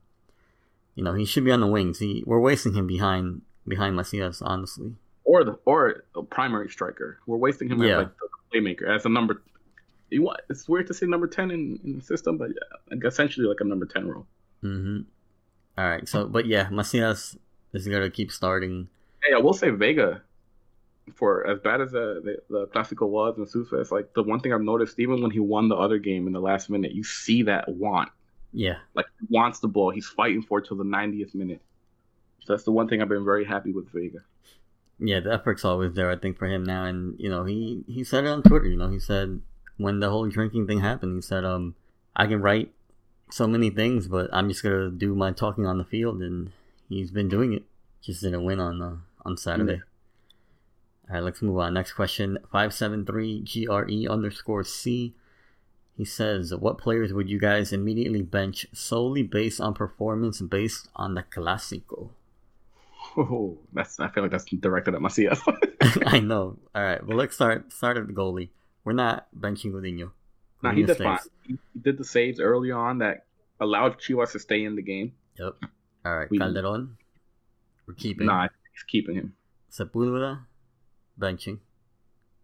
You 0.95 1.03
know, 1.03 1.13
he 1.13 1.25
should 1.25 1.43
be 1.43 1.51
on 1.51 1.61
the 1.61 1.67
wings. 1.67 1.99
He 1.99 2.23
we're 2.27 2.39
wasting 2.39 2.73
him 2.73 2.85
behind 2.85 3.41
behind 3.67 3.95
Macias, 3.95 4.41
honestly. 4.41 4.93
Or 5.23 5.43
the 5.43 5.57
or 5.65 6.03
a 6.15 6.23
primary 6.23 6.69
striker. 6.69 7.19
We're 7.27 7.37
wasting 7.37 7.69
him 7.69 7.81
Yeah. 7.81 7.89
as 7.89 7.97
like 8.05 8.11
the 8.17 8.59
playmaker, 8.59 8.89
as 8.95 9.05
a 9.05 9.09
number. 9.09 9.41
You 10.09 10.23
want, 10.23 10.41
it's 10.49 10.67
weird 10.67 10.87
to 10.87 10.93
say 10.93 11.05
number 11.05 11.27
ten 11.27 11.51
in, 11.51 11.79
in 11.85 11.97
the 11.97 12.01
system, 12.03 12.37
but 12.37 12.49
yeah, 12.49 12.77
like 12.89 13.05
essentially 13.05 13.45
like 13.47 13.59
a 13.61 13.63
number 13.63 13.85
ten 13.85 14.07
role. 14.07 14.25
Mm-hmm. 14.63 15.01
All 15.77 15.87
right. 15.89 16.07
So, 16.07 16.27
but 16.27 16.45
yeah, 16.47 16.67
Macias 16.69 17.37
is 17.73 17.87
gonna 17.87 18.09
keep 18.09 18.31
starting. 18.31 18.89
Hey, 19.23 19.33
I 19.33 19.37
will 19.37 19.53
say 19.53 19.69
Vega, 19.69 20.21
for 21.15 21.47
as 21.47 21.59
bad 21.59 21.79
as 21.81 21.91
the 21.91 22.21
the, 22.49 22.53
the 22.59 22.67
Clasico 22.67 23.07
was 23.07 23.37
and 23.37 23.47
Sufes, 23.47 23.91
like 23.91 24.13
the 24.13 24.23
one 24.23 24.39
thing 24.41 24.51
I've 24.53 24.61
noticed, 24.61 24.99
even 24.99 25.21
when 25.21 25.31
he 25.31 25.39
won 25.39 25.69
the 25.69 25.75
other 25.75 25.97
game 25.97 26.27
in 26.27 26.33
the 26.33 26.41
last 26.41 26.69
minute, 26.69 26.91
you 26.91 27.03
see 27.03 27.43
that 27.43 27.69
want. 27.69 28.09
Yeah. 28.51 28.79
Like 28.95 29.05
he 29.19 29.27
wants 29.29 29.59
the 29.59 29.69
ball. 29.69 29.91
He's 29.91 30.07
fighting 30.07 30.41
for 30.41 30.59
it 30.59 30.67
till 30.67 30.75
the 30.77 30.83
90th 30.83 31.33
minute. 31.33 31.61
So 32.45 32.53
that's 32.53 32.63
the 32.63 32.71
one 32.71 32.87
thing 32.87 33.01
I've 33.01 33.09
been 33.09 33.25
very 33.25 33.45
happy 33.45 33.71
with 33.71 33.91
Vega. 33.91 34.19
Yeah, 34.99 35.19
the 35.19 35.33
effort's 35.33 35.65
always 35.65 35.93
there, 35.93 36.11
I 36.11 36.15
think, 36.15 36.37
for 36.37 36.47
him 36.47 36.63
now. 36.63 36.85
And 36.85 37.19
you 37.19 37.29
know, 37.29 37.43
he 37.45 37.83
he 37.87 38.03
said 38.03 38.25
it 38.25 38.29
on 38.29 38.43
Twitter. 38.43 38.67
You 38.67 38.77
know, 38.77 38.89
he 38.89 38.99
said 38.99 39.41
when 39.77 39.99
the 39.99 40.09
whole 40.09 40.27
drinking 40.27 40.67
thing 40.67 40.81
happened, 40.81 41.15
he 41.15 41.21
said, 41.21 41.43
"Um, 41.43 41.75
I 42.15 42.27
can 42.27 42.41
write 42.41 42.71
so 43.29 43.47
many 43.47 43.69
things, 43.69 44.07
but 44.07 44.29
I'm 44.31 44.47
just 44.47 44.63
gonna 44.63 44.91
do 44.91 45.15
my 45.15 45.31
talking 45.31 45.65
on 45.65 45.77
the 45.77 45.85
field." 45.85 46.21
And 46.21 46.51
he's 46.89 47.11
been 47.11 47.29
doing 47.29 47.53
it. 47.53 47.63
Just 48.01 48.21
didn't 48.21 48.43
win 48.43 48.59
on 48.59 48.81
uh, 48.81 48.97
on 49.25 49.37
Saturday. 49.37 49.81
All 51.09 51.15
right, 51.15 51.23
let's 51.23 51.41
move 51.41 51.57
on. 51.57 51.73
Next 51.73 51.93
question: 51.93 52.37
five 52.51 52.73
seven 52.73 53.05
three 53.05 53.41
GRE 53.41 54.07
underscore 54.09 54.63
C. 54.63 55.15
He 55.97 56.05
says, 56.05 56.53
"What 56.53 56.77
players 56.77 57.11
would 57.11 57.29
you 57.29 57.39
guys 57.39 57.73
immediately 57.73 58.21
bench 58.21 58.65
solely 58.71 59.23
based 59.23 59.59
on 59.59 59.73
performance, 59.73 60.41
based 60.41 60.89
on 60.95 61.15
the 61.15 61.23
Clásico?" 61.23 62.09
Oh, 63.17 63.59
that's 63.73 63.99
I 63.99 64.07
feel 64.09 64.23
like 64.23 64.31
that's 64.31 64.45
directed 64.45 64.95
at 64.95 65.01
Macias. 65.01 65.41
I 66.05 66.19
know. 66.19 66.57
All 66.73 66.83
right. 66.83 67.05
Well, 67.05 67.17
let's 67.17 67.35
start 67.35 67.71
start 67.71 67.97
at 67.97 68.07
the 68.07 68.13
goalie. 68.13 68.49
We're 68.83 68.93
not 68.93 69.27
benching 69.37 69.71
Gudiño. 69.71 70.11
now 70.63 70.71
he 70.71 70.83
did 70.83 70.97
fine. 70.97 71.19
He, 71.45 71.57
he 71.73 71.79
did 71.79 71.97
the 71.97 72.03
saves 72.05 72.39
early 72.39 72.71
on 72.71 72.99
that 72.99 73.25
allowed 73.59 73.99
Chivas 73.99 74.31
to 74.31 74.39
stay 74.39 74.63
in 74.63 74.75
the 74.75 74.81
game. 74.81 75.13
Yep. 75.37 75.55
All 76.05 76.17
right. 76.17 76.29
We- 76.29 76.39
Calderon. 76.39 76.97
We're 77.87 77.95
keeping. 77.95 78.27
Nah, 78.27 78.47
he's 78.73 78.83
keeping 78.83 79.15
him. 79.15 79.33
Sepulveda. 79.71 80.45
Benching. 81.19 81.59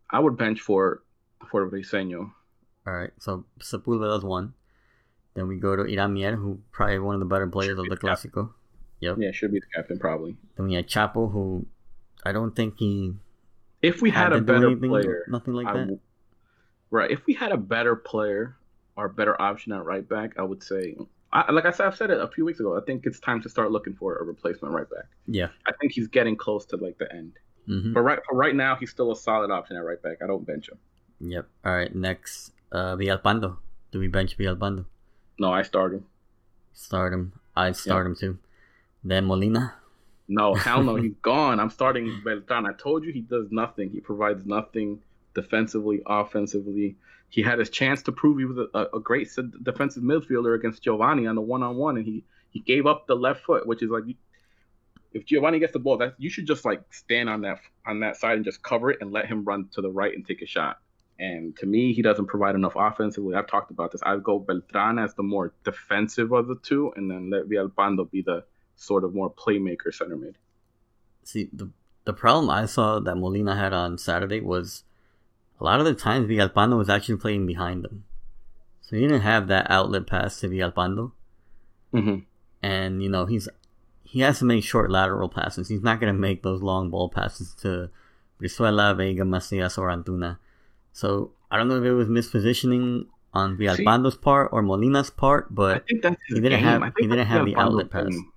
I 0.09 0.19
would 0.19 0.37
bench 0.37 0.59
for 0.61 1.03
for 1.49 1.69
Briseño. 1.69 2.31
All 2.85 2.93
right. 2.93 3.11
So 3.19 3.45
Sepulveda's 3.59 4.23
one. 4.23 4.53
Then 5.33 5.47
we 5.47 5.57
go 5.57 5.75
to 5.75 5.83
Hiram 5.83 6.15
Mier, 6.15 6.35
who 6.35 6.59
probably 6.71 6.99
one 6.99 7.13
of 7.15 7.19
the 7.19 7.25
better 7.25 7.47
players 7.47 7.77
of 7.77 7.87
the 7.87 7.95
Clásico. 7.97 8.53
Yep. 8.99 9.17
Yeah, 9.19 9.31
should 9.31 9.51
be 9.51 9.59
the 9.59 9.65
captain 9.75 9.99
probably. 9.99 10.37
Then 10.55 10.67
we 10.67 10.73
had 10.73 10.87
Chapo, 10.87 11.31
who 11.31 11.65
I 12.23 12.31
don't 12.31 12.55
think 12.55 12.75
he 12.77 13.13
If 13.81 14.01
we 14.01 14.09
had, 14.09 14.29
to 14.29 14.37
a 14.37 14.41
better 14.41 14.67
anything, 14.67 14.89
player, 14.89 15.25
nothing 15.29 15.53
like 15.53 15.67
I 15.67 15.73
that. 15.73 15.79
w- 15.79 15.99
right? 16.89 17.11
If 17.11 17.25
we 17.27 17.33
had 17.33 17.51
a 17.51 17.57
better 17.57 17.95
player 17.95 18.57
or 18.95 19.05
a 19.05 19.09
better 19.09 19.39
option 19.41 19.71
at 19.71 19.85
right 19.85 20.07
back, 20.07 20.33
I 20.39 20.43
would 20.43 20.63
say, 20.63 20.97
I, 21.31 21.51
like 21.51 21.65
I 21.65 21.71
said, 21.71 21.85
I've 21.85 21.95
said 21.95 22.09
it 22.09 22.19
a 22.19 22.27
few 22.27 22.43
weeks 22.45 22.59
ago. 22.59 22.75
I 22.75 22.81
think 22.85 23.05
it's 23.05 23.19
time 23.19 23.41
to 23.43 23.49
start 23.49 23.71
looking 23.71 23.93
for 23.93 24.15
a 24.17 24.23
replacement 24.23 24.73
right 24.73 24.89
back. 24.89 25.05
Yeah. 25.27 25.49
I 25.67 25.73
think 25.79 25.91
he's 25.93 26.07
getting 26.07 26.35
close 26.35 26.65
to 26.67 26.77
like 26.77 26.97
the 26.97 27.11
end. 27.13 27.33
hmm 27.67 27.93
But 27.93 28.01
right, 28.01 28.19
right 28.31 28.55
now, 28.55 28.75
he's 28.75 28.89
still 28.89 29.11
a 29.11 29.15
solid 29.15 29.51
option 29.51 29.75
at 29.77 29.83
right 29.83 30.01
back. 30.01 30.17
I 30.23 30.27
don't 30.27 30.45
bench 30.47 30.69
him. 30.69 30.79
Yep. 31.19 31.47
All 31.65 31.75
right. 31.75 31.93
Next, 31.95 32.51
uh, 32.71 32.95
Villalpando. 32.95 33.57
Do 33.91 33.99
we 33.99 34.07
bench 34.07 34.37
Villalpando? 34.37 34.85
No, 35.37 35.51
I 35.51 35.61
start 35.61 35.93
him. 35.93 36.05
Start 36.73 37.13
him. 37.13 37.33
I'd 37.55 37.75
start 37.75 38.05
him 38.07 38.15
too. 38.15 38.37
Then 39.07 39.25
Molina. 39.25 39.73
No, 40.27 40.53
hell 40.67 40.83
no, 40.83 40.95
he's 40.95 41.15
gone. 41.21 41.59
I'm 41.59 41.69
starting 41.69 42.21
Beltran. 42.23 42.65
I 42.65 42.73
told 42.73 43.03
you 43.03 43.13
he 43.13 43.21
does 43.21 43.47
nothing. 43.51 43.89
He 43.89 44.01
provides 44.01 44.45
nothing 44.45 44.99
defensively, 45.33 46.01
offensively. 46.05 46.97
He 47.29 47.41
had 47.41 47.59
his 47.59 47.69
chance 47.69 48.03
to 48.03 48.11
prove 48.11 48.37
he 48.37 48.45
was 48.45 48.67
a, 48.73 48.87
a 48.95 48.99
great 48.99 49.29
defensive 49.63 50.03
midfielder 50.03 50.55
against 50.55 50.83
Giovanni 50.83 51.27
on 51.27 51.35
the 51.35 51.41
one-on-one, 51.41 51.97
and 51.97 52.05
he 52.05 52.23
he 52.49 52.59
gave 52.59 52.85
up 52.85 53.07
the 53.07 53.15
left 53.15 53.43
foot, 53.45 53.65
which 53.67 53.81
is 53.81 53.89
like 53.89 54.03
if 55.13 55.25
Giovanni 55.25 55.59
gets 55.59 55.73
the 55.73 55.79
ball, 55.79 55.97
that 55.97 56.15
you 56.17 56.29
should 56.29 56.47
just 56.47 56.65
like 56.65 56.81
stand 56.91 57.29
on 57.29 57.41
that 57.41 57.59
on 57.85 58.01
that 58.01 58.17
side 58.17 58.35
and 58.35 58.45
just 58.45 58.61
cover 58.61 58.91
it 58.91 58.99
and 59.01 59.11
let 59.11 59.27
him 59.27 59.45
run 59.45 59.69
to 59.73 59.81
the 59.81 59.89
right 59.89 60.13
and 60.13 60.25
take 60.25 60.41
a 60.41 60.45
shot. 60.45 60.79
And 61.19 61.55
to 61.57 61.65
me, 61.65 61.93
he 61.93 62.01
doesn't 62.01 62.27
provide 62.27 62.55
enough 62.55 62.73
offensively. 62.75 63.35
I've 63.35 63.47
talked 63.47 63.71
about 63.71 63.91
this. 63.91 64.01
I'd 64.05 64.23
go 64.23 64.37
Beltran 64.37 64.99
as 64.99 65.15
the 65.15 65.23
more 65.23 65.53
defensive 65.63 66.31
of 66.31 66.47
the 66.47 66.55
two, 66.55 66.93
and 66.95 67.09
then 67.09 67.29
let 67.29 67.49
Villalpando 67.49 68.09
be 68.11 68.21
the 68.21 68.43
sort 68.77 69.03
of 69.03 69.13
more 69.13 69.29
playmaker 69.31 69.93
center 69.93 70.15
mid. 70.15 70.37
See, 71.23 71.49
the 71.51 71.69
the 72.05 72.13
problem 72.13 72.49
I 72.49 72.65
saw 72.65 72.99
that 73.01 73.15
Molina 73.15 73.55
had 73.55 73.73
on 73.73 73.97
Saturday 73.97 74.39
was 74.39 74.83
a 75.59 75.65
lot 75.65 75.79
of 75.81 75.85
the 75.85 75.93
times 75.93 76.29
Villalpando 76.29 76.77
was 76.77 76.89
actually 76.89 77.17
playing 77.17 77.45
behind 77.45 77.83
them. 77.83 78.05
So 78.79 78.95
he 78.95 79.01
didn't 79.01 79.21
have 79.21 79.47
that 79.49 79.69
outlet 79.69 80.07
pass 80.07 80.39
to 80.39 80.47
Villalpando. 80.47 81.11
Mm-hmm. 81.93 82.19
And, 82.63 83.03
you 83.03 83.09
know, 83.09 83.25
he's 83.25 83.49
he 84.03 84.21
has 84.21 84.39
to 84.39 84.45
make 84.45 84.63
short 84.63 84.89
lateral 84.89 85.27
passes. 85.27 85.67
He's 85.67 85.83
not 85.83 85.99
going 85.99 86.13
to 86.13 86.17
make 86.17 86.43
those 86.43 86.61
long 86.61 86.89
ball 86.89 87.09
passes 87.09 87.53
to 87.55 87.89
Brizuela, 88.41 88.95
Vega, 88.95 89.25
Macias, 89.25 89.77
or 89.77 89.89
Antuna. 89.89 90.37
So 90.93 91.31
I 91.51 91.57
don't 91.57 91.67
know 91.67 91.77
if 91.77 91.83
it 91.83 91.91
was 91.91 92.07
mispositioning 92.07 93.07
on 93.33 93.57
Villalpando's 93.57 94.15
part 94.15 94.49
or 94.53 94.61
Molina's 94.61 95.09
part, 95.09 95.53
but 95.53 95.83
he 95.87 95.95
didn't 95.95 96.17
game. 96.41 96.63
have- 96.63 96.93
he 96.97 97.05
didn't 97.07 97.27
have 97.27 97.45
the 97.45 97.55
outlet 97.57 97.89
pass. 97.89 98.07
game. 98.07 98.31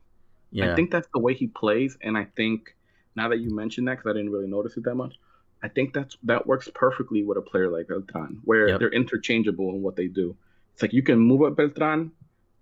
Yeah. 0.51 0.73
I 0.73 0.75
think 0.77 0.91
that's 0.91 1.09
the 1.13 1.19
way 1.21 1.35
he 1.35 1.47
plays, 1.47 1.97
and 2.03 2.17
I 2.17 2.25
think 2.37 2.75
now 3.17 3.29
that 3.29 3.39
you 3.39 3.51
mention 3.55 3.85
that, 3.87 3.99
because 3.99 4.11
I 4.11 4.13
didn't 4.15 4.31
really 4.31 4.49
notice 4.49 4.77
it 4.77 4.85
that 4.85 4.95
much, 4.95 5.15
I 5.63 5.69
think 5.69 5.93
that's 5.93 6.17
that 6.25 6.47
works 6.47 6.69
perfectly 6.75 7.23
with 7.23 7.37
a 7.39 7.43
player 7.43 7.69
like 7.71 7.89
Beltran, 7.89 8.41
where 8.45 8.69
Yep. 8.69 8.81
they're 8.81 8.93
interchangeable 8.93 9.71
in 9.71 9.83
what 9.83 9.97
they 9.97 10.07
do. 10.07 10.37
It's 10.73 10.83
like 10.83 10.93
you 10.93 11.03
can 11.03 11.19
move 11.19 11.43
up 11.43 11.57
Beltran 11.57 12.13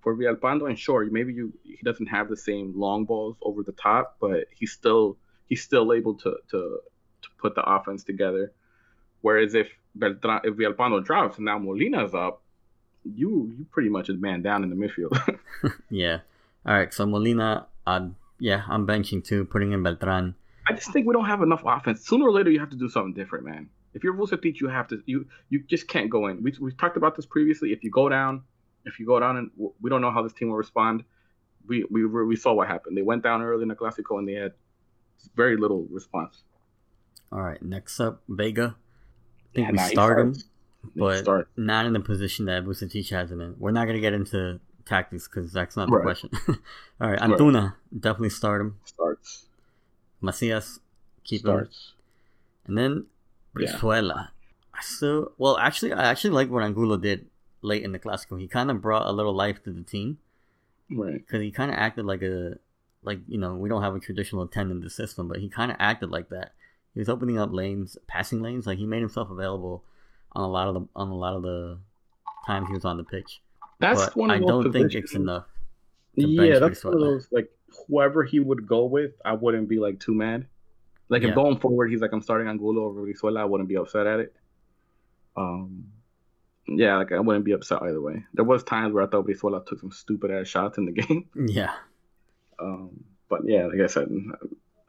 for 0.01 0.15
Villalpando, 0.17 0.69
and 0.69 0.79
sure, 0.79 1.05
maybe 1.11 1.33
you 1.33 1.53
he 1.63 1.79
doesn't 1.85 2.07
have 2.07 2.29
the 2.29 2.37
same 2.37 2.73
long 2.77 3.05
balls 3.05 3.37
over 3.43 3.63
the 3.63 3.73
top, 3.73 4.17
but 4.21 4.47
he's 4.51 4.73
still 4.73 5.17
he's 5.47 5.63
still 5.63 5.93
able 5.93 6.15
to 6.15 6.37
to 6.51 6.81
to 7.23 7.29
put 7.39 7.55
the 7.55 7.63
offense 7.63 8.05
together. 8.05 8.53
Whereas 9.21 9.55
if 9.55 9.69
Beltran, 9.97 10.41
if 10.45 10.55
Villalpando 10.55 11.05
drops 11.05 11.37
and 11.37 11.45
now 11.47 11.59
Molina's 11.59 12.15
up, 12.15 12.43
you 13.05 13.53
you 13.57 13.65
pretty 13.71 13.89
much 13.89 14.09
is 14.09 14.19
man 14.19 14.43
down 14.43 14.63
in 14.65 14.71
the 14.71 14.77
midfield. 14.77 15.39
yeah. 15.91 16.19
All 16.67 16.75
right, 16.75 16.93
so 16.93 17.07
Molina, 17.07 17.67
uh, 17.89 18.09
yeah, 18.39 18.63
I'm 18.69 18.87
benching 18.87 19.25
too, 19.25 19.45
putting 19.45 19.73
in 19.73 19.83
Beltran. 19.83 20.35
I 20.69 20.73
just 20.75 20.93
think 20.93 21.07
we 21.07 21.15
don't 21.15 21.25
have 21.25 21.43
enough 21.43 21.63
offense. 21.65 22.07
Sooner 22.07 22.27
or 22.27 22.33
later, 22.33 22.51
you 22.51 22.61
have 22.61 22.71
to 22.71 22.77
do 22.77 22.89
something 22.89 23.15
different, 23.15 23.45
man. 23.45 23.71
If 23.95 24.05
you're 24.05 24.15
Vucetich, 24.15 24.61
you 24.61 24.69
have 24.69 24.87
to 24.89 25.03
you 25.07 25.27
you 25.49 25.63
just 25.75 25.89
can't 25.89 26.11
go 26.11 26.27
in. 26.29 26.43
We 26.43 26.53
we 26.61 26.73
talked 26.73 26.97
about 26.97 27.17
this 27.17 27.27
previously. 27.27 27.73
If 27.73 27.83
you 27.83 27.91
go 27.91 28.09
down, 28.09 28.43
if 28.85 29.01
you 29.01 29.07
go 29.07 29.19
down, 29.19 29.37
and 29.39 29.51
we 29.81 29.89
don't 29.91 30.03
know 30.03 30.11
how 30.11 30.23
this 30.23 30.35
team 30.35 30.49
will 30.51 30.57
respond. 30.57 31.05
We 31.67 31.85
we 31.91 32.07
we 32.07 32.37
saw 32.37 32.53
what 32.53 32.69
happened. 32.69 32.97
They 32.97 33.03
went 33.03 33.23
down 33.23 33.43
early 33.43 33.63
in 33.63 33.69
the 33.69 33.75
Clasico 33.75 34.19
and 34.19 34.29
they 34.29 34.35
had 34.35 34.53
very 35.35 35.57
little 35.57 35.87
response. 35.91 36.43
All 37.33 37.43
right, 37.43 37.61
next 37.63 38.01
up, 38.01 38.23
Vega. 38.29 38.77
I 38.77 39.55
think 39.55 39.67
Yeah, 39.67 39.73
we 39.73 39.77
nah, 39.77 39.87
start 39.87 40.19
him, 40.21 40.35
but 40.97 41.19
starts. 41.19 41.51
not 41.57 41.87
in 41.87 41.93
the 41.93 42.01
position 42.01 42.47
that 42.47 42.65
Vucetich 42.65 43.11
has 43.11 43.31
him 43.31 43.41
in. 43.41 43.55
We're 43.59 43.71
not 43.71 43.85
going 43.85 43.97
to 43.97 44.01
get 44.01 44.13
into 44.15 44.61
tactics 44.89 45.29
because 45.29 45.53
that's 45.53 45.77
not 45.77 45.89
the 45.89 45.97
Right. 45.97 46.03
question. 46.03 46.31
All 46.49 47.11
right, 47.11 47.21
Right. 47.21 47.31
Antuna, 47.31 47.75
definitely 47.99 48.31
start 48.31 48.61
him. 48.61 48.79
starts 48.85 49.47
Macias, 50.21 50.81
keep 51.25 51.41
him. 51.41 51.47
starts. 51.51 51.93
And 52.67 52.77
then 52.77 53.07
Yeah. 53.57 53.69
Brizuela. 53.73 54.29
I 54.75 54.81
still, 54.83 55.33
well, 55.39 55.57
actually, 55.59 55.93
I 55.93 56.05
actually 56.11 56.31
like 56.31 56.51
what 56.51 56.63
Angulo 56.63 56.97
did 56.97 57.27
late 57.63 57.83
in 57.83 57.93
the 57.93 57.99
Clasico. 57.99 58.39
He 58.41 58.47
kind 58.49 58.71
of 58.71 58.81
brought 58.81 59.07
a 59.07 59.13
little 59.13 59.35
life 59.35 59.63
to 59.65 59.73
the 59.73 59.83
team 59.83 60.19
Right. 60.91 61.15
because 61.15 61.41
he 61.43 61.51
kind 61.51 61.71
of 61.71 61.77
acted 61.77 62.05
like 62.05 62.23
a, 62.23 62.59
like 63.03 63.21
you 63.29 63.39
know, 63.39 63.55
we 63.57 63.69
don't 63.69 63.83
have 63.83 63.95
a 63.95 64.01
traditional 64.01 64.47
ten 64.47 64.71
in 64.71 64.81
the 64.81 64.91
system, 64.91 65.29
but 65.29 65.39
he 65.39 65.49
kind 65.49 65.71
of 65.71 65.77
acted 65.81 66.11
like 66.11 66.29
that. 66.31 66.53
He 66.95 67.01
was 67.01 67.09
opening 67.09 67.39
up 67.39 67.53
lanes, 67.53 67.97
passing 68.07 68.41
lanes. 68.43 68.67
Like 68.67 68.79
he 68.79 68.87
made 68.87 69.01
himself 69.01 69.31
available 69.31 69.85
on 70.33 70.43
a 70.45 70.49
lot 70.49 70.69
of 70.69 70.75
the 70.75 70.89
on 70.97 71.09
a 71.09 71.15
lot 71.17 71.35
of 71.37 71.43
the 71.43 71.79
times 72.47 72.69
he 72.69 72.75
was 72.75 72.85
on 72.85 72.97
the 72.97 73.05
pitch. 73.05 73.41
That's 73.81 74.07
but 74.07 74.17
one 74.17 74.31
of 74.31 74.37
I 74.37 74.41
those 74.41 74.49
don't 74.65 74.73
think 74.73 74.87
positions- 74.87 75.05
it's 75.05 75.15
enough. 75.15 75.47
Yeah, 76.15 76.59
that's 76.59 76.85
one 76.85 76.95
of 76.95 77.01
those 77.01 77.29
like 77.31 77.49
whoever 77.87 78.25
he 78.25 78.41
would 78.41 78.67
go 78.67 78.87
with, 78.87 79.13
I 79.25 79.35
wouldn't 79.35 79.69
be 79.69 79.79
like 79.79 80.01
too 80.01 80.15
mad. 80.15 80.47
Like 81.09 81.23
Yeah. 81.23 81.29
if 81.31 81.35
going 81.37 81.59
forward, 81.59 81.91
he's 81.91 82.01
like 82.01 82.13
I'm 82.13 82.21
starting 82.23 82.49
Angulo 82.49 82.85
over 82.85 83.03
Brizuela, 83.07 83.41
I 83.41 83.45
wouldn't 83.45 83.69
be 83.69 83.77
upset 83.77 84.07
at 84.07 84.21
it. 84.21 84.35
Um, 85.37 85.85
yeah, 86.67 86.97
like 86.97 87.13
I 87.13 87.21
wouldn't 87.21 87.45
be 87.45 87.53
upset 87.53 87.83
either 87.83 88.01
way. 88.01 88.25
There 88.35 88.45
was 88.45 88.65
times 88.65 88.93
where 88.93 89.05
I 89.05 89.07
thought 89.07 89.27
Brizuela 89.27 89.65
took 89.65 89.81
some 89.81 89.93
stupid 89.93 90.31
ass 90.31 90.49
shots 90.49 90.77
in 90.79 90.85
the 90.87 90.93
game. 91.03 91.29
Yeah, 91.35 91.73
Um, 92.59 93.05
but 93.31 93.43
yeah, 93.45 93.67
like 93.67 93.81
I 93.81 93.87
said, 93.87 94.09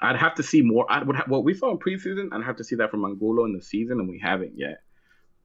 I'd 0.02 0.16
have 0.18 0.36
to 0.36 0.44
see 0.44 0.62
more. 0.62 0.86
I 0.90 1.04
would 1.04 1.16
have 1.16 1.28
what 1.30 1.44
we 1.44 1.54
saw 1.54 1.72
in 1.72 1.78
preseason. 1.78 2.30
I'd 2.34 2.44
have 2.44 2.56
to 2.58 2.64
see 2.64 2.76
that 2.78 2.90
from 2.90 3.06
Angulo 3.06 3.46
in 3.46 3.54
the 3.54 3.62
season, 3.62 4.00
and 4.00 4.10
we 4.10 4.18
haven't 4.20 4.58
yet. 4.58 4.82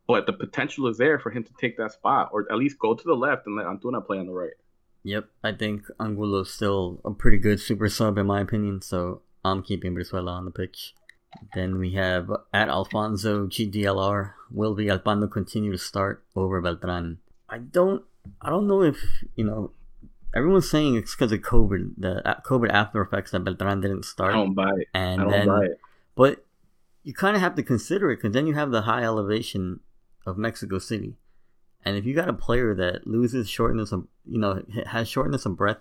But 0.07 0.27
the 0.27 0.33
potential 0.33 0.87
is 0.89 0.99
there 0.99 1.19
for 1.19 1.31
him 1.31 1.45
to 1.45 1.51
take 1.59 1.79
that 1.79 1.93
spot, 1.93 2.31
or 2.33 2.47
at 2.51 2.59
least 2.59 2.79
go 2.79 2.95
to 2.95 3.05
the 3.05 3.15
left 3.15 3.47
and 3.47 3.57
let 3.57 3.67
Antuna 3.67 4.05
play 4.05 4.19
on 4.19 4.27
the 4.27 4.33
right. 4.33 4.53
Yep, 5.03 5.29
I 5.43 5.53
think 5.53 5.85
Angulo's 6.01 6.53
still 6.53 7.01
a 7.05 7.11
pretty 7.11 7.39
good 7.39 7.61
super 7.61 7.89
sub 7.89 8.19
in 8.19 8.27
my 8.27 8.41
opinion, 8.41 8.83
so 8.83 9.23
I'm 9.45 9.63
keeping 9.63 9.95
Brizuela 9.95 10.31
on 10.31 10.47
the 10.47 10.51
pitch. 10.51 10.95
Then 11.55 11.79
we 11.79 11.93
have 11.93 12.31
at 12.53 12.69
Alfonso 12.69 13.47
GDLR. 13.47 14.33
Will 14.51 14.77
Villalpando 14.77 15.31
continue 15.31 15.73
to 15.73 15.79
start 15.79 16.25
over 16.37 16.61
Beltran? 16.61 17.19
I 17.49 17.59
don't. 17.59 18.05
I 18.41 18.51
don't 18.51 18.67
know 18.67 18.83
if 18.83 18.99
you 19.37 19.45
know. 19.45 19.73
Everyone's 20.35 20.71
saying 20.71 20.97
it's 20.97 21.15
because 21.15 21.31
of 21.31 21.41
COVID, 21.41 21.95
the 21.97 22.23
COVID 22.45 22.71
after 22.71 23.01
effects 23.01 23.31
that 23.31 23.45
Beltran 23.45 23.81
didn't 23.81 24.05
start. 24.05 24.35
I 24.35 24.39
don't 24.39 24.55
buy 24.55 24.71
it. 24.79 24.89
And 24.93 25.21
I 25.21 25.25
don't 25.25 25.33
then, 25.33 25.47
buy 25.47 25.65
it. 25.67 25.81
but 26.17 26.45
you 27.05 27.15
kind 27.15 27.37
of 27.37 27.43
have 27.43 27.55
to 27.57 27.63
consider 27.63 28.11
it 28.11 28.17
because 28.17 28.33
then 28.33 28.47
you 28.47 28.55
have 28.55 28.71
the 28.71 28.83
high 28.83 29.05
elevation 29.05 29.81
of 30.27 30.39
Mexico 30.39 30.79
City, 30.79 31.17
and 31.85 31.97
if 31.97 32.05
you 32.05 32.15
got 32.15 32.29
a 32.29 32.33
player 32.33 32.75
that 32.75 33.07
loses 33.07 33.49
shortness 33.49 33.93
of, 33.93 34.07
you 34.27 34.39
know, 34.39 34.63
has 34.87 35.09
shortness 35.09 35.45
of 35.47 35.57
breath 35.57 35.79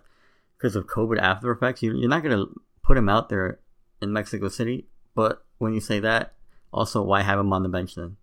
because 0.57 0.75
of 0.75 0.87
COVID 0.87 1.17
after 1.19 1.51
effects, 1.51 1.81
you, 1.81 1.95
you're 1.95 2.09
not 2.09 2.23
gonna 2.23 2.45
put 2.83 2.97
him 2.97 3.09
out 3.09 3.29
there 3.29 3.59
in 4.01 4.11
Mexico 4.11 4.49
City. 4.49 4.87
But 5.15 5.43
when 5.59 5.73
you 5.73 5.79
say 5.79 5.99
that, 6.01 6.33
also 6.71 7.01
why 7.01 7.21
have 7.21 7.39
him 7.39 7.53
on 7.53 7.63
the 7.63 7.69
bench 7.69 7.95
then? 7.95 8.17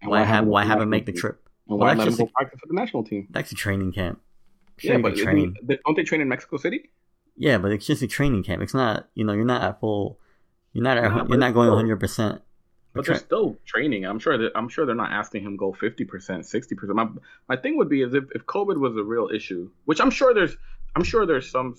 And 0.00 0.10
Why 0.10 0.24
have 0.24 0.44
him 0.44 0.50
why 0.50 0.64
have 0.64 0.80
him 0.80 0.90
make 0.90 1.06
the 1.06 1.12
trip? 1.12 1.46
Well, 1.66 1.78
why 1.78 1.94
that's 1.94 1.98
let 1.98 2.08
him 2.08 2.16
go 2.16 2.24
a- 2.24 2.26
practice 2.28 2.60
for 2.60 2.66
the 2.66 2.74
national 2.74 3.04
team? 3.04 3.28
That's 3.30 3.52
a 3.52 3.54
training 3.54 3.92
camp. 3.92 4.20
Yeah, 4.82 4.98
but 4.98 5.14
can 5.14 5.22
train. 5.24 5.56
isn't 5.62 5.80
don't 5.84 5.96
they 5.96 6.02
train 6.02 6.20
in 6.20 6.28
Mexico 6.28 6.56
City? 6.56 6.90
Yeah, 7.36 7.58
but 7.58 7.72
it's 7.72 7.86
just 7.86 8.02
a 8.02 8.06
training 8.08 8.42
camp. 8.42 8.62
It's 8.62 8.74
not, 8.74 9.08
you 9.14 9.24
know, 9.24 9.32
you're 9.32 9.44
not 9.44 9.62
at 9.62 9.80
full. 9.80 10.18
You're 10.72 10.84
not. 10.84 10.98
At, 10.98 11.28
you're 11.28 11.38
not 11.38 11.54
going 11.54 11.68
100. 11.68 12.00
percent 12.00 12.42
But 12.94 13.06
they're 13.06 13.14
still 13.16 13.56
training. 13.64 14.04
I'm 14.04 14.18
sure 14.18 14.36
that 14.36 14.52
I'm 14.54 14.68
sure 14.68 14.84
they're 14.84 14.94
not 14.94 15.12
asking 15.12 15.42
him 15.44 15.56
go 15.56 15.72
50 15.72 16.04
percent, 16.04 16.46
60 16.46 16.74
percent. 16.74 16.96
My 16.96 17.08
my 17.48 17.56
thing 17.56 17.76
would 17.78 17.88
be 17.88 18.02
is 18.02 18.12
if, 18.14 18.24
if 18.34 18.44
COVID 18.46 18.78
was 18.78 18.96
a 18.96 19.02
real 19.02 19.28
issue, 19.32 19.70
which 19.86 20.00
I'm 20.00 20.10
sure 20.10 20.34
there's 20.34 20.56
I'm 20.94 21.04
sure 21.04 21.24
there's 21.24 21.50
some 21.50 21.74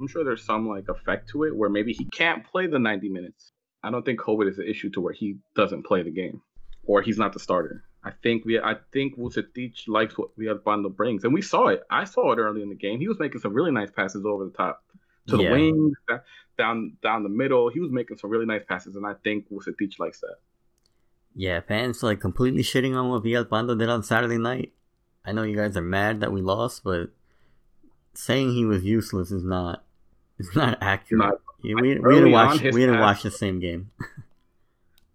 I'm 0.00 0.08
sure 0.08 0.24
there's 0.24 0.42
some 0.42 0.68
like 0.68 0.88
effect 0.88 1.30
to 1.30 1.44
it 1.44 1.54
where 1.56 1.70
maybe 1.70 1.92
he 1.92 2.04
can't 2.06 2.44
play 2.44 2.66
the 2.66 2.78
90 2.78 3.08
minutes. 3.08 3.52
I 3.82 3.90
don't 3.90 4.04
think 4.04 4.20
COVID 4.20 4.50
is 4.50 4.58
an 4.58 4.66
issue 4.66 4.90
to 4.90 5.00
where 5.00 5.12
he 5.12 5.36
doesn't 5.54 5.84
play 5.84 6.02
the 6.02 6.10
game 6.10 6.42
or 6.84 7.02
he's 7.02 7.18
not 7.18 7.32
the 7.32 7.38
starter. 7.40 7.84
I 8.02 8.10
think 8.22 8.44
we 8.44 8.58
I 8.58 8.76
think 8.92 9.16
Vucetich 9.18 9.88
likes 9.88 10.16
what 10.16 10.36
Villalpando 10.38 10.94
brings, 10.94 11.24
and 11.24 11.34
we 11.34 11.42
saw 11.42 11.68
it. 11.68 11.82
I 11.90 12.04
saw 12.04 12.32
it 12.32 12.38
early 12.38 12.62
in 12.62 12.68
the 12.68 12.76
game. 12.76 13.00
He 13.00 13.08
was 13.08 13.18
making 13.18 13.40
some 13.40 13.52
really 13.52 13.72
nice 13.72 13.90
passes 13.90 14.24
over 14.24 14.44
the 14.44 14.50
top 14.50 14.82
to 15.28 15.36
the 15.36 15.42
Yeah. 15.42 15.52
wings, 15.52 15.96
down 16.56 16.96
down 17.02 17.22
the 17.24 17.28
middle. 17.28 17.68
He 17.68 17.80
was 17.80 17.90
making 17.90 18.18
some 18.18 18.30
really 18.30 18.46
nice 18.46 18.62
passes, 18.64 18.94
and 18.96 19.06
I 19.06 19.14
think 19.24 19.48
Vucetich 19.48 19.98
likes 19.98 20.20
that. 20.20 20.36
Yeah, 21.38 21.60
fans 21.60 22.02
like 22.02 22.18
completely 22.18 22.62
shitting 22.62 22.96
on 22.96 23.10
what 23.10 23.22
Villalpando 23.22 23.78
did 23.78 23.90
on 23.90 24.02
Saturday 24.02 24.38
night. 24.38 24.72
I 25.24 25.32
know 25.32 25.42
you 25.42 25.54
guys 25.56 25.76
are 25.76 25.82
mad 25.82 26.20
that 26.20 26.32
we 26.32 26.40
lost, 26.40 26.82
but 26.82 27.10
saying 28.14 28.52
he 28.52 28.64
was 28.64 28.84
useless 28.84 29.30
is 29.30 29.44
not 29.44 29.84
is 30.38 30.48
not 30.56 30.78
accurate. 30.80 31.18
Not- 31.18 31.40
yeah, 31.62 31.74
we, 31.74 31.98
we 31.98 32.14
didn't 32.14 32.32
watch 32.32 32.62
we 32.62 32.70
didn't 32.72 33.00
watch 33.00 33.22
the 33.22 33.30
same 33.30 33.60
game. 33.60 33.90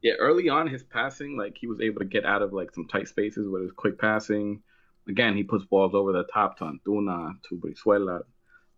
Yeah, 0.01 0.13
early 0.13 0.49
on 0.49 0.67
his 0.67 0.81
passing, 0.81 1.37
like 1.37 1.55
he 1.59 1.67
was 1.67 1.79
able 1.79 1.99
to 1.99 2.05
get 2.05 2.25
out 2.25 2.41
of 2.41 2.53
like 2.53 2.73
some 2.73 2.87
tight 2.87 3.07
spaces 3.07 3.47
with 3.47 3.61
his 3.61 3.71
quick 3.71 3.99
passing. 3.99 4.63
Again, 5.07 5.35
he 5.37 5.43
puts 5.43 5.63
balls 5.65 5.93
over 5.93 6.11
the 6.11 6.23
top 6.23 6.57
to 6.57 6.63
Antuna, 6.63 7.35
to 7.49 7.55
Brizuela. 7.55 8.23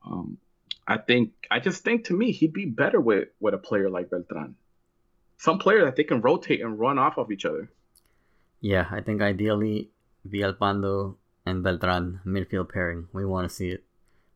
Um, 0.06 0.38
I 0.86 0.98
think 0.98 1.32
I 1.50 1.62
just 1.62 1.84
think 1.84 2.06
to 2.08 2.14
me 2.14 2.34
he'd 2.34 2.52
be 2.52 2.66
better 2.66 3.00
with 3.00 3.30
with 3.40 3.54
a 3.54 3.58
player 3.58 3.90
like 3.90 4.10
Beltran. 4.10 4.56
Some 5.44 5.60
player 5.60 5.84
that 5.84 5.98
they 5.98 6.06
can 6.06 6.22
rotate 6.22 6.62
and 6.62 6.80
run 6.80 6.98
off 6.98 7.18
of 7.18 7.30
each 7.30 7.44
other. 7.44 7.70
Yeah, 8.62 8.86
I 8.90 9.02
think 9.02 9.22
ideally 9.22 9.90
Villalpando 10.26 11.16
and 11.46 11.62
Beltran 11.62 12.22
midfield 12.26 12.70
pairing. 12.70 13.10
We 13.12 13.26
want 13.26 13.50
to 13.50 13.54
see 13.54 13.68
it. 13.68 13.84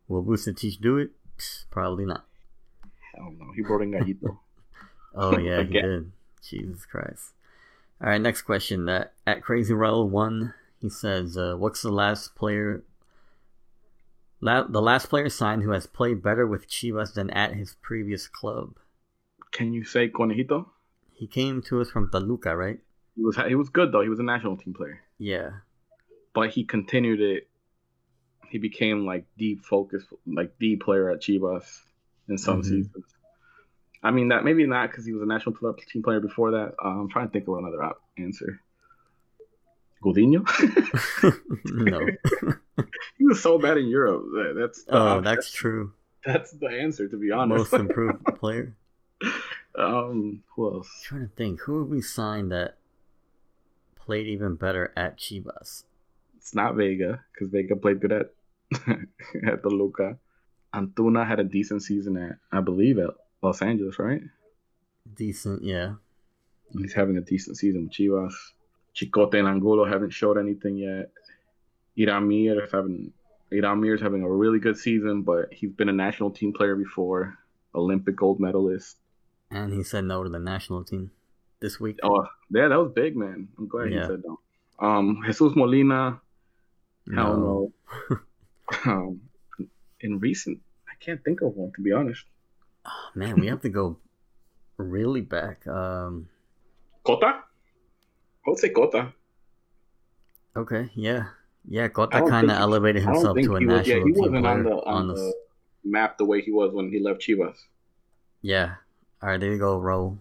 Will 0.10 0.22
Vucetich 0.22 0.82
do 0.82 0.98
it? 0.98 1.12
Probably 1.72 2.04
not. 2.04 2.26
I 3.16 3.20
don't 3.20 3.40
know. 3.40 3.54
He 3.56 3.62
brought 3.62 3.84
in 3.84 3.92
Gallito. 3.92 4.40
Oh 5.16 5.38
yeah, 5.38 5.64
he 5.64 5.72
did. 5.72 6.12
Jesus 6.44 6.86
Christ. 6.86 7.32
All 8.02 8.10
right, 8.10 8.22
next 8.22 8.42
question. 8.42 8.86
That 8.86 9.14
at 9.26 9.42
Crazy 9.42 9.74
Raul 9.74 10.10
one, 10.10 10.54
he 10.82 10.90
says, 10.90 11.38
uh, 11.38 11.56
"What's 11.58 11.82
the 11.82 11.90
last 11.90 12.36
player? 12.36 12.84
La- 14.42 14.68
the 14.68 14.82
last 14.82 15.08
player 15.08 15.30
signed 15.30 15.64
who 15.64 15.72
has 15.72 15.88
played 15.88 16.22
better 16.22 16.46
with 16.46 16.70
Chivas 16.70 17.14
than 17.14 17.30
at 17.30 17.54
his 17.56 17.78
previous 17.82 18.28
club? 18.28 18.76
Can 19.52 19.72
you 19.74 19.86
say 19.86 20.10
Conejito? 20.10 20.68
He 21.18 21.26
came 21.28 21.62
to 21.64 21.82
us 21.82 21.90
from 21.90 22.10
Toluca, 22.12 22.56
right? 22.56 22.80
He 23.16 23.24
was 23.24 23.36
he 23.48 23.56
was 23.56 23.70
good 23.70 23.92
though. 23.92 24.02
He 24.02 24.10
was 24.10 24.20
a 24.20 24.24
national 24.24 24.56
team 24.58 24.74
player, 24.74 25.02
Yeah, 25.18 25.50
but 26.34 26.52
he 26.52 26.64
continued 26.64 27.20
it. 27.22 27.48
He 28.50 28.60
became 28.60 29.06
like 29.06 29.26
deep 29.38 29.66
focus, 29.66 30.04
like 30.28 30.54
the 30.60 30.76
player 30.76 31.10
at 31.10 31.22
Chivas 31.22 31.66
in 32.30 32.38
some 32.38 32.62
Mhm. 32.62 32.66
seasons. 32.66 33.06
I 34.04 34.12
mean 34.12 34.28
that 34.30 34.44
maybe 34.44 34.66
not 34.68 34.92
because 34.92 35.06
he 35.06 35.12
was 35.14 35.24
a 35.24 35.26
national 35.26 35.56
team 35.92 36.04
player 36.04 36.20
before 36.20 36.52
that. 36.52 36.76
Uh, 36.84 36.90
I'm 37.02 37.10
trying 37.10 37.28
to 37.28 37.32
think 37.34 37.48
of 37.48 37.58
another 37.58 37.84
op- 37.84 38.04
answer. 38.20 38.62
Gudiño? 40.04 40.46
no. 41.66 42.06
he 43.18 43.26
was 43.26 43.42
so 43.42 43.58
bad 43.58 43.78
in 43.78 43.88
Europe. 43.88 44.26
That's 44.56 44.86
oh, 44.90 45.18
op- 45.18 45.24
that's 45.24 45.52
true. 45.52 45.94
that's 46.24 46.52
the 46.52 46.68
answer 46.68 47.08
to 47.10 47.18
be 47.18 47.32
honest. 47.32 47.72
Most 47.72 47.74
improved 47.86 48.24
player. 48.36 48.76
Um, 49.78 50.44
who 50.56 50.74
else? 50.74 50.90
trying 51.04 51.28
to 51.30 51.36
think 51.36 51.62
who 51.62 51.80
have 51.80 51.90
we 51.90 52.02
signed 52.02 52.52
that 52.52 52.78
played 53.96 54.26
even 54.26 54.56
better 54.56 54.92
at 54.96 55.18
Chivas. 55.18 55.84
It's 56.38 56.56
not 56.56 56.76
Vega 56.76 57.24
because 57.32 57.50
Vega 57.50 57.76
played 57.76 58.00
good 58.00 58.12
at 58.14 58.34
at 59.48 59.62
Toluca. 59.62 60.18
Antuna 60.74 61.28
had 61.28 61.40
a 61.40 61.44
decent 61.44 61.84
season 61.84 62.18
at 62.18 62.38
I 62.52 62.62
believe 62.62 62.98
at 62.98 63.10
Los 63.42 63.62
Angeles, 63.62 64.00
right? 64.00 64.22
Decent, 65.16 65.64
yeah. 65.64 65.96
He's 66.78 66.94
having 66.94 67.18
a 67.18 67.22
decent 67.22 67.58
season 67.58 67.84
with 67.84 67.92
Chivas. 67.92 68.34
Chicote 68.96 69.36
and 69.36 69.48
Angulo 69.48 69.86
haven't 69.86 70.12
showed 70.12 70.38
anything 70.38 70.78
yet. 70.78 71.12
Hiram 71.98 72.28
Mier 72.28 72.64
is 72.64 72.72
having 72.72 73.12
Hiram 73.52 73.82
Mier's 73.82 74.02
having 74.02 74.24
a 74.24 74.30
really 74.30 74.60
good 74.60 74.78
season, 74.78 75.22
but 75.22 75.54
he's 75.54 75.72
been 75.72 75.90
a 75.90 75.94
national 75.94 76.32
team 76.32 76.54
player 76.54 76.76
before, 76.76 77.38
Olympic 77.76 78.16
gold 78.16 78.40
medalist. 78.40 78.98
And 79.50 79.74
he 79.74 79.84
said 79.84 80.04
no 80.06 80.24
to 80.24 80.30
the 80.30 80.40
national 80.40 80.84
team 80.84 81.12
this 81.60 81.80
week. 81.80 81.98
Oh, 82.04 82.26
yeah, 82.50 82.68
that 82.68 82.76
was 82.78 82.92
big, 82.94 83.16
man. 83.16 83.48
I'm 83.58 83.68
glad 83.68 83.92
Yeah. 83.92 84.02
he 84.02 84.08
said 84.08 84.24
no. 84.26 84.40
Um, 84.80 85.24
Jesus 85.26 85.56
Molina, 85.56 86.20
hell 87.16 87.38
no. 87.38 87.72
um, 88.86 89.22
in 90.02 90.20
recent, 90.20 90.60
I 90.88 90.94
can't 91.04 91.24
think 91.24 91.42
of 91.42 91.56
one 91.56 91.72
to 91.76 91.82
be 91.82 91.92
honest. 91.92 92.24
Oh, 92.86 93.10
man, 93.16 93.40
we 93.40 93.48
have 93.48 93.62
to 93.62 93.70
go 93.70 93.98
really 94.78 95.22
back. 95.22 95.66
Um, 95.68 96.28
Cota? 97.04 97.26
I 98.46 98.50
would 98.50 98.60
say 98.60 98.70
Cota. 98.70 99.14
okay, 100.56 100.90
yeah, 100.94 101.28
yeah. 101.68 101.86
I 101.86 101.88
Cota 101.88 102.22
kind 102.30 102.52
of 102.52 102.58
elevated 102.58 103.04
himself 103.04 103.38
to 103.38 103.56
a 103.56 103.60
he 103.60 103.66
was. 103.66 103.78
national 103.78 103.98
Yeah, 104.00 104.04
he 104.06 104.12
team 104.14 104.22
wasn't 104.22 104.46
on 104.46 104.64
the 104.64 104.72
on 104.72 105.08
the- 105.08 105.14
the 105.16 105.34
map 105.86 106.18
the 106.18 106.26
way 106.26 106.42
he 106.42 106.52
was 106.52 106.74
when 106.74 106.90
he 106.90 107.00
left 107.00 107.22
Chivas. 107.22 107.56
Yeah. 108.42 108.76
All 109.22 109.30
right, 109.30 109.40
there 109.40 109.52
you 109.52 109.58
go, 109.60 109.78
Ro. 109.80 110.20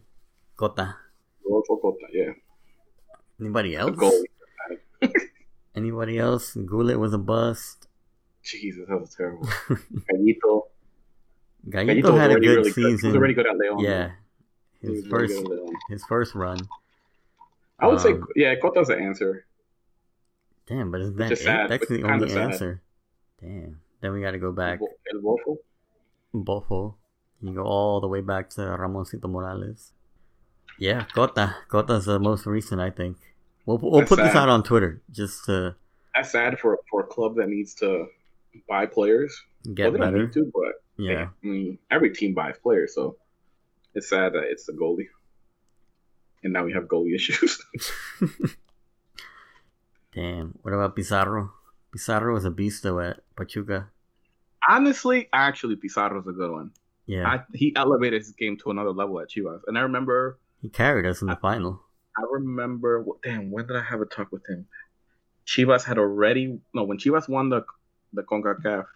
Cota. 0.56 0.96
Rodolfo 1.44 1.76
Cota, 1.76 2.06
yeah. 2.12 2.32
Anybody 3.40 3.76
else? 3.76 3.98
Anybody 5.74 6.18
else? 6.18 6.54
Goulet 6.54 6.98
was 6.98 7.12
a 7.12 7.18
bust. 7.18 7.88
Jesus, 8.42 8.86
that 8.88 8.98
was 8.98 9.14
terrible. 9.14 9.46
Gallito. 10.10 10.62
Gallito 11.68 12.02
Gallito 12.02 12.16
had 12.18 12.30
a 12.30 12.34
good 12.34 12.40
really 12.58 12.70
season. 12.72 12.92
Good. 12.96 13.00
He 13.00 13.06
was 13.08 13.16
already 13.16 13.34
good 13.34 13.46
at 13.46 13.56
Leon. 13.58 13.80
Yeah, 13.80 14.10
his 14.80 14.90
really 14.90 15.08
first 15.10 15.34
Leon. 15.44 15.74
his 15.90 16.04
first 16.04 16.34
run. 16.34 16.58
I 17.78 17.88
would 17.88 18.00
say, 18.00 18.12
Um, 18.12 18.26
yeah, 18.36 18.54
Cota's 18.54 18.88
the 18.88 18.96
answer. 18.96 19.44
Damn, 20.66 20.90
but 20.90 21.00
is 21.02 21.12
that 21.14 21.32
it? 21.32 21.36
sad, 21.36 21.70
That's 21.70 21.88
the 21.88 22.04
only 22.04 22.28
sad. 22.30 22.38
answer. 22.52 22.82
Damn. 23.40 23.80
Then 24.00 24.12
we 24.12 24.22
got 24.22 24.30
to 24.30 24.38
go 24.38 24.52
back. 24.52 24.80
El 25.12 25.20
Bofo. 25.20 25.58
Bofo. 26.34 26.94
You 27.46 27.54
go 27.54 27.64
all 27.64 28.00
the 28.00 28.08
way 28.08 28.20
back 28.20 28.50
to 28.50 28.60
Ramoncito 28.60 29.28
Morales. 29.30 29.92
Yeah, 30.78 31.04
Cota. 31.14 31.54
Cota's 31.68 32.06
the 32.06 32.18
most 32.18 32.46
recent, 32.46 32.80
I 32.80 32.90
think. 32.90 33.16
We'll, 33.64 33.78
we'll 33.78 34.00
That's 34.00 34.08
put 34.08 34.18
this 34.18 34.34
out 34.34 34.48
on 34.48 34.62
Twitter 34.62 35.02
just 35.10 35.44
to 35.46 35.74
That's 36.14 36.30
sad 36.32 36.58
for 36.58 36.78
for 36.90 37.00
a 37.00 37.06
club 37.06 37.36
that 37.36 37.48
needs 37.48 37.74
to 37.76 38.06
buy 38.68 38.86
players. 38.86 39.42
get 39.74 39.92
well, 39.92 40.00
better. 40.00 40.28
to, 40.28 40.52
but 40.54 40.82
Yeah. 40.96 41.28
I 41.42 41.46
mean, 41.46 41.78
every 41.90 42.10
team 42.14 42.34
buys 42.34 42.56
players, 42.62 42.94
so 42.94 43.16
it's 43.94 44.08
sad 44.08 44.32
that 44.34 44.44
it's 44.44 44.66
the 44.66 44.72
goalie. 44.72 45.08
And 46.44 46.52
now 46.52 46.64
we 46.64 46.72
have 46.72 46.84
goalie 46.84 47.14
issues. 47.16 47.60
Damn. 50.14 50.58
What 50.62 50.74
about 50.74 50.96
Pizarro? 50.96 51.52
Pizarro 51.92 52.34
was 52.34 52.44
a 52.44 52.50
beast 52.50 52.82
though 52.82 53.00
at 53.00 53.20
Pachuca. 53.36 53.88
Honestly, 54.68 55.28
actually, 55.32 55.76
Pizarro's 55.76 56.26
a 56.26 56.32
good 56.32 56.50
one. 56.50 56.72
Yeah. 57.06 57.26
I, 57.26 57.40
he 57.54 57.74
elevated 57.76 58.20
his 58.20 58.32
game 58.32 58.56
to 58.58 58.70
another 58.70 58.90
level 58.90 59.20
at 59.20 59.30
Chivas, 59.30 59.60
and 59.66 59.78
I 59.78 59.82
remember, 59.82 60.38
he 60.60 60.68
carried 60.68 61.06
us 61.06 61.20
in 61.20 61.28
the 61.28 61.36
final. 61.36 61.80
I 62.18 62.22
remember, 62.30 63.04
damn, 63.22 63.50
when 63.50 63.66
did 63.66 63.76
I 63.76 63.82
have 63.82 64.00
a 64.00 64.06
talk 64.06 64.32
with 64.32 64.46
him? 64.48 64.66
Chivas 65.46 65.84
had 65.84 65.98
already 65.98 66.58
no 66.74 66.82
when 66.84 66.98
Chivas 66.98 67.28
won 67.28 67.50
the 67.50 67.64
the 68.12 68.22
Concacaf 68.22 68.86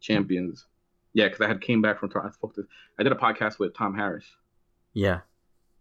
champions. 0.00 0.66
Yeah, 1.12 1.26
because 1.28 1.40
I 1.40 1.48
had 1.48 1.60
came 1.60 1.80
back 1.80 2.00
from 2.00 2.08
Toronto. 2.08 2.30
I 2.30 2.32
spoke 2.32 2.54
to. 2.56 2.66
I 2.98 3.04
did 3.04 3.12
a 3.12 3.16
podcast 3.16 3.58
with 3.58 3.76
Tom 3.76 3.94
Harris. 3.94 4.24
Yeah. 4.92 5.20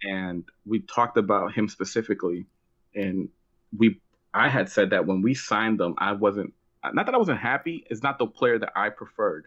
And 0.03 0.43
we 0.65 0.81
talked 0.81 1.17
about 1.17 1.53
him 1.53 1.67
specifically, 1.67 2.45
and 2.93 3.29
we. 3.75 3.99
I 4.35 4.49
had 4.49 4.69
said 4.69 4.89
that 4.91 5.05
when 5.05 5.21
we 5.21 5.33
signed 5.33 5.79
them, 5.79 5.95
I 5.97 6.11
wasn't. 6.13 6.53
Not 6.93 7.05
that 7.05 7.15
I 7.15 7.17
wasn't 7.17 7.39
happy. 7.39 7.85
It's 7.89 8.03
not 8.03 8.19
the 8.19 8.27
player 8.27 8.59
that 8.59 8.73
I 8.75 8.89
preferred. 8.89 9.45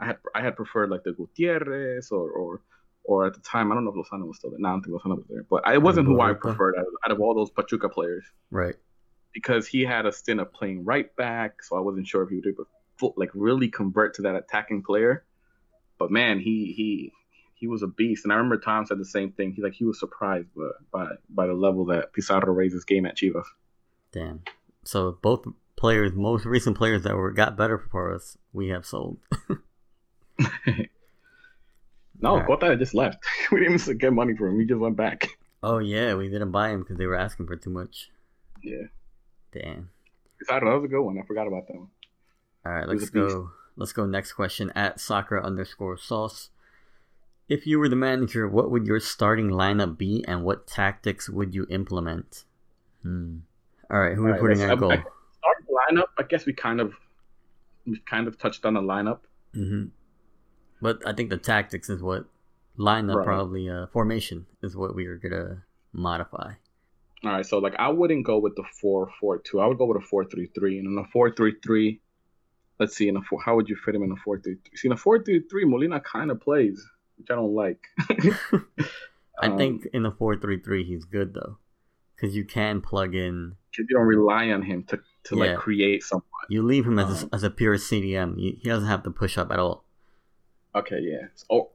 I 0.00 0.06
had 0.06 0.16
I 0.34 0.42
had 0.42 0.56
preferred 0.56 0.90
like 0.90 1.04
the 1.04 1.12
Gutierrez 1.12 2.10
or 2.10 2.30
or 2.30 2.60
or 3.04 3.26
at 3.26 3.34
the 3.34 3.40
time 3.40 3.70
I 3.70 3.74
don't 3.74 3.84
know 3.84 3.90
if 3.90 3.96
Lozano 3.96 4.26
was 4.26 4.38
still 4.38 4.50
there. 4.50 4.58
No, 4.58 4.68
I 4.68 4.72
don't 4.72 4.82
think 4.82 4.96
Lozano 4.96 5.16
was 5.16 5.26
there, 5.28 5.44
but 5.48 5.66
I 5.66 5.78
wasn't 5.78 6.06
who 6.06 6.20
I 6.20 6.32
preferred 6.32 6.76
out 6.76 6.86
of, 6.86 6.92
out 7.04 7.12
of 7.12 7.20
all 7.20 7.34
those 7.34 7.50
Pachuca 7.50 7.88
players. 7.88 8.24
Right. 8.50 8.74
Because 9.32 9.66
he 9.66 9.82
had 9.82 10.06
a 10.06 10.12
stint 10.12 10.40
of 10.40 10.52
playing 10.52 10.84
right 10.84 11.14
back, 11.16 11.62
so 11.62 11.76
I 11.76 11.80
wasn't 11.80 12.06
sure 12.06 12.22
if 12.22 12.30
he 12.30 12.36
would 12.36 13.12
like 13.16 13.30
really 13.34 13.68
convert 13.68 14.14
to 14.14 14.22
that 14.22 14.36
attacking 14.36 14.82
player. 14.82 15.24
But 15.98 16.10
man, 16.10 16.38
he 16.38 16.72
he 16.76 17.12
he 17.54 17.66
was 17.66 17.82
a 17.82 17.86
beast, 17.86 18.24
and 18.24 18.32
I 18.32 18.36
remember 18.36 18.58
Tom 18.58 18.86
said 18.86 18.98
the 18.98 19.04
same 19.04 19.32
thing. 19.32 19.52
He 19.52 19.62
like 19.62 19.74
he 19.74 19.84
was 19.84 19.98
surprised 19.98 20.48
by 20.54 20.70
by, 20.92 21.06
by 21.28 21.46
the 21.46 21.54
level 21.54 21.86
that 21.86 22.12
Pizarro 22.12 22.52
raised 22.52 22.74
his 22.74 22.84
game 22.84 23.06
at 23.06 23.16
Chivas. 23.16 23.46
Damn. 24.12 24.42
So 24.84 25.18
both 25.20 25.44
players, 25.76 26.12
most 26.14 26.44
recent 26.44 26.76
players 26.76 27.02
that 27.02 27.16
were 27.16 27.32
got 27.32 27.56
better 27.56 27.78
for 27.78 28.14
us, 28.14 28.36
we 28.52 28.68
have 28.68 28.86
sold. 28.86 29.18
no, 32.20 32.36
right. 32.36 32.46
Cota 32.46 32.76
just 32.76 32.94
left. 32.94 33.22
we 33.52 33.60
didn't 33.60 33.74
even 33.74 33.98
get 33.98 34.12
money 34.12 34.36
from 34.36 34.50
him. 34.50 34.60
He 34.60 34.66
just 34.66 34.80
went 34.80 34.96
back. 34.96 35.28
Oh 35.62 35.78
yeah, 35.78 36.14
we 36.14 36.28
didn't 36.28 36.50
buy 36.50 36.70
him 36.70 36.80
because 36.80 36.98
they 36.98 37.06
were 37.06 37.16
asking 37.18 37.46
for 37.46 37.56
too 37.56 37.70
much. 37.70 38.10
Yeah. 38.62 38.86
Damn. 39.52 39.90
That 40.48 40.62
was 40.62 40.84
a 40.84 40.88
good 40.88 41.02
one. 41.02 41.18
I 41.18 41.26
forgot 41.26 41.46
about 41.46 41.66
that 41.68 41.76
one. 41.76 41.88
All 42.66 42.72
right, 42.72 42.88
let's 42.88 43.10
go. 43.10 43.50
Let's 43.76 43.92
go. 43.92 44.06
Next 44.06 44.32
question 44.32 44.72
at 44.74 45.00
soccer 45.00 45.42
underscore 45.42 45.96
sauce. 45.96 46.50
If 47.48 47.66
you 47.66 47.78
were 47.78 47.88
the 47.88 47.96
manager, 47.96 48.48
what 48.48 48.70
would 48.70 48.86
your 48.86 49.00
starting 49.00 49.50
lineup 49.50 49.98
be, 49.98 50.24
and 50.26 50.44
what 50.44 50.66
tactics 50.66 51.28
would 51.28 51.54
you 51.54 51.66
implement? 51.68 52.44
Hmm. 53.02 53.38
All 53.90 54.00
right, 54.00 54.14
who 54.14 54.26
are 54.26 54.32
we 54.32 54.38
putting 54.38 54.62
at 54.62 54.78
goal? 54.78 54.90
Starting 54.90 55.66
lineup. 55.70 56.08
I 56.18 56.22
guess 56.22 56.46
we 56.46 56.52
kind 56.52 56.80
of 56.80 56.94
we 57.86 57.98
kind 58.00 58.26
of 58.28 58.38
touched 58.38 58.64
on 58.64 58.74
the 58.74 58.80
lineup. 58.80 59.20
Mm-hmm. 59.54 59.86
But 60.84 61.00
I 61.06 61.14
think 61.14 61.30
the 61.30 61.38
tactics 61.38 61.88
is 61.88 62.02
what 62.02 62.26
lineup 62.78 63.14
right. 63.14 63.24
probably 63.24 63.70
uh, 63.70 63.86
formation 63.86 64.44
is 64.62 64.76
what 64.76 64.94
we 64.94 65.06
are 65.06 65.16
gonna 65.16 65.64
modify. 65.94 66.52
All 67.24 67.32
right, 67.32 67.46
so 67.46 67.56
like 67.56 67.74
I 67.78 67.88
wouldn't 67.88 68.26
go 68.26 68.38
with 68.38 68.54
the 68.54 68.64
four 68.82 69.08
four 69.18 69.38
two. 69.38 69.60
I 69.60 69.66
would 69.66 69.78
go 69.78 69.86
with 69.86 69.96
a 69.96 70.06
four 70.06 70.26
three 70.26 70.50
three, 70.54 70.78
and 70.78 70.86
in 70.86 71.02
a 71.02 71.08
four 71.10 71.34
three 71.34 71.54
three, 71.64 72.02
let's 72.78 72.94
see, 72.94 73.08
in 73.08 73.16
a 73.16 73.22
four, 73.22 73.40
how 73.42 73.56
would 73.56 73.70
you 73.70 73.76
fit 73.82 73.94
him 73.94 74.02
in 74.02 74.12
a 74.12 74.16
four 74.16 74.38
three 74.38 74.56
three? 74.56 74.76
See, 74.76 74.88
in 74.88 74.92
a 74.92 74.96
four 74.98 75.24
three 75.24 75.40
three, 75.50 75.64
Molina 75.64 76.00
kind 76.00 76.30
of 76.30 76.38
plays, 76.42 76.86
which 77.16 77.28
I 77.30 77.34
don't 77.34 77.54
like. 77.54 77.80
I 79.40 79.46
um, 79.46 79.56
think 79.56 79.86
in 79.94 80.04
a 80.04 80.10
four 80.10 80.36
three 80.36 80.60
three, 80.60 80.84
he's 80.84 81.06
good 81.06 81.32
though, 81.32 81.56
because 82.14 82.36
you 82.36 82.44
can 82.44 82.82
plug 82.82 83.14
in. 83.14 83.56
You 83.78 83.86
don't 83.86 84.02
rely 84.02 84.50
on 84.50 84.60
him 84.60 84.82
to 84.88 84.98
to 84.98 85.36
yeah. 85.38 85.44
like 85.44 85.56
create 85.56 86.02
someone. 86.02 86.24
You 86.50 86.62
leave 86.62 86.86
him 86.86 86.98
as 86.98 87.22
a, 87.22 87.24
um, 87.24 87.30
as 87.32 87.42
a 87.42 87.48
pure 87.48 87.78
CDM. 87.78 88.38
He 88.38 88.68
doesn't 88.68 88.86
have 88.86 89.02
to 89.04 89.10
push 89.10 89.38
up 89.38 89.50
at 89.50 89.58
all. 89.58 89.83
Okay, 90.74 91.00
yeah. 91.00 91.28
So, 91.34 91.70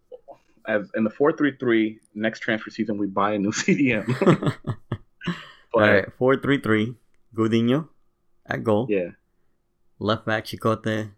as 0.68 0.90
in 0.96 1.04
the 1.04 1.10
four 1.10 1.32
three 1.32 1.56
three 1.58 2.00
next 2.14 2.40
transfer 2.40 2.70
season, 2.70 2.98
we 2.98 3.08
buy 3.08 3.34
a 3.34 3.40
new 3.40 3.52
CDM. 3.52 4.06
but, 4.66 4.96
all 5.74 5.82
right, 5.82 6.06
four 6.18 6.38
three 6.38 6.60
three. 6.60 6.96
Gudiño 7.36 7.88
at 8.46 8.64
goal. 8.64 8.88
Yeah. 8.90 9.12
Left 10.00 10.26
back 10.26 10.46
Chicote. 10.46 11.12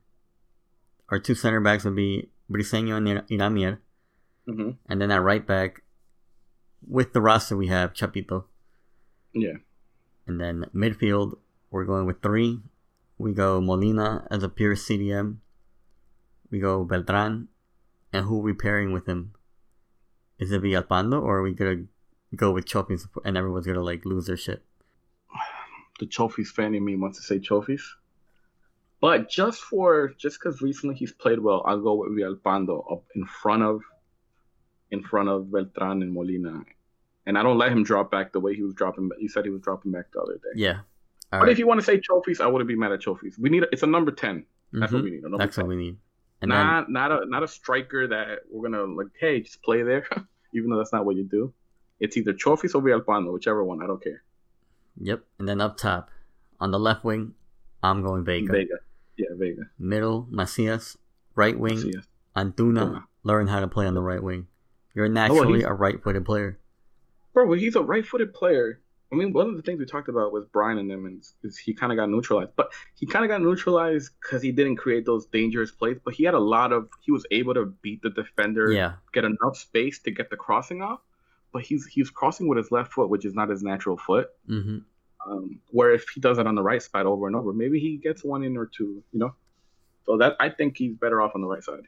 Our 1.10 1.20
two 1.20 1.36
center 1.36 1.62
backs 1.62 1.84
would 1.86 1.95
be 1.95 2.30
Briseño 2.52 2.98
and 2.98 3.24
Hiram 3.30 3.53
Mier. 3.53 3.82
Mm-hmm. 4.48 4.72
And 4.90 5.02
then 5.02 5.12
at 5.12 5.22
right 5.22 5.45
back, 5.45 5.84
with 6.88 7.14
the 7.14 7.22
roster 7.22 7.56
we 7.56 7.68
have 7.68 7.94
Chapito. 7.94 8.45
Yeah. 9.34 9.64
And 10.28 10.40
then 10.40 10.66
midfield, 10.76 11.38
we're 11.70 11.86
going 11.86 12.06
with 12.06 12.22
three. 12.22 12.60
We 13.18 13.34
go 13.34 13.62
Molina 13.62 14.28
as 14.32 14.44
a 14.44 14.49
pure 14.49 14.76
CDM. 14.76 15.38
We 16.49 16.60
go 16.60 16.84
Beltran. 16.84 17.48
And 18.14 18.26
who 18.26 18.40
are 18.40 18.44
we 18.44 18.54
pairing 18.54 18.92
with 18.92 19.08
him? 19.08 19.34
Is 20.40 20.52
it 20.52 20.62
Villalpando 20.62 21.22
or 21.22 21.38
are 21.38 21.42
we 21.42 21.54
gonna 21.54 21.84
go 22.36 22.52
with 22.52 22.66
Chofis 22.66 23.08
and 23.24 23.38
everyone's 23.38 23.68
gonna 23.68 23.82
like 23.82 24.06
lose 24.06 24.28
their 24.28 24.38
shit? 24.38 24.64
The 26.00 26.08
Chofis 26.08 26.48
fan 26.48 26.74
in 26.74 26.84
me 26.84 26.96
wants 26.96 27.20
to 27.20 27.24
say 27.24 27.40
Chofis. 27.40 27.82
But 29.00 29.30
just 29.30 29.62
for 29.62 30.14
just 30.18 30.40
because 30.40 30.62
recently 30.62 30.96
he's 30.96 31.12
played 31.12 31.40
well, 31.40 31.64
I'll 31.66 31.82
go 31.82 31.96
with 31.96 32.12
Villalpando 32.12 32.92
up 32.92 33.04
in 33.16 33.26
front 33.26 33.64
of 33.64 33.82
in 34.90 35.04
front 35.04 35.30
of 35.30 35.52
Beltran 35.52 36.02
and 36.02 36.14
Molina. 36.14 36.64
And 37.26 37.38
I 37.38 37.44
don't 37.44 37.58
let 37.58 37.72
him 37.72 37.84
drop 37.84 38.12
back 38.12 38.34
the 38.34 38.40
way 38.40 38.56
he 38.56 38.64
was 38.64 38.74
dropping. 38.74 39.10
You 39.20 39.30
said 39.30 39.46
he 39.46 39.52
was 39.52 39.62
dropping 39.62 39.92
back 39.92 40.12
the 40.12 40.22
other 40.22 40.34
day. 40.34 40.54
Yeah, 40.56 40.80
all 41.32 41.40
but 41.40 41.46
right. 41.46 41.52
if 41.52 41.60
you 41.60 41.68
want 41.68 41.80
to 41.80 41.86
say 41.86 41.98
Chofis, 41.98 42.42
I 42.42 42.48
wouldn't 42.48 42.68
be 42.68 42.76
mad 42.76 42.92
at 42.92 43.00
Chofis. 43.00 43.40
We 43.40 43.50
need 43.50 43.64
a, 43.64 43.68
it's 43.72 43.84
a 43.84 43.88
number 43.88 44.12
10 44.12 44.46
That's 44.74 44.88
mm-hmm. 44.88 44.96
what 44.96 45.04
we 45.04 45.12
need. 45.12 45.24
That's 45.38 45.56
10. 45.56 45.66
what 45.66 45.70
we 45.70 45.76
need. 45.78 45.98
And 46.41 46.49
not 46.49 46.85
then... 46.85 46.93
not 46.93 47.11
a 47.11 47.26
not 47.26 47.43
a 47.43 47.47
striker 47.47 48.07
that 48.07 48.39
we're 48.49 48.69
gonna 48.69 48.84
like. 48.84 49.07
Hey, 49.19 49.41
just 49.41 49.61
play 49.61 49.84
there, 49.84 50.07
even 50.53 50.69
though 50.69 50.77
that's 50.77 50.93
not 50.93 51.05
what 51.05 51.15
you 51.15 51.23
do. 51.23 51.53
It's 51.99 52.18
either 52.18 52.34
Chofis 52.34 52.73
or 52.73 52.81
Villalpando, 52.81 53.31
whichever 53.31 53.63
one. 53.63 53.84
I 53.84 53.88
don't 53.88 54.03
care. 54.03 54.23
Yep. 54.99 55.23
And 55.39 55.47
then 55.47 55.61
up 55.61 55.77
top, 55.77 56.09
on 56.59 56.72
the 56.72 56.80
left 56.80 57.03
wing, 57.03 57.34
I'm 57.84 58.01
going 58.01 58.26
Vega. 58.26 58.51
Vega. 58.51 58.76
Yeah, 59.18 59.27
Vega. 59.35 59.63
Middle, 59.77 60.27
Macias. 60.31 60.97
Right 61.35 61.57
wing, 61.57 61.76
Macias. 61.76 62.07
Antuna. 62.35 63.03
Learn 63.23 63.47
how 63.47 63.59
to 63.59 63.68
play 63.68 63.85
on 63.85 63.93
the 63.93 64.01
right 64.01 64.22
wing. 64.22 64.47
You're 64.95 65.07
naturally 65.07 65.63
oh, 65.63 65.68
well, 65.68 65.72
a 65.72 65.73
right-footed 65.76 66.26
player. 66.26 66.57
Bro, 67.34 67.47
well, 67.47 67.59
he's 67.59 67.76
a 67.76 67.81
right-footed 67.81 68.34
player. 68.34 68.80
I 69.12 69.16
mean, 69.16 69.34
one 69.34 69.50
of 69.50 69.58
the 69.58 69.62
things 69.62 69.78
we 69.78 69.86
talked 69.86 70.08
about 70.08 70.32
with 70.32 70.50
Brian 70.54 70.78
and 70.78 70.90
them 70.90 71.18
is, 71.20 71.34
is 71.44 71.58
he 71.58 71.74
kind 71.74 71.92
of 71.92 71.98
got 71.98 72.10
neutralized, 72.10 72.52
but 72.56 72.72
he 72.96 73.06
kind 73.06 73.26
of 73.26 73.30
got 73.30 73.42
neutralized 73.42 74.12
because 74.22 74.42
he 74.42 74.54
didn't 74.54 74.78
create 74.78 75.06
those 75.06 75.26
dangerous 75.26 75.70
plays. 75.70 75.98
But 76.04 76.14
he 76.14 76.24
had 76.24 76.34
a 76.34 76.40
lot 76.40 76.72
of 76.72 76.88
he 77.02 77.12
was 77.12 77.26
able 77.30 77.54
to 77.56 77.66
beat 77.66 78.02
the 78.02 78.10
defender, 78.10 78.72
yeah, 78.72 78.94
get 79.12 79.26
enough 79.26 79.58
space 79.58 80.00
to 80.00 80.12
get 80.12 80.30
the 80.30 80.38
crossing 80.38 80.82
off. 80.82 81.02
But 81.52 81.64
he's 81.64 81.86
he's 81.86 82.10
crossing 82.10 82.48
with 82.48 82.58
his 82.58 82.72
left 82.72 82.94
foot, 82.94 83.10
which 83.10 83.26
is 83.26 83.36
not 83.36 83.50
his 83.50 83.62
natural 83.62 83.98
foot. 83.98 84.30
Mm-hmm. 84.50 84.78
Um, 85.30 85.60
where 85.72 85.94
if 85.94 86.08
he 86.10 86.22
does 86.22 86.40
it 86.40 86.48
on 86.48 86.56
the 86.56 86.64
right 86.64 86.82
side 86.82 87.06
over 87.06 87.28
and 87.28 87.36
over, 87.36 87.52
maybe 87.52 87.80
he 87.80 87.98
gets 87.98 88.24
one 88.24 88.44
in 88.44 88.56
or 88.56 88.66
two, 88.66 89.04
you 89.12 89.20
know. 89.20 89.36
So 90.06 90.18
that 90.18 90.38
I 90.40 90.50
think 90.50 90.78
he's 90.78 90.96
better 90.96 91.22
off 91.22 91.34
on 91.36 91.42
the 91.42 91.48
right 91.48 91.64
side. 91.64 91.84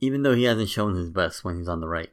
Even 0.00 0.22
though 0.22 0.34
he 0.34 0.44
hasn't 0.44 0.70
shown 0.70 0.96
his 0.96 1.10
best 1.10 1.44
when 1.44 1.58
he's 1.58 1.68
on 1.68 1.80
the 1.80 1.88
right, 1.88 2.10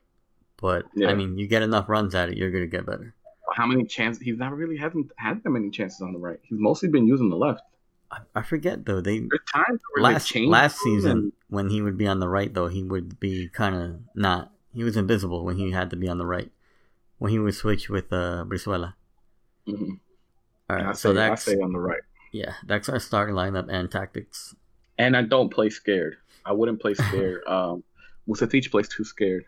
but 0.57 0.85
yeah. 0.93 1.07
I 1.07 1.15
mean, 1.15 1.37
you 1.37 1.47
get 1.47 1.63
enough 1.63 1.87
runs 1.87 2.13
at 2.13 2.29
it, 2.29 2.37
you're 2.37 2.51
gonna 2.51 2.67
get 2.67 2.85
better 2.85 3.15
how 3.59 3.65
many 3.65 3.83
chances 3.83 4.23
he's 4.23 4.37
not 4.37 4.55
really 4.55 4.77
hasn't 4.77 5.11
had 5.17 5.43
that 5.43 5.49
many 5.49 5.69
chances 5.69 5.99
on 5.99 6.13
the 6.13 6.17
right. 6.17 6.39
He's 6.43 6.57
mostly 6.57 6.87
been 6.87 7.05
using 7.05 7.29
the 7.29 7.35
left. 7.35 7.61
I, 8.09 8.19
I 8.33 8.41
forget 8.41 8.85
though. 8.85 9.01
They 9.01 9.27
times 9.53 9.81
last 9.97 10.33
last 10.35 10.77
season 10.79 11.11
and... 11.11 11.33
when 11.49 11.69
he 11.69 11.81
would 11.81 11.97
be 11.97 12.07
on 12.07 12.21
the 12.21 12.29
right 12.29 12.53
though, 12.53 12.69
he 12.69 12.83
would 12.83 13.19
be 13.19 13.49
kind 13.49 13.75
of 13.75 13.99
not. 14.15 14.53
He 14.73 14.85
was 14.85 14.95
invisible 14.95 15.43
when 15.43 15.57
he 15.57 15.71
had 15.71 15.89
to 15.89 15.97
be 15.97 16.07
on 16.07 16.19
the 16.19 16.25
right. 16.25 16.49
When 17.17 17.31
he 17.31 17.39
would 17.39 17.53
switch 17.53 17.89
with 17.89 18.13
uh, 18.13 18.45
Brizuela. 18.47 18.93
Mm-hmm. 19.67 19.95
All 20.69 20.75
right, 20.77 20.95
so 20.95 21.11
that's 21.11 21.45
I 21.45 21.51
say 21.51 21.59
on 21.59 21.73
the 21.73 21.79
right. 21.79 22.01
Yeah, 22.31 22.53
that's 22.65 22.87
our 22.87 22.99
starting 22.99 23.35
lineup 23.35 23.67
and 23.69 23.91
tactics. 23.91 24.55
And 24.97 25.17
I 25.17 25.23
don't 25.23 25.49
play 25.49 25.69
scared. 25.69 26.15
I 26.45 26.53
wouldn't 26.53 26.79
play 26.79 26.93
scared. 27.09 27.45
um, 27.45 27.83
Vucetich 28.25 28.71
plays 28.71 28.87
too 28.87 29.03
scared. 29.03 29.43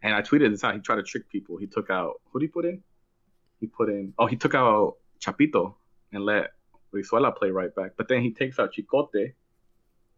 And 0.00 0.14
I 0.14 0.22
tweeted 0.22 0.52
this 0.52 0.62
out. 0.62 0.74
He 0.74 0.80
tried 0.80 0.96
to 0.96 1.02
trick 1.02 1.28
people. 1.28 1.56
He 1.56 1.66
took 1.66 1.90
out 1.90 2.20
who 2.30 2.38
did 2.38 2.46
he 2.46 2.48
put 2.52 2.66
in? 2.66 2.82
He 3.62 3.68
put 3.68 3.88
in. 3.88 4.12
Oh, 4.18 4.26
he 4.26 4.36
took 4.36 4.54
out 4.54 4.96
Chapito 5.20 5.74
and 6.12 6.26
let 6.26 6.50
Brizuela 6.92 7.34
play 7.34 7.50
right 7.50 7.74
back. 7.74 7.92
But 7.96 8.08
then 8.08 8.20
he 8.20 8.32
takes 8.32 8.58
out 8.58 8.74
Chicote 8.74 9.32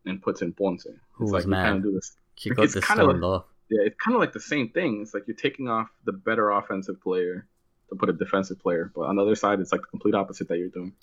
and 0.06 0.20
puts 0.20 0.40
in 0.42 0.52
Ponce. 0.54 0.86
It's 1.20 1.30
like 1.30 1.46
mad? 1.46 1.64
kind 1.64 1.76
of 1.76 1.82
do 1.84 1.92
this. 1.92 2.16
Chicote 2.36 2.64
it's 2.64 2.74
kind 2.80 3.00
of 3.00 3.20
like, 3.20 3.42
yeah, 3.68 3.82
it's 3.82 3.96
kind 4.02 4.14
of 4.14 4.20
like 4.20 4.32
the 4.32 4.40
same 4.40 4.70
thing. 4.70 5.02
It's 5.02 5.12
like 5.12 5.24
you're 5.26 5.36
taking 5.36 5.68
off 5.68 5.88
the 6.04 6.12
better 6.12 6.50
offensive 6.50 7.00
player 7.02 7.46
to 7.90 7.96
put 7.96 8.08
a 8.08 8.14
defensive 8.14 8.58
player, 8.58 8.90
but 8.94 9.02
on 9.02 9.16
the 9.16 9.22
other 9.22 9.36
side, 9.36 9.60
it's 9.60 9.72
like 9.72 9.82
the 9.82 9.88
complete 9.88 10.14
opposite 10.14 10.48
that 10.48 10.58
you're 10.58 10.68
doing. 10.68 10.94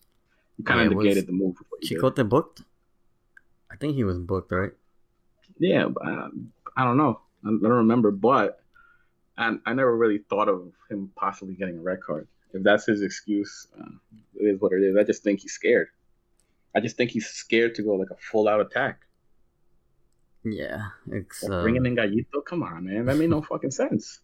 You 0.58 0.64
kind 0.66 0.82
of 0.82 0.98
negated 0.98 1.28
the 1.28 1.32
move. 1.32 1.56
Chicote 1.84 2.16
did. 2.16 2.28
booked. 2.28 2.64
I 3.72 3.76
think 3.76 3.96
he 3.96 4.04
was 4.04 4.18
booked, 4.18 4.52
right? 4.52 4.72
Yeah, 5.60 5.86
uh, 5.86 6.30
I 6.76 6.84
don't 6.84 6.98
know. 6.98 7.22
I 7.46 7.50
don't 7.50 7.62
remember, 7.62 8.12
but 8.12 8.61
and 9.38 9.60
I 9.66 9.74
never 9.74 9.96
really 9.96 10.20
thought 10.30 10.50
of 10.50 10.72
him 10.90 11.12
possibly 11.16 11.56
getting 11.56 11.78
a 11.78 11.82
red 11.82 12.02
card. 12.02 12.28
If 12.54 12.64
that's 12.64 12.86
his 12.86 13.02
excuse, 13.02 13.68
uh, 13.80 13.86
it 14.36 14.46
is 14.46 14.62
what 14.62 14.74
it 14.74 14.84
is. 14.84 14.98
I 14.98 15.04
just 15.04 15.24
think 15.24 15.40
he's 15.40 15.54
scared. 15.54 15.88
I 16.76 16.80
just 16.80 16.98
think 16.98 17.12
he's 17.12 17.28
scared 17.28 17.76
to 17.76 17.84
go 17.84 17.96
like 17.96 18.10
a 18.12 18.18
full 18.18 18.48
out 18.48 18.62
attack. 18.62 19.02
Yeah, 20.44 20.88
it's 21.12 21.44
like 21.44 21.52
uh... 21.52 21.62
bringing 21.62 21.86
in 21.86 21.96
Gallito. 21.96 22.44
Come 22.46 22.64
on, 22.64 22.86
man, 22.86 23.06
that 23.06 23.18
made 23.18 23.30
no 23.30 23.42
fucking 23.50 23.72
sense. 23.72 24.20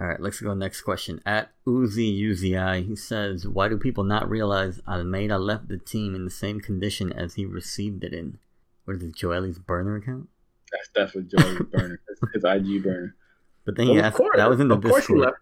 All 0.00 0.08
right, 0.08 0.20
let's 0.20 0.40
go 0.40 0.54
next 0.54 0.80
question. 0.80 1.20
At 1.24 1.50
Uzi 1.66 2.20
Uzi, 2.20 2.86
he 2.86 2.96
says, 2.96 3.46
"Why 3.46 3.68
do 3.68 3.78
people 3.78 4.02
not 4.02 4.28
realize 4.28 4.80
Almeyda 4.88 5.38
left 5.38 5.68
the 5.68 5.78
team 5.78 6.16
in 6.16 6.24
the 6.24 6.30
same 6.30 6.60
condition 6.60 7.12
as 7.12 7.34
he 7.34 7.46
received 7.46 8.02
it 8.02 8.12
in?" 8.12 8.38
what 8.84 8.96
is 8.96 9.02
it, 9.02 9.14
Joely's 9.14 9.58
burner 9.58 9.96
account? 9.96 10.28
That's 10.72 10.88
definitely 10.88 11.36
Joely's 11.36 11.70
burner. 11.70 12.00
His 12.34 12.44
IG 12.44 12.82
burner. 12.82 13.16
But 13.64 13.76
then 13.76 13.86
he 13.86 13.96
Well, 13.96 14.04
asked, 14.04 14.16
course, 14.16 14.36
that 14.36 14.48
was 14.50 14.60
in 14.60 14.68
the 14.68 14.76
of 14.76 14.82
course 14.82 15.06
he 15.06 15.14
Discord. 15.14 15.34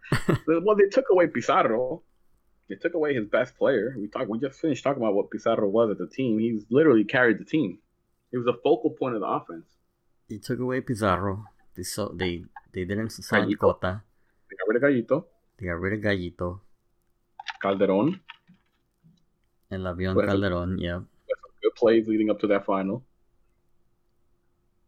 Well, 0.64 0.76
they 0.76 0.88
took 0.88 1.06
away 1.10 1.26
Pizarro. 1.26 2.02
They 2.68 2.76
took 2.76 2.94
away 2.94 3.14
his 3.14 3.26
best 3.26 3.56
player. 3.56 3.94
We 3.98 4.06
talked. 4.08 4.28
We 4.30 4.38
just 4.38 4.60
finished 4.60 4.84
talking 4.84 5.02
about 5.02 5.14
what 5.14 5.30
Pizarro 5.30 5.68
was 5.68 5.90
at 5.90 5.98
the 5.98 6.06
team. 6.06 6.38
He's 6.38 6.64
literally 6.70 7.04
carried 7.04 7.38
the 7.38 7.44
team. 7.44 7.78
He 8.30 8.38
was 8.38 8.46
a 8.46 8.54
focal 8.62 8.90
point 8.90 9.14
of 9.16 9.20
the 9.20 9.26
offense. 9.26 9.66
They 10.30 10.38
took 10.38 10.60
away 10.60 10.80
Pizarro. 10.80 11.44
They 11.76 11.82
so 11.82 12.12
they 12.14 12.44
they 12.72 12.84
didn't 12.84 13.10
sign 13.10 13.48
Gallito. 13.48 13.58
Cota. 13.58 14.02
They 14.48 14.56
got 14.56 14.68
rid 14.68 14.76
of 14.76 14.82
Gallito, 14.88 15.24
They 15.58 15.66
got 15.66 15.80
rid 15.80 15.92
of 15.94 16.00
Gallito 16.04 16.60
Calderon. 17.60 18.20
and 19.70 19.82
Lavion 19.82 20.14
Well, 20.14 20.26
Calderon. 20.26 20.78
Yeah, 20.78 20.98
some 21.00 21.52
good 21.62 21.74
plays 21.76 22.06
leading 22.06 22.30
up 22.30 22.38
to 22.40 22.46
that 22.48 22.64
final. 22.64 23.04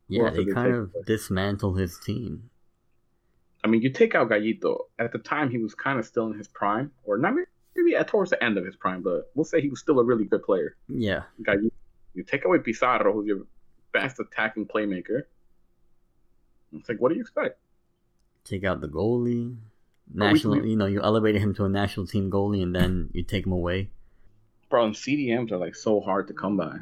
yeah. 0.09 0.31
They 0.31 0.45
they 0.45 0.53
kind 0.53 0.75
of 0.75 0.81
away? 0.95 1.03
dismantled 1.07 1.79
his 1.79 1.99
team. 1.99 2.51
I 3.65 3.67
mean, 3.67 3.81
you 3.83 3.91
take 3.91 4.15
out 4.15 4.29
Gallito. 4.29 4.81
At 4.99 5.11
the 5.13 5.19
time, 5.19 5.51
he 5.51 5.59
was 5.59 5.75
kind 5.75 5.99
of 5.99 6.05
still 6.05 6.27
in 6.31 6.37
his 6.39 6.47
prime, 6.49 6.93
or 7.05 7.17
not 7.19 7.35
maybe 7.75 7.97
at 7.97 8.07
towards 8.09 8.31
the 8.31 8.45
end 8.45 8.59
of 8.59 8.65
his 8.67 8.77
prime, 8.77 9.03
but 9.03 9.31
we'll 9.35 9.45
say 9.45 9.61
he 9.63 9.69
was 9.71 9.81
still 9.81 9.99
a 9.99 10.05
really 10.05 10.25
good 10.27 10.43
player. 10.43 10.77
Yeah, 10.89 11.23
Gallito. 11.43 11.71
You 12.15 12.23
take 12.23 12.45
away 12.45 12.59
Pizarro, 12.59 13.13
who's 13.13 13.27
your 13.27 13.47
best 13.93 14.21
attacking 14.21 14.67
playmaker. 14.67 15.23
It's 16.73 16.89
like, 16.89 16.99
what 16.99 17.09
do 17.11 17.15
you 17.17 17.21
expect? 17.23 17.59
take 18.45 18.63
out 18.63 18.83
the 18.83 18.89
goalie. 18.89 19.57
National, 20.13 20.61
we- 20.61 20.69
you 20.69 20.77
know, 20.77 20.85
you 20.85 21.01
elevated 21.01 21.41
him 21.41 21.55
to 21.55 21.65
a 21.65 21.69
national 21.69 22.07
team 22.07 22.31
goalie, 22.31 22.63
and 22.63 22.77
then 22.77 23.09
you 23.15 23.23
take 23.23 23.47
him 23.47 23.53
away. 23.53 23.89
Bro, 24.69 24.85
and 24.87 24.95
CDMs 24.95 25.51
are 25.51 25.57
like 25.57 25.75
so 25.75 26.01
hard 26.01 26.29
to 26.29 26.35
come 26.35 26.59
by 26.59 26.77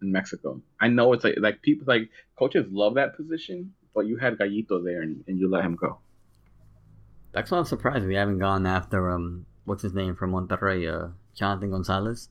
in 0.00 0.12
Mexico. 0.12 0.62
I 0.80 0.86
know 0.86 1.12
it's 1.12 1.24
like 1.24 1.34
like 1.38 1.62
people 1.62 1.84
like 1.88 2.10
coaches 2.38 2.66
love 2.70 2.94
that 2.94 3.16
position, 3.16 3.74
but 3.92 4.06
you 4.06 4.16
had 4.18 4.38
Gallito 4.38 4.84
there 4.84 5.02
and, 5.02 5.24
and 5.26 5.36
you 5.40 5.48
let 5.50 5.64
him 5.64 5.74
go. 5.74 5.98
That's 7.34 7.50
why 7.50 7.58
I'm 7.58 7.64
surprised 7.64 8.06
we 8.06 8.14
haven't 8.14 8.38
gone 8.38 8.66
after 8.66 9.10
um, 9.10 9.44
what's 9.64 9.82
his 9.82 9.92
name 9.92 10.14
from 10.14 10.32
Monterrey, 10.32 10.88
uh, 10.88 11.08
Jonathan 11.34 11.70
Gonzalez. 11.72 12.28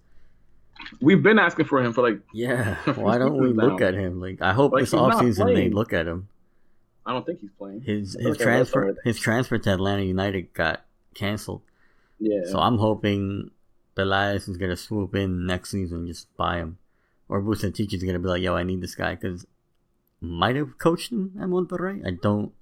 We've 1.01 1.21
been 1.21 1.37
asking 1.39 1.65
for 1.65 1.83
him 1.83 1.93
for 1.93 2.01
like 2.01 2.19
Yeah, 2.33 2.75
why 2.95 3.17
don't 3.17 3.37
we 3.37 3.51
Now. 3.53 3.65
look 3.67 3.81
at 3.81 3.93
him? 3.93 4.19
Like, 4.19 4.41
I 4.41 4.53
hope 4.53 4.71
Like, 4.71 4.81
this 4.83 4.93
offseason 4.93 5.53
they 5.53 5.69
look 5.69 5.93
at 5.93 6.07
him. 6.07 6.29
I 7.05 7.11
don't 7.11 7.25
think 7.25 7.41
he's 7.41 7.51
playing. 7.57 7.81
His 7.81 8.17
his 8.19 8.37
transfer 8.37 8.95
his 9.03 9.19
transfer 9.19 9.57
to 9.57 9.73
Atlanta 9.73 10.03
United 10.03 10.53
got 10.53 10.85
canceled. 11.13 11.61
Yeah. 12.19 12.41
So 12.45 12.59
I'm 12.59 12.77
hoping 12.77 13.51
Peláez 13.97 14.47
is 14.49 14.57
gonna 14.57 14.77
swoop 14.77 15.13
in 15.15 15.45
next 15.45 15.71
season 15.71 15.99
and 15.99 16.07
just 16.07 16.35
buy 16.37 16.57
him, 16.57 16.77
or 17.27 17.41
Vucetich 17.41 17.93
is 17.93 18.03
gonna 18.03 18.19
be 18.19 18.29
like, 18.29 18.41
"Yo, 18.41 18.55
I 18.55 18.63
need 18.63 18.79
this 18.81 18.95
guy," 18.95 19.15
because 19.15 19.45
might 20.21 20.55
have 20.55 20.77
coached 20.77 21.11
him 21.11 21.33
at 21.39 21.49
Monterrey. 21.49 22.05
I 22.07 22.11
don't 22.11 22.53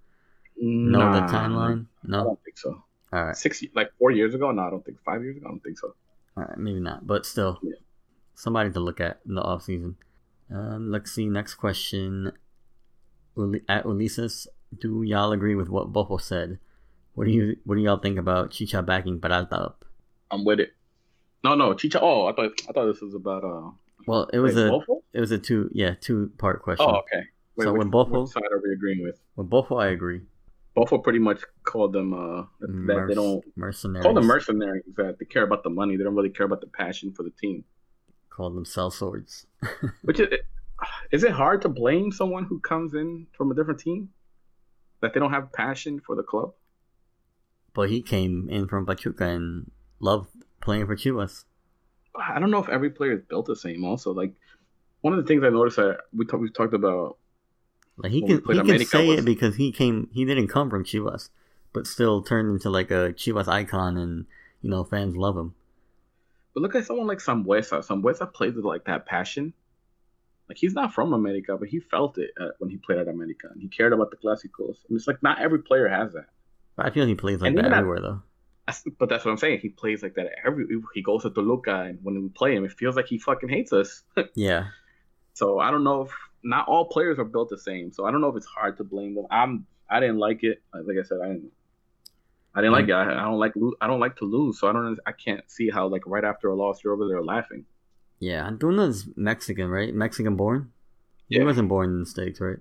know 0.61 1.13
the 1.13 1.21
timeline. 1.21 1.85
No, 2.03 2.21
I 2.21 2.23
don't 2.23 2.43
think 2.43 2.57
so. 2.57 2.83
all 3.13 3.25
right, 3.25 3.35
Six 3.35 3.63
like 3.75 3.91
four 3.99 4.11
years 4.11 4.33
ago? 4.35 4.51
No, 4.51 4.61
I 4.61 4.69
don't 4.69 4.85
think 4.85 4.97
five 5.03 5.21
years 5.23 5.37
ago. 5.37 5.47
I 5.47 5.51
don't 5.51 5.63
think 5.63 5.77
so. 5.79 5.93
all 6.37 6.43
right, 6.43 6.57
maybe 6.57 6.79
not, 6.79 7.05
but 7.05 7.25
still, 7.25 7.59
Yeah. 7.61 7.73
somebody 8.35 8.71
to 8.71 8.79
look 8.79 8.99
at 9.01 9.19
in 9.27 9.35
the 9.35 9.41
off 9.41 9.63
season. 9.63 9.97
Um, 10.49 10.91
let's 10.91 11.11
see. 11.11 11.27
Next 11.27 11.55
question. 11.55 12.31
Uli- 13.37 13.63
At 13.69 13.85
Ulises, 13.85 14.47
do 14.79 15.03
y'all 15.03 15.31
agree 15.31 15.55
with 15.55 15.69
what 15.69 15.91
Bofo 15.93 16.19
said? 16.19 16.59
What 17.15 17.25
do 17.25 17.31
you 17.31 17.57
What 17.65 17.75
do 17.75 17.81
y'all 17.81 17.97
think 17.97 18.17
about 18.17 18.51
Chicha 18.51 18.81
backing 18.81 19.19
Peralta 19.19 19.55
up? 19.55 19.85
I'm 20.29 20.43
with 20.45 20.59
it. 20.59 20.73
No, 21.43 21.55
no, 21.55 21.73
Chicha. 21.73 21.99
Oh, 22.01 22.27
I 22.27 22.33
thought 22.33 22.51
I 22.69 22.71
thought 22.73 22.85
this 22.87 23.01
was 23.01 23.13
about 23.15 23.43
uh. 23.43 23.71
Well, 24.07 24.29
it 24.33 24.39
was 24.39 24.55
wait, 24.55 24.65
a 24.67 24.69
Bofo? 24.71 25.01
it 25.13 25.19
was 25.19 25.31
a 25.31 25.37
two 25.37 25.69
yeah 25.73 25.95
two 25.99 26.31
part 26.37 26.61
question. 26.61 26.85
Oh, 26.89 26.99
okay. 26.99 27.23
Wait, 27.55 27.65
So 27.65 27.71
which, 27.73 27.79
when 27.79 27.91
Bofo- 27.91 28.27
side 28.29 28.43
are 28.51 28.61
we 28.63 28.73
agreeing 28.73 29.01
with? 29.03 29.19
With 29.35 29.49
Bofo, 29.49 29.81
I 29.81 29.87
agree. 29.89 30.21
Bofo 30.75 31.03
pretty 31.03 31.19
much 31.19 31.41
called 31.63 31.91
them 31.93 32.13
uh 32.13 32.43
that 32.59 32.69
Merc- 32.69 33.09
they 33.09 33.15
don't 33.15 33.43
mercenaries. 33.55 34.03
call 34.03 34.13
them 34.13 34.25
mercenaries 34.25 34.83
that 34.95 35.17
they 35.19 35.25
care 35.25 35.43
about 35.43 35.63
the 35.63 35.69
money. 35.69 35.97
They 35.97 36.03
don't 36.03 36.15
really 36.15 36.29
care 36.29 36.45
about 36.45 36.61
the 36.61 36.67
passion 36.67 37.11
for 37.13 37.23
the 37.23 37.31
team. 37.31 37.63
Call 38.29 38.49
them 38.51 38.63
cell 38.65 38.89
swords. 38.91 39.47
Which 40.03 40.19
is 40.19 40.27
is 41.11 41.23
it 41.23 41.31
hard 41.31 41.61
to 41.63 41.69
blame 41.69 42.11
someone 42.11 42.45
who 42.45 42.59
comes 42.59 42.93
in 42.93 43.27
from 43.37 43.51
a 43.51 43.55
different 43.55 43.79
team 43.81 44.09
that 45.01 45.13
they 45.13 45.19
don't 45.19 45.31
have 45.31 45.51
passion 45.51 45.99
for 45.99 46.15
the 46.15 46.23
club? 46.23 46.53
but 47.73 47.89
he 47.89 48.01
came 48.01 48.49
in 48.49 48.67
from 48.67 48.85
Pachuca 48.85 49.23
and 49.23 49.71
loved 50.01 50.27
playing 50.59 50.85
for 50.87 50.95
Chivas. 50.97 51.45
I 52.13 52.37
don't 52.37 52.51
know 52.51 52.61
if 52.61 52.67
every 52.67 52.89
player 52.89 53.13
is 53.13 53.21
built 53.29 53.45
the 53.45 53.55
same. 53.55 53.85
Also, 53.85 54.11
like 54.11 54.33
one 54.99 55.13
of 55.13 55.23
the 55.23 55.25
things 55.25 55.41
I 55.45 55.49
noticed 55.49 55.77
that 55.77 55.99
we 56.13 56.25
talked 56.25 56.41
we 56.41 56.49
talked 56.49 56.73
about. 56.73 57.17
Like 57.97 58.11
he 58.11 58.21
can 58.21 58.37
he 58.37 58.41
can 58.41 58.59
America 58.59 58.85
say 58.85 59.07
was- 59.07 59.19
it 59.19 59.25
because 59.25 59.55
he 59.55 59.71
came 59.71 60.09
he 60.13 60.25
didn't 60.25 60.47
come 60.47 60.69
from 60.69 60.83
Chivas, 60.83 61.29
but 61.73 61.87
still 61.87 62.21
turned 62.21 62.49
into 62.49 62.69
like 62.69 62.91
a 62.91 63.13
Chivas 63.13 63.47
icon 63.47 63.97
and 63.97 64.25
you 64.61 64.69
know 64.69 64.83
fans 64.83 65.15
love 65.15 65.37
him. 65.37 65.53
But 66.53 66.63
look 66.63 66.75
at 66.75 66.85
someone 66.85 67.07
like 67.07 67.19
Sambueza. 67.19 67.85
Sambueza 67.85 68.31
plays 68.31 68.55
with 68.55 68.65
like 68.65 68.85
that 68.85 69.05
passion. 69.05 69.53
Like 70.49 70.57
he's 70.57 70.73
not 70.73 70.93
from 70.93 71.13
America, 71.13 71.55
but 71.57 71.69
he 71.69 71.79
felt 71.79 72.17
it 72.17 72.31
uh, 72.39 72.49
when 72.59 72.69
he 72.69 72.77
played 72.77 72.99
at 72.99 73.07
America, 73.07 73.47
and 73.51 73.61
he 73.61 73.69
cared 73.69 73.93
about 73.93 74.11
the 74.11 74.17
Clásicos. 74.17 74.77
And 74.89 74.97
it's 74.97 75.07
like 75.07 75.23
not 75.23 75.39
every 75.39 75.59
player 75.59 75.87
has 75.87 76.13
that. 76.13 76.25
But 76.75 76.87
I 76.87 76.89
feel 76.89 77.05
he 77.05 77.15
plays 77.15 77.41
like 77.41 77.49
And 77.49 77.57
that 77.59 77.71
everywhere 77.71 78.01
though. 78.01 78.21
That's, 78.67 78.83
but 78.99 79.09
that's 79.09 79.25
what 79.25 79.31
I'm 79.31 79.37
saying. 79.37 79.59
He 79.59 79.69
plays 79.69 80.03
like 80.03 80.15
that 80.15 80.27
every. 80.45 80.65
He 80.93 81.01
goes 81.01 81.23
to 81.23 81.29
Toluca, 81.29 81.81
and 81.83 81.99
when 82.03 82.21
we 82.21 82.29
play 82.29 82.55
him, 82.55 82.65
it 82.65 82.73
feels 82.73 82.95
like 82.95 83.07
he 83.07 83.17
fucking 83.17 83.49
hates 83.49 83.71
us. 83.73 84.03
Yeah, 84.35 84.67
so 85.33 85.59
I 85.59 85.71
don't 85.71 85.83
know 85.83 86.01
if 86.03 86.11
not 86.43 86.67
all 86.67 86.85
players 86.85 87.19
are 87.19 87.25
built 87.25 87.49
the 87.49 87.57
same. 87.57 87.91
So 87.91 88.05
I 88.05 88.11
don't 88.11 88.21
know 88.21 88.29
if 88.29 88.35
it's 88.35 88.45
hard 88.45 88.77
to 88.77 88.83
blame 88.83 89.15
them. 89.15 89.25
I'm. 89.31 89.65
I 89.89 89.99
didn't 89.99 90.17
like 90.19 90.43
it. 90.43 90.61
Like 90.73 90.97
I 90.99 91.03
said, 91.03 91.19
I 91.23 91.27
didn't. 91.27 91.51
I 92.55 92.61
didn't 92.61 92.73
like 92.73 92.87
it. 92.87 92.91
I, 92.93 93.03
I 93.19 93.23
don't 93.23 93.39
like. 93.39 93.53
lo- 93.55 93.75
I 93.81 93.87
don't 93.87 93.99
like 93.99 94.17
to 94.17 94.25
lose. 94.25 94.59
So 94.59 94.67
I 94.69 94.73
don't. 94.73 94.97
I 95.05 95.11
can't 95.11 95.49
see 95.49 95.69
how 95.69 95.87
like 95.87 96.03
right 96.05 96.23
after 96.23 96.49
a 96.49 96.55
loss 96.55 96.83
you're 96.83 96.93
over 96.93 97.07
there 97.07 97.23
laughing. 97.23 97.65
yeah. 98.19 98.47
Antuna's 98.49 99.07
Mexican, 99.15 99.67
right? 99.69 99.93
Mexican 99.93 100.35
born. 100.35 100.71
He 101.29 101.37
Yeah. 101.37 101.43
wasn't 101.45 101.69
born 101.69 101.89
in 101.91 101.99
the 101.99 102.05
states, 102.05 102.39
right? 102.41 102.57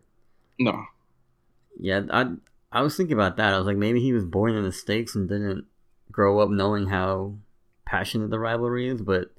No. 0.58 0.84
Yeah, 1.78 2.02
I 2.12 2.32
I 2.72 2.82
was 2.82 2.96
thinking 2.96 3.14
about 3.14 3.36
that. 3.38 3.54
I 3.54 3.58
was 3.58 3.66
like, 3.66 3.76
maybe 3.76 4.00
he 4.00 4.12
was 4.12 4.24
born 4.24 4.54
in 4.54 4.62
the 4.64 4.72
states 4.72 5.14
and 5.14 5.28
didn't 5.28 5.64
grow 6.12 6.38
up 6.40 6.50
knowing 6.50 6.88
how 6.88 7.34
passionate 7.86 8.30
the 8.30 8.38
rivalry 8.38 8.88
is. 8.88 9.00
But 9.00 9.30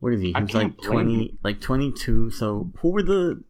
what 0.00 0.12
is 0.12 0.20
he? 0.20 0.32
He's 0.38 0.54
like 0.54 0.80
twenty, 0.82 1.36
like 1.42 1.60
twenty 1.60 1.90
two. 1.92 2.30
So 2.30 2.70
who 2.80 2.90
were 2.90 3.02
the? 3.02 3.42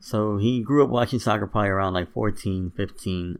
So 0.00 0.36
he 0.36 0.62
grew 0.62 0.84
up 0.84 0.90
watching 0.90 1.18
soccer 1.18 1.46
probably 1.46 1.70
around 1.70 1.94
like 1.94 2.12
14, 2.12 2.70
15. 2.76 3.38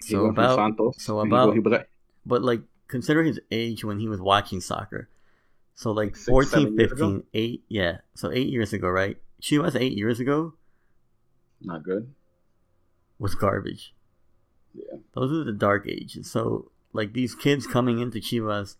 So 0.00 0.26
about, 0.26 0.56
Santos. 0.56 0.96
so 1.02 1.20
about- 1.20 1.54
he 1.54 1.60
was 1.60 1.72
at- 1.72 1.88
but 2.26 2.42
like 2.42 2.62
consider 2.88 3.22
his 3.22 3.40
age 3.50 3.84
when 3.84 3.98
he 3.98 4.08
was 4.08 4.20
watching 4.20 4.60
soccer. 4.60 5.08
So 5.74 5.92
like 5.92 6.16
Six, 6.16 6.28
14, 6.28 6.76
15, 6.76 7.22
8, 7.32 7.64
yeah. 7.68 7.98
So 8.14 8.30
eight 8.32 8.48
years 8.48 8.72
ago, 8.72 8.88
right? 8.88 9.16
Chivas 9.40 9.80
eight 9.80 9.96
years 9.96 10.18
ago 10.20 10.54
not 11.60 11.82
good. 11.82 12.12
was 13.18 13.34
garbage. 13.34 13.94
Yeah. 14.74 14.98
Those 15.14 15.32
are 15.32 15.44
the 15.44 15.52
dark 15.52 15.86
ages. 15.88 16.30
So 16.30 16.70
like 16.92 17.12
these 17.12 17.34
kids 17.34 17.66
coming 17.66 18.00
into 18.00 18.18
Chivas 18.18 18.76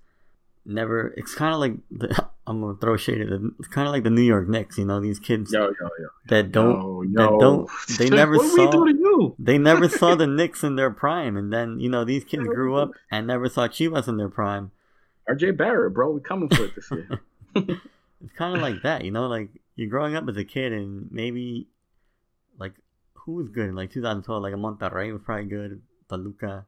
never 0.64 1.14
it's 1.16 1.34
kind 1.34 1.54
of 1.54 1.60
like 1.60 1.74
the, 1.90 2.28
I'm 2.48 2.60
gonna 2.62 2.78
throw 2.78 2.96
shade 2.96 3.20
at 3.20 3.28
them. 3.28 3.54
It's 3.58 3.68
kind 3.68 3.86
of 3.86 3.92
like 3.92 4.04
the 4.04 4.10
New 4.10 4.22
York 4.22 4.48
Knicks, 4.48 4.78
you 4.78 4.84
know, 4.86 5.00
these 5.00 5.18
kids 5.18 5.52
Yo, 5.52 5.64
yo, 5.64 5.70
yo. 6.00 6.08
that 6.28 6.50
don't 6.50 7.12
that 7.12 7.28
don't- 7.38 7.68
they 7.98 8.08
never 8.20 8.36
what 8.36 8.42
did 8.44 8.52
we 8.52 8.64
saw- 8.64 8.70
do 8.70 8.84
to 8.92 8.98
you? 8.98 9.34
they 9.38 9.58
never 9.58 9.88
saw 10.00 10.14
the 10.14 10.26
Knicks 10.26 10.64
in 10.64 10.76
their 10.76 10.90
prime 10.90 11.36
and 11.36 11.52
then, 11.52 11.78
you 11.78 11.88
know, 11.90 12.04
these 12.04 12.24
kids 12.24 12.44
grew 12.44 12.76
up 12.76 12.92
and 13.10 13.26
never 13.26 13.48
saw 13.48 13.68
Chivas 13.68 14.08
in 14.08 14.16
their 14.16 14.30
prime. 14.30 14.70
RJ 15.28 15.56
Barrett, 15.58 15.92
bro. 15.92 16.10
We 16.12 16.20
coming 16.20 16.48
for 16.48 16.64
it 16.64 16.74
this 16.74 16.90
year. 16.90 17.20
It's 17.54 18.32
kind 18.36 18.56
of 18.56 18.62
like 18.62 18.82
that, 18.82 19.04
you 19.04 19.10
know, 19.10 19.26
like 19.28 19.50
you're 19.76 19.90
growing 19.90 20.16
up 20.16 20.26
as 20.28 20.36
a 20.38 20.44
kid 20.44 20.72
and 20.72 21.08
maybe 21.12 21.68
like 22.58 22.72
who 23.12 23.32
was 23.34 23.48
good 23.50 23.68
in 23.68 23.74
like 23.76 23.92
2012 23.92 24.42
like 24.42 24.54
a 24.54 24.56
Monterrey 24.56 25.12
was 25.12 25.20
probably 25.22 25.44
good, 25.46 25.82
Toluca. 26.08 26.64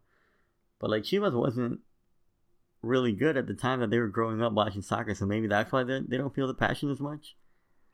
But 0.78 0.90
like 0.90 1.05
Chivas 1.05 1.32
wasn't 1.32 1.81
really 2.82 3.12
good 3.12 3.36
at 3.36 3.47
the 3.47 3.55
time 3.55 3.81
that 3.81 3.90
they 3.90 3.98
were 3.98 4.09
growing 4.09 4.43
up 4.43 4.52
watching 4.52 4.82
soccer, 4.82 5.15
so 5.15 5.27
maybe 5.27 5.47
that's 5.47 5.70
why 5.73 5.85
they 5.85 6.01
they 6.01 6.16
don't 6.16 6.35
feel 6.35 6.47
the 6.47 6.55
passion 6.55 6.90
as 6.90 7.01
much. 7.01 7.36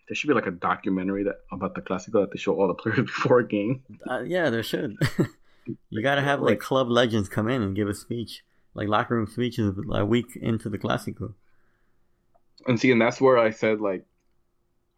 there 0.09 0.15
should 0.15 0.29
be 0.29 0.35
like 0.35 0.47
a 0.47 0.53
documentary 0.53 1.25
that 1.25 1.41
about 1.51 1.75
the 1.75 1.81
Clásico 1.83 2.21
that 2.23 2.31
they 2.33 2.39
show 2.39 2.55
all 2.55 2.69
the 2.69 2.75
players 2.75 2.99
before 3.07 3.41
a 3.41 3.49
game. 3.49 3.83
Uh, 4.09 4.21
yeah, 4.21 4.51
there 4.51 4.63
should. 4.63 4.97
you 5.91 6.03
got 6.03 6.17
to 6.17 6.23
have 6.23 6.41
like 6.41 6.61
club 6.61 6.89
legends 6.89 7.29
come 7.29 7.49
in 7.49 7.63
and 7.63 7.75
give 7.75 7.89
a 7.89 7.95
speech, 7.95 8.45
like 8.75 8.89
locker 8.89 9.17
room 9.17 9.27
speeches 9.27 9.75
a 9.93 10.05
week 10.05 10.37
into 10.37 10.69
the 10.69 10.79
Clásico. 10.79 11.35
And 12.67 12.79
see, 12.81 12.91
and 12.91 13.01
that's 13.01 13.21
where 13.21 13.39
I 13.39 13.51
said 13.51 13.81
like, 13.81 14.05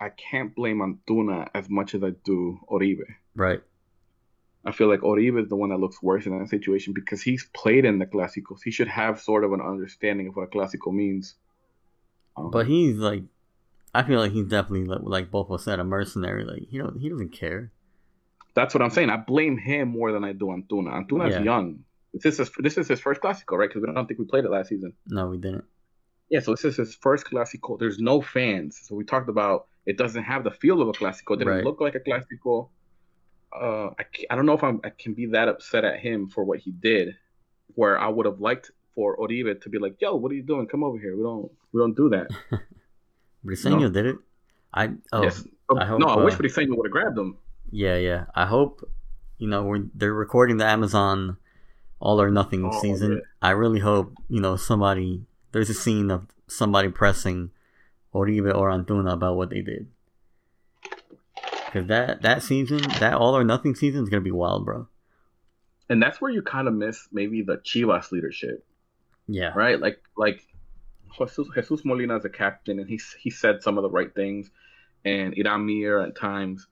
I 0.00 0.10
can't 0.10 0.54
blame 0.54 0.78
Antuna 0.78 1.48
as 1.54 1.68
much 1.68 1.94
as 1.94 2.04
I 2.04 2.10
do 2.24 2.60
Oribe. 2.68 3.00
Right. 3.34 3.60
I 4.68 4.72
feel 4.72 4.88
like 4.88 5.02
Oribe 5.02 5.38
is 5.38 5.48
the 5.48 5.56
one 5.56 5.70
that 5.70 5.78
looks 5.78 6.02
worse 6.02 6.26
in 6.26 6.38
that 6.38 6.48
situation 6.48 6.92
because 6.92 7.22
he's 7.22 7.48
played 7.54 7.84
in 7.84 7.98
the 7.98 8.06
Clásicos. 8.06 8.58
He 8.62 8.70
should 8.70 8.88
have 8.88 9.20
sort 9.20 9.44
of 9.44 9.52
an 9.52 9.60
understanding 9.60 10.28
of 10.28 10.36
what 10.36 10.42
a 10.44 10.46
Clásico 10.46 10.92
means. 10.92 11.34
Um, 12.36 12.50
But 12.50 12.66
he's 12.66 12.96
like 12.96 13.22
I 13.94 14.02
feel 14.02 14.20
like 14.20 14.32
he's 14.32 14.46
definitely 14.46 14.84
like, 14.86 15.00
like 15.02 15.30
both 15.30 15.46
of 15.46 15.52
us 15.52 15.64
said 15.64 15.80
a 15.80 15.84
mercenary. 15.84 16.44
Like 16.44 16.68
he 16.68 16.78
don't 16.78 16.98
he 17.00 17.08
doesn't 17.08 17.30
care. 17.32 17.72
That's 18.54 18.74
what 18.74 18.82
I'm 18.82 18.90
saying. 18.90 19.10
I 19.10 19.16
blame 19.16 19.56
him 19.56 19.88
more 19.88 20.12
than 20.12 20.24
I 20.24 20.32
do 20.32 20.46
Antuna. 20.46 20.90
Antuna's 20.92 21.32
Yeah. 21.34 21.42
young. 21.42 21.84
This 22.12 22.38
is 22.38 22.50
this 22.58 22.76
is 22.78 22.88
his 22.88 23.00
first 23.00 23.20
Clásico, 23.20 23.56
right? 23.58 23.68
Because 23.68 23.82
we 23.86 23.92
don't 23.92 24.06
think 24.06 24.20
we 24.20 24.26
played 24.26 24.44
it 24.44 24.50
last 24.50 24.68
season. 24.68 24.92
No, 25.06 25.28
we 25.28 25.38
didn't. 25.38 25.64
Yeah, 26.30 26.40
so 26.40 26.50
this 26.52 26.64
is 26.64 26.76
his 26.76 26.94
first 26.94 27.24
Clásico. 27.26 27.78
There's 27.78 27.98
no 27.98 28.20
fans, 28.20 28.78
so 28.82 28.94
we 28.94 29.04
talked 29.04 29.30
about 29.30 29.66
it 29.86 29.96
doesn't 29.96 30.24
have 30.24 30.44
the 30.44 30.50
feel 30.50 30.82
of 30.82 30.88
a 30.88 30.92
Clásico. 30.92 31.34
It 31.34 31.38
didn't 31.38 31.54
Right. 31.54 31.64
look 31.64 31.80
like 31.80 31.94
a 31.94 32.00
Clásico. 32.00 32.68
Uh, 33.52 33.90
I, 33.98 34.04
I 34.30 34.36
don't 34.36 34.46
know 34.46 34.52
if 34.52 34.62
I'm, 34.62 34.80
I 34.84 34.90
can 34.90 35.14
be 35.14 35.26
that 35.26 35.48
upset 35.48 35.84
at 35.84 36.00
him 36.00 36.28
for 36.28 36.44
what 36.44 36.58
he 36.60 36.70
did, 36.70 37.16
where 37.74 37.98
I 37.98 38.08
would 38.08 38.26
have 38.26 38.40
liked 38.40 38.70
for 38.94 39.16
Oribe 39.16 39.60
to 39.62 39.68
be 39.68 39.78
like, 39.78 40.00
"Yo, 40.00 40.16
what 40.16 40.30
are 40.32 40.34
you 40.34 40.42
doing? 40.42 40.66
Come 40.66 40.84
over 40.84 40.98
here. 40.98 41.16
We 41.16 41.22
don't 41.22 41.50
we 41.72 41.80
don't 41.80 41.96
do 41.96 42.08
that." 42.10 42.28
Briseño 43.44 43.80
No. 43.80 43.90
did 43.90 44.06
it. 44.06 44.16
I 44.74 44.90
oh 45.12 45.22
yes. 45.22 45.44
I 45.76 45.84
hope, 45.84 46.00
no, 46.00 46.06
I 46.06 46.24
wish 46.24 46.34
uh, 46.34 46.38
Briseño 46.38 46.76
would 46.76 46.86
have 46.86 46.92
grabbed 46.92 47.16
him. 47.18 47.36
yeah 47.70 47.96
yeah. 47.96 48.24
I 48.34 48.46
hope 48.46 48.82
you 49.38 49.48
know 49.48 49.62
we're 49.64 49.84
they're 49.94 50.12
recording 50.12 50.56
the 50.58 50.66
Amazon 50.66 51.36
All 52.00 52.20
or 52.20 52.30
Nothing 52.30 52.64
Oh, 52.70 52.80
season. 52.80 53.12
yeah. 53.12 53.18
I 53.40 53.50
really 53.52 53.80
hope 53.80 54.12
you 54.28 54.40
know 54.40 54.56
somebody. 54.56 55.22
There's 55.52 55.70
a 55.70 55.74
scene 55.74 56.10
of 56.10 56.26
somebody 56.46 56.88
pressing 56.88 57.50
Oribe 58.12 58.52
or 58.54 58.70
Antuna 58.70 59.12
about 59.14 59.36
what 59.36 59.50
they 59.50 59.62
did. 59.62 59.88
Because 61.68 61.88
that 61.88 62.22
that 62.22 62.42
season, 62.42 62.80
that 63.00 63.14
All 63.14 63.36
or 63.36 63.44
Nothing 63.44 63.74
season 63.74 64.02
is 64.02 64.08
gonna 64.08 64.22
be 64.22 64.30
wild, 64.30 64.64
bro. 64.64 64.88
And 65.90 66.02
that's 66.02 66.20
where 66.20 66.30
you 66.30 66.42
kind 66.42 66.68
of 66.68 66.74
miss 66.74 67.08
maybe 67.12 67.42
the 67.42 67.58
Chivas 67.58 68.10
leadership. 68.12 68.64
Yeah. 69.26 69.52
right? 69.54 69.78
Like 69.78 70.02
like 70.16 70.40
Jesus, 71.18 71.46
Jesus 71.54 71.84
Molina 71.84 72.16
is 72.16 72.24
a 72.24 72.30
captain, 72.30 72.78
and 72.78 72.88
he 72.88 72.98
he 73.20 73.30
said 73.30 73.62
some 73.62 73.76
of 73.76 73.82
the 73.82 73.90
right 73.90 74.12
things, 74.14 74.50
and 75.04 75.34
Hiram 75.36 75.66
Mier 75.66 76.00
at 76.00 76.16
times, 76.16 76.66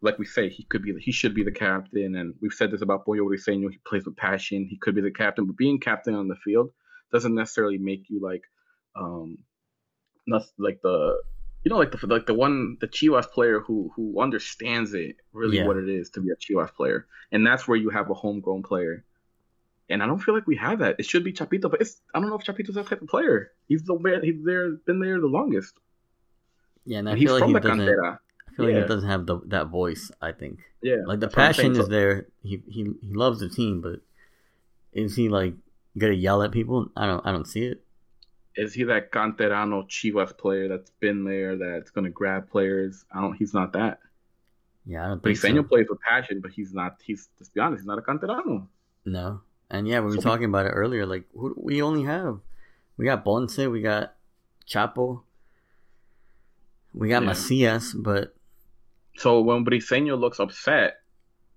like 0.00 0.18
we 0.18 0.26
say, 0.26 0.48
he 0.48 0.62
could 0.62 0.82
be 0.82 0.94
he 1.00 1.12
should 1.12 1.34
be 1.34 1.44
the 1.44 1.52
captain, 1.52 2.14
and 2.14 2.34
we've 2.40 2.52
said 2.52 2.70
this 2.70 2.82
about 2.82 3.04
Pollo 3.04 3.28
Briseño. 3.28 3.70
He 3.70 3.78
plays 3.84 4.04
with 4.04 4.16
passion. 4.16 4.66
He 4.70 4.76
could 4.76 4.94
be 4.94 5.00
the 5.00 5.10
captain, 5.10 5.46
but 5.46 5.56
being 5.56 5.80
captain 5.80 6.14
on 6.14 6.28
the 6.28 6.36
field 6.36 6.70
doesn't 7.12 7.34
necessarily 7.34 7.78
make 7.78 8.04
you 8.08 8.20
like, 8.20 8.42
um, 8.94 9.38
not 10.26 10.42
like 10.58 10.80
the. 10.82 11.20
You 11.64 11.70
know, 11.70 11.78
like 11.78 11.92
the 11.92 12.06
like 12.06 12.26
the 12.26 12.34
one 12.34 12.78
the 12.80 12.88
Chivas 12.88 13.30
player 13.30 13.60
who 13.60 13.92
who 13.94 14.20
understands 14.20 14.94
it 14.94 15.16
really 15.32 15.58
Yeah. 15.58 15.66
what 15.66 15.76
it 15.76 15.88
is 15.88 16.10
to 16.10 16.20
be 16.20 16.30
a 16.30 16.36
Chivas 16.36 16.72
player, 16.74 17.06
and 17.32 17.46
that's 17.46 17.68
where 17.68 17.76
you 17.76 17.90
have 17.90 18.10
a 18.10 18.14
homegrown 18.14 18.62
player 18.62 19.04
and 19.88 20.02
I 20.02 20.06
don't 20.06 20.20
feel 20.20 20.34
like 20.34 20.46
we 20.46 20.56
have 20.56 20.78
that. 20.80 20.96
It 20.98 21.06
should 21.06 21.24
be 21.24 21.32
Chapito, 21.32 21.70
but 21.70 21.80
it's 21.80 22.00
I 22.14 22.20
don't 22.20 22.28
know 22.30 22.36
if 22.36 22.44
Chapito's 22.44 22.76
that 22.76 22.86
type 22.86 23.02
of 23.02 23.08
player. 23.08 23.50
He's 23.66 23.82
the 23.84 23.98
man. 23.98 24.22
He's 24.22 24.42
there, 24.44 24.72
been 24.86 25.00
there 25.00 25.20
the 25.20 25.26
longest. 25.26 25.74
Yeah, 26.84 26.98
and 26.98 27.08
I 27.08 27.12
And 27.12 27.20
he's 27.20 27.28
feel 27.28 27.34
like 27.34 27.42
from 27.42 27.48
he 27.48 27.54
the 27.54 27.60
doesn't. 27.60 27.80
cantera. 27.80 28.18
I 28.48 28.52
feel 28.54 28.66
like 28.66 28.74
Yeah. 28.74 28.82
he 28.82 28.88
doesn't 28.88 29.08
have 29.08 29.26
the 29.26 29.40
that 29.48 29.68
voice. 29.68 30.10
I 30.20 30.32
think 30.32 30.60
Yeah, 30.82 30.96
like 31.06 31.20
the 31.20 31.26
that's 31.26 31.36
what 31.36 31.44
I'm 31.44 31.52
saying. 31.52 31.72
passion 31.72 31.76
is 31.76 31.86
So 31.86 31.90
there. 31.90 32.26
He 32.42 32.62
he 32.68 32.84
he 33.02 33.12
loves 33.14 33.40
the 33.40 33.48
team, 33.48 33.80
but 33.80 34.00
is 34.92 35.16
he 35.16 35.28
like 35.28 35.54
gonna 35.98 36.14
yell 36.14 36.42
at 36.42 36.52
people? 36.52 36.90
I 36.96 37.06
don't 37.06 37.24
I 37.26 37.32
don't 37.32 37.46
see 37.46 37.64
it. 37.64 37.84
Is 38.56 38.74
he 38.74 38.84
that 38.84 39.12
canterano 39.12 39.88
Chivas 39.88 40.36
player 40.36 40.68
that's 40.68 40.90
been 41.00 41.24
there 41.24 41.56
that's 41.56 41.90
gonna 41.90 42.10
grab 42.10 42.50
players? 42.50 43.04
I 43.14 43.20
don't. 43.20 43.34
He's 43.34 43.54
not 43.54 43.72
that. 43.74 44.00
Yeah, 44.86 45.04
I 45.04 45.08
don't 45.08 45.22
think 45.22 45.36
so. 45.36 45.62
plays 45.62 45.86
with 45.88 46.00
passion, 46.00 46.40
but 46.40 46.50
he's 46.52 46.72
not. 46.74 46.96
He's 47.02 47.28
let's 47.38 47.48
be 47.50 47.60
honest, 47.60 47.82
he's 47.82 47.86
not 47.86 47.98
a 47.98 48.02
canterano. 48.02 48.66
No, 49.04 49.42
and 49.70 49.86
yeah, 49.86 50.00
we 50.00 50.10
were 50.10 50.16
So 50.16 50.20
talking 50.20 50.46
about 50.46 50.66
it 50.66 50.70
earlier. 50.70 51.06
Like 51.06 51.24
who, 51.32 51.54
we 51.56 51.82
only 51.82 52.04
have, 52.04 52.40
we 52.96 53.04
got 53.04 53.24
Ponce, 53.24 53.58
we 53.58 53.82
got 53.82 54.14
Chapo, 54.66 55.22
we 56.92 57.08
got 57.08 57.22
Yeah. 57.22 57.28
Macias, 57.28 57.94
but 57.94 58.34
So 59.16 59.40
when 59.40 59.64
Briseño 59.64 60.18
looks 60.18 60.40
upset, 60.40 61.02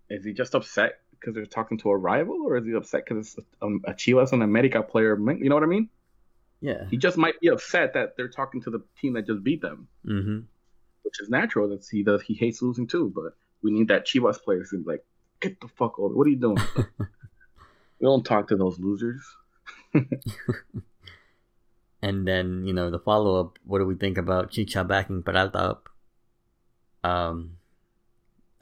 is 0.09 0.23
he 0.25 0.33
just 0.33 0.53
upset 0.55 1.01
because 1.11 1.33
they're 1.35 1.45
talking 1.45 1.77
to 1.79 1.89
a 1.89 1.97
rival, 1.97 2.41
or 2.45 2.57
is 2.57 2.65
he 2.65 2.73
upset 2.73 3.05
because 3.05 3.35
it's 3.37 3.47
um, 3.61 3.81
a 3.85 3.93
Chivas 3.93 4.33
and 4.33 4.43
America 4.43 4.83
player? 4.83 5.17
You 5.17 5.49
know 5.49 5.55
what 5.55 5.63
I 5.63 5.67
mean? 5.67 5.89
Yeah, 6.63 6.85
He 6.89 6.97
just 6.97 7.17
might 7.17 7.39
be 7.41 7.49
upset 7.49 7.93
that 7.93 8.15
they're 8.15 8.29
talking 8.39 8.61
to 8.63 8.69
the 8.71 8.81
team 8.99 9.13
that 9.13 9.27
just 9.27 9.43
beat 9.43 9.61
them. 9.61 9.87
hmm 10.05 10.39
which 11.03 11.19
is 11.19 11.29
natural. 11.29 11.67
That's 11.69 11.89
he 11.89 12.01
does. 12.01 12.21
He 12.21 12.33
hates 12.33 12.61
losing 12.61 12.87
too, 12.87 13.11
but 13.13 13.35
we 13.61 13.71
need 13.71 13.89
that 13.89 14.07
Chivas 14.07 14.41
player 14.41 14.63
to 14.63 14.77
be 14.77 14.89
like, 14.89 15.03
get 15.41 15.59
the 15.59 15.67
fuck 15.67 15.99
over. 15.99 16.15
What 16.15 16.25
are 16.25 16.29
you 16.29 16.37
doing? 16.37 16.57
we 17.99 18.05
don't 18.05 18.23
talk 18.25 18.47
to 18.47 18.55
those 18.55 18.79
losers. 18.79 19.21
And 22.01 22.27
then 22.27 22.65
you 22.65 22.73
know 22.73 22.89
the 22.89 22.99
follow 22.99 23.39
up. 23.39 23.59
What 23.63 23.79
do 23.79 23.85
we 23.85 23.95
think 23.95 24.17
about 24.17 24.51
Chicha 24.51 24.83
backing 24.83 25.23
Peralta 25.23 25.57
up? 25.57 25.89
Um, 27.03 27.57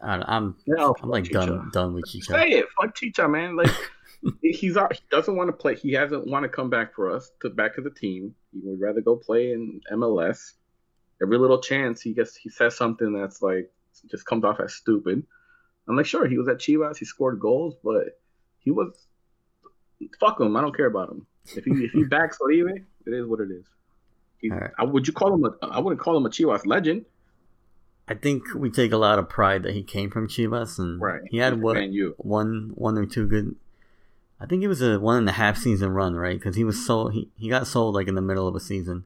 I 0.03 0.18
don't, 0.18 0.30
I'm 0.30 0.56
Yeah, 0.65 0.91
I'm 1.02 1.10
like 1.10 1.26
Chicha. 1.26 1.45
done 1.45 1.69
done 1.72 1.94
with 1.94 2.06
Chicha. 2.07 2.34
Say 2.34 2.49
it, 2.52 2.65
fuck 2.80 2.95
Chicha, 2.95 3.28
man. 3.28 3.56
Like 3.56 3.72
he's 4.41 4.78
out. 4.78 4.94
He 4.94 5.02
doesn't 5.10 5.36
want 5.36 5.49
to 5.49 5.53
play. 5.53 5.76
He 5.76 5.94
hasn't 5.94 6.28
want 6.28 6.44
to 6.44 6.49
come 6.49 6.69
back 6.69 6.94
for 6.94 7.11
us 7.11 7.32
to 7.41 7.49
back 7.49 7.76
to 7.76 7.82
the 7.82 7.90
team. 7.90 8.36
He 8.52 8.60
would 8.64 8.80
rather 8.80 9.02
go 9.02 9.15
play 9.15 9.52
in 9.52 9.82
MLS. 9.94 10.53
Every 11.22 11.38
little 11.38 11.61
chance 11.61 12.02
he 12.02 12.14
gets, 12.14 12.36
he 12.36 12.49
says 12.49 12.76
something 12.76 13.14
that's 13.14 13.41
like 13.41 13.72
just 14.10 14.26
comes 14.26 14.44
off 14.44 14.60
as 14.60 14.73
stupid. 14.73 15.23
I'm 15.88 15.95
like, 15.95 16.06
sure, 16.06 16.28
he 16.28 16.38
was 16.38 16.48
at 16.48 16.57
Chivas. 16.57 16.98
He 16.98 17.06
scored 17.06 17.40
goals, 17.40 17.76
but 17.84 18.19
he 18.60 18.72
was 18.72 19.07
fuck 20.19 20.40
him. 20.40 20.56
I 20.56 20.61
don't 20.61 20.76
care 20.76 20.88
about 20.88 21.10
him. 21.10 21.26
If 21.56 21.65
he 21.65 21.72
if 21.86 21.91
he 21.91 22.03
backs 22.10 22.38
Oribe, 22.41 22.84
it 23.06 23.14
is 23.14 23.28
what 23.28 23.40
it 23.40 23.49
is. 23.52 23.65
Right. 24.49 24.72
I, 24.80 24.86
would 24.86 25.06
you 25.06 25.14
call 25.14 25.36
him 25.36 25.45
a? 25.45 25.65
I 25.65 25.80
wouldn't 25.80 26.02
call 26.02 26.18
him 26.18 26.26
a 26.26 26.30
Chivas 26.30 26.65
legend. 26.65 27.06
I 28.07 28.14
think 28.15 28.44
we 28.56 28.69
take 28.69 28.91
a 28.91 28.98
lot 28.98 29.19
of 29.19 29.30
pride 29.30 29.64
that 29.64 29.73
he 29.73 29.84
came 29.84 30.10
from 30.10 30.28
Chivas 30.28 30.78
and 30.80 30.99
Right. 31.02 31.22
he 31.30 31.38
had 31.38 31.61
what 31.61 31.78
one 32.18 32.72
one 32.76 32.98
or 32.98 33.06
two 33.06 33.28
good. 33.28 33.56
I 34.40 34.45
think 34.48 34.64
it 34.64 34.68
was 34.68 34.82
a 34.82 34.99
one 34.99 35.18
and 35.18 35.30
a 35.30 35.34
half 35.34 35.57
season 35.57 35.91
run, 35.91 36.15
right? 36.15 36.38
Because 36.38 36.56
he 36.56 36.64
was 36.64 36.84
sold. 36.86 37.14
He, 37.14 37.30
he 37.38 37.48
got 37.48 37.68
sold 37.68 37.94
like 37.95 38.07
in 38.07 38.15
the 38.15 38.22
middle 38.22 38.48
of 38.48 38.56
a 38.56 38.60
season. 38.60 39.06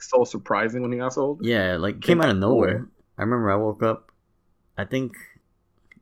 So 0.00 0.24
surprising 0.24 0.82
when 0.82 0.90
he 0.92 0.98
got 0.98 1.12
sold. 1.12 1.40
Yeah, 1.44 1.76
like 1.76 2.00
came 2.00 2.20
out 2.20 2.30
of 2.30 2.36
nowhere. 2.38 2.88
I 3.16 3.22
remember 3.22 3.50
I 3.52 3.56
woke 3.56 3.82
up. 3.84 4.10
I 4.76 4.84
think, 4.84 5.12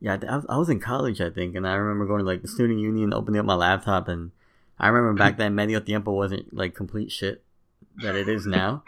yeah, 0.00 0.16
I, 0.26 0.36
was- 0.36 0.46
I 0.48 0.56
was 0.56 0.68
in 0.70 0.80
college, 0.80 1.20
I 1.20 1.28
think, 1.28 1.54
and 1.56 1.66
I 1.68 1.74
remember 1.74 2.06
going 2.06 2.20
to 2.20 2.24
like 2.24 2.40
the 2.42 2.48
student 2.48 2.78
union, 2.80 3.12
opening 3.12 3.40
up 3.40 3.44
my 3.46 3.54
laptop, 3.56 4.08
and 4.08 4.30
I 4.78 4.88
remember 4.88 5.18
back 5.18 5.36
then 5.36 5.54
medio 5.56 5.80
tiempo 5.80 6.12
wasn't 6.12 6.54
like 6.54 6.74
complete 6.74 7.12
shit 7.12 7.42
that 7.96 8.14
it 8.14 8.28
is 8.28 8.46
now, 8.46 8.84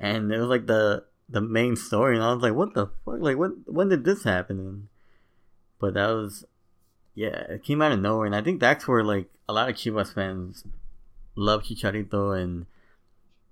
and 0.00 0.32
it 0.32 0.38
was 0.38 0.48
like 0.48 0.66
the 0.66 1.04
the 1.28 1.40
main 1.40 1.76
story, 1.76 2.16
and 2.16 2.24
I 2.24 2.32
was 2.32 2.42
like, 2.42 2.54
what 2.54 2.74
the 2.74 2.86
fuck? 3.04 3.16
Like, 3.18 3.36
when 3.36 3.62
when 3.66 3.88
did 3.88 4.04
this 4.04 4.24
happen? 4.24 4.58
And, 4.58 4.88
but 5.80 5.94
that 5.94 6.08
was, 6.08 6.44
yeah, 7.14 7.40
it 7.50 7.64
came 7.64 7.82
out 7.82 7.92
of 7.92 8.00
nowhere, 8.00 8.26
and 8.26 8.34
I 8.36 8.42
think 8.42 8.60
that's 8.60 8.86
where 8.88 9.02
like 9.04 9.28
a 9.48 9.52
lot 9.52 9.68
of 9.70 9.76
Chivas 9.76 10.14
fans 10.14 10.64
love 11.36 11.62
Chicharito 11.64 12.40
and 12.40 12.66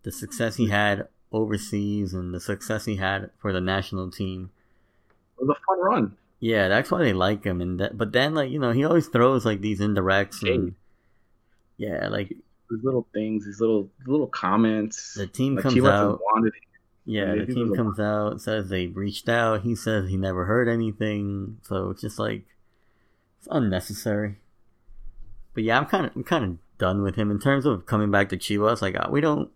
the 0.02 0.12
success 0.12 0.56
he 0.56 0.68
had 0.68 1.08
overseas 1.32 2.12
and 2.14 2.34
the 2.34 2.40
success 2.40 2.84
he 2.84 2.96
had 2.96 3.30
for 3.38 3.52
the 3.52 3.60
national 3.60 4.10
team. 4.10 4.50
It 5.38 5.46
was 5.46 5.56
a 5.56 5.60
fun 5.66 5.80
run. 5.80 6.16
Yeah, 6.40 6.68
that's 6.68 6.90
why 6.90 7.02
they 7.04 7.12
like 7.12 7.44
him. 7.44 7.60
And 7.60 7.78
that, 7.80 7.96
but 7.96 8.12
then 8.12 8.34
like 8.34 8.50
you 8.50 8.58
know 8.58 8.72
he 8.72 8.84
always 8.84 9.06
throws 9.08 9.44
like 9.44 9.60
these 9.60 9.80
indirects 9.80 10.42
and 10.42 10.74
yeah, 11.76 12.08
like 12.08 12.28
These 12.28 12.84
little 12.84 13.06
things, 13.14 13.44
these 13.44 13.60
little 13.60 13.90
little 14.06 14.26
comments. 14.26 15.14
the 15.14 15.26
team 15.26 15.54
Like 15.56 15.62
comes 15.64 15.74
Chivas 15.76 15.88
out. 15.88 16.20
wanted 16.20 16.52
Yeah, 17.04 17.34
the 17.34 17.46
team 17.46 17.74
comes 17.74 17.98
out 17.98 18.40
says 18.40 18.68
they 18.68 18.86
reached 18.86 19.28
out. 19.28 19.62
He 19.62 19.74
says 19.74 20.08
he 20.08 20.16
never 20.16 20.44
heard 20.44 20.68
anything. 20.68 21.58
So 21.62 21.90
it's 21.90 22.00
just 22.00 22.18
like 22.18 22.44
it's 23.38 23.48
unnecessary. 23.50 24.38
But 25.54 25.64
yeah, 25.64 25.78
I'm 25.78 25.86
kind 25.86 26.06
of 26.06 26.12
I'm 26.14 26.24
kind 26.24 26.44
of 26.44 26.58
done 26.78 27.02
with 27.02 27.16
him 27.16 27.30
in 27.30 27.38
terms 27.40 27.66
of 27.66 27.86
coming 27.86 28.10
back 28.10 28.28
to 28.30 28.36
Chivas. 28.36 28.80
Like 28.82 28.96
we 29.10 29.20
don't. 29.20 29.50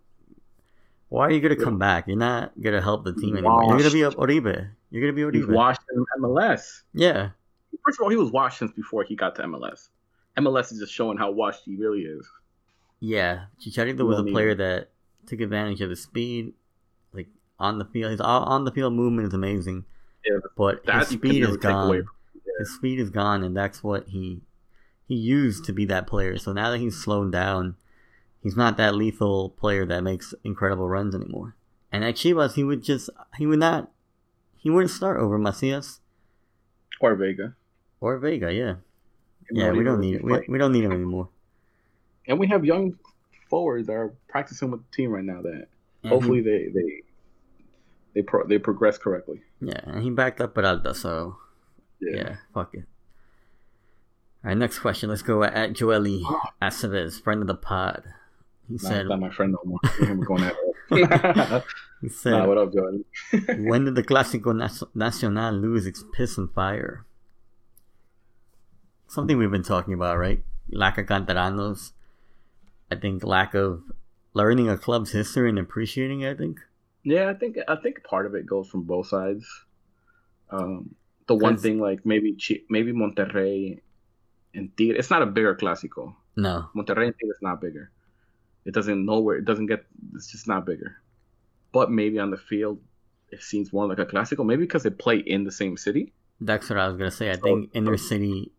Why 1.09 1.27
are 1.27 1.31
you 1.31 1.39
gonna 1.39 1.55
come 1.55 1.79
back? 1.79 2.05
You're 2.07 2.17
not 2.17 2.51
gonna 2.61 2.81
help 2.81 3.05
the 3.05 3.13
team 3.13 3.37
anymore. 3.37 3.63
You're 3.63 3.77
gonna 3.77 3.91
be 3.91 4.01
a 4.01 4.11
Oribe. 4.11 4.67
You're 4.91 5.01
gonna 5.01 5.13
be 5.31 5.37
He's 5.37 5.45
Oribe. 5.45 5.55
washed 5.55 5.81
in 5.93 6.05
MLS. 6.21 6.81
Yeah, 6.93 7.29
First 7.85 7.99
of 7.99 8.03
all, 8.03 8.09
he 8.09 8.17
was 8.17 8.29
washed 8.31 8.59
since 8.59 8.71
before 8.73 9.03
he 9.05 9.15
got 9.15 9.35
to 9.35 9.43
MLS. 9.43 9.87
MLS 10.37 10.73
is 10.73 10.79
just 10.79 10.91
showing 10.93 11.17
how 11.17 11.31
washed 11.31 11.61
he 11.63 11.77
really 11.77 12.01
is. 12.01 12.27
yeah. 12.99 13.45
Chicharito 13.61 14.05
was 14.05 14.19
a 14.19 14.23
player 14.25 14.53
that 14.55 14.89
took 15.25 15.39
advantage 15.39 15.79
of 15.79 15.89
his 15.89 16.01
speed, 16.03 16.53
on 17.59 17.79
the 17.79 17.85
field. 17.85 18.11
His 18.11 18.21
on 18.21 18.65
the 18.65 18.71
field 18.71 18.93
movement 18.93 19.27
is 19.27 19.33
amazing, 19.33 19.85
Yeah, 20.25 20.37
but 20.55 20.85
that 20.85 20.99
his 20.99 21.09
speed 21.09 21.43
is 21.43 21.49
away 21.49 21.57
gone. 21.57 22.05
His 22.59 22.73
speed 22.75 22.99
is 22.99 23.09
gone, 23.09 23.43
and 23.43 23.55
that's 23.55 23.83
what 23.83 24.07
he 24.09 24.41
he 25.07 25.15
used 25.15 25.65
to 25.65 25.73
be 25.73 25.85
that 25.85 26.07
player. 26.07 26.37
So 26.37 26.53
now 26.53 26.71
that 26.71 26.79
he's 26.79 26.97
slowed 26.97 27.31
down, 27.31 27.75
he's 28.41 28.57
not 28.57 28.77
that 28.77 28.95
lethal 28.95 29.49
player 29.51 29.85
that 29.85 30.01
makes 30.01 30.33
incredible 30.43 30.87
runs 30.89 31.15
anymore. 31.15 31.55
And 31.91 32.03
at 32.03 32.15
Chivas, 32.15 32.53
he 32.55 32.63
would 32.63 32.83
just 32.83 33.09
he 33.37 33.45
would 33.45 33.59
not 33.59 33.91
he 34.57 34.69
wouldn't 34.69 34.91
start 34.91 35.19
over 35.19 35.37
Macias 35.37 35.99
Or 36.99 37.15
Vega. 37.15 37.55
or 38.01 38.17
Vega. 38.17 38.51
Yeah, 38.53 38.75
yeah, 39.51 39.71
we 39.71 39.83
don't 39.83 39.99
need 40.01 40.15
it. 40.15 40.23
We, 40.23 40.43
we 40.49 40.57
don't 40.57 40.73
need 40.73 40.83
him 40.83 40.91
anymore. 40.91 41.29
and 42.27 42.39
we 42.39 42.47
have 42.47 42.65
young 42.65 42.97
forwards 43.49 43.87
that 43.87 43.93
are 43.93 44.13
practicing 44.27 44.71
with 44.71 44.81
the 44.81 44.95
team 44.95 45.11
right 45.11 45.23
now. 45.23 45.41
That 45.41 45.67
And 46.03 46.11
hopefully 46.11 46.41
they 46.41 46.67
they 46.73 47.03
they 48.17 48.23
pro- 48.23 48.47
they 48.47 48.57
progressed 48.57 49.01
correctly. 49.01 49.41
Yeah, 49.61 49.79
and 49.83 50.03
he 50.03 50.09
backed 50.09 50.41
up 50.41 50.55
Peralta, 50.55 50.95
so 50.95 51.37
yeah, 52.01 52.15
yeah 52.15 52.35
fuck 52.51 52.73
it. 52.73 52.85
All 54.43 54.49
right, 54.49 54.57
next 54.57 54.79
question. 54.79 55.09
Let's 55.09 55.21
go 55.21 55.43
at 55.43 55.73
Joely 55.73 56.23
Aceves, 56.61 57.21
friend 57.21 57.41
of 57.41 57.47
the 57.47 57.53
pod. 57.53 58.03
He 58.67 58.79
nah, 58.81 58.89
said, 58.89 59.07
"Not 59.07 59.19
my 59.19 59.29
friend 59.29 59.53
no 59.53 59.61
more." 59.63 60.25
Going 60.25 60.43
at 60.45 60.55
he 62.01 62.09
said, 62.09 62.31
nah, 62.31 62.47
"What 62.47 62.57
up, 62.57 62.73
Joely?" 62.73 63.03
when 63.69 63.85
did 63.85 63.93
the 63.93 64.03
Clásico 64.03 64.51
Nacional 64.95 65.53
lose 65.53 65.85
its 65.85 66.03
piss 66.11 66.39
and 66.39 66.51
fire? 66.51 67.05
Something 69.05 69.37
we've 69.37 69.51
been 69.51 69.61
talking 69.61 69.93
about, 69.93 70.17
right? 70.17 70.43
Lack 70.71 70.97
of 70.97 71.05
canteranos. 71.05 71.91
I 72.91 72.95
think 72.95 73.23
lack 73.23 73.53
of 73.53 73.83
learning 74.33 74.69
a 74.69 74.77
club's 74.77 75.11
history 75.11 75.49
and 75.49 75.59
appreciating 75.59 76.21
it. 76.21 76.31
I 76.31 76.33
think. 76.35 76.61
Yeah, 77.07 77.29
I 77.29 77.35
think 77.35 77.57
I 77.69 77.77
think 77.77 78.03
part 78.03 78.25
of 78.25 78.35
it 78.35 78.45
goes 78.45 78.67
from 78.67 78.83
both 78.83 79.07
sides. 79.07 79.47
Um, 80.49 80.93
the 81.27 81.35
one 81.35 81.57
thing, 81.57 81.79
like 81.79 82.05
maybe 82.05 82.37
maybe 82.69 82.91
Monterrey 82.91 83.79
and 84.53 84.75
Tigre, 84.75 84.97
it's 84.97 85.09
not 85.09 85.21
a 85.21 85.25
bigger 85.25 85.55
clásico. 85.55 86.15
No, 86.35 86.67
Monterrey 86.75 87.05
and 87.05 87.15
Tigre 87.17 87.31
is 87.31 87.41
not 87.41 87.61
bigger. 87.61 87.91
It 88.65 88.73
doesn't 88.73 89.05
know 89.05 89.19
where 89.21 89.37
it 89.37 89.45
doesn't 89.45 89.67
get. 89.67 89.85
It's 90.15 90.29
just 90.29 90.49
not 90.49 90.65
bigger. 90.65 90.97
But 91.71 91.89
maybe 91.89 92.19
on 92.19 92.29
the 92.29 92.37
field, 92.37 92.81
it 93.31 93.41
seems 93.41 93.71
more 93.71 93.87
like 93.87 93.99
a 93.99 94.05
clásico. 94.05 94.45
Maybe 94.45 94.63
because 94.63 94.83
they 94.83 94.89
play 94.89 95.19
in 95.19 95.45
the 95.45 95.51
same 95.51 95.77
city. 95.77 96.11
That's 96.41 96.69
what 96.69 96.77
I 96.77 96.89
was 96.89 96.97
gonna 96.97 97.09
say. 97.09 97.29
I 97.29 97.35
so, 97.35 97.41
think 97.41 97.69
inner 97.73 97.95
city 97.95 98.51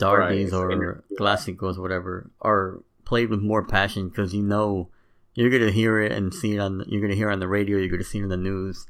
derbies 0.00 0.50
right, 0.50 0.58
or 0.58 0.72
inner, 0.72 1.04
clásicos, 1.16 1.78
whatever, 1.78 2.28
are 2.40 2.82
played 3.04 3.30
with 3.30 3.40
more 3.40 3.64
passion 3.64 4.08
because 4.08 4.34
you 4.34 4.42
know 4.42 4.88
you're 5.34 5.50
gonna 5.50 5.70
hear 5.70 6.00
it 6.00 6.12
and 6.12 6.32
see 6.32 6.54
it 6.54 6.58
on. 6.58 6.78
The, 6.78 6.84
you're 6.88 7.00
gonna 7.00 7.14
hear 7.14 7.30
it 7.30 7.32
on 7.32 7.40
the 7.40 7.48
radio. 7.48 7.78
You're 7.78 7.88
gonna 7.88 8.04
see 8.04 8.18
it 8.18 8.22
in 8.22 8.28
the 8.28 8.36
news. 8.36 8.86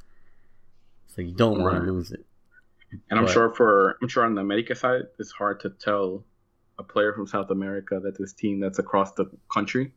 So 1.06 1.22
you 1.22 1.32
don't 1.32 1.58
right. 1.58 1.74
want 1.74 1.84
to 1.84 1.92
lose 1.92 2.10
it. 2.10 2.24
And 3.10 3.18
I'm 3.18 3.26
sure 3.26 3.50
for 3.50 3.96
I'm 4.02 4.08
sure 4.08 4.24
on 4.24 4.34
the 4.34 4.40
America 4.40 4.74
side, 4.74 5.02
it's 5.18 5.32
hard 5.32 5.60
to 5.60 5.70
tell 5.70 6.24
a 6.78 6.82
player 6.82 7.12
from 7.12 7.26
South 7.26 7.50
America 7.50 8.00
that 8.02 8.18
this 8.18 8.32
team 8.32 8.60
that's 8.60 8.78
across 8.78 9.12
the 9.12 9.26
country 9.52 9.92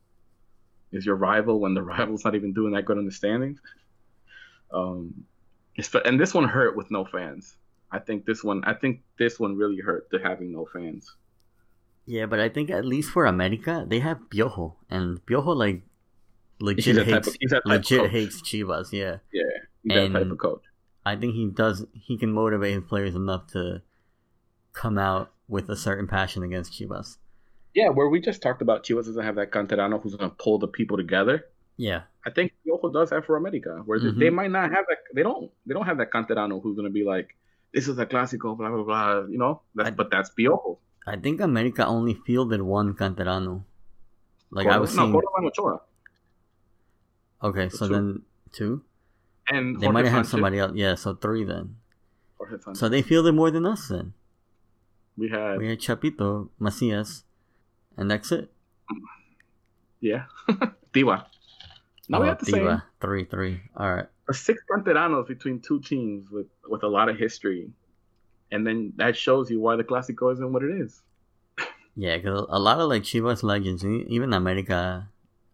is 0.92 1.04
your 1.04 1.16
rival 1.16 1.60
when 1.60 1.74
the 1.74 1.82
rival's 1.94 2.24
not 2.24 2.34
even 2.34 2.52
doing 2.52 2.72
that 2.72 2.84
good 2.84 2.98
understanding. 2.98 3.58
Um, 4.72 5.24
and 6.04 6.20
this 6.20 6.34
one 6.34 6.48
hurt 6.48 6.76
with 6.76 6.90
no 6.90 7.04
fans. 7.04 7.56
I 7.90 7.98
think 7.98 8.26
this 8.26 8.44
one 8.44 8.62
I 8.64 8.74
think 8.74 9.02
this 9.18 9.40
one 9.40 9.56
really 9.56 9.78
hurt 9.78 10.10
to 10.10 10.18
having 10.18 10.52
no 10.52 10.66
fans. 10.72 11.14
Yeah, 12.06 12.26
but 12.26 12.40
I 12.40 12.48
think 12.48 12.70
at 12.70 12.84
least 12.84 13.10
for 13.10 13.26
America, 13.26 13.84
they 13.86 14.00
have 14.00 14.30
Piojo, 14.30 14.74
and 14.88 15.24
Piojo 15.26 15.54
like 15.54 15.82
legit 16.60 17.06
hates 17.06 17.28
of, 17.28 17.62
legit 17.64 18.10
hates 18.10 18.42
Chivas. 18.42 18.92
Yeah, 18.92 19.16
yeah, 19.32 19.42
he's 19.82 19.96
and 19.96 20.14
that 20.14 20.20
type 20.20 20.30
of 20.30 20.38
coach. 20.38 20.62
I 21.04 21.16
think 21.16 21.34
he 21.34 21.46
does. 21.46 21.86
He 21.92 22.18
can 22.18 22.32
motivate 22.32 22.74
his 22.74 22.84
players 22.84 23.14
enough 23.14 23.46
to 23.52 23.82
come 24.72 24.98
out 24.98 25.32
with 25.48 25.68
a 25.70 25.76
certain 25.76 26.06
passion 26.06 26.42
against 26.42 26.72
Chivas. 26.72 27.16
Yeah, 27.74 27.88
where 27.90 28.08
we 28.08 28.20
just 28.20 28.42
talked 28.42 28.62
about 28.62 28.84
Chivas 28.84 29.06
doesn't 29.06 29.24
have 29.24 29.36
that 29.36 29.50
canterano 29.50 30.02
who's 30.02 30.14
going 30.14 30.30
to 30.30 30.36
pull 30.36 30.58
the 30.58 30.68
people 30.68 30.96
together. 30.96 31.46
Yeah, 31.76 32.02
I 32.26 32.30
think 32.30 32.52
Piojo 32.66 32.92
does 32.92 33.10
that 33.10 33.24
for 33.24 33.36
America, 33.36 33.82
where 33.86 33.98
mm-hmm. 33.98 34.18
they 34.18 34.30
might 34.30 34.50
not 34.50 34.70
have 34.72 34.84
that. 34.88 34.98
They 35.14 35.22
don't. 35.22 35.50
They 35.64 35.74
don't 35.74 35.86
have 35.86 35.98
that 35.98 36.10
canterano 36.10 36.60
who's 36.62 36.76
going 36.76 36.88
to 36.88 36.92
be 36.92 37.04
like, 37.04 37.36
"This 37.72 37.86
is 37.86 37.98
a 37.98 38.06
clásico," 38.06 38.56
blah 38.56 38.68
blah 38.68 38.82
blah. 38.82 39.26
You 39.28 39.38
know, 39.38 39.62
that's, 39.74 39.88
I, 39.88 39.90
but 39.92 40.10
that's 40.10 40.30
Piojo. 40.30 40.78
I 41.06 41.16
think 41.16 41.40
America 41.40 41.86
only 41.86 42.14
fielded 42.14 42.62
one 42.62 42.94
canterano. 42.94 43.64
Like 44.50 44.66
I 44.66 44.78
was 44.78 44.94
no, 44.96 45.04
seeing. 45.04 45.78
Okay, 47.42 47.68
so 47.68 47.86
two. 47.86 47.92
then 47.94 48.22
two. 48.52 48.82
And 49.48 49.80
they 49.80 49.86
Jorge 49.86 49.94
might 49.94 50.04
have 50.04 50.14
had 50.14 50.26
somebody 50.26 50.58
else. 50.58 50.72
Yeah, 50.74 50.94
so 50.94 51.14
three 51.14 51.44
then. 51.44 51.76
So 52.74 52.88
they 52.88 53.02
fielded 53.02 53.34
more 53.34 53.50
than 53.50 53.66
us 53.66 53.88
then. 53.88 54.14
We 55.16 55.28
had 55.28 55.58
we 55.58 55.68
had 55.68 55.80
Chapito, 55.80 56.48
Macias, 56.58 57.24
and 57.96 58.10
that's 58.10 58.30
it. 58.30 58.50
Yeah, 60.00 60.24
Diva. 60.92 61.26
Now 62.08 62.18
oh, 62.18 62.22
we 62.22 62.28
have 62.28 62.38
the 62.38 62.46
Diva. 62.46 62.56
same 62.56 62.82
three 63.00 63.24
three. 63.24 63.60
All 63.76 63.94
right. 63.94 64.06
Six 64.30 64.62
canteranos 64.70 65.26
between 65.26 65.60
two 65.60 65.80
teams 65.80 66.30
with 66.30 66.46
with 66.68 66.82
a 66.84 66.88
lot 66.88 67.08
of 67.08 67.18
history, 67.18 67.70
and 68.52 68.66
then 68.66 68.92
that 68.96 69.16
shows 69.16 69.50
you 69.50 69.60
why 69.60 69.76
the 69.76 69.84
Clásico 69.84 70.32
isn't 70.32 70.52
what 70.52 70.62
it 70.62 70.70
is. 70.80 71.02
yeah, 71.96 72.16
because 72.16 72.46
a 72.48 72.58
lot 72.58 72.78
of 72.78 72.88
like 72.88 73.02
Chivas 73.02 73.42
legends, 73.42 73.84
even 73.84 74.32
America, 74.32 75.08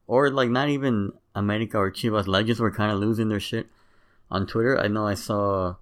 or 0.06 0.30
like 0.30 0.50
not 0.50 0.68
even 0.68 1.12
America 1.34 1.78
or 1.78 1.90
Chivas 1.90 2.26
legends 2.26 2.60
were 2.60 2.70
kind 2.70 2.92
of 2.92 2.98
losing 2.98 3.28
their 3.28 3.40
shit 3.40 3.66
on 4.30 4.46
Twitter. 4.46 4.78
I 4.78 4.88
know 4.88 5.06
I 5.06 5.14
saw 5.14 5.76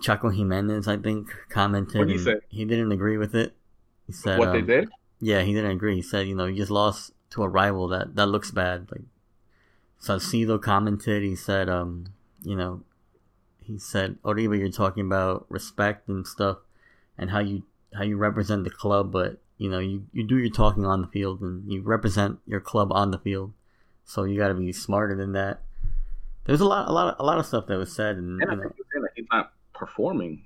Chaco 0.00 0.30
Jimenez, 0.30 0.88
I 0.88 0.96
think, 0.96 1.34
commented. 1.48 1.98
What 1.98 2.08
he 2.08 2.18
say? 2.18 2.36
He 2.48 2.64
didn't 2.64 2.92
agree 2.92 3.16
with 3.16 3.34
it. 3.34 3.54
He 4.06 4.12
said 4.12 4.38
what 4.38 4.48
um, 4.48 4.54
they 4.54 4.62
did. 4.62 4.88
Yeah, 5.20 5.42
he 5.42 5.54
didn't 5.54 5.70
agree. 5.70 5.96
He 5.96 6.02
said, 6.02 6.26
you 6.26 6.34
know, 6.34 6.46
you 6.46 6.56
just 6.56 6.70
lost 6.70 7.12
to 7.30 7.42
a 7.42 7.48
rival 7.48 7.88
that 7.88 8.16
that 8.16 8.26
looks 8.26 8.50
bad. 8.50 8.88
Like 8.90 9.02
Salcido 10.00 10.60
commented. 10.60 11.22
He 11.22 11.36
said, 11.36 11.68
um, 11.68 12.06
you 12.42 12.56
know, 12.56 12.82
he 13.62 13.78
said, 13.78 14.16
Oribe, 14.24 14.58
you're 14.58 14.70
talking 14.70 15.06
about 15.06 15.46
respect 15.48 16.08
and 16.08 16.26
stuff, 16.26 16.58
and 17.16 17.30
how 17.30 17.38
you 17.38 17.62
how 17.94 18.04
you 18.04 18.16
represent 18.16 18.64
the 18.64 18.70
club, 18.70 19.12
but 19.12 19.38
you 19.58 19.70
know, 19.70 19.78
you, 19.78 20.06
you 20.12 20.24
do 20.24 20.38
your 20.38 20.50
talking 20.50 20.84
on 20.84 21.02
the 21.02 21.06
field 21.06 21.40
and 21.40 21.70
you 21.70 21.82
represent 21.82 22.40
your 22.46 22.60
club 22.60 22.90
on 22.92 23.10
the 23.10 23.18
field. 23.18 23.52
So 24.04 24.24
you 24.24 24.38
got 24.38 24.48
to 24.48 24.54
be 24.54 24.72
smarter 24.72 25.16
than 25.16 25.32
that. 25.32 25.62
There's 26.44 26.60
a 26.60 26.66
lot, 26.66 26.88
a 26.88 26.92
lot, 26.92 27.14
of, 27.14 27.20
a 27.20 27.24
lot 27.24 27.38
of 27.38 27.46
stuff 27.46 27.66
that 27.68 27.78
was 27.78 27.94
said, 27.94 28.16
and, 28.16 28.42
and 28.42 28.50
you 28.50 29.00
know, 29.00 29.08
he's 29.14 29.26
not 29.30 29.52
performing 29.74 30.44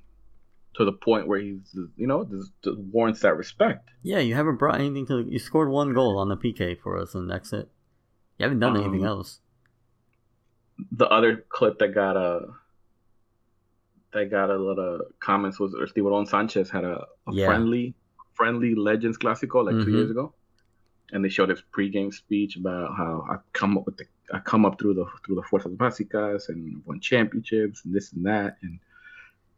to 0.74 0.85
the 0.85 0.93
point 0.93 1.27
where 1.27 1.41
he's, 1.41 1.74
you 1.97 2.07
know, 2.07 2.28
warrants 2.66 3.20
that 3.20 3.37
respect. 3.37 3.89
Yeah, 4.03 4.19
you 4.19 4.35
haven't 4.35 4.57
brought 4.57 4.78
anything 4.78 5.07
to. 5.07 5.24
The, 5.24 5.31
You 5.31 5.39
scored 5.39 5.70
one 5.70 5.95
goal 5.95 6.19
on 6.19 6.28
the 6.28 6.37
PK 6.37 6.78
for 6.78 6.99
us, 6.99 7.15
and 7.15 7.31
that's 7.31 7.53
it. 7.53 7.70
You 8.39 8.45
haven't 8.45 8.61
done 8.61 8.77
um, 8.77 8.83
anything 8.83 9.05
else. 9.05 9.41
The 10.93 11.07
other 11.07 11.45
clip 11.49 11.78
that 11.78 11.95
got 11.95 12.16
a 12.19 12.49
that 14.12 14.31
got 14.31 14.51
a 14.51 14.57
lot 14.57 14.78
of 14.78 15.01
comments 15.20 15.59
was 15.59 15.74
Esteban 15.83 16.27
Sanchez 16.27 16.70
had 16.70 16.85
a, 16.85 17.07
a 17.27 17.33
yeah. 17.33 17.47
friendly 17.47 17.95
friendly 18.35 18.74
Legends 18.74 19.16
Clásico 19.16 19.65
like 19.65 19.74
mm-hmm. 19.74 19.85
two 19.85 19.93
years 19.93 20.11
ago, 20.11 20.35
and 21.12 21.24
they 21.24 21.28
showed 21.28 21.49
his 21.49 21.62
pregame 21.77 22.12
speech 22.12 22.57
about 22.57 22.97
how 22.97 23.27
I 23.31 23.37
come 23.53 23.78
up 23.78 23.87
with 23.87 23.97
the 23.97 24.07
I 24.33 24.41
come 24.41 24.65
up 24.65 24.78
through 24.78 24.95
the 24.95 25.07
through 25.24 25.37
the 25.37 25.43
Fuerzas 25.43 25.77
Básicas 25.77 26.49
and 26.49 26.83
won 26.85 27.01
championships 27.01 27.85
and 27.85 27.95
this 27.95 28.12
and 28.12 28.27
that 28.27 28.57
and 28.62 28.78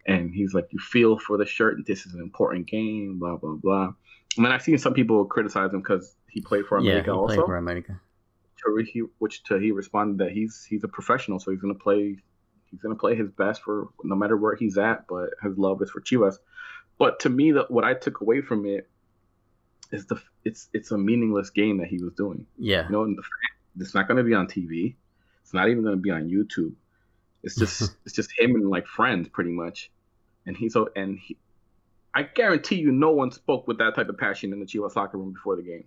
and 0.07 0.35
he's 0.35 0.55
like 0.55 0.69
you 0.71 0.79
feel 0.79 1.19
for 1.19 1.37
the 1.37 1.47
shirt 1.47 1.77
and 1.77 1.87
this 1.87 2.07
is 2.07 2.15
an 2.15 2.21
important 2.21 2.67
game 2.67 3.19
blah 3.19 3.37
blah 3.37 3.55
blah. 3.55 3.93
And 4.37 4.45
then 4.45 4.53
I've 4.53 4.63
seen 4.63 4.79
some 4.79 4.95
people 4.95 5.25
criticize 5.25 5.73
him 5.73 5.81
because 5.81 6.15
he 6.29 6.41
played 6.41 6.67
for 6.67 6.79
America 6.79 7.09
yeah, 7.09 7.15
he 7.15 7.19
also. 7.19 7.35
Played 7.35 7.47
for 7.47 7.57
America. 7.57 8.01
He, 8.93 9.03
which 9.19 9.45
to, 9.45 9.59
he 9.59 9.73
responded 9.73 10.19
that 10.19 10.33
he's 10.33 10.67
he's 10.69 10.85
a 10.85 10.89
professional, 10.89 11.39
so 11.39 11.51
he's 11.51 11.61
gonna 11.61 11.75
play 11.75 12.19
he's 12.71 12.81
gonna 12.81 12.97
play 12.97 13.15
his 13.15 13.31
best 13.31 13.63
for 13.63 13.89
no 14.05 14.15
matter 14.15 14.37
where 14.37 14.57
he's 14.57 14.77
at, 14.77 15.07
but 15.09 15.31
his 15.43 15.57
love 15.57 15.81
is 15.81 15.91
for 15.91 16.01
Chivas. 16.01 16.37
But 16.99 17.21
to 17.21 17.31
me, 17.31 17.53
the, 17.53 17.65
what 17.69 17.85
I 17.85 17.95
took 17.95 18.21
away 18.21 18.43
from 18.43 18.67
it 18.67 18.89
is 19.91 20.07
the 20.07 20.21
it's 20.45 20.69
it's 20.73 20.91
a 20.91 20.99
meaningless 20.99 21.51
game 21.51 21.79
that 21.79 21.89
he 21.89 21.99
was 21.99 22.13
doing. 22.13 22.47
Yeah, 22.59 22.85
you 22.87 22.93
know, 22.93 23.17
it's 23.79 23.95
not 23.95 24.09
going 24.09 24.19
to 24.19 24.25
be 24.25 24.35
on 24.35 24.47
TV. 24.47 24.95
It's 25.43 25.55
not 25.55 25.69
even 25.69 25.83
going 25.83 25.97
to 25.97 26.01
be 26.01 26.11
on 26.11 26.29
YouTube. 26.29 26.75
It's 27.43 27.57
just 27.57 27.97
it's 28.05 28.15
just 28.15 28.31
him 28.39 28.55
and 28.55 28.69
like 28.69 28.87
friends, 28.87 29.29
pretty 29.29 29.51
much. 29.51 29.91
And 30.47 30.57
he's 30.57 30.73
so 30.73 30.89
and 30.97 31.19
he, 31.19 31.37
I 32.15 32.23
guarantee 32.23 32.77
you, 32.77 32.93
no 32.93 33.11
one 33.11 33.31
spoke 33.31 33.67
with 33.69 33.79
that 33.79 33.95
type 33.95 34.09
of 34.09 34.19
passion 34.19 34.53
in 34.53 34.61
the 34.61 34.67
Chivas 34.67 34.97
locker 34.97 35.19
room 35.19 35.33
before 35.33 35.57
the 35.57 35.63
game. 35.63 35.85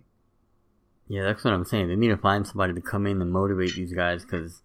Yeah, 1.08 1.24
that's 1.24 1.44
what 1.44 1.52
I'm 1.52 1.64
saying. 1.64 1.88
They 1.88 1.96
need 1.96 2.08
to 2.08 2.16
find 2.16 2.46
somebody 2.46 2.74
to 2.74 2.80
come 2.80 3.06
in 3.06 3.20
and 3.20 3.30
motivate 3.30 3.74
these 3.74 3.92
guys 3.92 4.24
because, 4.24 4.62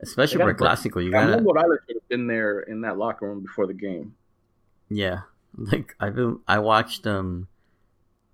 especially 0.00 0.38
for 0.38 0.54
Clásico, 0.54 1.02
you 1.02 1.10
gotta. 1.10 1.40
Morales 1.40 1.78
should 1.86 1.96
have 1.96 2.08
been 2.08 2.26
there 2.26 2.60
in 2.60 2.82
that 2.82 2.98
locker 2.98 3.26
room 3.26 3.40
before 3.42 3.66
the 3.66 3.74
game. 3.74 4.14
Yeah, 4.88 5.22
like 5.56 5.96
I've 5.98 6.14
been, 6.14 6.40
I 6.46 6.58
watched 6.58 7.06
um 7.06 7.48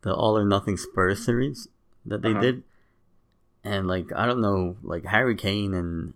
the 0.02 0.14
All 0.14 0.36
or 0.36 0.44
Nothing 0.44 0.76
Spurs 0.76 1.24
series 1.24 1.68
that 2.04 2.22
they 2.22 2.30
uh-huh. 2.30 2.40
did, 2.40 2.62
and 3.64 3.86
like 3.88 4.12
I 4.14 4.26
don't 4.26 4.40
know, 4.40 4.76
like 4.82 5.04
Harry 5.06 5.34
Kane 5.34 5.74
and 5.74 6.14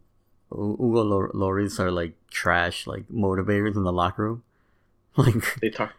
Hugo 0.50 1.30
Lloris 1.32 1.78
are 1.78 1.90
like 1.90 2.14
trash, 2.30 2.86
like 2.86 3.08
motivators 3.08 3.76
in 3.76 3.84
the 3.84 3.92
locker 3.92 4.24
room. 4.24 4.42
Like 5.14 5.60
they 5.60 5.68
talk, 5.68 5.92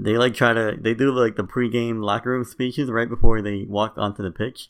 they 0.00 0.18
like 0.18 0.34
try 0.34 0.52
to 0.52 0.76
they 0.76 0.92
do 0.92 1.12
like 1.12 1.36
the 1.36 1.44
pregame 1.44 2.02
locker 2.02 2.30
room 2.30 2.42
speeches 2.42 2.90
right 2.90 3.08
before 3.08 3.40
they 3.40 3.62
walk 3.62 3.94
onto 3.96 4.20
the 4.20 4.32
pitch. 4.32 4.68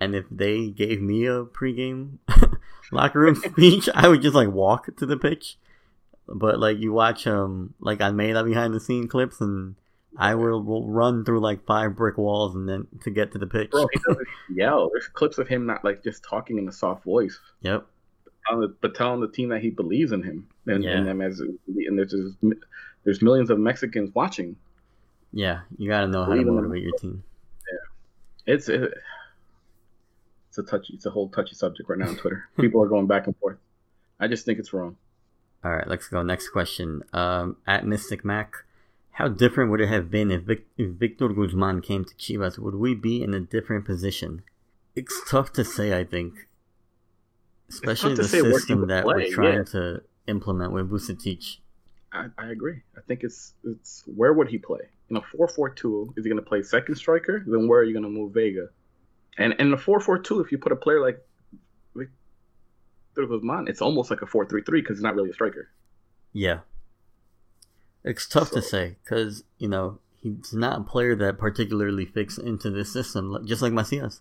And 0.00 0.14
if 0.14 0.24
they 0.30 0.68
gave 0.68 1.02
me 1.02 1.26
a 1.26 1.44
pregame 1.44 2.18
locker 2.92 3.20
room 3.20 3.34
speech, 3.50 3.90
I 3.94 4.08
would 4.08 4.22
just 4.22 4.34
like 4.34 4.48
walk 4.48 4.96
to 4.96 5.04
the 5.04 5.18
pitch 5.18 5.58
but 6.28 6.58
like 6.58 6.78
you 6.78 6.92
watch 6.92 7.26
um 7.26 7.74
like 7.80 8.00
I 8.00 8.10
made 8.10 8.34
that 8.36 8.44
behind 8.44 8.74
the 8.74 8.80
scene 8.80 9.08
clips 9.08 9.40
and 9.40 9.76
I 10.18 10.34
will, 10.34 10.62
will 10.62 10.88
run 10.88 11.24
through 11.24 11.40
like 11.40 11.66
five 11.66 11.96
brick 11.96 12.18
walls 12.18 12.54
and 12.54 12.68
then 12.68 12.86
to 13.02 13.10
get 13.10 13.32
to 13.32 13.38
the 13.38 13.46
pitch. 13.46 13.70
Bro, 13.70 13.88
he 13.92 14.00
doesn't 14.06 14.28
yell. 14.54 14.90
There's 14.92 15.08
clips 15.08 15.38
of 15.38 15.48
him 15.48 15.66
not 15.66 15.84
like 15.84 16.02
just 16.02 16.24
talking 16.24 16.58
in 16.58 16.68
a 16.68 16.72
soft 16.72 17.04
voice. 17.04 17.38
Yep. 17.62 17.86
but 18.80 18.94
telling 18.94 19.20
the 19.20 19.28
team 19.28 19.50
that 19.50 19.60
he 19.60 19.70
believes 19.70 20.12
in 20.12 20.22
him 20.22 20.48
and, 20.66 20.84
yeah. 20.84 20.90
and 20.90 21.06
them 21.06 21.20
as 21.20 21.40
and 21.40 21.98
there's 21.98 22.14
there's 23.04 23.22
millions 23.22 23.50
of 23.50 23.58
Mexicans 23.58 24.10
watching. 24.14 24.56
Yeah, 25.32 25.60
you 25.76 25.88
got 25.88 26.00
to 26.00 26.08
know 26.08 26.24
how 26.24 26.34
to 26.34 26.44
motivate 26.44 26.82
your 26.82 26.96
team. 26.98 27.22
Yeah, 27.70 28.54
it's 28.54 28.68
it, 28.68 28.94
it's 30.48 30.58
a 30.58 30.62
touchy, 30.62 30.94
it's 30.94 31.06
a 31.06 31.10
whole 31.10 31.28
touchy 31.28 31.54
subject 31.54 31.88
right 31.88 31.98
now 31.98 32.08
on 32.08 32.16
Twitter. 32.16 32.48
People 32.60 32.82
are 32.82 32.88
going 32.88 33.06
back 33.06 33.26
and 33.26 33.36
forth. 33.36 33.58
I 34.18 34.28
just 34.28 34.44
think 34.46 34.58
it's 34.58 34.72
wrong. 34.72 34.96
All 35.64 35.74
right, 35.74 35.86
let's 35.86 36.08
go. 36.08 36.22
Next 36.22 36.48
question. 36.50 37.02
Um, 37.12 37.56
at 37.66 37.86
Mystic 37.86 38.24
Mac, 38.24 38.64
how 39.16 39.28
different 39.28 39.70
would 39.70 39.80
it 39.80 39.88
have 39.88 40.10
been 40.10 40.30
if, 40.30 40.42
Vic- 40.42 40.66
if 40.76 40.90
Victor 40.90 41.30
Guzman 41.30 41.80
came 41.80 42.04
to 42.04 42.14
Chivas? 42.16 42.58
Would 42.58 42.74
we 42.74 42.94
be 42.94 43.22
in 43.22 43.32
a 43.32 43.40
different 43.40 43.86
position? 43.86 44.42
It's 44.94 45.18
tough 45.26 45.54
to 45.54 45.64
say. 45.64 45.98
I 45.98 46.04
think, 46.04 46.34
especially 47.70 48.14
the 48.14 48.24
system 48.24 48.88
that 48.88 49.04
play, 49.04 49.14
we're 49.14 49.34
trying 49.34 49.56
yeah. 49.58 49.62
to 49.72 50.02
implement 50.26 50.72
with 50.72 50.90
Vucetich. 50.90 51.58
I, 52.12 52.26
I, 52.36 52.50
agree. 52.50 52.82
I 52.94 53.00
think 53.08 53.24
it's 53.24 53.54
it's 53.64 54.02
where 54.04 54.34
would 54.34 54.48
he 54.48 54.58
play? 54.58 54.80
In 55.08 55.16
a 55.16 55.22
four 55.22 55.48
four 55.48 55.70
two, 55.70 56.12
is 56.18 56.24
he 56.24 56.30
going 56.30 56.42
to 56.42 56.46
play 56.46 56.62
second 56.62 56.96
striker? 56.96 57.42
Then 57.46 57.68
where 57.68 57.80
are 57.80 57.84
you 57.84 57.94
going 57.94 58.02
to 58.02 58.10
move 58.10 58.34
Vega? 58.34 58.68
And 59.38 59.54
in 59.54 59.70
the 59.70 59.78
four 59.78 59.98
four 59.98 60.18
two, 60.18 60.40
if 60.40 60.52
you 60.52 60.58
put 60.58 60.72
a 60.72 60.76
player 60.76 61.00
like 61.00 61.26
Victor 61.94 62.12
Guzman, 63.16 63.66
it's 63.66 63.80
almost 63.80 64.10
like 64.10 64.20
a 64.20 64.26
four 64.26 64.44
three 64.44 64.60
three 64.60 64.82
because 64.82 64.98
he's 64.98 65.02
not 65.02 65.14
really 65.14 65.30
a 65.30 65.34
striker. 65.34 65.70
Yeah, 66.34 66.60
it's 68.06 68.26
tough 68.26 68.48
so. 68.48 68.56
to 68.56 68.62
say 68.62 68.96
because 69.04 69.44
you 69.58 69.68
know 69.68 69.98
he's 70.22 70.54
not 70.54 70.80
a 70.80 70.84
player 70.84 71.14
that 71.16 71.38
particularly 71.38 72.06
fits 72.06 72.38
into 72.38 72.70
this 72.70 72.92
system, 72.92 73.44
just 73.46 73.62
like 73.62 73.72
Macias. 73.72 74.20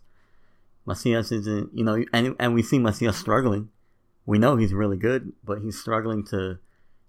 Macias 0.85 1.31
isn't, 1.31 1.75
you 1.75 1.83
know, 1.83 2.03
and 2.13 2.35
and 2.39 2.53
we 2.53 2.61
see 2.61 2.79
Macias 2.79 3.17
struggling. 3.17 3.69
We 4.25 4.39
know 4.39 4.55
he's 4.55 4.73
really 4.73 4.97
good, 4.97 5.33
but 5.43 5.59
he's 5.61 5.79
struggling 5.79 6.25
to. 6.27 6.59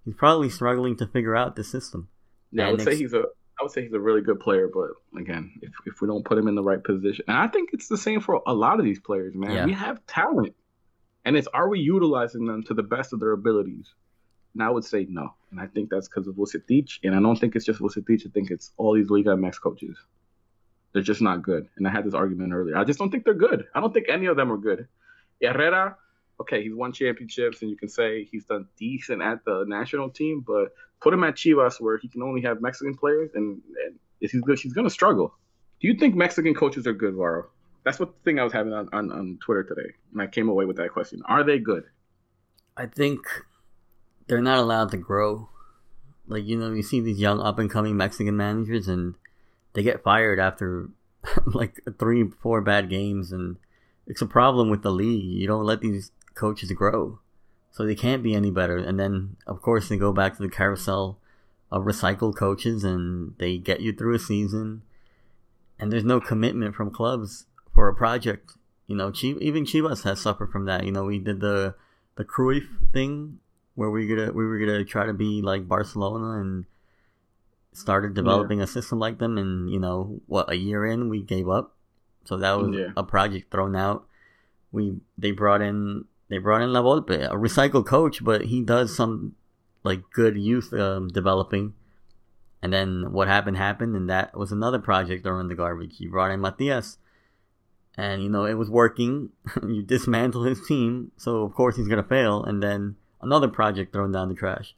He's 0.05 0.15
probably 0.15 0.51
struggling 0.51 0.97
to 0.99 1.07
figure 1.07 1.35
out 1.35 1.57
the 1.57 1.65
system. 1.65 2.09
Yeah, 2.53 2.69
I 2.69 2.73
would 2.73 2.83
say 2.83 2.97
he's 2.97 3.13
a. 3.13 3.25
I 3.59 3.63
would 3.63 3.73
say 3.73 3.83
he's 3.83 3.93
a 3.93 4.01
really 4.01 4.21
good 4.21 4.39
player, 4.39 4.69
but 4.73 4.91
again, 5.19 5.53
if 5.63 5.73
if 5.87 6.01
we 6.01 6.09
don't 6.09 6.25
put 6.25 6.39
him 6.39 6.47
in 6.47 6.55
the 6.55 6.63
right 6.63 6.83
position, 6.83 7.25
and 7.29 7.37
I 7.37 7.49
think 7.49 7.71
it's 7.73 7.89
the 7.89 7.99
same 7.99 8.21
for 8.21 8.43
a 8.47 8.55
lot 8.55 8.79
of 8.79 8.85
these 8.85 9.01
players, 9.01 9.35
man. 9.35 9.51
Yeah. 9.51 9.65
We 9.67 9.73
have 9.73 10.07
talent, 10.07 10.55
and 11.25 11.37
it's 11.37 11.49
are 11.49 11.69
we 11.69 11.81
utilizing 11.81 12.47
them 12.47 12.63
to 12.65 12.75
the 12.75 12.83
best 12.83 13.13
of 13.13 13.21
their 13.21 13.33
abilities? 13.33 13.93
And 14.55 14.63
I 14.63 14.71
would 14.71 14.85
say 14.85 15.07
no, 15.09 15.35
and 15.57 15.67
I 15.67 15.73
think 15.73 15.89
that's 15.89 16.07
because 16.07 16.27
of 16.27 16.35
Vucetich, 16.35 16.99
and 17.03 17.15
I 17.15 17.21
don't 17.21 17.37
think 17.37 17.57
it's 17.57 17.65
just 17.65 17.81
Vucetich. 17.81 18.27
I 18.27 18.31
think 18.31 18.51
it's 18.51 18.73
all 18.77 18.95
these 18.95 19.09
Liga 19.09 19.31
MX 19.31 19.61
coaches. 19.61 19.97
They're 20.93 21.03
just 21.03 21.23
not 21.23 21.43
good. 21.43 21.69
And 21.77 21.89
I 21.89 21.91
had 21.91 22.05
this 22.05 22.13
argument 22.13 22.53
earlier. 22.53 22.77
I 22.77 22.85
just 22.85 22.99
don't 22.99 23.11
think 23.11 23.25
they're 23.25 23.35
good. 23.35 23.65
I 23.75 23.81
don't 23.81 23.95
think 23.95 24.07
any 24.11 24.27
of 24.27 24.37
them 24.37 24.53
are 24.53 24.59
good. 24.59 24.87
Herrera, 25.43 25.97
okay, 26.41 26.63
he's 26.63 26.75
won 26.75 26.93
championships, 26.93 27.63
and 27.63 27.71
you 27.71 27.77
can 27.77 27.89
say 27.89 28.25
he's 28.25 28.45
done 28.45 28.67
decent 28.79 29.23
at 29.23 29.45
the 29.47 29.65
national 29.67 30.11
team, 30.11 30.45
but 30.47 30.75
put 31.01 31.15
him 31.15 31.25
at 31.25 31.37
Chivas 31.37 31.81
where 31.81 31.97
he 31.97 32.09
can 32.09 32.23
only 32.23 32.43
have 32.43 32.61
Mexican 32.61 32.95
players, 32.95 33.31
and, 33.35 33.63
and 33.87 33.99
if 34.21 34.33
he's 34.33 34.43
good, 34.43 34.59
he's 34.59 34.75
going 34.75 34.87
to 34.87 34.93
struggle. 34.93 35.35
Do 35.81 35.89
you 35.89 35.95
think 35.95 36.15
Mexican 36.15 36.55
coaches 36.55 36.87
are 36.87 36.93
good, 36.93 37.15
Varo? 37.15 37.47
That's 37.85 37.99
what 37.99 38.13
the 38.15 38.21
thing 38.25 38.39
I 38.41 38.45
was 38.45 38.53
having 38.53 38.73
on, 38.75 38.89
on, 38.93 39.11
on 39.11 39.39
Twitter 39.43 39.63
today, 39.63 39.95
and 40.13 40.21
I 40.21 40.27
came 40.27 40.51
away 40.51 40.67
with 40.67 40.77
that 40.77 40.91
question. 40.93 41.23
Are 41.27 41.45
they 41.45 41.59
good? 41.59 41.85
I 42.77 42.87
think 42.87 43.21
they're 44.27 44.43
not 44.43 44.59
allowed 44.59 44.91
to 44.91 44.97
grow. 44.97 45.49
Like, 46.27 46.45
you 46.45 46.57
know, 46.57 46.73
you 46.73 46.83
see 46.83 47.01
these 47.01 47.19
young 47.19 47.41
up 47.41 47.59
and 47.59 47.71
coming 47.71 47.97
Mexican 47.97 48.37
managers, 48.37 48.89
and 48.89 49.15
they 49.73 49.83
get 49.83 50.03
fired 50.03 50.41
after 50.41 50.91
like 51.47 51.81
three, 51.99 52.29
four 52.43 52.61
bad 52.61 52.91
games, 52.91 53.33
and 53.33 53.57
it's 54.07 54.23
a 54.23 54.27
problem 54.27 54.71
with 54.71 54.83
the 54.83 54.91
league. 54.91 55.25
You 55.25 55.47
don't 55.47 55.65
let 55.65 55.81
these 55.81 56.11
coaches 56.35 56.71
grow, 56.73 57.21
so 57.71 57.87
they 57.87 57.95
can't 57.95 58.23
be 58.23 58.35
any 58.35 58.51
better. 58.51 58.77
And 58.77 58.99
then, 58.99 59.37
of 59.47 59.63
course, 59.63 59.89
they 59.89 59.97
go 59.97 60.13
back 60.13 60.37
to 60.37 60.43
the 60.43 60.49
carousel 60.49 61.19
of 61.71 61.85
recycled 61.85 62.37
coaches, 62.37 62.85
and 62.85 63.35
they 63.39 63.59
get 63.59 63.81
you 63.81 63.93
through 63.93 64.15
a 64.15 64.21
season. 64.21 64.83
And 65.79 65.93
there's 65.93 66.05
no 66.05 66.21
commitment 66.21 66.75
from 66.75 66.91
clubs 66.91 67.45
for 67.75 67.89
a 67.89 67.95
project. 67.95 68.53
You 68.87 68.97
know, 68.97 69.13
even 69.23 69.65
Chivas 69.65 70.05
has 70.05 70.21
suffered 70.21 70.51
from 70.51 70.65
that. 70.65 70.85
You 70.85 70.93
know, 70.93 71.05
we 71.05 71.19
did 71.19 71.41
the 71.41 71.75
the 72.17 72.25
Cruyff 72.25 72.67
thing 72.93 73.41
where 73.77 73.91
we 73.91 74.09
gonna 74.09 74.33
we 74.33 74.45
were 74.45 74.59
gonna 74.59 74.85
try 74.85 75.07
to 75.07 75.13
be 75.13 75.43
like 75.43 75.69
Barcelona 75.69 76.41
and 76.41 76.65
started 77.73 78.15
developing 78.15 78.59
yeah. 78.59 78.65
a 78.65 78.67
system 78.67 78.99
like 78.99 79.19
them, 79.19 79.39
and 79.39 79.71
you 79.71 79.79
know 79.79 80.21
what, 80.27 80.51
a 80.51 80.57
year 80.57 80.85
in 80.85 81.09
we 81.09 81.23
gave 81.23 81.49
up. 81.49 81.77
So 82.25 82.37
that 82.39 82.59
was 82.59 82.75
yeah. 82.75 82.89
a 82.97 83.05
project 83.05 83.53
thrown 83.53 83.77
out. 83.77 84.07
We 84.73 84.97
they 85.17 85.31
brought 85.31 85.63
in 85.63 86.07
they 86.29 86.39
brought 86.39 86.63
in 86.63 86.73
La 86.73 86.83
Volpe, 86.83 87.25
a 87.25 87.37
recycled 87.37 87.87
coach, 87.87 88.25
but 88.25 88.47
he 88.47 88.63
does 88.63 88.97
some 88.97 89.37
like 89.85 90.11
good 90.11 90.37
youth 90.37 90.73
um, 90.73 91.09
developing. 91.09 91.75
And 92.63 92.73
then 92.73 93.13
what 93.13 93.29
happened 93.29 93.59
happened, 93.59 93.95
and 93.95 94.11
that 94.11 94.37
was 94.37 94.51
another 94.51 94.79
project 94.79 95.23
thrown 95.23 95.43
in 95.43 95.49
the 95.49 95.55
garbage. 95.55 96.01
You 96.01 96.11
brought 96.11 96.33
in 96.33 96.41
Matias, 96.41 96.97
and 97.97 98.23
you 98.23 98.31
know 98.31 98.47
it 98.47 98.55
was 98.55 98.71
working. 98.71 99.31
you 99.63 99.83
dismantle 99.83 100.45
his 100.45 100.67
team, 100.67 101.13
so 101.19 101.43
of 101.43 101.55
course 101.55 101.77
he's 101.77 101.89
gonna 101.89 102.03
fail. 102.03 102.43
And 102.43 102.63
then 102.63 102.97
another 103.21 103.49
project 103.49 103.93
thrown 103.93 104.13
down 104.13 104.29
the 104.29 104.35
trash. 104.35 104.75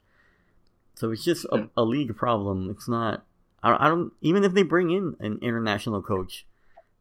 So 0.95 1.11
it's 1.11 1.23
just 1.23 1.45
a, 1.45 1.69
a 1.77 1.83
league 1.83 2.15
problem. 2.15 2.69
It's 2.69 2.87
not. 2.87 3.23
I, 3.63 3.85
I 3.85 3.87
don't. 3.87 4.11
Even 4.21 4.43
if 4.43 4.53
they 4.53 4.63
bring 4.63 4.91
in 4.91 5.15
an 5.19 5.39
international 5.41 6.01
coach, 6.01 6.45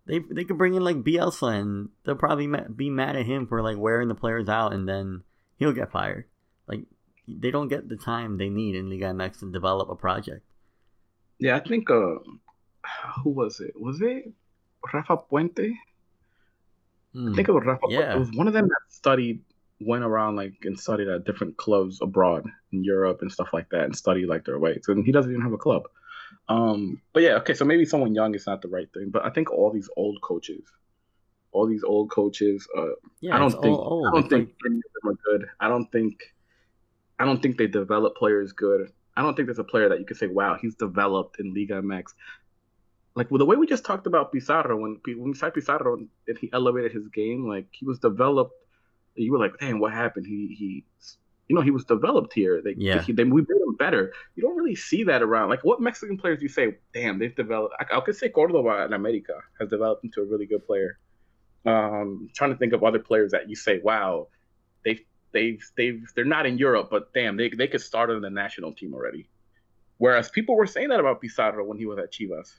they 0.07 0.21
they 0.21 0.45
could 0.45 0.59
bring 0.59 0.75
in 0.75 0.85
like 0.85 1.03
Bielsa, 1.03 1.59
and 1.59 1.89
they'll 2.05 2.15
probably 2.15 2.49
be 2.75 2.91
mad 2.91 3.17
at 3.17 3.27
him 3.27 3.47
for 3.47 3.63
like 3.63 3.77
wearing 3.77 4.09
the 4.09 4.15
players 4.15 4.49
out, 4.49 4.73
and 4.73 4.89
then 4.89 5.23
he'll 5.59 5.73
get 5.73 5.91
fired. 5.91 6.27
Like 6.67 6.83
they 7.27 7.51
don't 7.51 7.69
get 7.69 7.89
the 7.89 7.97
time 7.97 8.39
they 8.39 8.49
need 8.49 8.77
in 8.77 8.89
Liga 8.89 9.07
MX 9.07 9.41
to 9.41 9.53
develop 9.53 9.91
a 9.91 9.97
project. 9.97 10.45
Yeah, 11.39 11.57
I 11.57 11.61
think. 11.61 11.91
Uh, 11.91 12.17
who 13.23 13.31
was 13.31 13.61
it? 13.61 13.75
Was 13.79 14.01
it 14.01 14.33
Rafa 14.93 15.19
Puente? 15.31 15.75
Mm, 17.15 17.33
I 17.33 17.37
think 17.37 17.49
it 17.49 17.53
was 17.53 17.65
Rafa. 17.65 17.87
Yeah. 17.89 17.99
Puente. 17.99 18.15
It 18.15 18.19
was 18.19 18.31
one 18.33 18.47
of 18.47 18.55
them 18.55 18.69
that 18.69 18.81
studied 18.89 19.41
went 19.81 20.05
around 20.05 20.37
like 20.37 20.55
and 20.65 20.79
studied 20.79 21.09
at 21.09 21.25
different 21.25 21.57
clubs 21.57 22.01
abroad 22.03 22.45
in 22.73 22.83
Europe 22.83 23.23
and 23.23 23.31
stuff 23.31 23.51
like 23.53 23.69
that 23.71 23.85
and 23.85 23.97
studied 23.97 24.27
like 24.27 24.45
their 24.45 24.59
ways. 24.59 24.85
And 24.89 25.05
he 25.05 25.13
doesn't 25.13 25.31
even 25.31 25.43
have 25.43 25.53
a 25.53 25.59
club. 25.59 25.85
Um, 26.49 27.01
but 27.13 27.23
yeah, 27.23 27.35
okay, 27.37 27.55
so 27.55 27.65
maybe 27.65 27.85
someone 27.85 28.15
young 28.15 28.35
is 28.35 28.47
not 28.47 28.63
the 28.63 28.69
right 28.69 28.89
thing. 28.93 29.11
But 29.11 29.25
I 29.25 29.31
think 29.31 29.51
all 29.51 29.73
these 29.73 29.89
old 29.97 30.21
coaches, 30.23 30.65
all 31.53 31.67
these 31.67 31.85
old 31.85 32.11
coaches, 32.11 32.67
uh, 32.77 32.89
yeah, 33.21 33.37
I 33.37 33.39
don't 33.39 33.51
think 33.51 33.79
old. 33.79 34.07
I 34.09 34.11
don't 34.13 34.29
think 34.29 34.51
any 34.67 34.77
of 34.77 34.83
them 35.03 35.13
are 35.13 35.19
good. 35.31 35.49
I 35.61 35.69
don't 35.69 35.91
think 35.93 36.23
I 37.19 37.25
don't 37.25 37.43
think 37.43 37.57
they 37.59 37.67
develop 37.67 38.17
players 38.17 38.53
good. 38.53 38.93
I 39.17 39.23
don't 39.23 39.35
think 39.35 39.47
there's 39.47 39.59
a 39.59 39.65
player 39.65 39.89
that 39.89 39.99
you 39.99 40.05
could 40.07 40.17
say, 40.17 40.29
wow, 40.29 40.57
he's 40.61 40.75
developed 40.75 41.41
in 41.41 41.53
Liga 41.53 41.83
MX. 41.83 42.15
Like 43.15 43.31
well, 43.31 43.39
the 43.39 43.47
way 43.47 43.57
we 43.57 43.67
just 43.67 43.85
talked 43.85 44.07
about 44.07 44.33
Pizarro 44.33 44.77
when 44.77 45.01
when 45.05 45.31
we 45.31 45.35
saw 45.35 45.51
Pizarro 45.51 45.97
and 45.97 46.39
he 46.39 46.51
elevated 46.53 46.93
his 46.93 47.09
game, 47.09 47.49
like 47.49 47.67
he 47.73 47.85
was 47.85 47.99
developed 47.99 48.55
you 49.19 49.33
were 49.33 49.39
like, 49.39 49.59
damn, 49.59 49.79
what 49.79 49.93
happened? 49.93 50.27
He 50.27 50.55
he, 50.59 50.85
you 51.49 51.57
know, 51.57 51.63
he 51.63 51.71
was 51.71 51.85
developed 51.85 52.33
here. 52.33 52.61
They, 52.63 52.75
yeah. 52.77 53.03
He, 53.03 53.13
they, 53.13 53.25
we 53.25 53.41
made 53.41 53.61
him 53.61 53.75
better. 53.77 54.13
You 54.37 54.43
don't 54.43 54.57
really 54.57 54.77
see 54.77 55.05
that 55.05 55.23
around. 55.23 55.49
Like, 55.49 55.65
what 55.65 55.81
Mexican 55.81 56.19
players 56.19 56.39
do 56.39 56.45
you 56.45 56.49
say, 56.49 56.77
damn, 56.93 57.19
they've 57.19 57.35
developed? 57.35 57.75
I, 57.81 57.97
I 57.97 58.01
could 58.01 58.17
say 58.17 58.29
Cordova 58.29 58.85
in 58.85 58.93
America 58.93 59.35
has 59.59 59.69
developed 59.69 60.05
into 60.05 60.21
a 60.21 60.25
really 60.25 60.47
good 60.47 60.67
player. 60.67 60.99
Um, 61.67 62.31
trying 62.35 62.51
to 62.51 62.57
think 62.57 62.73
of 62.73 62.85
other 62.85 62.99
players 62.99 63.33
that 63.33 63.49
you 63.49 63.57
say, 63.57 63.81
wow, 63.83 64.29
they've 64.85 65.01
they've 65.33 65.63
they've 65.77 66.07
they're 66.15 66.25
not 66.25 66.47
in 66.47 66.59
Europe, 66.59 66.89
but 66.91 67.13
damn, 67.13 67.37
they 67.37 67.49
they 67.49 67.67
could 67.67 67.83
start 67.83 68.11
on 68.11 68.21
the 68.21 68.31
national 68.31 68.73
team 68.73 68.95
already. 68.95 69.29
Whereas 69.99 70.31
people 70.31 70.55
were 70.55 70.67
saying 70.67 70.91
that 70.91 71.01
about 71.01 71.21
Pizarro 71.21 71.65
when 71.65 71.79
he 71.79 71.87
was 71.87 71.99
at 71.99 72.13
Chivas. 72.13 72.55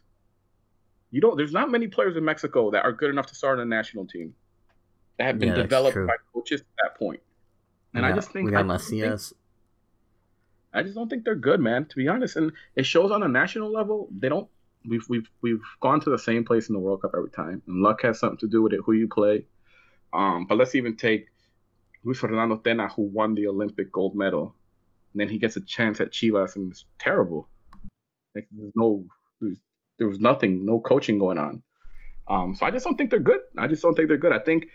You 1.11 1.22
don't. 1.22 1.38
There's 1.38 1.53
not 1.53 1.72
many 1.72 1.88
players 1.88 2.18
in 2.18 2.26
Mexico 2.26 2.72
that 2.72 2.84
are 2.84 2.91
good 2.91 3.10
enough 3.10 3.27
to 3.27 3.36
start 3.36 3.60
on 3.60 3.69
the 3.69 3.76
national 3.76 4.06
team 4.06 4.36
that 5.20 5.26
have 5.26 5.40
been 5.40 5.50
yeah, 5.50 5.56
developed 5.56 5.96
by 5.96 6.16
coaches 6.34 6.62
at 6.62 6.68
that 6.82 6.98
point. 6.98 7.20
And 7.94 8.04
yeah, 8.04 8.10
I 8.10 8.14
just 8.14 8.32
think 8.32 8.46
we 8.46 8.52
got 8.52 8.66
Macias. 8.66 9.34
I 10.74 10.82
just 10.82 10.96
don't 10.96 11.10
think 11.10 11.26
they're 11.26 11.36
good, 11.36 11.60
man. 11.60 11.86
To 11.86 11.96
be 11.96 12.08
honest, 12.08 12.36
and 12.38 12.52
it 12.76 12.86
shows 12.86 13.12
on 13.12 13.22
a 13.22 13.28
national 13.28 13.72
level. 13.72 14.08
They 14.18 14.30
don't. 14.30 14.48
We've 14.88 15.06
we've 15.10 15.30
we've 15.41 15.62
gone 15.82 16.00
to 16.02 16.10
the 16.10 16.18
same 16.18 16.46
place 16.46 16.70
in 16.70 16.74
the 16.74 16.80
World 16.80 17.02
Cup 17.02 17.12
every 17.16 17.32
time, 17.32 17.62
and 17.68 17.82
luck 17.82 18.02
has 18.04 18.20
something 18.20 18.40
to 18.40 18.48
do 18.48 18.62
with 18.62 18.74
it. 18.74 18.80
Who 18.86 18.94
you 18.94 19.08
play. 19.08 19.46
Um, 20.14 20.46
but 20.48 20.58
let's 20.58 20.74
even 20.74 20.96
take 20.96 21.28
Luis 22.04 22.20
Fernando 22.20 22.58
Tena, 22.58 22.91
who 22.91 23.04
won 23.04 23.36
the 23.36 23.48
Olympic 23.48 23.91
gold 23.91 24.16
medal, 24.16 24.56
and 25.14 25.20
then 25.20 25.28
he 25.28 25.38
gets 25.38 25.58
a 25.58 25.62
chance 25.62 26.00
at 26.00 26.12
Chivas, 26.12 26.56
and 26.56 26.72
it's 26.72 26.86
terrible. 26.98 27.50
Like 28.36 28.48
there's 28.52 28.72
no, 28.76 29.04
there's, 29.41 29.58
there 29.98 30.08
was 30.08 30.20
nothing, 30.20 30.66
no 30.66 30.80
coaching 30.80 31.20
going 31.20 31.38
on. 31.38 31.62
Um, 32.28 32.56
so 32.56 32.66
I 32.66 32.72
just 32.72 32.86
don't 32.86 32.96
think 32.96 33.10
they're 33.10 33.20
good. 33.20 33.41
I 33.58 33.68
just 33.68 33.82
don't 33.82 33.96
think 33.96 34.08
they're 34.08 34.18
good. 34.18 34.32
I 34.32 34.40
think 34.40 34.68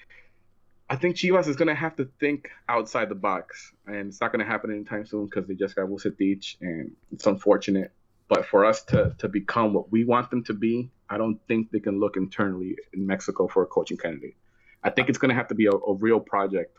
I 0.89 0.97
think 0.97 1.17
Chivas 1.17 1.49
is 1.49 1.57
going 1.57 1.69
to 1.69 1.75
have 1.75 1.97
to 1.97 2.09
think 2.21 2.51
outside 2.69 3.09
the 3.09 3.15
box, 3.15 3.73
and 3.87 4.09
it's 4.09 4.21
not 4.21 4.33
going 4.33 4.45
to 4.45 4.51
happen 4.51 4.71
anytime 4.71 5.07
soon 5.07 5.25
because 5.27 5.47
they 5.47 5.55
just 5.55 5.75
got 5.75 5.89
Vucetich, 5.89 6.57
and 6.61 6.93
it's 7.13 7.27
unfortunate. 7.27 7.93
But 8.29 8.47
for 8.47 8.65
us 8.65 8.83
to 8.85 9.15
to 9.19 9.29
become 9.29 9.73
what 9.73 9.91
we 9.91 10.05
want 10.05 10.31
them 10.31 10.45
to 10.45 10.55
be, 10.55 10.91
I 11.09 11.19
don't 11.19 11.39
think 11.49 11.71
they 11.71 11.81
can 11.81 12.01
look 12.01 12.17
internally 12.17 12.77
in 12.93 13.07
Mexico 13.07 13.49
for 13.49 13.63
a 13.63 13.67
coaching 13.67 13.97
candidate. 13.97 14.37
I 14.83 14.91
think 14.91 15.09
it's 15.09 15.19
going 15.19 15.31
to 15.31 15.35
have 15.35 15.49
to 15.49 15.55
be 15.55 15.67
a, 15.67 15.73
a 15.73 15.95
real 15.95 16.21
project 16.21 16.77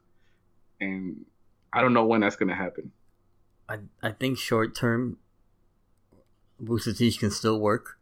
and 0.80 1.26
I 1.73 1.82
don't 1.82 1.94
know 1.94 2.06
when 2.06 2.22
that's 2.22 2.36
going 2.36 2.49
to 2.49 2.56
happen. 2.56 2.91
I 3.68 3.80
I 4.02 4.11
think 4.11 4.38
short 4.38 4.76
term, 4.76 5.18
Vucetich 6.64 7.19
can 7.19 7.32
still 7.32 7.60
work. 7.60 7.98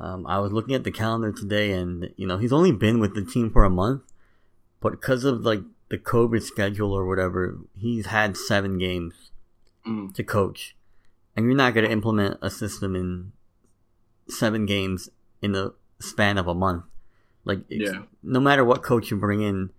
Um, 0.00 0.26
I 0.26 0.38
was 0.38 0.52
looking 0.52 0.74
at 0.74 0.84
the 0.84 0.90
calendar 0.90 1.32
today, 1.32 1.72
and 1.72 2.10
you 2.16 2.26
know 2.26 2.38
he's 2.38 2.52
only 2.52 2.72
been 2.72 3.00
with 3.00 3.14
the 3.14 3.24
team 3.24 3.50
for 3.50 3.64
a 3.64 3.70
month, 3.70 4.02
but 4.80 4.90
because 4.92 5.24
of 5.24 5.40
like 5.42 5.62
the 5.88 5.98
COVID 5.98 6.42
schedule 6.42 6.92
or 6.92 7.06
whatever, 7.06 7.58
he's 7.76 8.06
had 8.06 8.36
seven 8.36 8.78
games 8.78 9.14
Mm. 9.86 10.12
to 10.14 10.22
coach, 10.22 10.76
and 11.34 11.46
you're 11.46 11.54
not 11.54 11.72
going 11.72 11.86
to 11.86 11.92
implement 11.92 12.36
a 12.42 12.50
system 12.50 12.94
in 12.94 13.32
seven 14.28 14.66
games 14.66 15.08
in 15.40 15.52
the 15.52 15.72
span 16.00 16.36
of 16.36 16.46
a 16.46 16.54
month. 16.54 16.84
Like, 17.44 17.60
Yeah. 17.68 18.02
no 18.22 18.40
matter 18.40 18.64
what 18.64 18.82
coach 18.82 19.10
you 19.10 19.16
bring 19.16 19.40
in, 19.40 19.70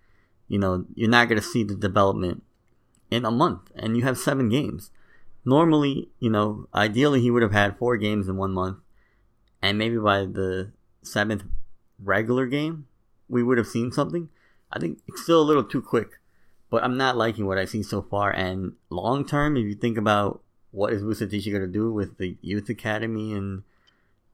you 0.47 0.57
know 0.57 0.85
you're 0.95 1.09
not 1.09 1.27
going 1.29 1.39
to 1.39 1.45
see 1.47 1.63
the 1.63 1.75
development 1.75 2.41
in 3.11 3.23
a 3.25 3.29
month, 3.31 3.71
and 3.75 3.95
you 3.97 4.03
have 4.03 4.17
seven 4.17 4.49
games. 4.49 4.89
Normally, 5.45 6.09
you 6.19 6.29
know, 6.29 6.67
ideally 6.73 7.21
he 7.21 7.29
would 7.31 7.43
have 7.43 7.51
had 7.51 7.77
four 7.77 7.97
games 7.97 8.27
in 8.27 8.35
one 8.37 8.51
month, 8.53 8.77
and 9.61 9.77
maybe 9.77 9.97
by 9.97 10.25
the 10.25 10.71
seventh 11.03 11.43
regular 12.03 12.47
game, 12.47 12.87
we 13.27 13.43
would 13.43 13.57
have 13.59 13.67
seen 13.67 13.91
something. 13.91 14.29
I 14.71 14.79
think 14.79 14.99
it's 15.07 15.23
still 15.23 15.41
a 15.41 15.43
little 15.43 15.63
too 15.63 15.81
quick, 15.81 16.19
but 16.69 16.83
I'm 16.83 16.97
not 16.97 17.17
liking 17.17 17.45
what 17.45 17.57
I've 17.57 17.69
seen 17.69 17.83
so 17.83 18.01
far. 18.01 18.31
And 18.31 18.73
long 18.89 19.25
term, 19.25 19.57
if 19.57 19.65
you 19.65 19.75
think 19.75 19.97
about 19.97 20.41
what 20.71 20.93
is 20.93 21.01
Vucetich 21.01 21.49
going 21.51 21.61
to 21.61 21.67
do 21.67 21.91
with 21.91 22.17
the 22.17 22.37
youth 22.41 22.69
academy 22.69 23.33
and 23.33 23.63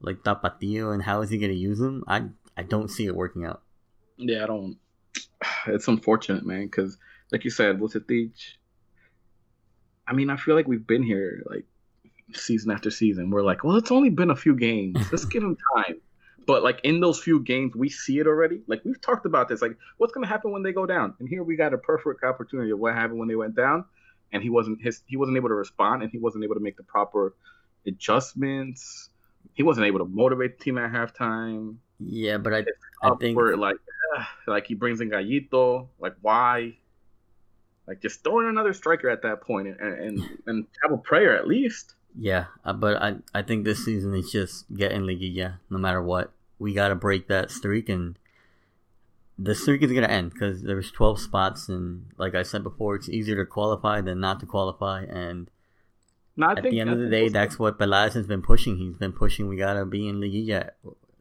like 0.00 0.22
Tapatio 0.22 0.92
and 0.92 1.02
how 1.02 1.22
is 1.22 1.30
he 1.30 1.38
going 1.38 1.52
to 1.52 1.58
use 1.58 1.78
them, 1.78 2.04
I 2.06 2.24
I 2.56 2.62
don't 2.62 2.88
see 2.88 3.06
it 3.06 3.16
working 3.16 3.44
out. 3.44 3.62
Yeah, 4.16 4.44
I 4.44 4.46
don't. 4.46 4.76
It's 5.68 5.88
unfortunate, 5.88 6.46
man, 6.46 6.66
because 6.66 6.96
like 7.32 7.44
you 7.44 7.50
said, 7.50 7.78
Vucetich. 7.78 8.54
I 10.06 10.12
mean, 10.12 10.30
I 10.30 10.36
feel 10.36 10.54
like 10.54 10.68
we've 10.68 10.86
been 10.86 11.02
here 11.02 11.42
like 11.50 11.64
season 12.32 12.70
after 12.70 12.90
season. 12.90 13.30
We're 13.30 13.42
like, 13.42 13.64
well, 13.64 13.76
it's 13.76 13.90
only 13.90 14.10
been 14.10 14.30
a 14.30 14.36
few 14.36 14.54
games. 14.54 14.96
Let's 15.10 15.24
give 15.24 15.42
him 15.42 15.56
time. 15.76 15.96
But 16.46 16.62
like 16.62 16.80
in 16.84 17.00
those 17.00 17.20
few 17.20 17.40
games, 17.40 17.74
we 17.74 17.88
see 17.88 18.18
it 18.18 18.26
already. 18.26 18.60
Like 18.66 18.84
we've 18.84 19.00
talked 19.00 19.26
about 19.26 19.48
this. 19.48 19.60
Like, 19.60 19.76
what's 19.98 20.12
gonna 20.12 20.28
happen 20.28 20.52
when 20.52 20.62
they 20.62 20.72
go 20.72 20.86
down? 20.86 21.14
And 21.18 21.28
here 21.28 21.42
we 21.42 21.56
got 21.56 21.74
a 21.74 21.78
perfect 21.78 22.22
opportunity 22.22 22.70
of 22.70 22.78
what 22.78 22.94
happened 22.94 23.18
when 23.18 23.28
they 23.28 23.34
went 23.34 23.56
down, 23.56 23.84
and 24.32 24.42
he 24.42 24.48
wasn't 24.48 24.80
his. 24.80 25.02
He 25.06 25.16
wasn't 25.16 25.36
able 25.36 25.48
to 25.48 25.54
respond, 25.54 26.02
and 26.02 26.10
he 26.10 26.18
wasn't 26.18 26.44
able 26.44 26.54
to 26.54 26.60
make 26.60 26.76
the 26.76 26.84
proper 26.84 27.34
adjustments. 27.86 29.10
He 29.54 29.62
wasn't 29.62 29.86
able 29.86 29.98
to 29.98 30.04
motivate 30.04 30.58
the 30.58 30.64
team 30.64 30.78
at 30.78 30.92
halftime. 30.92 31.76
Yeah, 31.98 32.38
but 32.38 32.54
I 32.54 32.64
I 33.02 33.14
think 33.16 33.36
where 33.36 33.56
like, 33.56 33.76
ugh, 34.16 34.26
like 34.46 34.66
he 34.66 34.74
brings 34.74 35.00
in 35.00 35.10
Gallito. 35.10 35.88
Like 35.98 36.14
why? 36.20 36.76
Like 37.88 38.00
just 38.00 38.22
throw 38.22 38.40
in 38.40 38.46
another 38.46 38.72
striker 38.72 39.08
at 39.08 39.22
that 39.22 39.40
point 39.40 39.68
and 39.68 39.80
and, 39.80 40.38
and 40.46 40.66
have 40.82 40.92
a 40.92 40.98
prayer 40.98 41.36
at 41.36 41.48
least. 41.48 41.94
Yeah, 42.18 42.46
uh, 42.64 42.72
but 42.72 42.96
I 42.96 43.16
I 43.34 43.42
think 43.42 43.64
this 43.64 43.84
season 43.84 44.14
is 44.14 44.30
just 44.30 44.72
getting 44.74 45.02
Liguilla 45.02 45.58
no 45.68 45.78
matter 45.78 46.02
what. 46.02 46.32
We 46.58 46.72
got 46.72 46.88
to 46.88 46.94
break 46.94 47.28
that 47.28 47.50
streak, 47.50 47.88
and 47.88 48.18
the 49.38 49.54
streak 49.54 49.82
is 49.82 49.92
gonna 49.92 50.06
end 50.06 50.32
because 50.32 50.62
there's 50.62 50.90
12 50.90 51.20
spots, 51.20 51.68
and 51.68 52.06
like 52.16 52.34
I 52.34 52.42
said 52.42 52.62
before, 52.62 52.96
it's 52.96 53.08
easier 53.08 53.36
to 53.36 53.44
qualify 53.44 54.00
than 54.00 54.20
not 54.20 54.40
to 54.40 54.46
qualify. 54.46 55.04
And 55.04 55.50
No, 56.36 56.50
at 56.50 56.62
think, 56.62 56.70
the 56.70 56.80
end 56.80 56.90
I 56.90 56.92
of 56.94 56.98
the 57.00 57.10
day, 57.10 57.28
that's 57.28 57.58
what 57.58 57.78
Peláez 57.78 58.14
has 58.14 58.26
been 58.26 58.42
pushing. 58.42 58.78
He's 58.78 58.96
been 58.96 59.12
pushing. 59.12 59.48
We 59.48 59.56
gotta 59.56 59.84
be 59.84 60.08
in 60.08 60.20
Liguilla, 60.20 60.70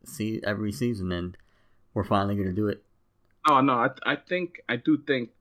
see 0.06 0.40
every 0.46 0.72
season, 0.72 1.12
and 1.12 1.38
we're 1.94 2.06
finally 2.06 2.36
gonna 2.36 2.54
do 2.54 2.68
it. 2.68 2.84
Oh 3.50 3.60
no, 3.60 3.74
I 3.74 3.90
I 4.06 4.16
think 4.16 4.62
I 4.70 4.78
do 4.78 4.98
think 4.98 5.32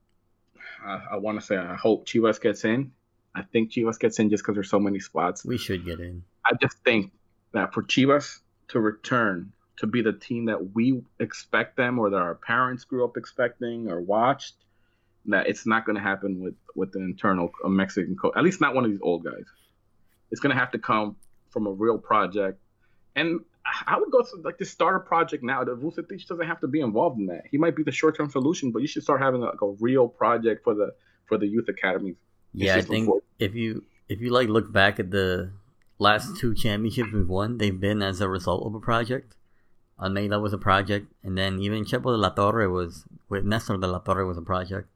I 0.83 1.17
want 1.17 1.39
to 1.39 1.45
say 1.45 1.57
I 1.57 1.75
hope 1.75 2.05
Chivas 2.05 2.39
gets 2.41 2.65
in. 2.65 2.91
I 3.35 3.43
think 3.43 3.71
Chivas 3.71 3.99
gets 3.99 4.19
in 4.19 4.29
just 4.29 4.43
because 4.43 4.55
there's 4.55 4.69
so 4.69 4.79
many 4.79 4.99
spots. 4.99 5.43
We 5.45 5.57
should 5.57 5.85
get 5.85 5.99
in. 5.99 6.23
I 6.45 6.53
just 6.61 6.77
think 6.85 7.11
that 7.51 7.73
for 7.73 7.83
Chivas 7.83 8.39
to 8.69 8.79
return 8.79 9.51
to 9.77 9.87
be 9.87 10.01
the 10.01 10.13
team 10.13 10.45
that 10.45 10.73
we 10.73 11.03
expect 11.19 11.75
them 11.75 11.99
or 11.99 12.09
that 12.11 12.21
our 12.21 12.35
parents 12.35 12.85
grew 12.85 13.03
up 13.03 13.17
expecting 13.17 13.89
or 13.89 13.99
watched, 13.99 14.55
that 15.25 15.47
it's 15.47 15.65
not 15.65 15.85
going 15.85 15.97
to 15.97 16.01
happen 16.01 16.41
with 16.41 16.55
with 16.75 16.95
an 16.95 17.03
internal 17.03 17.51
a 17.63 17.69
Mexican 17.69 18.15
coach. 18.15 18.33
At 18.37 18.43
least 18.43 18.61
not 18.61 18.73
one 18.73 18.85
of 18.85 18.91
these 18.91 19.01
old 19.01 19.25
guys. 19.25 19.45
It's 20.31 20.39
going 20.39 20.53
to 20.53 20.59
have 20.59 20.71
to 20.71 20.79
come 20.79 21.17
from 21.49 21.67
a 21.67 21.71
real 21.71 21.97
project. 21.97 22.59
And 23.15 23.41
I 23.87 23.97
would 23.97 24.11
go 24.11 24.21
to 24.21 24.41
like 24.43 24.59
to 24.59 24.65
start 24.65 24.95
a 24.95 24.99
project 24.99 25.43
now. 25.43 25.63
The 25.63 25.75
Vucetich 25.75 26.27
doesn't 26.27 26.45
have 26.45 26.61
to 26.61 26.67
be 26.67 26.81
involved 26.81 27.19
in 27.19 27.25
that. 27.27 27.43
He 27.49 27.57
might 27.57 27.75
be 27.75 27.83
the 27.83 27.91
short 27.91 28.15
term 28.15 28.29
solution, 28.29 28.71
but 28.71 28.81
you 28.81 28.87
should 28.87 29.03
start 29.03 29.21
having 29.21 29.41
like 29.41 29.61
a 29.61 29.71
real 29.79 30.07
project 30.07 30.63
for 30.63 30.73
the 30.73 30.93
for 31.25 31.37
the 31.37 31.47
youth 31.47 31.67
academies. 31.67 32.15
Yeah, 32.57 32.75
I 32.77 32.81
think 32.81 33.05
unfortunate. 33.07 33.23
if 33.39 33.55
you 33.55 33.83
if 34.09 34.21
you 34.21 34.29
like 34.31 34.47
look 34.49 34.71
back 34.71 34.99
at 34.99 35.11
the 35.11 35.51
last 35.99 36.37
two 36.37 36.53
championships 36.55 37.11
we've 37.13 37.27
won, 37.27 37.57
they've 37.57 37.79
been 37.79 38.01
as 38.01 38.21
a 38.21 38.29
result 38.29 38.65
of 38.65 38.75
a 38.75 38.79
project. 38.79 39.35
Almeyda 39.99 40.39
was 40.39 40.51
a 40.53 40.57
project, 40.57 41.07
and 41.23 41.37
then 41.37 41.59
even 41.59 41.85
Chepo 41.85 42.11
de 42.11 42.17
la 42.17 42.29
Torre 42.29 42.69
was 42.69 43.05
with 43.29 43.45
Nestor 43.45 43.77
de 43.77 43.87
la 43.87 43.99
Torre 43.99 44.25
was 44.25 44.37
a 44.37 44.41
project. 44.41 44.87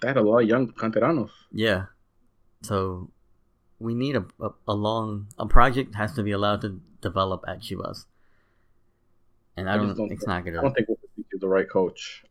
They 0.00 0.08
had 0.08 0.16
a 0.16 0.22
lot 0.22 0.38
of 0.42 0.48
young 0.48 0.72
canteranos. 0.72 1.30
Yeah, 1.52 1.86
so 2.62 3.10
we 3.78 3.94
need 3.94 4.16
a, 4.16 4.24
a, 4.40 4.50
a 4.68 4.74
long 4.74 5.26
a 5.38 5.46
project 5.46 5.94
has 5.96 6.14
to 6.14 6.22
be 6.22 6.32
allowed 6.32 6.62
to 6.62 6.80
develop 7.02 7.44
at 7.46 7.60
Chivas, 7.60 8.06
and 9.56 9.68
I 9.68 9.74
I 9.74 9.76
don't, 9.76 9.94
don't 9.96 10.10
it's 10.12 10.24
think- 10.24 10.28
not 10.28 10.36
I 10.38 10.40
gonna. 10.40 10.62
don't 10.62 10.74
think 10.74 10.88
is 11.32 11.40
the 11.40 11.48
right 11.48 11.68
coach. 11.68 12.24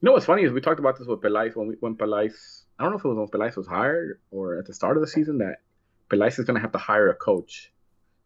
You 0.00 0.06
know 0.06 0.12
what's 0.12 0.26
funny 0.26 0.42
is 0.44 0.52
we 0.52 0.60
talked 0.60 0.80
about 0.80 0.98
this 0.98 1.06
with 1.06 1.20
Peláez 1.20 1.54
when 1.56 1.68
we, 1.68 1.74
when 1.80 1.94
Peláez. 1.96 2.62
I 2.78 2.82
don't 2.82 2.92
know 2.92 2.98
if 2.98 3.04
it 3.04 3.08
was 3.08 3.16
when 3.16 3.28
Peláez 3.28 3.56
was 3.56 3.66
hired 3.66 4.20
or 4.30 4.58
at 4.58 4.66
the 4.66 4.74
start 4.74 4.96
of 4.96 5.00
the 5.00 5.06
season 5.06 5.38
that 5.38 5.58
Peláez 6.10 6.38
is 6.38 6.44
going 6.44 6.56
to 6.56 6.60
have 6.60 6.72
to 6.72 6.78
hire 6.78 7.08
a 7.08 7.14
coach, 7.14 7.72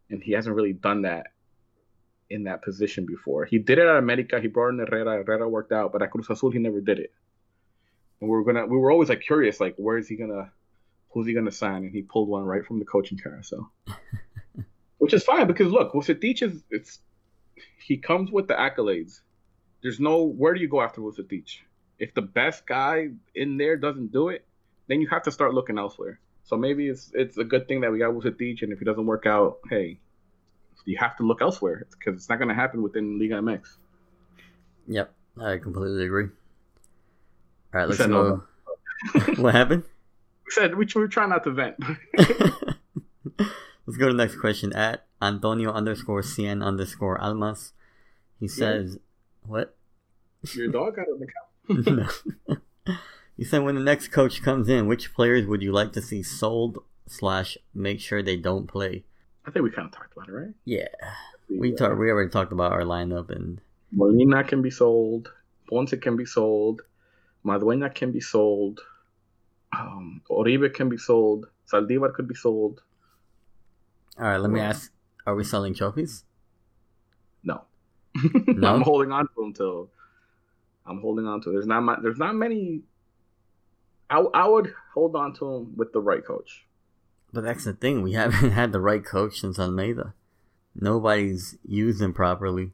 and 0.09 0.21
he 0.21 0.31
hasn't 0.31 0.55
really 0.55 0.73
done 0.73 1.03
that 1.03 1.27
in 2.29 2.43
that 2.43 2.61
position 2.61 3.05
before. 3.05 3.45
He 3.45 3.59
did 3.59 3.77
it 3.79 3.87
at 3.87 3.97
America. 3.97 4.39
He 4.39 4.47
brought 4.47 4.69
in 4.69 4.79
Herrera. 4.79 5.23
Herrera 5.23 5.49
worked 5.49 5.71
out, 5.71 5.91
but 5.91 6.01
at 6.01 6.11
Cruz 6.11 6.29
Azul 6.29 6.51
he 6.51 6.59
never 6.59 6.81
did 6.81 6.99
it. 6.99 7.13
And 8.21 8.29
we 8.29 8.35
were 8.35 8.43
gonna 8.43 8.65
we 8.65 8.77
were 8.77 8.91
always 8.91 9.09
like 9.09 9.21
curious 9.21 9.59
like 9.59 9.75
where 9.77 9.97
is 9.97 10.07
he 10.07 10.15
gonna 10.15 10.51
who's 11.09 11.25
he 11.25 11.33
gonna 11.33 11.51
sign? 11.51 11.83
And 11.83 11.91
he 11.91 12.01
pulled 12.01 12.27
one 12.27 12.43
right 12.43 12.65
from 12.65 12.79
the 12.79 12.85
coaching 12.85 13.17
carousel, 13.17 13.71
which 14.97 15.13
is 15.13 15.23
fine 15.23 15.47
because 15.47 15.71
look, 15.71 15.93
Vucetich 15.93 16.43
is 16.43 16.63
it's 16.69 16.99
he 17.81 17.97
comes 17.97 18.31
with 18.31 18.47
the 18.47 18.55
accolades. 18.55 19.21
There's 19.81 19.99
no 19.99 20.23
where 20.23 20.53
do 20.53 20.59
you 20.59 20.67
go 20.67 20.81
after 20.81 21.01
Vucetich? 21.01 21.59
If 21.99 22.13
the 22.13 22.21
best 22.21 22.65
guy 22.65 23.09
in 23.35 23.57
there 23.57 23.77
doesn't 23.77 24.11
do 24.11 24.29
it, 24.29 24.45
then 24.87 25.01
you 25.01 25.07
have 25.09 25.23
to 25.23 25.31
start 25.31 25.53
looking 25.53 25.77
elsewhere. 25.77 26.19
So 26.43 26.57
maybe 26.57 26.87
it's 26.87 27.11
it's 27.13 27.37
a 27.37 27.43
good 27.43 27.67
thing 27.67 27.81
that 27.81 27.91
we 27.91 27.99
got 27.99 28.11
Vucetich, 28.13 28.63
and 28.63 28.73
if 28.73 28.79
he 28.79 28.85
doesn't 28.85 29.05
work 29.05 29.25
out, 29.25 29.59
hey, 29.69 29.99
you 30.85 30.97
have 30.97 31.15
to 31.17 31.23
look 31.23 31.41
elsewhere 31.41 31.85
because 31.91 32.15
it's 32.15 32.29
not 32.29 32.37
going 32.37 32.49
to 32.49 32.55
happen 32.55 32.81
within 32.81 33.19
Liga 33.19 33.35
MX. 33.35 33.77
Yep, 34.87 35.13
I 35.39 35.57
completely 35.57 36.05
agree. 36.05 36.29
All 37.73 37.81
right, 37.81 37.87
let's 37.87 37.99
said 37.99 38.09
no, 38.09 38.43
what 39.35 39.53
happened? 39.53 39.83
We 40.45 40.51
said 40.51 40.75
we 40.75 40.87
were 40.95 41.07
trying 41.07 41.29
not 41.29 41.43
to 41.43 41.51
vent. 41.51 41.75
Let's 43.89 43.97
go 43.97 44.07
to 44.07 44.13
the 44.13 44.23
next 44.23 44.39
question. 44.39 44.71
At 44.73 45.07
Antonio 45.19 45.71
underscore 45.71 46.21
CN 46.21 46.63
underscore 46.63 47.19
Almas, 47.19 47.73
he 48.39 48.47
says, 48.47 48.99
"What? 49.41 49.75
Your 50.53 50.67
dog 50.67 50.95
got 50.95 51.07
an 51.07 51.15
account. 51.15 51.48
no. 51.87 52.07
he 53.37 53.43
said, 53.43 53.63
when 53.63 53.75
the 53.75 53.81
next 53.81 54.09
coach 54.09 54.41
comes 54.41 54.67
in, 54.67 54.87
which 54.87 55.13
players 55.13 55.45
would 55.45 55.61
you 55.61 55.71
like 55.71 55.93
to 55.93 56.01
see 56.01 56.23
sold 56.23 56.79
slash 57.05 57.57
make 57.73 57.99
sure 57.99 58.23
they 58.23 58.37
don't 58.37 58.67
play? 58.67 59.05
I 59.45 59.51
think 59.51 59.63
we 59.63 59.71
kind 59.71 59.87
of 59.87 59.91
talked 59.93 60.13
about 60.13 60.29
it, 60.29 60.31
right? 60.31 60.53
Yeah, 60.65 60.87
we 61.49 61.71
talked. 61.71 61.97
We 61.97 62.09
already 62.09 62.29
talked 62.29 62.51
about 62.51 62.71
our 62.71 62.81
lineup, 62.81 63.29
and 63.29 63.61
Molina 63.91 64.43
can 64.43 64.61
be 64.61 64.69
sold. 64.69 65.31
Ponce 65.67 65.93
can 66.01 66.17
be 66.17 66.25
sold. 66.25 66.81
Madueña 67.45 67.93
can 67.93 68.11
be 68.11 68.19
sold. 68.19 68.81
Um, 69.75 70.21
Oribe 70.29 70.73
can 70.73 70.89
be 70.89 70.97
sold. 70.97 71.47
Zaldívar 71.71 72.13
could 72.13 72.27
be 72.27 72.35
sold. 72.35 72.81
all 74.17 74.25
right. 74.25 74.37
Let 74.37 74.51
me 74.51 74.59
ask: 74.59 74.91
Are 75.25 75.35
we 75.35 75.43
selling 75.43 75.73
trophies? 75.73 76.25
No. 77.43 77.63
No? 78.47 78.67
I'm 78.75 78.81
holding 78.81 79.11
on 79.11 79.27
to 79.27 79.33
them 79.37 79.53
till 79.53 79.89
I'm 80.89 81.01
holding 81.01 81.25
on 81.27 81.41
to. 81.41 81.51
There's 81.51 81.67
not 81.67 81.81
my, 81.81 81.97
there's 82.01 82.17
not 82.17 82.35
many. 82.35 82.81
I, 84.09 84.19
I 84.33 84.47
would 84.47 84.73
hold 84.93 85.15
on 85.15 85.33
to 85.35 85.45
him 85.45 85.77
with 85.77 85.93
the 85.93 86.01
right 86.01 86.25
coach. 86.25 86.65
But 87.31 87.43
that's 87.43 87.63
the 87.65 87.73
thing. 87.73 88.01
We 88.01 88.13
haven't 88.13 88.51
had 88.51 88.71
the 88.71 88.81
right 88.81 89.05
coach 89.05 89.39
since 89.39 89.59
Almeyda. 89.59 90.13
Nobody's 90.75 91.57
used 91.65 92.01
him 92.01 92.13
properly. 92.13 92.71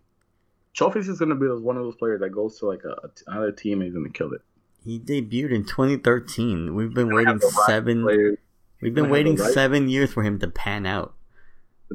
Chofis 0.78 1.08
is 1.10 1.20
gonna 1.20 1.36
be 1.36 1.48
one 1.48 1.78
of 1.78 1.84
those 1.84 1.96
players 1.96 2.20
that 2.22 2.30
goes 2.30 2.60
to 2.60 2.66
like 2.66 2.84
a, 2.84 3.10
another 3.28 3.52
team 3.52 3.82
and 3.82 3.84
he's 3.88 3.94
gonna 3.94 4.10
kill 4.10 4.34
it. 4.34 4.42
He 4.84 5.00
debuted 5.00 5.52
in 5.52 5.66
2013. 5.66 6.76
We've 6.76 6.94
been 6.94 7.14
waiting 7.14 7.28
have 7.28 7.40
the 7.40 7.48
right 7.48 7.66
seven. 7.66 8.04
players. 8.04 8.38
We've 8.82 8.94
been 8.94 9.10
waiting 9.10 9.36
right- 9.36 9.54
seven 9.54 9.90
years 9.90 10.14
for 10.14 10.22
him 10.24 10.38
to 10.40 10.48
pan 10.48 10.86
out. 10.86 11.16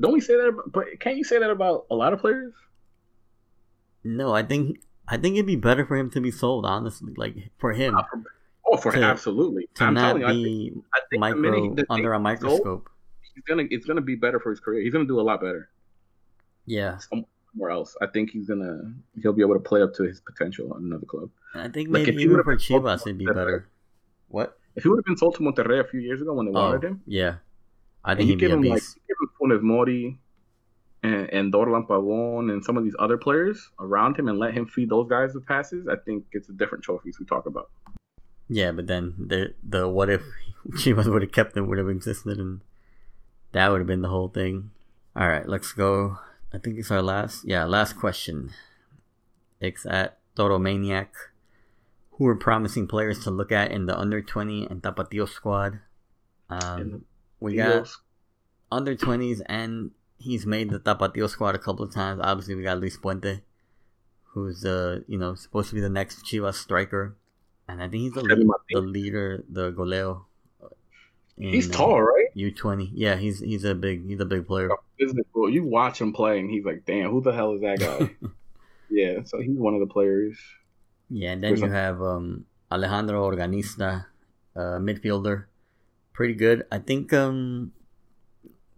Don't 0.00 0.12
we 0.12 0.20
say 0.20 0.36
that? 0.36 0.48
About, 0.48 0.72
but 0.72 0.98
can't 0.98 1.16
you 1.16 1.24
say 1.24 1.38
that 1.38 1.50
about 1.50 1.86
a 1.90 1.94
lot 1.94 2.12
of 2.12 2.20
players? 2.20 2.54
No, 4.02 4.34
I 4.34 4.42
think 4.42 4.80
I 5.10 5.16
think 5.16 5.34
it'd 5.34 5.46
be 5.46 5.56
better 5.56 5.84
for 5.84 5.96
him 5.96 6.10
to 6.10 6.20
be 6.20 6.30
sold. 6.30 6.64
Honestly, 6.64 7.12
like 7.16 7.50
for 7.58 7.72
him. 7.72 7.96
Uh, 7.96 8.02
oh, 8.66 8.76
for 8.76 8.92
To- 8.92 9.02
absolutely. 9.02 9.68
to 9.74 9.84
I'm 9.84 9.94
not 9.94 10.16
telling 10.18 10.22
you, 10.22 10.26
I 10.26 10.32
think, 10.32 10.44
be 10.44 10.82
I 10.94 10.98
think 11.00 11.10
the 11.10 11.18
micro 11.18 11.40
minute 11.40 11.76
the 11.76 11.86
under 11.92 12.12
a 12.12 12.20
microscope. 12.20 12.88
he's 13.34 13.44
gonna 13.44 13.64
it's 13.70 13.86
gonna 13.86 14.00
be 14.00 14.14
better 14.14 14.38
for 14.38 14.50
his 14.50 14.60
career. 14.60 14.82
He's 14.82 14.92
gonna 14.92 15.04
do 15.06 15.18
a 15.20 15.22
lot 15.22 15.40
better 15.40 15.68
Yeah, 16.66 16.98
somewhere 16.98 17.70
else. 17.70 17.96
I 18.00 18.06
think 18.06 18.30
he's 18.30 18.46
gonna 18.48 18.92
he'll 19.20 19.32
be 19.32 19.42
able 19.42 19.54
to 19.54 19.60
play 19.60 19.82
up 19.82 19.94
to 19.94 20.04
his 20.04 20.20
potential 20.20 20.72
on 20.72 20.84
another 20.84 21.06
club. 21.06 21.30
I 21.54 21.68
think 21.68 21.88
Like, 21.88 22.04
maybe 22.04 22.10
if 22.10 22.16
he 22.18 22.22
even 22.24 22.42
for 22.44 22.58
sold 22.58 22.84
Chivas 22.84 23.00
it'd 23.02 23.18
be 23.18 23.26
better. 23.26 23.68
What? 24.28 24.56
If 24.76 24.84
he 24.84 24.88
would 24.88 24.98
have 24.98 25.04
been 25.04 25.16
sold 25.16 25.34
to 25.34 25.40
Monterrey 25.40 25.80
a 25.80 25.84
few 25.88 25.98
years 26.00 26.20
ago 26.22 26.32
when 26.34 26.46
they 26.46 26.52
Oh, 26.52 26.70
wanted 26.70 26.84
him, 26.84 27.02
yeah. 27.06 27.36
I 28.04 28.14
think 28.14 28.28
he'd 28.28 28.36
be 28.36 28.40
give 28.42 28.52
a 28.52 28.54
him 28.54 28.62
like 28.62 28.82
you 28.82 29.02
give 29.08 29.16
him 29.20 29.30
Funes 29.58 29.62
Mori 29.62 30.18
and, 31.02 31.30
and 31.30 31.52
Dorlan 31.52 31.86
Pabón 31.86 32.52
and 32.52 32.64
some 32.64 32.76
of 32.76 32.84
these 32.84 32.96
other 32.98 33.16
players 33.16 33.70
around 33.78 34.18
him 34.18 34.28
and 34.28 34.38
let 34.38 34.54
him 34.54 34.66
feed 34.66 34.90
those 34.90 35.08
guys 35.08 35.32
the 35.32 35.40
passes, 35.40 35.88
I 35.88 35.96
think 35.96 36.24
it's 36.32 36.48
a 36.48 36.52
different 36.52 36.84
trophies 36.84 37.18
we 37.18 37.26
talk 37.26 37.46
about. 37.46 37.70
Yeah, 38.48 38.72
but 38.72 38.86
then 38.86 39.14
the 39.18 39.54
the 39.62 39.88
what 39.88 40.10
if 40.10 40.22
Chivas 40.70 41.10
would 41.10 41.22
have 41.22 41.32
kept 41.32 41.54
them 41.54 41.68
would 41.68 41.78
have 41.78 41.88
existed, 41.88 42.38
and 42.38 42.60
that 43.52 43.68
would 43.68 43.80
have 43.80 43.86
been 43.86 44.02
the 44.02 44.08
whole 44.08 44.28
thing. 44.28 44.70
All 45.16 45.28
right, 45.28 45.48
let's 45.48 45.72
go. 45.72 46.18
I 46.52 46.58
think 46.58 46.78
it's 46.78 46.90
our 46.90 47.02
last. 47.02 47.44
Yeah, 47.44 47.64
last 47.64 47.96
question. 47.96 48.50
It's 49.60 49.86
at 49.86 50.18
Toro 50.34 50.58
Maniac. 50.58 51.12
Who 52.12 52.26
are 52.26 52.36
promising 52.36 52.86
players 52.86 53.22
to 53.24 53.30
look 53.30 53.52
at 53.52 53.70
in 53.70 53.86
the 53.86 53.96
under 53.96 54.20
twenty 54.20 54.66
and 54.66 54.82
Tapatio 54.82 55.28
squad? 55.28 55.80
Um, 56.50 57.04
we 57.38 57.54
got 57.54 57.88
under 58.70 58.94
twenties, 58.96 59.40
and 59.46 59.92
he's 60.20 60.46
made 60.46 60.70
the 60.70 60.78
Tapatio 60.78 61.28
squad 61.28 61.54
a 61.54 61.58
couple 61.58 61.84
of 61.84 61.92
times. 61.92 62.20
Obviously, 62.22 62.54
we 62.54 62.62
got 62.62 62.78
Luis 62.78 62.96
Puente, 62.96 63.40
who's 64.34 64.64
uh 64.64 65.00
you 65.08 65.18
know 65.18 65.34
supposed 65.34 65.70
to 65.70 65.74
be 65.74 65.80
the 65.80 65.88
next 65.88 66.24
Chivas 66.24 66.54
striker, 66.54 67.16
and 67.66 67.82
I 67.82 67.88
think 67.88 68.02
he's 68.02 68.12
the, 68.12 68.22
lead, 68.22 68.46
the 68.70 68.80
leader, 68.80 69.44
the 69.48 69.72
goleo. 69.72 70.24
in, 71.36 71.52
he's 71.54 71.68
uh, 71.70 71.72
tall, 71.72 72.02
right? 72.02 72.26
U 72.34 72.52
twenty, 72.52 72.90
yeah, 72.94 73.16
he's 73.16 73.40
he's 73.40 73.64
a 73.64 73.74
big 73.74 74.06
he's 74.06 74.20
a 74.20 74.26
big 74.26 74.46
player. 74.46 74.70
It 74.98 75.26
cool? 75.32 75.50
You 75.50 75.64
watch 75.64 76.00
him 76.00 76.12
play, 76.12 76.38
and 76.38 76.50
he's 76.50 76.64
like, 76.64 76.84
"Damn, 76.84 77.10
who 77.10 77.20
the 77.22 77.32
hell 77.32 77.54
is 77.54 77.62
that 77.62 77.80
guy?" 77.80 78.10
yeah, 78.90 79.24
so 79.24 79.40
he's 79.40 79.58
one 79.58 79.74
of 79.74 79.80
the 79.80 79.86
players. 79.86 80.36
Yeah, 81.08 81.32
and 81.32 81.42
then 81.42 81.50
There's 81.50 81.60
you 81.62 81.66
a- 81.66 81.70
have 81.70 82.00
um, 82.02 82.44
Alejandro 82.70 83.28
Organista, 83.28 84.06
uh, 84.54 84.78
midfielder, 84.78 85.46
pretty 86.12 86.34
good. 86.34 86.64
I 86.70 86.78
think 86.78 87.12
um, 87.12 87.72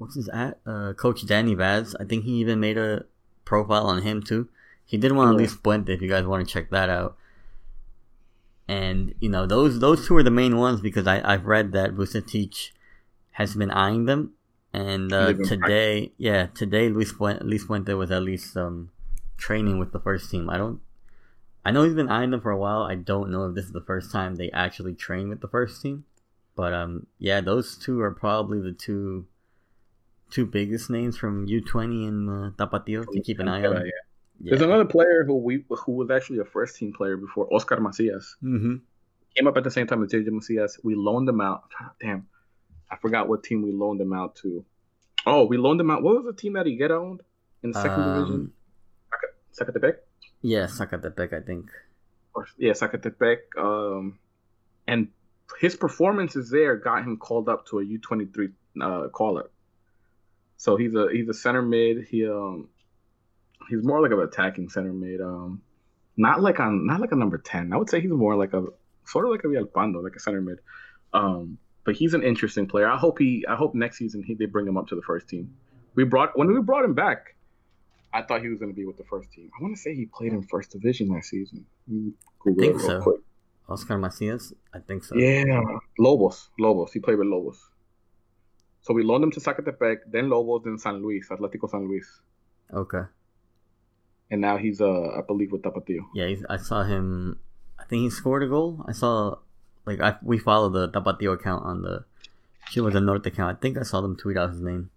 what's 0.03 0.17
his 0.17 0.29
at? 0.29 0.59
Uh, 0.67 0.93
Coach 0.93 1.27
Danny 1.27 1.55
Vaz. 1.55 1.95
I 1.99 2.05
think 2.05 2.25
he 2.25 2.33
even 2.33 2.61
made 2.61 2.77
a 2.77 3.05
profile 3.45 3.87
on 3.87 4.03
him 4.03 4.23
too. 4.23 4.49
He 4.85 4.99
did 4.99 5.13
one 5.13 5.29
on. 5.29 5.37
Luis 5.37 5.57
Puente. 5.57 5.89
If 5.89 6.03
you 6.03 6.09
guys 6.09 6.27
want 6.27 6.47
to 6.47 6.53
check 6.53 6.71
that 6.71 6.91
out. 6.91 7.17
And 8.69 9.15
you 9.21 9.29
know 9.29 9.47
those 9.47 9.81
those 9.81 10.07
two 10.07 10.17
are 10.17 10.23
the 10.23 10.31
main 10.31 10.57
ones 10.57 10.81
because 10.81 11.07
I 11.07 11.21
I've 11.33 11.47
read 11.47 11.73
that 11.73 11.95
Vucetich 11.95 12.71
has 13.33 13.55
been 13.55 13.71
eyeing 13.71 14.07
them, 14.07 14.33
and 14.73 15.13
uh, 15.13 15.33
today 15.33 16.13
yeah 16.17 16.47
today 16.47 16.89
Luis 16.89 17.13
Puente, 17.13 17.43
Luis 17.43 17.65
Puente 17.65 17.97
was 17.97 18.11
at 18.11 18.23
least 18.23 18.57
um 18.57 18.91
training 19.37 19.79
with 19.79 19.93
the 19.93 20.01
first 20.01 20.31
team. 20.31 20.49
I 20.49 20.59
don't 20.59 20.81
I 21.65 21.71
know 21.71 21.85
he's 21.85 21.95
been 21.95 22.09
eyeing 22.09 22.31
them 22.31 22.41
for 22.41 22.51
a 22.51 22.59
while. 22.59 22.83
I 22.83 22.95
don't 22.95 23.31
know 23.31 23.47
if 23.47 23.55
this 23.55 23.67
is 23.67 23.73
the 23.73 23.81
first 23.81 24.11
time 24.11 24.37
they 24.37 24.51
actually 24.51 24.95
train 24.95 25.29
with 25.29 25.41
the 25.41 25.49
first 25.49 25.83
team, 25.83 26.05
but 26.57 26.73
um, 26.73 27.07
yeah, 27.19 27.41
those 27.41 27.77
two 27.77 28.01
are 28.01 28.11
probably 28.11 28.61
the 28.61 28.73
two 28.73 29.27
two 30.33 30.47
biggest 30.47 30.91
names 30.91 31.17
from 31.17 31.47
U 31.47 31.61
twenty 31.61 32.07
and 32.07 32.29
uh, 32.29 32.51
Tapatio 32.57 33.05
to 33.13 33.21
keep 33.21 33.39
an 33.39 33.49
eye 33.49 33.65
on. 33.65 33.77
Yeah. 33.77 33.93
Yeah. 34.41 34.51
There's 34.51 34.63
another 34.63 34.87
player 34.87 35.25
who 35.25 35.37
we 35.37 35.65
who 35.69 35.93
was 35.93 36.11
actually 36.11 36.41
a 36.41 36.45
first 36.45 36.77
team 36.77 36.93
player 36.93 37.17
before, 37.17 37.47
Oscar 37.55 37.77
Macias. 37.77 38.37
Mm-hmm. 38.43 38.77
Came 39.37 39.47
up 39.47 39.57
at 39.57 39.63
the 39.63 39.71
same 39.71 39.87
time 39.87 40.03
as 40.03 40.11
JJ 40.11 40.29
Macias. 40.29 40.81
We 40.83 40.97
loaned 40.97 41.29
him 41.29 41.41
out. 41.41 41.71
Damn, 42.01 42.27
I 42.91 42.97
forgot 42.97 43.29
what 43.29 43.45
team 43.45 43.63
we 43.63 43.71
loaned 43.71 44.01
him 44.01 44.13
out 44.13 44.35
to. 44.37 44.65
Oh, 45.27 45.45
we 45.45 45.59
loaned 45.59 45.81
him 45.81 45.91
out. 45.93 46.03
What 46.03 46.17
was 46.17 46.25
the 46.25 46.41
team 46.41 46.55
that 46.55 46.67
he 46.67 46.75
get 46.75 46.91
owned 46.91 47.21
in 47.63 47.71
the 47.71 47.81
second 47.81 48.03
division? 48.03 48.35
Um, 48.35 48.53
Zacatepec. 49.55 49.99
yeah, 50.41 50.65
Zacatepec, 50.65 51.33
I 51.33 51.45
think. 51.47 51.71
Or, 52.35 52.49
yeah, 52.59 52.73
Zacatepec. 52.73 53.37
Um, 53.57 54.19
and 54.89 55.09
his 55.61 55.77
performances 55.77 56.51
there 56.51 56.75
got 56.77 57.05
him 57.05 57.17
called 57.19 57.49
up 57.49 57.67
to 57.67 57.79
a 57.79 57.85
U 57.85 57.99
twenty 57.99 58.25
three 58.25 58.49
uh, 58.83 59.07
call 59.09 59.39
up. 59.39 59.53
So 60.63 60.77
he's 60.77 60.95
a 60.95 61.09
he's 61.11 61.29
a 61.29 61.35
center 61.35 61.61
mid. 61.61 62.07
He 62.09 62.25
um 62.25 62.69
he's 63.69 63.83
more 63.83 64.01
like 64.01 64.13
an 64.13 64.21
attacking 64.21 64.69
center 64.69 64.93
mid. 64.93 65.21
Um, 65.21 65.61
not 66.17 66.41
like 66.41 66.61
on 66.61 66.87
not 66.87 67.01
like 67.01 67.11
a 67.11 67.17
number 67.17 67.37
ten. 67.37 67.73
I 67.73 67.77
would 67.77 67.91
say 67.91 68.01
he's 68.01 68.13
more 68.13 68.37
like 68.37 68.53
a 68.53 68.67
sort 69.05 69.25
of 69.25 69.33
like 69.33 69.43
a 69.43 69.49
Villalpando, 69.49 70.05
like 70.05 70.15
a 70.15 70.21
center 70.21 70.41
mid. 70.41 70.61
Um, 71.13 71.59
but 71.83 71.97
he's 71.97 72.15
an 72.15 72.23
interesting 72.23 72.69
player. 72.69 72.89
I 72.89 72.97
hope 72.97 73.19
he 73.19 73.45
I 73.49 73.57
hope 73.57 73.75
next 73.75 73.99
season 73.99 74.23
he 74.23 74.35
they 74.35 74.45
bring 74.47 74.65
him 74.69 74.77
up 74.77 74.87
to 74.91 74.95
the 74.95 75.03
first 75.03 75.29
team. 75.29 75.53
We 75.97 76.05
brought 76.05 76.39
when 76.39 76.47
we 76.47 76.61
brought 76.61 76.85
him 76.85 76.95
back. 76.95 77.35
I 78.15 78.23
thought 78.23 78.41
he 78.41 78.49
was 78.49 78.61
going 78.61 78.71
to 78.71 78.77
be 78.77 78.85
with 78.85 78.99
the 78.99 79.05
first 79.11 79.33
team. 79.33 79.51
I 79.59 79.63
want 79.65 79.75
to 79.75 79.83
say 79.83 79.97
he 79.97 80.07
played 80.07 80.33
in 80.33 80.45
first 80.45 80.71
division 80.71 81.09
last 81.09 81.29
season. 81.29 81.67
Google 81.89 82.63
think 82.63 82.75
it 82.75 82.77
real 82.77 82.87
so. 82.87 83.01
quick. 83.01 83.21
Oscar 83.69 83.99
Macias, 83.99 84.53
I 84.73 84.79
think 84.79 85.03
so. 85.03 85.17
Yeah, 85.17 85.61
Lobos. 85.99 86.51
Lobos. 86.57 86.93
He 86.93 87.01
played 87.01 87.19
with 87.19 87.27
Lobos. 87.27 87.59
So 88.83 88.93
we 88.95 89.03
loaned 89.05 89.25
him 89.25 89.31
to 89.33 89.41
Zacatepec, 89.41 89.99
then 90.11 90.29
Lobos, 90.29 90.63
then 90.65 90.79
San 90.79 91.03
Luis, 91.03 91.29
Atletico 91.29 91.71
San 91.71 91.87
Luis, 91.89 92.21
Okay. 92.73 93.03
and 94.31 94.41
now 94.41 94.57
he's 94.57 94.81
uh 94.81 95.11
I 95.19 95.21
believe 95.27 95.53
with 95.53 95.63
Tapatio. 95.63 96.07
Yeah, 96.15 96.27
he's, 96.27 96.45
I 96.49 96.57
saw 96.57 96.83
him. 96.85 97.39
I 97.79 97.85
think 97.85 98.03
he 98.03 98.11
scored 98.11 98.43
a 98.43 98.49
goal. 98.49 98.85
I 98.89 98.93
saw, 98.93 99.37
like, 99.87 100.01
I 100.01 100.17
we 100.23 100.39
follow 100.39 100.69
the 100.69 100.89
Tapatio 100.89 101.33
account 101.35 101.65
on 101.65 101.83
the 101.83 102.05
Chivas 102.71 102.93
del 102.93 103.03
Norte 103.03 103.27
account. 103.27 103.57
I 103.57 103.61
think 103.61 103.77
I 103.79 103.83
saw 103.83 104.01
them 104.01 104.17
tweet 104.17 104.37
out 104.37 104.51
his 104.51 104.61
name. 104.61 104.91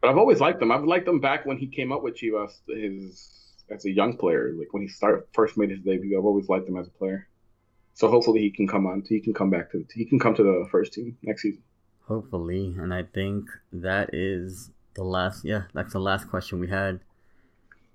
But 0.00 0.10
I've 0.10 0.18
always 0.18 0.40
liked 0.40 0.60
him. 0.60 0.70
I've 0.70 0.84
liked 0.84 1.08
him 1.08 1.20
back 1.20 1.46
when 1.46 1.56
he 1.58 1.66
came 1.66 1.90
up 1.92 2.02
with 2.02 2.16
Chivas, 2.16 2.52
his 2.68 3.30
as 3.70 3.84
a 3.86 3.90
young 3.90 4.16
player, 4.16 4.52
like 4.56 4.72
when 4.72 4.82
he 4.82 4.88
started 4.88 5.24
first 5.32 5.56
made 5.56 5.70
his 5.70 5.80
debut. 5.80 6.16
I've 6.18 6.24
always 6.24 6.48
liked 6.48 6.68
him 6.68 6.76
as 6.76 6.86
a 6.86 6.90
player. 6.90 7.26
So 7.94 8.08
hopefully 8.08 8.40
he 8.40 8.50
can 8.50 8.68
come 8.68 8.86
on. 8.86 9.02
He 9.08 9.20
can 9.20 9.32
come 9.34 9.50
back 9.50 9.70
to. 9.72 9.84
He 9.94 10.04
can 10.04 10.18
come 10.18 10.34
to 10.34 10.42
the 10.42 10.68
first 10.70 10.92
team 10.92 11.16
next 11.22 11.42
season. 11.42 11.62
Hopefully, 12.06 12.74
and 12.78 12.92
I 12.92 13.04
think 13.04 13.48
that 13.72 14.10
is 14.12 14.70
the 14.94 15.04
last. 15.04 15.44
Yeah, 15.44 15.62
that's 15.72 15.92
the 15.92 16.00
last 16.00 16.28
question 16.28 16.60
we 16.60 16.68
had. 16.68 17.00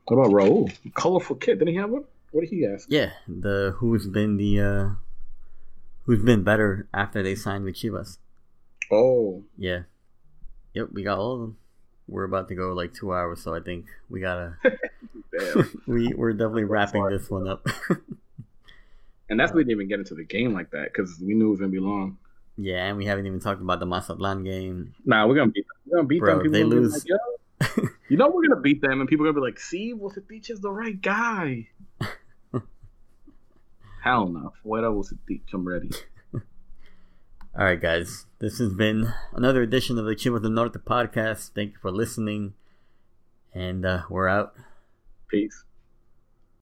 What 0.06 0.18
about 0.18 0.32
Raul? 0.32 0.76
Colorful 0.96 1.36
kid. 1.36 1.60
Didn't 1.60 1.74
he 1.74 1.80
have 1.80 1.92
one? 1.92 2.06
What 2.32 2.42
did 2.42 2.50
he 2.50 2.66
ask? 2.66 2.88
Yeah, 2.90 3.12
the 3.28 3.76
who's 3.78 4.08
been 4.08 4.38
the 4.38 4.60
uh 4.60 4.90
who's 6.06 6.24
been 6.24 6.44
better 6.44 6.88
after 6.94 7.22
they 7.22 7.36
signed 7.36 7.66
with 7.66 7.76
Chivas. 7.76 8.18
Oh, 8.92 9.44
Yeah. 9.58 9.82
Yep, 10.74 10.90
we 10.94 11.04
got 11.04 11.18
all 11.18 11.34
of 11.34 11.40
them. 11.42 11.58
We're 12.08 12.24
about 12.24 12.48
to 12.50 12.56
go 12.56 12.74
like 12.74 12.94
two 12.94 13.14
hours, 13.14 13.42
so 13.44 13.54
I 13.54 13.60
think 13.60 13.86
we 14.10 14.20
gotta 14.20 14.56
we 15.88 16.14
we're 16.14 16.34
definitely 16.34 16.64
wrapping 16.64 17.06
this 17.10 17.30
one 17.30 17.48
up. 17.48 17.68
and 19.30 19.40
that's 19.40 19.52
we 19.54 19.62
didn't 19.62 19.72
even 19.72 19.88
get 19.88 20.00
into 20.00 20.16
the 20.16 20.24
game 20.24 20.54
like 20.54 20.72
that 20.72 20.86
because 20.92 21.20
we 21.20 21.36
knew 21.36 21.48
it 21.48 21.52
was 21.52 21.60
gonna 21.60 21.72
be 21.72 21.80
long. 21.80 22.18
Yeah, 22.62 22.88
and 22.88 22.98
we 22.98 23.06
haven't 23.06 23.26
even 23.26 23.40
talked 23.40 23.62
about 23.62 23.80
the 23.80 23.86
Mazatlan 23.86 24.44
game. 24.44 24.94
Nah, 25.06 25.26
we're 25.26 25.36
gonna 25.36 25.50
beat 25.50 25.66
them. 25.66 25.78
We're 25.86 25.96
gonna 25.98 26.08
beat 26.08 26.20
Bro, 26.20 26.34
them. 26.34 26.42
People 26.44 26.52
they 26.52 26.64
lose. 26.66 26.94
Like, 26.94 27.04
Yo, 27.08 27.88
you 28.10 28.18
know 28.18 28.30
we're 28.30 28.46
gonna 28.50 28.60
beat 28.60 28.82
them, 28.82 29.00
and 29.00 29.08
people 29.08 29.26
are 29.26 29.32
gonna 29.32 29.40
be 29.40 29.50
like, 29.50 29.60
"See, 29.60 29.94
Vucetich 29.94 30.50
is 30.50 30.60
the 30.60 30.70
right 30.70 31.02
guy." 31.02 31.70
Hell 34.04 34.28
no, 34.28 34.52
fuera 34.62 34.92
Vucetich. 34.92 35.54
I'm 35.54 35.66
ready. 35.66 35.90
All 36.34 37.64
right, 37.64 37.80
guys, 37.80 38.26
this 38.40 38.60
has 38.60 38.74
been 38.74 39.14
another 39.32 39.62
edition 39.62 39.98
of 39.98 40.04
the 40.04 40.16
Chivas 40.16 40.42
del 40.42 40.52
Norte 40.52 40.84
podcast. 40.84 41.52
Thank 41.56 41.72
you 41.72 41.80
for 41.82 41.92
listening, 41.92 42.56
and 43.54 43.86
uh, 43.86 44.02
we're 44.10 44.28
out. 44.28 44.54
Peace. 45.30 45.64